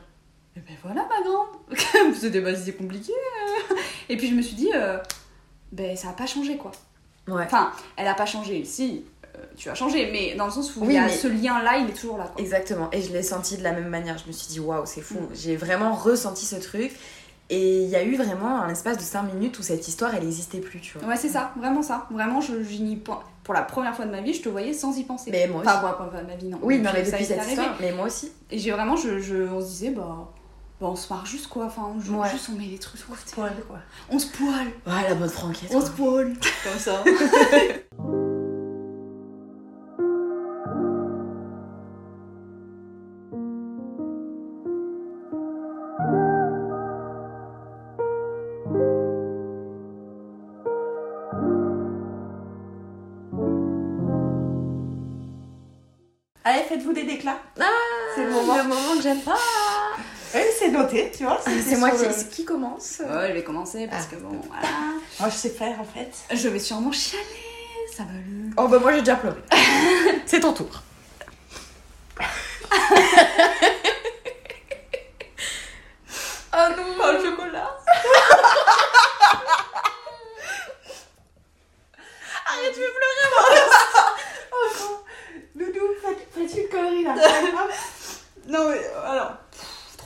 eh 0.55 0.59
ben 0.59 0.75
voilà, 0.83 1.07
ma 1.09 1.21
grande. 1.23 2.13
C'était 2.19 2.41
pas 2.41 2.55
si 2.55 2.73
compliqué. 2.73 3.11
euh. 3.11 3.75
Et 4.09 4.17
puis 4.17 4.29
je 4.29 4.35
me 4.35 4.41
suis 4.41 4.55
dit, 4.55 4.69
euh, 4.73 4.97
ben 5.71 5.95
ça 5.97 6.09
a 6.09 6.13
pas 6.13 6.25
changé 6.27 6.57
quoi. 6.57 6.71
Ouais. 7.27 7.43
Enfin, 7.45 7.71
elle 7.95 8.07
a 8.07 8.13
pas 8.13 8.25
changé. 8.25 8.63
Si, 8.65 9.05
euh, 9.35 9.39
tu 9.55 9.69
as 9.69 9.75
changé, 9.75 10.09
mais 10.11 10.35
dans 10.35 10.45
le 10.45 10.51
sens 10.51 10.75
où 10.75 10.81
Oui, 10.81 10.87
il 10.89 10.93
y 10.93 10.97
a 10.97 11.05
mais- 11.05 11.09
ce 11.09 11.27
lien-là, 11.27 11.77
il 11.77 11.89
est 11.89 11.93
toujours 11.93 12.17
là. 12.17 12.25
Quoi. 12.33 12.41
Exactement, 12.41 12.89
et 12.91 13.01
je 13.01 13.11
l'ai 13.13 13.23
senti 13.23 13.57
de 13.57 13.63
la 13.63 13.71
même 13.71 13.87
manière. 13.89 14.17
Je 14.17 14.27
me 14.27 14.31
suis 14.33 14.47
dit, 14.47 14.59
waouh, 14.59 14.85
c'est 14.85 15.01
fou. 15.01 15.15
Mm. 15.15 15.27
J'ai 15.33 15.55
vraiment 15.55 15.93
ressenti 15.93 16.45
ce 16.45 16.55
truc. 16.57 16.91
Et 17.49 17.83
il 17.83 17.89
y 17.89 17.95
a 17.95 18.03
eu 18.03 18.15
vraiment 18.15 18.61
un 18.61 18.69
espace 18.69 18.97
de 18.97 19.03
5 19.03 19.23
minutes 19.23 19.59
où 19.59 19.63
cette 19.63 19.87
histoire, 19.87 20.15
elle 20.15 20.23
n'existait 20.23 20.59
plus, 20.59 20.79
tu 20.79 20.97
vois. 20.97 21.07
Ouais, 21.09 21.17
c'est 21.17 21.27
ça, 21.29 21.51
vraiment 21.57 21.81
ça. 21.83 22.07
Vraiment, 22.09 22.41
je, 22.41 22.63
je 22.63 22.77
n'y 22.81 22.95
pen- 22.95 23.17
pour 23.43 23.53
la 23.53 23.61
première 23.63 23.93
fois 23.95 24.05
de 24.05 24.11
ma 24.11 24.21
vie, 24.21 24.33
je 24.33 24.41
te 24.41 24.49
voyais 24.49 24.73
sans 24.73 24.97
y 24.97 25.03
penser. 25.03 25.29
Mais 25.29 25.47
moi 25.47 25.59
aussi. 25.61 25.69
Enfin, 25.69 25.79
pour 25.79 25.87
la 25.89 25.93
première 25.95 26.11
fois 26.13 26.21
de 26.21 26.27
ma 26.27 26.35
vie, 26.35 26.47
non. 26.47 26.59
Oui, 26.61 26.77
mais 26.79 26.89
ça 27.05 27.11
depuis 27.11 27.25
cette 27.25 27.45
histoire, 27.47 27.75
mais 27.81 27.91
moi 27.91 28.05
aussi. 28.07 28.31
Et 28.49 28.57
j'ai 28.57 28.71
vraiment, 28.71 28.95
je, 28.95 29.19
je, 29.19 29.35
on 29.51 29.59
se 29.61 29.65
disait, 29.67 29.89
bah, 29.91 30.31
bah, 30.81 30.87
on 30.89 30.95
se 30.95 31.11
marre 31.13 31.25
juste 31.25 31.47
quoi. 31.47 31.65
Enfin, 31.65 31.83
on, 31.95 31.99
joue 31.99 32.15
Ouais. 32.19 32.29
juste 32.29 32.49
on 32.51 32.57
met 32.57 32.65
les 32.65 32.79
trucs. 32.79 33.01
On 33.11 33.15
se 33.15 33.33
poil, 33.35 33.53
quoi. 33.67 33.79
On 34.09 34.19
se 34.19 34.27
poile. 34.27 34.67
Ouais, 34.85 35.09
la 35.09 35.15
bonne 35.15 35.29
franquette. 35.29 35.71
On 35.73 35.81
se 35.81 35.91
poile. 35.91 36.33
Comme 36.63 36.79
ça. 36.79 37.03
Allez, 56.45 56.63
faites-vous 56.63 56.93
des 56.93 57.03
déclats. 57.03 57.39
Ah, 57.59 57.63
C'est 58.15 58.25
le 58.25 58.31
moment. 58.31 58.57
le 58.57 58.63
moment 58.63 58.95
que 58.97 59.01
j'aime 59.01 59.21
pas. 59.21 59.37
Oui, 60.33 60.41
c'est 60.57 60.69
noté, 60.69 61.11
tu 61.15 61.23
vois. 61.23 61.39
C'est 61.43 61.75
moi 61.77 61.91
qui, 61.91 62.03
le- 62.05 62.29
qui 62.29 62.43
commence. 62.45 62.99
Ouais, 62.99 63.27
je 63.29 63.33
vais 63.33 63.43
commencer 63.43 63.87
parce 63.87 64.05
Ah. 64.11 64.15
que 64.15 64.19
bon, 64.21 64.41
voilà. 64.47 64.67
Moi, 65.19 65.29
je 65.29 65.35
sais 65.35 65.49
faire, 65.49 65.79
en 65.79 65.83
fait. 65.85 66.11
Je 66.35 66.47
vais 66.49 66.59
sûrement 66.59 66.91
chialer. 66.91 67.23
Ça 67.95 68.03
va 68.03 68.09
le. 68.13 68.49
Oh 68.57 68.67
bah 68.67 68.79
moi 68.79 68.91
j'ai 68.93 68.99
déjà 69.01 69.15
pleuré. 69.15 69.37
C'est 70.25 70.39
ton 70.39 70.51
tour. 70.53 70.67
oh 76.53 76.67
non, 76.77 76.97
Pas 76.97 77.11
le 77.13 77.23
chocolat. 77.23 77.77
arrête, 82.47 82.73
je 82.75 82.79
vais 82.79 82.87
pleurer. 82.87 83.61
Oh 84.51 84.67
non 84.79 84.93
Doudou, 85.55 85.87
faites 86.01 86.55
une 86.57 86.69
connerie, 86.69 87.03
là. 87.03 87.13
Non, 88.47 88.69
mais 88.69 88.81
alors. 89.05 89.31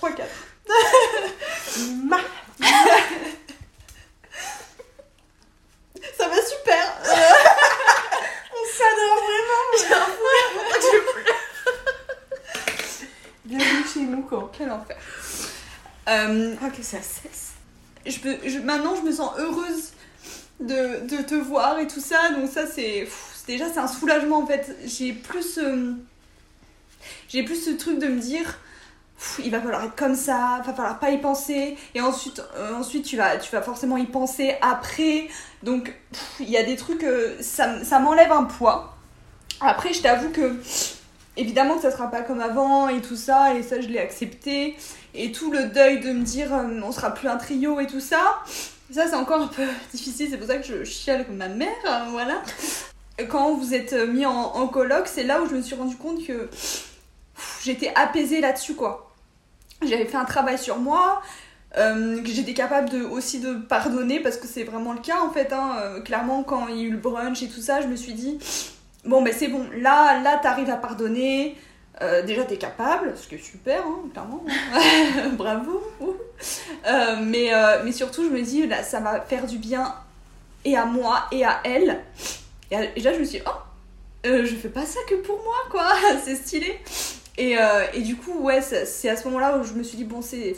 3-4. 0.02 0.24
Ma... 2.06 2.18
Ça 6.18 6.28
va 6.28 6.36
super. 6.36 6.98
On 8.54 8.66
s'adore 8.78 9.24
vraiment. 9.24 10.06
Bienvenue 13.46 13.86
chez 13.94 14.00
nous, 14.02 14.22
quoi. 14.24 14.52
Quel 14.58 14.72
enfer. 14.72 14.98
Euh, 16.10 16.56
Oh 16.62 16.70
que 16.76 16.84
ça 16.84 16.98
cesse. 17.02 17.52
je 18.06 18.20
peux, 18.20 18.38
je- 18.46 18.60
maintenant, 18.60 18.96
je 18.96 19.02
me 19.02 19.12
sens 19.12 19.32
heureuse 19.38 19.92
de, 20.60 21.06
de 21.08 21.22
te 21.24 21.36
voir 21.36 21.80
et 21.80 21.88
tout 21.88 22.02
ça. 22.02 22.30
Donc 22.32 22.50
ça, 22.50 22.66
c'est- 22.68 23.08
Déjà, 23.48 23.72
c'est 23.72 23.80
un 23.80 23.88
soulagement, 23.88 24.40
en 24.44 24.48
fait. 24.48 24.76
J'ai 24.86 25.14
plus... 25.14 25.58
euh, 25.58 25.94
J'ai 27.30 27.44
plus 27.44 27.56
ce 27.64 27.70
truc 27.72 27.98
de 28.00 28.08
me 28.08 28.20
dire 28.20 28.58
il 29.44 29.52
va 29.52 29.60
falloir 29.60 29.84
être 29.84 29.96
comme 29.96 30.16
ça, 30.16 30.60
il 30.62 30.68
va 30.68 30.74
falloir 30.74 31.00
pas 31.00 31.10
y 31.10 31.20
penser, 31.20 31.76
et 31.96 32.02
ensuite, 32.02 32.42
euh, 32.56 32.76
ensuite 32.76 33.06
tu, 33.06 33.18
vas, 33.18 33.38
tu 33.38 33.52
vas 33.52 33.62
forcément 33.62 33.98
y 33.98 34.06
penser 34.06 34.56
après. 34.62 35.28
Donc, 35.64 35.94
il 36.40 36.50
y 36.50 36.58
a 36.58 36.64
des 36.64 36.76
trucs, 36.76 37.04
euh, 37.04 37.36
ça, 37.42 37.84
ça 37.84 38.00
m'enlève 38.00 38.32
un 38.32 38.44
poids. 38.44 38.96
Après, 39.60 39.94
je 39.94 40.02
t'avoue 40.02 40.30
que, 40.30 40.56
évidemment 41.36 41.76
que 41.76 41.82
ça 41.82 41.92
sera 41.92 42.12
pas 42.12 42.22
comme 42.22 42.42
avant 42.42 42.90
et 42.90 43.02
tout 43.02 43.16
ça, 43.16 43.56
et 43.56 43.64
ça, 43.64 43.82
je 43.82 43.88
l'ai 43.88 44.00
accepté. 44.00 44.76
Et 45.16 45.32
tout 45.32 45.52
le 45.52 45.66
deuil 45.66 46.00
de 46.00 46.12
me 46.12 46.24
dire, 46.24 46.54
euh, 46.54 46.82
on 46.84 46.92
sera 46.92 47.12
plus 47.12 47.28
un 47.28 47.38
trio 47.38 47.80
et 47.80 47.88
tout 47.88 48.00
ça, 48.02 48.44
ça, 48.92 49.08
c'est 49.08 49.16
encore 49.16 49.42
un 49.42 49.48
peu 49.48 49.66
difficile, 49.92 50.28
c'est 50.30 50.38
pour 50.38 50.48
ça 50.48 50.58
que 50.58 50.66
je 50.66 50.84
chiale 50.84 51.26
comme 51.26 51.38
ma 51.38 51.50
mère, 51.50 51.70
hein, 51.86 52.06
voilà. 52.12 52.42
Quand 53.30 53.56
vous 53.56 53.74
êtes 53.74 53.94
mis 53.94 54.28
en, 54.28 54.32
en 54.32 54.68
colloque, 54.68 55.08
c'est 55.08 55.24
là 55.24 55.42
où 55.42 55.50
je 55.50 55.56
me 55.56 55.62
suis 55.64 55.74
rendu 55.74 55.96
compte 55.96 56.24
que 56.24 56.52
j'étais 57.64 57.92
apaisée 57.96 58.42
là-dessus, 58.42 58.76
quoi 58.76 59.07
j'avais 59.82 60.06
fait 60.06 60.18
un 60.18 60.26
travail 60.26 60.58
sur 60.58 60.78
moi, 60.78 61.22
euh, 61.78 62.24
que 62.24 62.30
j'étais 62.30 62.54
capable 62.54 62.90
de, 62.90 63.04
aussi 63.04 63.40
de 63.40 63.54
pardonner 63.54 64.20
parce 64.20 64.38
que 64.38 64.48
c'est 64.48 64.64
vraiment 64.64 64.94
le 64.94 65.00
cas 65.00 65.20
en 65.22 65.30
fait. 65.30 65.52
Hein. 65.54 65.76
Euh, 65.80 66.02
clairement, 66.02 66.44
quand 66.44 66.68
il 66.70 66.78
y 66.78 66.80
a 66.80 66.84
eu 66.84 66.92
le 66.92 66.98
brunch 66.98 67.44
et 67.44 67.50
tout 67.50 67.62
ça, 67.62 67.82
je 67.82 67.88
me 67.88 67.96
suis 67.96 68.14
dit 68.14 68.40
bon, 69.06 69.22
ben 69.22 69.34
c'est 69.36 69.50
bon, 69.50 69.66
là, 69.78 70.20
là 70.22 70.38
t'arrives 70.38 70.70
à 70.70 70.78
pardonner. 70.78 71.56
Euh, 72.02 72.22
déjà, 72.24 72.44
t'es 72.44 72.58
capable, 72.58 73.14
ce 73.18 73.28
qui 73.28 73.36
est 73.36 73.44
super, 73.44 73.84
hein, 73.86 74.10
clairement. 74.12 74.44
Bravo. 75.34 75.84
mais, 77.22 77.52
mais 77.84 77.92
surtout, 77.92 78.24
je 78.24 78.30
me 78.30 78.42
dis 78.42 78.66
là, 78.66 78.84
ça 78.84 79.00
va 79.00 79.22
faire 79.22 79.46
du 79.46 79.58
bien 79.58 79.94
et 80.64 80.78
à 80.78 80.86
moi 80.86 81.26
et 81.32 81.44
à 81.44 81.60
elle. 81.64 82.00
Et, 82.72 83.02
là, 83.02 83.14
je 83.14 83.20
me 83.20 83.24
suis 83.24 83.40
dit 83.40 83.46
oh, 83.46 84.24
je 84.24 84.56
fais 84.56 84.70
pas 84.70 84.86
ça 84.86 85.00
que 85.10 85.16
pour 85.16 85.44
moi, 85.44 85.58
quoi. 85.70 85.88
c'est 86.24 86.36
stylé. 86.36 86.80
Et, 87.38 87.58
euh, 87.58 87.86
et, 87.94 88.02
du 88.02 88.16
coup, 88.16 88.40
ouais, 88.40 88.62
c'est 88.62 89.10
à 89.10 89.16
ce 89.16 89.26
moment-là 89.26 89.58
où 89.58 89.64
je 89.64 89.74
me 89.74 89.84
suis 89.84 89.98
dit, 89.98 90.04
bon, 90.04 90.22
c'est 90.22 90.56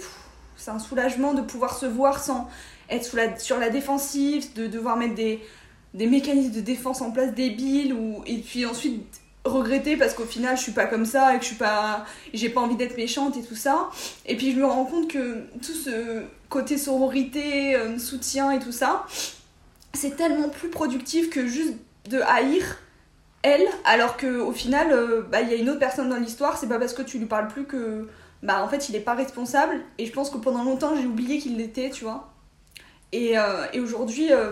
un 0.67 0.79
soulagement 0.79 1.33
de 1.33 1.41
pouvoir 1.41 1.77
se 1.77 1.85
voir 1.85 2.23
sans 2.23 2.49
être 2.89 3.39
sur 3.39 3.59
la 3.59 3.69
défensive, 3.69 4.53
de 4.53 4.67
devoir 4.67 4.97
mettre 4.97 5.15
des, 5.15 5.41
des 5.93 6.07
mécanismes 6.07 6.51
de 6.51 6.61
défense 6.61 7.01
en 7.01 7.11
place 7.11 7.33
débiles, 7.33 7.93
ou, 7.93 8.23
et 8.25 8.37
puis 8.37 8.65
ensuite 8.65 9.21
regretter 9.45 9.95
parce 9.95 10.13
qu'au 10.13 10.25
final 10.25 10.57
je 10.57 10.63
suis 10.63 10.73
pas 10.73 10.85
comme 10.85 11.05
ça 11.05 11.33
et 11.33 11.37
que 11.37 11.43
je 11.43 11.47
suis 11.47 11.57
pas 11.57 12.05
j'ai 12.33 12.49
pas 12.49 12.59
envie 12.59 12.75
d'être 12.75 12.97
méchante 12.97 13.37
et 13.37 13.41
tout 13.41 13.55
ça. 13.55 13.89
Et 14.25 14.35
puis 14.35 14.51
je 14.51 14.57
me 14.57 14.65
rends 14.65 14.85
compte 14.85 15.09
que 15.09 15.43
tout 15.61 15.73
ce 15.73 16.23
côté 16.49 16.77
sororité 16.77 17.75
euh, 17.75 17.97
soutien 17.97 18.51
et 18.51 18.59
tout 18.59 18.71
ça 18.71 19.05
c'est 19.93 20.15
tellement 20.15 20.49
plus 20.49 20.69
productif 20.69 21.29
que 21.29 21.47
juste 21.47 21.73
de 22.09 22.19
haïr 22.21 22.77
elle, 23.41 23.65
alors 23.85 24.17
qu'au 24.17 24.51
final, 24.51 24.91
euh, 24.91 25.21
bah, 25.21 25.41
il 25.41 25.49
y 25.49 25.53
a 25.53 25.55
une 25.55 25.69
autre 25.69 25.79
personne 25.79 26.09
dans 26.09 26.17
l'histoire, 26.17 26.57
c'est 26.57 26.67
pas 26.67 26.79
parce 26.79 26.93
que 26.93 27.01
tu 27.01 27.19
lui 27.19 27.25
parles 27.25 27.47
plus 27.47 27.65
que, 27.65 28.07
bah, 28.43 28.63
en 28.63 28.67
fait, 28.67 28.89
il 28.89 28.95
est 28.95 29.01
pas 29.01 29.13
responsable. 29.13 29.79
Et 29.97 30.05
je 30.05 30.11
pense 30.11 30.29
que 30.29 30.37
pendant 30.37 30.63
longtemps, 30.63 30.95
j'ai 30.95 31.05
oublié 31.05 31.39
qu'il 31.39 31.57
l'était, 31.57 31.89
tu 31.89 32.03
vois. 32.03 32.31
Et, 33.11 33.37
euh, 33.37 33.65
aujourd'hui, 33.81 34.31
euh, 34.33 34.51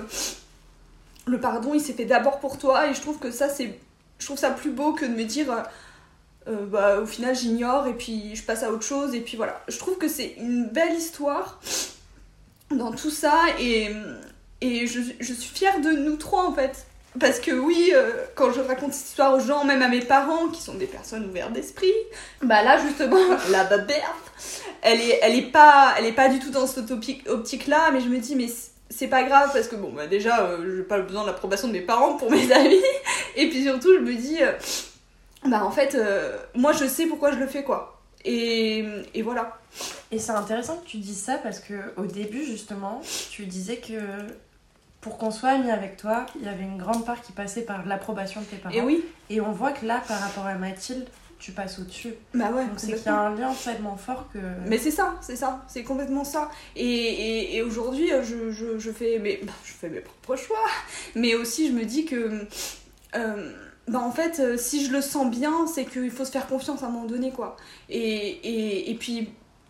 le 1.25 1.39
pardon, 1.39 1.73
il 1.73 1.81
s'est 1.81 1.93
fait 1.93 2.05
d'abord 2.05 2.39
pour 2.39 2.57
toi, 2.57 2.87
et 2.87 2.93
je 2.93 3.01
trouve 3.01 3.19
que 3.19 3.31
ça, 3.31 3.49
c'est. 3.49 3.77
Je 4.19 4.25
trouve 4.25 4.37
ça 4.37 4.51
plus 4.51 4.71
beau 4.71 4.93
que 4.93 5.05
de 5.05 5.11
me 5.11 5.25
dire. 5.25 5.47
bah, 6.47 7.01
au 7.01 7.05
final, 7.05 7.35
j'ignore, 7.35 7.87
et 7.87 7.93
puis 7.93 8.35
je 8.35 8.43
passe 8.43 8.63
à 8.63 8.71
autre 8.71 8.83
chose, 8.83 9.13
et 9.13 9.19
puis 9.19 9.35
voilà. 9.35 9.61
Je 9.67 9.77
trouve 9.77 9.97
que 9.97 10.07
c'est 10.07 10.35
une 10.39 10.65
belle 10.67 10.93
histoire 10.93 11.59
dans 12.71 12.91
tout 12.91 13.09
ça, 13.11 13.35
et, 13.59 13.91
et 14.61 14.87
je, 14.87 15.01
je 15.19 15.33
suis 15.33 15.53
fière 15.53 15.81
de 15.81 15.91
nous 15.91 16.15
trois, 16.15 16.47
en 16.47 16.53
fait 16.53 16.87
parce 17.19 17.39
que 17.39 17.51
oui, 17.51 17.91
euh, 17.93 18.11
quand 18.35 18.51
je 18.51 18.59
raconte 18.59 18.93
cette 18.93 19.07
histoire 19.07 19.35
aux 19.35 19.39
gens, 19.39 19.63
même 19.65 19.81
à 19.81 19.87
mes 19.87 20.01
parents, 20.01 20.47
qui 20.49 20.61
sont 20.61 20.75
des 20.75 20.85
personnes 20.85 21.25
ouvertes 21.25 21.53
d'esprit, 21.53 21.93
bah 22.41 22.63
là 22.63 22.77
justement, 22.79 23.17
la 23.51 23.63
babette, 23.63 24.03
elle 24.81 25.01
est, 25.01 25.19
elle 25.21 25.35
est 25.35 25.51
pas, 25.51 25.95
elle 25.97 26.05
est 26.05 26.13
pas 26.13 26.29
du 26.29 26.39
tout 26.39 26.49
dans 26.49 26.67
cette 26.67 26.91
optique-là, 26.91 27.91
mais 27.91 28.01
je 28.01 28.09
me 28.09 28.19
dis, 28.19 28.35
mais 28.35 28.47
c'est 28.89 29.07
pas 29.07 29.23
grave 29.23 29.51
parce 29.53 29.67
que 29.67 29.75
bon, 29.75 29.91
bah 29.91 30.07
déjà, 30.07 30.41
euh, 30.41 30.77
j'ai 30.77 30.83
pas 30.83 30.99
besoin 30.99 31.23
de 31.23 31.27
l'approbation 31.27 31.67
de 31.67 31.73
mes 31.73 31.81
parents 31.81 32.15
pour 32.15 32.31
mes 32.31 32.51
amis, 32.53 32.81
et 33.35 33.49
puis 33.49 33.63
surtout, 33.63 33.93
je 33.93 33.99
me 33.99 34.13
dis, 34.13 34.41
euh, 34.41 34.51
bah 35.45 35.63
en 35.63 35.71
fait, 35.71 35.97
moi 36.55 36.73
je 36.73 36.85
sais 36.85 37.05
pourquoi 37.05 37.31
je 37.31 37.37
le 37.37 37.47
fais 37.47 37.63
quoi. 37.63 38.01
Et, 38.25 38.83
et 39.13 39.21
voilà. 39.21 39.57
Et 40.11 40.19
c'est 40.19 40.31
intéressant 40.31 40.77
que 40.77 40.87
tu 40.87 40.97
dises 40.97 41.21
ça 41.21 41.37
parce 41.37 41.59
que 41.59 41.75
au 41.95 42.05
début 42.05 42.43
justement, 42.43 43.01
tu 43.31 43.45
disais 43.45 43.77
que 43.77 43.93
pour 45.07 45.17
qu'on 45.17 45.31
soit 45.31 45.49
amis 45.49 45.71
avec 45.71 45.95
toi, 45.95 46.25
il 46.37 46.45
y 46.45 46.49
avait 46.49 46.63
une 46.63 46.77
grande 46.77 47.05
part 47.05 47.21
qui 47.21 47.31
passait 47.31 47.61
par 47.61 47.85
l'approbation 47.85 48.41
de 48.41 48.45
tes 48.45 48.57
parents. 48.57 48.75
Et 48.75 48.81
oui. 48.81 49.03
Et 49.29 49.39
on 49.39 49.51
voit 49.51 49.71
que 49.71 49.85
là, 49.85 50.01
par 50.05 50.19
rapport 50.19 50.45
à 50.45 50.55
Mathilde, 50.55 51.07
tu 51.39 51.51
passes 51.51 51.79
au-dessus. 51.79 52.13
Bah 52.33 52.51
ouais. 52.51 52.65
Donc 52.65 52.73
c'est 52.77 52.95
qu'il 52.95 53.05
y 53.05 53.09
a 53.09 53.19
un 53.19 53.35
lien 53.35 53.53
tellement 53.53 53.95
fort 53.95 54.27
que. 54.33 54.39
Mais 54.67 54.77
c'est 54.77 54.91
ça, 54.91 55.15
c'est 55.21 55.35
ça, 55.35 55.63
c'est 55.67 55.83
complètement 55.83 56.23
ça. 56.23 56.49
Et, 56.75 57.55
et, 57.55 57.61
aujourd'hui, 57.61 58.09
je, 58.23 58.51
je, 58.51 58.77
je, 58.77 58.91
fais 58.91 59.19
mes, 59.19 59.39
bah, 59.43 59.53
je 59.63 59.71
fais 59.71 59.89
mes 59.89 60.01
propres 60.01 60.35
choix, 60.35 60.57
mais 61.15 61.35
aussi 61.35 61.69
je 61.69 61.73
me 61.73 61.85
dis 61.85 62.05
que. 62.05 62.45
Euh, 63.15 63.53
bah 63.87 63.99
en 63.99 64.11
fait, 64.11 64.41
euh, 64.41 64.57
si 64.57 64.85
je 64.85 64.91
le 64.91 64.99
sens 64.99 65.29
bien, 65.31 65.65
c'est 65.65 65.85
qu'il 65.85 66.11
faut 66.11 66.25
se 66.25 66.31
faire 66.31 66.47
confiance 66.47 66.83
à 66.83 66.87
un 66.87 66.89
moment 66.89 67.05
donné, 67.05 67.31
quoi. 67.31 67.55
Et, 67.87 67.99
et, 67.99 68.91
et 68.91 68.95
puis, 68.95 69.29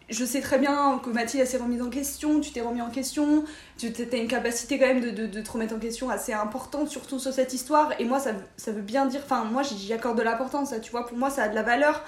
je 0.10 0.24
sais 0.24 0.40
très 0.40 0.58
bien 0.58 1.00
que 1.04 1.10
Mathilde 1.10 1.46
s'est 1.46 1.58
remise 1.58 1.82
en 1.82 1.90
question, 1.90 2.40
tu 2.40 2.52
t'es 2.52 2.62
remis 2.62 2.82
en 2.82 2.90
question, 2.90 3.44
tu 3.78 3.88
as 3.88 4.16
une 4.16 4.28
capacité 4.28 4.80
quand 4.80 4.88
même 4.88 5.02
de, 5.02 5.28
de, 5.28 5.42
te 5.42 5.52
remettre 5.52 5.76
en 5.76 5.80
question 5.80 6.10
assez 6.10 6.32
importante, 6.32 6.88
surtout 6.88 7.20
sur 7.20 7.34
cette 7.34 7.54
histoire. 7.54 7.92
Et 8.00 8.06
moi, 8.06 8.20
ça, 8.20 8.32
ça 8.56 8.72
veut 8.72 8.82
bien 8.82 9.06
dire, 9.06 9.22
enfin, 9.26 9.44
moi 9.44 9.64
j'y 9.64 9.92
accorde 9.92 10.18
de 10.18 10.24
l'importance, 10.24 10.74
tu 10.82 10.92
vois, 10.92 11.06
pour 11.06 11.18
moi 11.18 11.30
ça 11.30 11.44
a 11.44 11.50
de 11.50 11.56
la 11.56 11.64
valeur. 11.64 12.04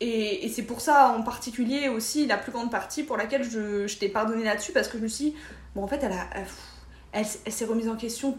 Et, 0.00 0.44
et 0.44 0.48
c'est 0.48 0.62
pour 0.62 0.80
ça 0.80 1.14
en 1.18 1.22
particulier 1.22 1.88
aussi 1.88 2.26
la 2.26 2.36
plus 2.36 2.52
grande 2.52 2.70
partie 2.70 3.02
pour 3.02 3.16
laquelle 3.16 3.42
je, 3.42 3.86
je 3.86 3.98
t'ai 3.98 4.08
pardonné 4.08 4.44
là-dessus, 4.44 4.72
parce 4.72 4.88
que 4.88 4.98
je 4.98 5.02
me 5.02 5.08
suis 5.08 5.34
bon, 5.74 5.84
en 5.84 5.88
fait, 5.88 6.00
elle, 6.02 6.12
a, 6.12 6.26
elle, 7.14 7.26
elle, 7.44 7.52
s'est 7.52 7.64
remise 7.64 7.88
en 7.88 7.96
question 7.96 8.36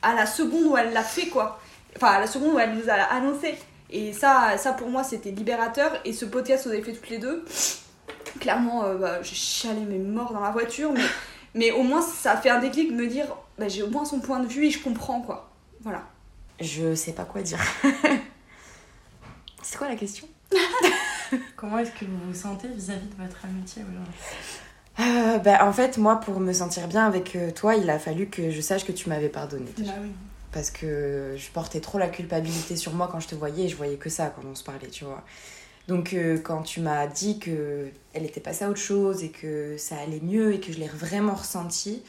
à 0.00 0.14
la 0.14 0.24
seconde 0.24 0.64
où 0.64 0.76
elle 0.76 0.94
l'a 0.94 1.04
fait, 1.04 1.26
quoi. 1.26 1.60
Enfin, 1.96 2.12
à 2.12 2.20
la 2.20 2.26
seconde 2.26 2.54
où 2.54 2.58
elle 2.58 2.74
nous 2.74 2.88
a 2.88 2.94
annoncé. 2.94 3.56
Et 3.90 4.12
ça, 4.12 4.56
ça 4.56 4.72
pour 4.72 4.88
moi, 4.88 5.04
c'était 5.04 5.30
libérateur. 5.30 5.92
Et 6.04 6.12
ce 6.14 6.24
podcast, 6.24 6.66
vous 6.66 6.72
avez 6.72 6.82
fait 6.82 6.92
toutes 6.92 7.10
les 7.10 7.18
deux 7.18 7.44
clairement, 8.40 8.84
euh, 8.84 8.96
bah, 8.96 9.22
j'ai 9.22 9.34
chialé 9.34 9.80
mes 9.80 9.98
morts 9.98 10.32
dans 10.32 10.40
la 10.40 10.50
voiture, 10.50 10.92
mais, 10.92 11.04
mais 11.54 11.70
au 11.70 11.82
moins 11.82 12.02
ça 12.02 12.32
a 12.32 12.36
fait 12.36 12.50
un 12.50 12.60
déclic 12.60 12.90
de 12.90 12.96
me 12.96 13.06
dire, 13.06 13.26
bah, 13.58 13.68
j'ai 13.68 13.82
au 13.82 13.90
moins 13.90 14.04
son 14.04 14.20
point 14.20 14.40
de 14.40 14.46
vue 14.46 14.66
et 14.66 14.70
je 14.70 14.82
comprends 14.82 15.20
quoi. 15.20 15.50
Voilà. 15.82 16.02
Je 16.60 16.94
sais 16.94 17.12
pas 17.12 17.24
quoi 17.24 17.42
dire. 17.42 17.60
C'est 19.62 19.76
quoi 19.76 19.88
la 19.88 19.96
question? 19.96 20.26
Comment 21.56 21.78
est-ce 21.78 21.90
que 21.92 22.04
vous 22.04 22.18
vous 22.26 22.34
sentez 22.34 22.68
vis-à-vis 22.68 23.06
de 23.06 23.22
votre 23.22 23.44
amitié 23.44 23.82
aujourd'hui? 23.82 24.14
Euh, 25.00 25.38
bah, 25.38 25.64
En 25.66 25.72
fait, 25.72 25.98
moi, 25.98 26.16
pour 26.20 26.40
me 26.40 26.52
sentir 26.52 26.88
bien 26.88 27.06
avec 27.06 27.36
euh, 27.36 27.50
toi, 27.50 27.76
il 27.76 27.88
a 27.90 27.98
fallu 27.98 28.28
que 28.28 28.50
je 28.50 28.60
sache 28.60 28.84
que 28.84 28.92
tu 28.92 29.08
m'avais 29.08 29.28
pardonné. 29.28 29.70
Bah 29.78 29.92
oui. 30.00 30.10
Parce 30.52 30.70
que 30.70 31.34
je 31.36 31.50
portais 31.50 31.80
trop 31.80 31.98
la 31.98 32.08
culpabilité 32.08 32.76
sur 32.76 32.94
moi 32.94 33.08
quand 33.12 33.20
je 33.20 33.28
te 33.28 33.34
voyais 33.34 33.66
et 33.66 33.68
je 33.68 33.76
voyais 33.76 33.96
que 33.96 34.08
ça 34.08 34.32
quand 34.34 34.42
on 34.50 34.54
se 34.54 34.64
parlait, 34.64 34.88
tu 34.88 35.04
vois. 35.04 35.22
Donc 35.88 36.12
euh, 36.12 36.38
quand 36.38 36.62
tu 36.62 36.80
m'as 36.80 37.06
dit 37.06 37.38
que 37.38 37.88
elle 38.12 38.26
était 38.26 38.40
passée 38.40 38.66
à 38.66 38.70
autre 38.70 38.78
chose 38.78 39.24
et 39.24 39.30
que 39.30 39.76
ça 39.78 39.96
allait 39.96 40.20
mieux 40.20 40.52
et 40.54 40.60
que 40.60 40.70
je 40.70 40.78
l'ai 40.78 40.86
vraiment 40.86 41.34
ressenti, 41.34 42.02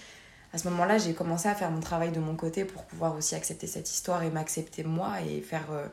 à 0.54 0.58
ce 0.58 0.68
moment-là, 0.70 0.98
j'ai 0.98 1.14
commencé 1.14 1.48
à 1.48 1.56
faire 1.56 1.72
mon 1.72 1.80
travail 1.80 2.12
de 2.12 2.20
mon 2.20 2.36
côté 2.36 2.66
pour 2.66 2.84
pouvoir 2.84 3.16
aussi 3.16 3.36
accepter 3.36 3.68
cette 3.68 3.90
histoire 3.90 4.22
et 4.24 4.30
m'accepter 4.30 4.84
moi 4.84 5.22
et 5.22 5.40
faire 5.40 5.72
euh, 5.72 5.86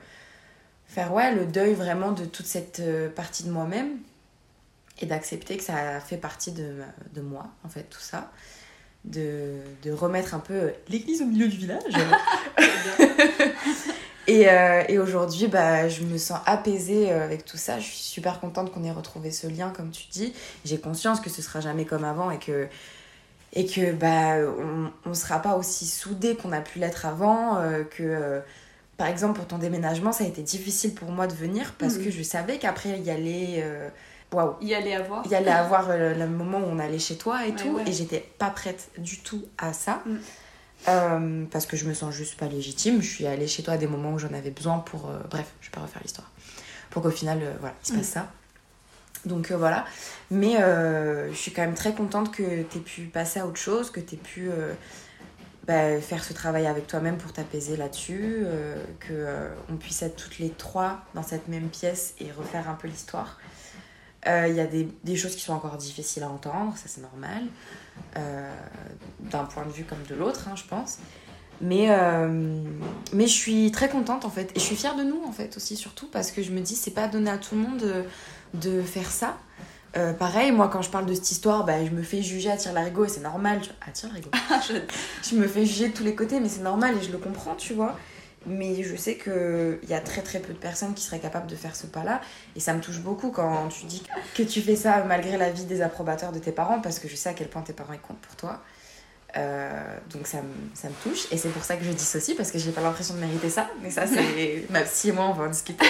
faire 0.87 1.13
ouais, 1.15 1.33
le 1.33 1.47
deuil 1.47 1.75
vraiment 1.75 2.11
de 2.11 2.25
toute 2.25 2.47
cette 2.47 2.81
euh, 2.81 3.09
partie 3.09 3.45
de 3.45 3.51
moi-même 3.51 3.99
et 5.01 5.07
d'accepter 5.07 5.57
que 5.57 5.63
ça 5.63 6.01
fait 6.01 6.17
partie 6.17 6.51
de, 6.51 6.79
de 7.15 7.21
moi, 7.21 7.47
en 7.65 7.69
fait, 7.69 7.85
tout 7.85 8.01
ça. 8.01 8.33
De, 9.05 9.61
de 9.85 9.93
remettre 9.93 10.35
un 10.35 10.41
peu 10.41 10.73
l'église 10.89 11.23
au 11.23 11.27
milieu 11.27 11.47
du 11.47 11.59
village. 11.59 11.93
Et, 14.27 14.49
euh, 14.49 14.83
et 14.89 14.99
aujourd'hui, 14.99 15.47
bah, 15.47 15.89
je 15.89 16.03
me 16.03 16.19
sens 16.19 16.41
apaisée 16.47 17.13
euh, 17.13 17.25
avec 17.25 17.45
tout 17.45 17.57
ça. 17.57 17.79
Je 17.79 17.87
suis 17.87 17.97
super 17.97 18.41
contente 18.41 18.73
qu'on 18.73 18.85
ait 18.85 18.91
retrouvé 18.91 19.31
ce 19.31 19.47
lien, 19.47 19.71
comme 19.71 19.91
tu 19.91 20.05
dis. 20.11 20.33
J'ai 20.65 20.79
conscience 20.79 21.21
que 21.21 21.31
ce 21.31 21.43
sera 21.43 21.61
jamais 21.61 21.85
comme 21.85 22.05
avant 22.05 22.31
et 22.31 22.39
que, 22.39 22.67
et 23.53 23.67
que 23.67 23.93
bah, 23.93 24.37
on 25.05 25.09
ne 25.09 25.15
sera 25.15 25.41
pas 25.41 25.57
aussi 25.57 25.87
soudés 25.87 26.35
qu'on 26.35 26.53
a 26.53 26.61
pu 26.61 26.79
l'être 26.79 27.07
avant. 27.07 27.59
Euh, 27.59 27.85
que, 27.85 28.43
par 28.97 29.07
exemple, 29.07 29.35
pour 29.35 29.47
ton 29.47 29.59
déménagement, 29.59 30.13
ça 30.13 30.25
a 30.25 30.27
été 30.27 30.43
difficile 30.43 30.95
pour 30.95 31.11
moi 31.11 31.27
de 31.27 31.35
venir 31.35 31.75
parce 31.79 31.95
mm. 31.95 32.05
que 32.05 32.11
je 32.11 32.23
savais 32.23 32.59
qu'après, 32.59 32.99
il 32.99 33.05
y 33.05 33.11
allait. 33.11 33.65
Waouh! 34.33 34.57
Il 34.61 34.67
y 34.67 34.75
allait 34.75 34.97
avoir. 34.97 35.23
Il 35.25 35.31
y 35.31 35.37
allait 35.37 35.51
avoir 35.51 35.89
le, 35.97 36.27
moment 36.27 36.59
où 36.59 36.65
on 36.65 36.81
allait 36.81 36.99
chez 36.99 37.17
toi 37.17 37.47
et 37.47 37.55
tout. 37.55 37.79
Et 37.87 37.93
j'étais 37.93 38.27
pas 38.39 38.51
prête 38.51 38.91
du 38.99 39.21
tout 39.21 39.45
à 39.57 39.73
ça. 39.73 40.03
Mm. 40.05 40.17
Euh, 40.89 41.45
parce 41.51 41.67
que 41.67 41.77
je 41.77 41.85
me 41.85 41.95
sens 41.95 42.15
juste 42.15 42.37
pas 42.37 42.47
légitime. 42.47 43.03
Je 43.03 43.09
suis 43.09 43.27
allée 43.27 43.49
chez 43.49 43.63
toi 43.63 43.75
à 43.75 43.77
des 43.77 43.87
moments 43.87 44.13
où 44.13 44.19
j'en 44.19 44.33
avais 44.33 44.51
besoin 44.51 44.79
pour. 44.79 45.09
Euh, 45.09 45.19
bref, 45.31 45.47
je 45.61 45.67
vais 45.67 45.73
pas 45.73 45.81
refaire 45.81 46.03
l'histoire. 46.03 46.31
Pour 46.91 47.03
qu'au 47.03 47.11
final, 47.11 47.41
euh, 47.43 47.53
voilà, 47.61 47.75
il 47.83 47.89
se 47.89 47.93
passe 47.93 48.09
mm. 48.09 48.13
ça. 48.13 48.33
Donc 49.25 49.51
voilà. 49.51 49.85
Mais 50.31 50.55
je 50.55 51.35
suis 51.35 51.51
quand 51.51 51.63
même 51.63 51.75
très 51.75 51.93
contente 51.93 52.33
que 52.33 52.63
tu 52.63 52.79
aies 52.79 52.81
pu 52.81 53.03
passer 53.03 53.41
à 53.41 53.47
autre 53.47 53.59
chose, 53.59 53.91
que 53.91 53.99
tu 53.99 54.15
aies 54.15 54.19
pu 54.19 54.51
bah, 55.67 56.01
faire 56.01 56.23
ce 56.23 56.33
travail 56.33 56.69
avec 56.69 56.87
toi-même 56.87 57.17
pour 57.17 57.33
t'apaiser 57.33 57.77
là-dessus, 57.77 58.47
que 59.01 59.49
on 59.69 59.75
puisse 59.79 60.03
être 60.03 60.15
toutes 60.15 60.39
les 60.39 60.51
trois 60.51 61.01
dans 61.15 61.25
cette 61.25 61.49
même 61.49 61.69
pièce 61.71 62.15
et 62.21 62.31
refaire 62.31 62.71
un 62.71 62.75
peu 62.75 62.87
l'histoire. 62.87 63.41
Il 64.27 64.55
y 64.55 64.61
a 64.61 64.67
des, 64.67 64.87
des 65.03 65.17
choses 65.17 65.35
qui 65.35 65.43
sont 65.43 65.55
encore 65.55 65.77
difficiles 65.77 66.23
à 66.23 66.29
entendre, 66.29 66.77
ça 66.77 66.85
c'est 66.87 67.01
normal, 67.01 67.43
euh, 68.17 68.51
d'un 69.21 69.45
point 69.45 69.65
de 69.65 69.73
vue 69.73 69.85
comme 69.85 70.03
de 70.09 70.15
l'autre, 70.15 70.49
hein, 70.49 70.55
je 70.57 70.65
pense. 70.65 70.99
Mais, 71.61 71.87
euh, 71.91 72.63
mais 73.13 73.27
je 73.27 73.33
suis 73.33 73.71
très 73.71 73.89
contente 73.89 74.25
en 74.25 74.31
fait, 74.31 74.51
et 74.55 74.61
je 74.61 74.65
suis 74.65 74.77
fière 74.77 74.95
de 74.95 75.03
nous 75.03 75.23
en 75.27 75.33
fait 75.33 75.57
aussi, 75.57 75.75
surtout 75.75 76.07
parce 76.07 76.31
que 76.31 76.43
je 76.43 76.51
me 76.51 76.61
dis 76.61 76.75
c'est 76.77 76.91
pas 76.91 77.09
donné 77.09 77.31
à 77.31 77.39
tout 77.39 77.55
le 77.55 77.63
monde 77.63 77.79
de, 77.79 78.05
de 78.55 78.83
faire 78.83 79.11
ça. 79.11 79.39
Euh, 79.97 80.13
pareil, 80.13 80.53
moi 80.53 80.69
quand 80.69 80.83
je 80.83 80.91
parle 80.91 81.07
de 81.07 81.15
cette 81.15 81.31
histoire, 81.31 81.65
bah, 81.65 81.85
je 81.85 81.91
me 81.91 82.03
fais 82.03 82.23
juger 82.23 82.51
à 82.51 82.57
tire 82.59 82.75
larigot 82.75 83.07
et 83.07 83.09
c'est 83.09 83.23
normal. 83.23 83.61
À 83.87 83.91
tire 83.91 84.11
larigot. 84.11 84.31
je 85.23 85.35
me 85.35 85.49
fais 85.49 85.65
juger 85.65 85.89
de 85.89 85.95
tous 85.95 86.05
les 86.05 86.15
côtés, 86.15 86.41
mais 86.41 86.51
c'est 86.51 86.63
normal 86.63 86.97
et 87.01 87.03
je 87.03 87.11
le 87.11 87.19
comprends, 87.19 87.55
tu 87.55 87.73
vois. 87.73 87.97
Mais 88.47 88.83
je 88.83 88.95
sais 88.97 89.17
qu'il 89.17 89.89
y 89.89 89.95
a 89.95 90.01
très 90.01 90.23
très 90.23 90.39
peu 90.39 90.53
de 90.53 90.59
personnes 90.59 90.95
qui 90.95 91.05
seraient 91.05 91.19
capables 91.19 91.49
de 91.49 91.57
faire 91.57 91.75
ce 91.75 91.87
pas-là. 91.87 92.21
Et 92.55 92.61
ça 92.61 92.75
me 92.75 92.81
touche 92.81 93.01
beaucoup 93.01 93.31
quand 93.31 93.69
tu 93.69 93.87
dis 93.87 94.03
que 94.35 94.43
tu 94.43 94.61
fais 94.61 94.77
ça 94.77 95.05
malgré 95.05 95.37
l'avis 95.37 95.65
des 95.65 95.83
approbateurs 95.83 96.33
de 96.33 96.39
tes 96.39 96.53
parents, 96.53 96.81
parce 96.81 96.99
que 96.99 97.09
je 97.09 97.17
sais 97.17 97.29
à 97.29 97.35
quel 97.35 97.49
point 97.49 97.63
tes 97.63 97.73
parents 97.73 97.93
ils 97.93 98.01
comptent 98.01 98.21
pour 98.21 98.37
toi. 98.37 98.61
Euh, 99.37 99.99
donc 100.13 100.27
ça 100.27 100.39
me, 100.39 100.55
ça 100.75 100.89
me 100.89 100.95
touche. 101.03 101.31
Et 101.33 101.37
c'est 101.37 101.49
pour 101.49 101.65
ça 101.65 101.77
que 101.77 101.85
je 101.85 101.91
dissocie, 101.91 102.37
parce 102.37 102.51
que 102.51 102.59
j'ai 102.59 102.71
pas 102.71 102.81
l'impression 102.81 103.15
de 103.15 103.21
mériter 103.21 103.51
ça. 103.51 103.69
Mais 103.83 103.91
ça, 103.91 104.07
c'est 104.07 104.67
ma 104.71 104.83
psy 104.83 105.09
et 105.09 105.13
moi, 105.13 105.27
on 105.27 105.33
va 105.33 105.45
en 105.45 105.51
discuter. 105.51 105.87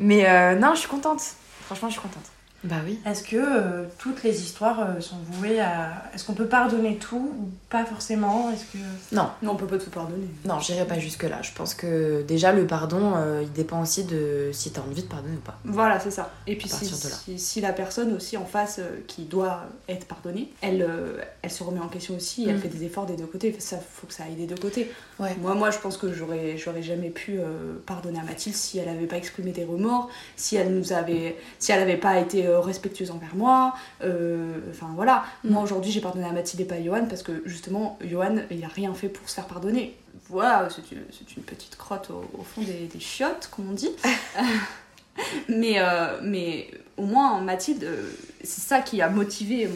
mais 0.00 0.28
euh, 0.28 0.54
non, 0.54 0.74
je 0.74 0.80
suis 0.80 0.88
contente. 0.88 1.22
Franchement, 1.66 1.88
je 1.88 1.94
suis 1.94 2.02
contente. 2.02 2.30
Bah 2.66 2.76
oui. 2.84 2.98
Est-ce 3.06 3.22
que 3.22 3.36
euh, 3.36 3.84
toutes 3.98 4.22
les 4.22 4.42
histoires 4.42 4.80
euh, 4.80 5.00
sont 5.00 5.16
vouées 5.30 5.60
à. 5.60 6.04
Est-ce 6.14 6.24
qu'on 6.24 6.34
peut 6.34 6.46
pardonner 6.46 6.96
tout 6.96 7.32
ou 7.38 7.48
pas 7.70 7.84
forcément? 7.84 8.50
Est-ce 8.50 8.64
que. 8.64 8.78
Non, 9.14 9.28
Non, 9.42 9.52
on 9.52 9.56
peut 9.56 9.66
pas 9.66 9.78
tout 9.78 9.90
pardonner. 9.90 10.26
non, 10.44 10.58
j'irai 10.60 10.84
pas 10.86 10.98
jusque-là. 10.98 11.40
Je 11.42 11.52
pense 11.52 11.74
que 11.74 12.22
déjà, 12.22 12.52
le 12.52 12.66
pardon, 12.66 13.14
euh, 13.16 13.40
il 13.42 13.52
dépend 13.52 13.80
aussi 13.82 14.04
de 14.04 14.50
si 14.52 14.70
t'as 14.70 14.82
envie 14.82 15.02
de 15.02 15.08
pardonner 15.08 15.36
ou 15.36 15.40
pas. 15.40 15.58
Voilà, 15.64 16.00
c'est 16.00 16.10
ça. 16.10 16.30
Et 16.46 16.56
puis 16.56 16.68
si, 16.68 16.86
si, 16.86 17.38
si 17.38 17.60
la 17.60 17.72
personne 17.72 18.12
aussi 18.14 18.36
en 18.36 18.44
face 18.44 18.78
euh, 18.78 19.00
qui 19.06 19.22
doit 19.24 19.64
être 19.88 20.06
pardonnée, 20.06 20.52
elle, 20.60 20.82
euh, 20.82 21.18
elle 21.42 21.50
se 21.50 21.62
remet 21.62 21.80
en 21.80 21.88
question 21.88 22.16
aussi, 22.16 22.44
et 22.44 22.48
elle 22.50 22.56
Mm. 22.56 22.60
fait 22.60 22.68
des 22.68 22.84
efforts 22.84 23.06
des 23.06 23.16
deux 23.16 23.26
côtés. 23.26 23.54
Ça, 23.58 23.78
faut 23.78 24.06
que 24.06 24.12
ça 24.14 24.24
aille 24.24 24.34
des 24.34 24.46
deux 24.46 24.56
côtés. 24.60 24.90
Ouais. 25.20 25.34
Moi, 25.40 25.54
moi, 25.54 25.70
je 25.70 25.78
pense 25.78 25.96
que 25.96 26.12
j'aurais, 26.12 26.56
j'aurais 26.58 26.82
jamais 26.82 27.10
pu 27.10 27.38
euh, 27.38 27.74
pardonner 27.86 28.18
à 28.18 28.22
Mathilde 28.22 28.56
si 28.56 28.78
elle 28.78 28.88
avait 28.88 29.06
pas 29.06 29.16
exprimé 29.16 29.52
des 29.52 29.64
remords, 29.64 30.08
si 30.36 30.56
elle 30.56 30.74
nous 30.74 30.92
avait, 30.92 31.36
si 31.58 31.72
elle 31.72 31.80
avait 31.82 31.96
pas 31.96 32.18
été 32.18 32.46
euh, 32.56 32.60
respectueuse 32.60 33.10
envers 33.10 33.34
moi. 33.34 33.74
euh, 34.02 34.54
Enfin 34.70 34.90
voilà. 34.94 35.24
Mm. 35.44 35.50
Moi 35.50 35.62
aujourd'hui, 35.62 35.90
j'ai 35.92 36.00
pardonné 36.00 36.26
à 36.26 36.32
Mathilde 36.32 36.60
et 36.62 36.64
pas 36.64 36.76
à 36.76 36.82
Johan 36.82 37.06
parce 37.08 37.22
que 37.22 37.42
justement, 37.44 37.98
Johan, 38.04 38.36
il 38.50 38.64
a 38.64 38.68
rien 38.68 38.92
fait 38.94 39.08
pour 39.08 39.28
se 39.28 39.34
faire 39.34 39.46
pardonner. 39.46 39.96
Voilà, 40.28 40.68
c'est 40.70 40.90
une, 41.36 41.42
petite 41.44 41.76
crotte 41.76 42.10
au, 42.10 42.24
au 42.38 42.42
fond 42.42 42.62
des, 42.62 42.86
des 42.86 43.00
chiottes, 43.00 43.48
comme 43.54 43.70
on 43.70 43.74
dit. 43.74 43.90
mais, 45.48 45.74
euh, 45.78 46.18
mais 46.22 46.70
au 46.96 47.04
moins, 47.04 47.40
Mathilde, 47.40 47.84
euh, 47.84 48.10
c'est 48.42 48.62
ça 48.62 48.80
qui 48.80 49.02
a 49.02 49.08
motivé 49.08 49.68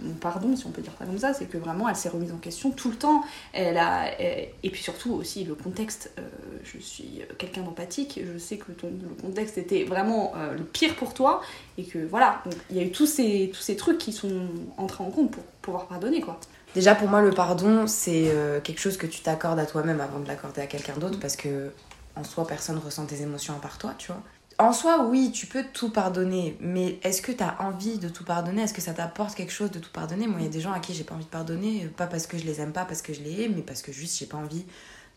mon, 0.00 0.12
pardon, 0.14 0.54
si 0.54 0.66
on 0.66 0.70
peut 0.70 0.82
dire 0.82 0.92
ça 0.98 1.04
comme 1.04 1.18
ça, 1.18 1.34
c'est 1.34 1.46
que 1.46 1.58
vraiment, 1.58 1.88
elle 1.88 1.96
s'est 1.96 2.08
remise 2.08 2.32
en 2.32 2.36
question 2.36 2.70
tout 2.70 2.90
le 2.90 2.96
temps. 2.96 3.24
Elle 3.52 3.78
a, 3.78 4.10
et 4.20 4.70
puis 4.70 4.82
surtout 4.82 5.12
aussi 5.12 5.44
le 5.44 5.54
contexte. 5.54 6.12
euh, 6.18 6.22
je 6.62 6.78
suis 6.78 7.22
quelqu'un 7.38 7.62
d'empathique, 7.62 8.20
je 8.22 8.38
sais 8.38 8.58
que 8.58 8.72
le 8.82 9.22
contexte 9.22 9.58
était 9.58 9.84
vraiment 9.84 10.32
euh, 10.36 10.54
le 10.54 10.64
pire 10.64 10.94
pour 10.96 11.14
toi, 11.14 11.40
et 11.78 11.84
que 11.84 11.98
voilà, 11.98 12.42
il 12.70 12.76
y 12.76 12.80
a 12.80 12.82
eu 12.82 12.90
tous 12.90 13.06
ces, 13.06 13.50
tous 13.52 13.60
ces 13.60 13.76
trucs 13.76 13.98
qui 13.98 14.12
sont 14.12 14.48
entrés 14.76 15.02
en 15.02 15.10
compte 15.10 15.30
pour 15.30 15.42
pouvoir 15.62 15.86
pardonner, 15.86 16.20
quoi. 16.20 16.38
Déjà, 16.74 16.94
pour 16.94 17.08
moi, 17.08 17.22
le 17.22 17.30
pardon, 17.30 17.86
c'est 17.86 18.30
quelque 18.62 18.80
chose 18.80 18.98
que 18.98 19.06
tu 19.06 19.22
t'accordes 19.22 19.58
à 19.58 19.66
toi-même 19.66 20.00
avant 20.00 20.20
de 20.20 20.28
l'accorder 20.28 20.60
à 20.60 20.66
quelqu'un 20.66 20.96
d'autre 20.96 21.18
parce 21.18 21.34
que, 21.34 21.70
en 22.14 22.24
soi, 22.24 22.46
personne 22.46 22.78
ressent 22.78 23.06
tes 23.06 23.22
émotions 23.22 23.54
à 23.54 23.58
part 23.58 23.78
toi, 23.78 23.94
tu 23.96 24.08
vois. 24.08 24.22
En 24.60 24.72
soi, 24.72 25.04
oui, 25.04 25.30
tu 25.30 25.46
peux 25.46 25.64
tout 25.72 25.90
pardonner, 25.90 26.56
mais 26.60 26.98
est-ce 27.04 27.22
que 27.22 27.30
tu 27.30 27.44
as 27.44 27.62
envie 27.62 27.98
de 27.98 28.08
tout 28.08 28.24
pardonner? 28.24 28.62
Est-ce 28.62 28.74
que 28.74 28.80
ça 28.80 28.92
t'apporte 28.92 29.36
quelque 29.36 29.52
chose 29.52 29.70
de 29.70 29.78
tout 29.78 29.92
pardonner? 29.92 30.26
Moi, 30.26 30.40
il 30.40 30.46
y 30.46 30.48
a 30.48 30.50
des 30.50 30.60
gens 30.60 30.72
à 30.72 30.80
qui 30.80 30.94
j'ai 30.94 31.04
pas 31.04 31.14
envie 31.14 31.26
de 31.26 31.30
pardonner, 31.30 31.84
euh, 31.84 31.88
pas 31.88 32.08
parce 32.08 32.26
que 32.26 32.36
je 32.36 32.44
les 32.44 32.60
aime 32.60 32.72
pas, 32.72 32.84
parce 32.84 33.00
que 33.00 33.14
je 33.14 33.20
les 33.20 33.42
hais, 33.42 33.48
mais 33.48 33.62
parce 33.62 33.82
que 33.82 33.92
juste 33.92 34.18
j'ai 34.18 34.26
pas 34.26 34.36
envie 34.36 34.66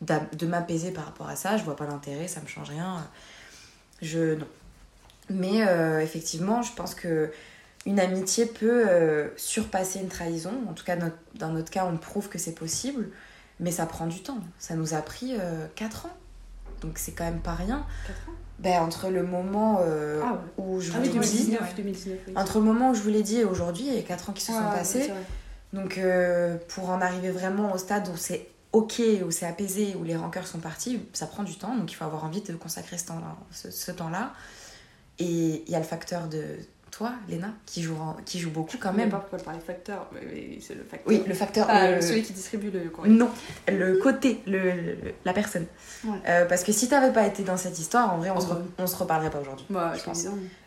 de 0.02 0.46
m'apaiser 0.46 0.92
par 0.92 1.06
rapport 1.06 1.28
à 1.28 1.36
ça. 1.36 1.58
Je 1.58 1.64
vois 1.64 1.76
pas 1.76 1.88
l'intérêt, 1.88 2.28
ça 2.28 2.40
me 2.40 2.48
change 2.48 2.70
rien. 2.70 3.08
Je. 4.04 4.36
Non. 4.36 4.48
Mais 5.32 5.68
euh, 5.68 6.02
effectivement, 6.02 6.62
je 6.62 6.74
pense 6.74 6.94
que 6.94 7.32
une 7.88 8.00
amitié 8.00 8.46
peut 8.46 8.88
euh, 8.88 9.30
surpasser 9.38 10.00
une 10.00 10.08
trahison. 10.08 10.54
En 10.70 10.74
tout 10.74 10.84
cas, 10.84 10.98
dans 11.36 11.50
notre 11.50 11.72
cas, 11.72 11.88
on 11.92 11.98
prouve 11.98 12.30
que 12.30 12.38
c'est 12.38 12.54
possible, 12.54 13.10
mais 13.60 13.72
ça 13.72 13.88
prend 13.88 14.06
du 14.06 14.22
temps. 14.22 14.40
Ça 14.60 14.76
nous 14.76 14.94
a 14.94 15.02
pris 15.02 15.34
4 15.76 16.06
ans. 16.06 16.18
Donc 16.82 17.00
c'est 17.00 17.14
quand 17.14 17.24
même 17.24 17.42
pas 17.42 17.56
rien. 17.56 17.88
4 18.06 18.30
ans? 18.30 18.41
Ben, 18.62 18.80
entre 18.82 19.10
le 19.10 19.24
moment 19.24 19.80
euh, 19.84 20.22
Ah 20.24 20.34
ouais. 20.34 20.40
où 20.64 20.80
je 20.80 20.92
Ah 20.92 21.00
vous 21.00 21.02
oui, 21.02 21.08
l'ai 21.14 21.20
dit, 21.20 21.48
2019, 21.52 21.76
2019. 21.76 22.18
oui. 22.28 22.34
entre 22.36 22.60
le 22.60 22.66
moment 22.66 22.92
où 22.92 22.94
je 22.94 23.02
vous 23.02 23.10
l'ai 23.10 23.24
dit 23.24 23.38
et 23.38 23.44
aujourd'hui, 23.46 23.86
il 23.88 23.96
y 23.96 24.00
a 24.00 24.04
4 24.04 24.30
ans 24.30 24.34
qui 24.34 24.44
se 24.44 24.52
Ouais, 24.52 24.58
sont 24.60 24.64
ouais, 24.66 24.76
passés. 24.76 25.12
Donc 25.74 25.98
euh, 25.98 26.58
pour 26.68 26.90
en 26.90 27.02
arriver 27.02 27.32
vraiment 27.32 27.74
au 27.74 27.78
stade 27.78 28.08
où 28.14 28.18
c'est 28.18 28.48
ok, 28.74 29.02
où 29.26 29.32
c'est 29.32 29.46
apaisé, 29.48 29.96
où 30.00 30.04
les 30.04 30.16
rancœurs 30.16 30.48
sont 30.48 30.60
partis, 30.60 31.02
ça 31.14 31.26
prend 31.28 31.44
du 31.44 31.58
temps. 31.58 31.76
Donc 31.76 31.92
il 31.92 31.96
faut 31.96 32.06
avoir 32.06 32.24
envie 32.24 32.42
de 32.42 32.54
consacrer 32.54 32.98
ce 32.98 33.08
temps-là. 33.08 33.36
Ce, 33.52 33.72
ce 33.72 33.92
temps-là. 33.92 34.34
Et 35.20 35.64
il 35.66 35.70
y 35.72 35.76
a 35.76 35.80
le 35.80 35.86
facteur 35.86 36.28
de 36.28 36.44
toi, 37.02 37.14
Léna, 37.28 37.48
qui 37.66 37.82
joue, 37.82 37.96
en- 37.96 38.16
qui 38.26 38.40
joue 38.40 38.52
beaucoup 38.52 38.78
quand 38.80 38.90
Je 38.92 38.96
sais 38.96 39.02
même. 39.02 39.10
pas 39.10 39.18
pourquoi 39.18 39.40
je 39.40 39.44
parlais 39.44 39.60
facteur, 39.60 40.08
mais- 40.14 40.22
mais 40.32 40.60
c'est 40.62 40.76
le 40.76 40.84
facteur. 40.84 41.08
Oui, 41.08 41.24
le 41.28 41.34
facteur. 41.34 41.66
Ah, 41.70 41.92
le- 41.94 42.02
celui 42.02 42.22
qui 42.22 42.32
distribue 42.34 42.70
le 42.70 42.90
courrier. 42.92 43.12
Non, 43.14 43.30
le 43.68 43.98
côté, 43.98 44.40
le, 44.46 44.60
le- 44.72 44.98
la 45.26 45.34
personne. 45.34 45.66
Ouais. 46.04 46.12
Euh, 46.28 46.46
parce 46.46 46.64
que 46.64 46.72
si 46.72 46.88
t'avais 46.88 47.12
pas 47.12 47.26
été 47.26 47.42
dans 47.44 47.58
cette 47.58 47.80
histoire, 47.80 48.14
en 48.14 48.18
vrai, 48.20 48.30
on, 48.30 48.38
Oh, 48.38 48.42
se, 48.42 48.46
re- 48.48 48.58
ouais. 48.58 48.64
on 48.78 48.86
se 48.88 48.96
reparlerait 48.96 49.32
pas 49.32 49.40
aujourd'hui. 49.40 49.66
Bah, 49.72 49.94
je 49.98 50.04
pense. 50.04 50.26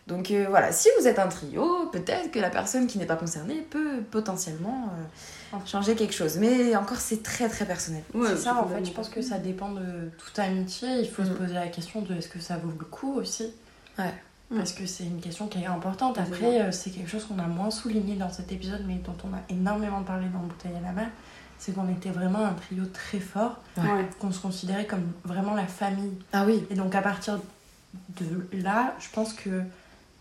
Donc 0.09 0.31
euh, 0.33 0.47
voilà, 0.51 0.71
si 0.73 0.89
vous 1.01 1.07
êtes 1.07 1.19
un 1.21 1.29
trio, 1.29 1.87
peut-être 1.93 2.31
que 2.33 2.39
la 2.41 2.51
personne 2.51 2.87
qui 2.89 2.99
n'est 2.99 3.07
pas 3.07 3.17
concernée 3.17 3.65
peut 3.71 4.01
potentiellement 4.11 4.91
euh, 5.55 5.57
changer 5.67 5.95
quelque 5.95 6.13
chose. 6.15 6.37
Mais 6.37 6.75
encore, 6.77 6.99
c'est 6.99 7.23
très 7.23 7.49
très 7.49 7.65
personnel. 7.65 8.03
Ouais, 8.13 8.29
c'est 8.31 8.37
ça 8.39 8.57
en 8.57 8.67
fait, 8.69 8.85
je 8.85 8.91
pense 8.91 9.09
que 9.09 9.23
ça 9.23 9.39
dépend 9.39 9.71
de 9.71 10.11
toute 10.19 10.37
amitié. 10.41 10.89
Il 11.01 11.09
faut 11.09 11.23
se 11.25 11.31
Mm. 11.31 11.35
poser 11.37 11.55
la 11.55 11.69
question 11.69 12.03
de 12.03 12.13
est-ce 12.17 12.29
que 12.29 12.41
ça 12.41 12.57
vaut 12.57 12.73
le 12.77 12.85
coup 12.85 13.15
aussi 13.15 13.53
Ouais. 13.99 14.13
Parce 14.57 14.73
que 14.73 14.87
c'est 14.87 15.05
une 15.05 15.21
question 15.21 15.47
qui 15.47 15.59
est 15.63 15.67
importante. 15.67 16.19
Après, 16.19 16.61
euh, 16.61 16.73
c'est 16.73 16.91
quelque 16.91 17.11
chose 17.11 17.25
qu'on 17.25 17.39
a 17.39 17.47
moins 17.47 17.71
souligné 17.71 18.17
dans 18.17 18.31
cet 18.31 18.53
épisode, 18.53 18.85
mais 18.87 18.97
dont 18.97 19.17
on 19.25 19.35
a 19.35 19.41
énormément 19.49 20.03
parlé 20.03 20.27
dans 20.29 20.41
Bouteille 20.41 20.77
à 20.77 20.81
la 20.81 20.93
mer. 20.93 21.09
C'est 21.59 21.73
qu'on 21.73 21.89
était 21.89 22.11
vraiment 22.11 22.45
un 22.45 22.53
trio 22.53 22.85
très 22.87 23.21
fort. 23.21 23.59
Ouais. 23.77 24.09
qu'on 24.19 24.33
se 24.33 24.41
considérait 24.41 24.87
comme 24.87 25.13
vraiment 25.25 25.55
la 25.55 25.67
famille. 25.67 26.13
Ah 26.33 26.45
oui, 26.47 26.65
Et 26.71 26.75
donc 26.75 26.95
à 26.95 27.03
partir 27.03 27.39
de 28.21 28.49
là, 28.53 28.95
je 28.99 29.09
pense 29.11 29.33
que 29.33 29.63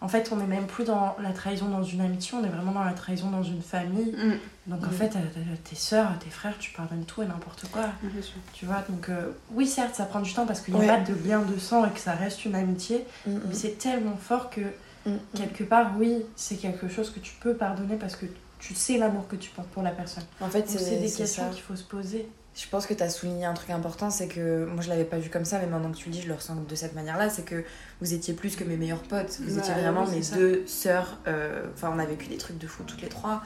en 0.04 0.08
fait, 0.10 0.30
on 0.32 0.36
n'est 0.36 0.45
même 0.45 0.68
plus 0.68 0.84
dans 0.84 1.16
la 1.24 1.32
trahison 1.32 1.68
dans 1.70 1.82
une 1.82 2.01
amitié, 2.01 2.38
on 2.39 2.43
est 2.43 2.49
vraiment 2.49 2.74
dans 2.74 2.84
la 2.84 2.91
trahison 2.93 3.30
dans 3.32 3.41
une 3.41 3.62
famille. 3.62 4.12
Mm. 4.12 4.34
Donc 4.72 4.84
en 4.84 4.88
Mhm. 4.88 4.93
fait, 4.93 5.16
euh, 5.16 5.41
tes 5.64 5.76
soeurs, 5.76 6.12
tes 6.20 6.30
frères, 6.30 6.58
tu 6.60 6.72
pardonnes 6.74 7.06
tout 7.06 7.22
et 7.24 7.26
n'importe 7.26 7.66
quoi. 7.72 7.86
Sûr. 8.22 8.34
Tu 8.54 8.66
vois, 8.66 8.84
donc 8.89 9.08
euh, 9.10 9.32
oui, 9.51 9.66
certes, 9.66 9.95
ça 9.95 10.06
prend 10.06 10.20
du 10.20 10.34
temps 10.34 10.45
parce 10.45 10.60
qu'il 10.62 10.74
n'y 10.74 10.82
Ouais. 10.82 10.89
a 10.89 10.97
pas 10.97 11.04
de 11.04 11.14
lien 11.28 11.39
de 11.41 11.58
sang 11.58 11.86
et 11.86 11.89
que 11.89 11.99
ça 11.99 12.12
reste 12.12 12.43
une 12.45 12.56
amitié, 12.56 13.06
Mm, 13.26 13.38
mais 13.47 13.54
c'est 13.56 13.78
tellement 13.78 14.18
fort 14.18 14.49
que 14.49 14.62
mm, 14.62 15.10
mm. 15.12 15.18
quelque 15.36 15.64
part, 15.64 15.91
oui, 15.97 16.24
c'est 16.36 16.58
quelque 16.58 16.88
chose 16.89 17.10
que 17.10 17.20
tu 17.20 17.34
peux 17.39 17.54
pardonner 17.56 17.95
parce 17.95 18.16
que 18.18 18.26
tu 18.60 18.76
sais 18.76 18.97
l'amour 18.97 19.28
que 19.28 19.36
tu 19.38 19.49
portes 19.51 19.70
pour 19.70 19.84
la 19.84 19.91
personne. 19.91 20.24
En 20.41 20.49
fait, 20.49 20.70
c'est 20.70 20.99
des 20.99 21.12
questions 21.12 21.49
qu'il 21.51 21.62
faut 21.64 21.76
se 21.76 21.84
poser. 21.84 22.28
Je 22.56 22.68
pense 22.70 22.86
que 22.86 22.93
tu 22.93 23.01
as 23.01 23.10
souligné 23.10 23.45
un 23.45 23.54
truc 23.56 23.72
important, 23.72 24.12
c'est 24.12 24.28
que 24.28 24.66
moi 24.66 24.84
je 24.84 24.89
l'avais 24.89 25.06
pas 25.06 25.18
vu 25.18 25.30
comme 25.32 25.43
ça, 25.45 25.58
mais 25.60 25.66
maintenant 25.66 25.91
que 25.91 25.97
tu 25.97 26.06
le 26.10 26.12
dis, 26.14 26.22
je 26.22 26.28
le 26.28 26.36
ressens 26.36 26.56
de 26.70 26.76
cette 26.76 26.93
manière-là, 26.93 27.30
c'est 27.30 27.43
que 27.43 27.64
vous 27.99 28.14
étiez 28.14 28.36
plus 28.36 28.56
que 28.56 28.64
mes 28.64 28.78
meilleurs 28.78 29.01
potes, 29.01 29.39
vous 29.41 29.54
Ouais, 29.56 29.60
étiez 29.60 29.74
vraiment 29.74 30.04
oui, 30.06 30.18
mes 30.18 30.24
ça. 30.24 30.36
deux 30.36 30.64
sœurs, 30.68 31.18
euh, 31.28 31.64
enfin 31.74 31.91
on 31.95 31.97
a 31.97 32.06
vécu 32.06 32.28
des 32.28 32.38
trucs 32.38 32.60
de 32.60 32.68
fou 32.68 32.84
toutes 32.84 33.01
les 33.01 33.10
trois. 33.10 33.41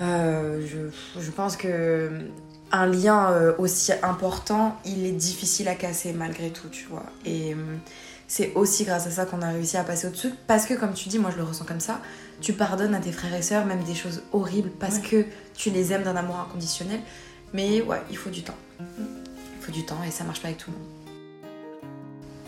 Euh, 0.00 0.66
je, 0.66 1.20
je 1.20 1.30
pense 1.30 1.56
que 1.56 2.10
un 2.72 2.86
lien 2.86 3.30
euh, 3.32 3.52
aussi 3.58 3.92
important, 4.02 4.76
il 4.84 5.04
est 5.06 5.12
difficile 5.12 5.68
à 5.68 5.74
casser 5.74 6.12
malgré 6.12 6.50
tout, 6.50 6.68
tu 6.68 6.86
vois. 6.86 7.04
Et 7.24 7.54
c'est 8.28 8.52
aussi 8.54 8.84
grâce 8.84 9.06
à 9.06 9.10
ça 9.10 9.24
qu'on 9.26 9.40
a 9.42 9.48
réussi 9.50 9.76
à 9.76 9.84
passer 9.84 10.06
au-dessus, 10.08 10.32
parce 10.46 10.64
que 10.66 10.72
comme 10.74 10.94
tu 10.94 11.08
dis, 11.10 11.18
moi 11.18 11.30
je 11.30 11.36
le 11.36 11.44
ressens 11.44 11.64
comme 11.66 11.80
ça, 11.80 12.00
tu 12.40 12.54
pardonnes 12.54 12.94
à 12.94 12.98
tes 12.98 13.12
frères 13.12 13.34
et 13.34 13.42
sœurs 13.42 13.66
même 13.66 13.82
des 13.84 13.94
choses 13.94 14.22
horribles 14.32 14.70
parce 14.80 14.96
Ouais. 14.96 15.02
que 15.02 15.24
tu 15.54 15.70
les 15.70 15.92
aimes 15.92 16.02
d'un 16.02 16.16
amour 16.16 16.38
inconditionnel. 16.40 17.00
Mais 17.52 17.82
ouais, 17.82 18.02
il 18.10 18.16
faut 18.16 18.30
du 18.30 18.42
temps. 18.42 18.56
Il 18.80 19.62
faut 19.64 19.72
du 19.72 19.84
temps 19.84 20.02
et 20.06 20.10
ça 20.10 20.24
marche 20.24 20.40
pas 20.40 20.48
avec 20.48 20.58
tout 20.58 20.70
le 20.70 20.76
monde. 20.76 20.86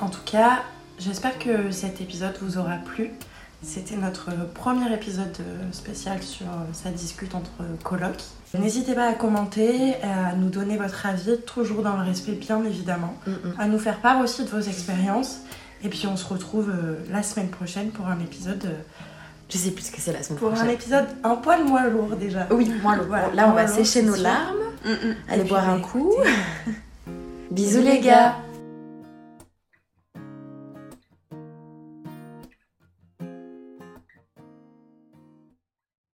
En 0.01 0.09
tout 0.09 0.22
cas, 0.24 0.62
j'espère 0.99 1.38
que 1.38 1.70
cet 1.70 2.01
épisode 2.01 2.36
vous 2.40 2.59
aura 2.59 2.76
plu. 2.76 3.11
C'était 3.62 3.96
notre 3.96 4.30
premier 4.55 4.92
épisode 4.94 5.36
euh, 5.40 5.72
spécial 5.72 6.22
sur 6.22 6.46
euh, 6.46 6.72
Ça 6.72 6.90
discute 6.90 7.34
entre 7.34 7.51
colocs. 7.82 8.22
N'hésitez 8.55 8.94
pas 8.94 9.09
à 9.09 9.14
commenter, 9.14 9.96
à 10.03 10.34
nous 10.34 10.49
donner 10.49 10.76
votre 10.76 11.05
avis, 11.05 11.38
toujours 11.44 11.82
dans 11.82 11.96
le 11.96 12.03
respect 12.03 12.32
bien 12.32 12.64
évidemment, 12.64 13.14
à 13.59 13.66
nous 13.66 13.78
faire 13.78 14.01
part 14.01 14.20
aussi 14.20 14.44
de 14.44 14.49
vos 14.49 14.61
expériences. 14.61 15.40
Et 15.82 15.88
puis 15.88 16.07
on 16.07 16.16
se 16.16 16.26
retrouve 16.26 16.70
euh, 16.70 16.96
la 17.11 17.22
semaine 17.22 17.49
prochaine 17.49 17.90
pour 17.90 18.07
un 18.07 18.18
épisode, 18.20 18.68
Je 19.51 19.57
sais 19.57 19.70
plus 19.70 19.84
ce 19.86 19.90
que 19.92 20.01
c'est 20.01 20.12
la 20.12 20.22
semaine 20.22 20.38
pour 20.38 20.53
un 20.53 20.68
épisode 20.68 21.07
un 21.24 21.36
poil 21.36 21.64
moins 21.64 21.88
lourd 21.88 22.16
déjà. 22.16 22.46
Oui, 22.51 22.70
moi 22.82 22.96
le 22.96 23.05
Voilà, 23.05 23.28
Là, 23.34 23.44
on 23.49 23.53
va 23.53 23.62
moins 23.62 23.64
lourd, 23.64 23.86
sécher 23.86 24.03
nos 24.03 24.14
sûr. 24.14 24.22
larmes. 24.24 24.57
Allez 25.28 25.44
boire 25.44 25.68
un 25.70 25.80
coup. 25.80 26.12
Bisous 27.51 27.80
les 27.82 28.01
gars. 28.01 28.36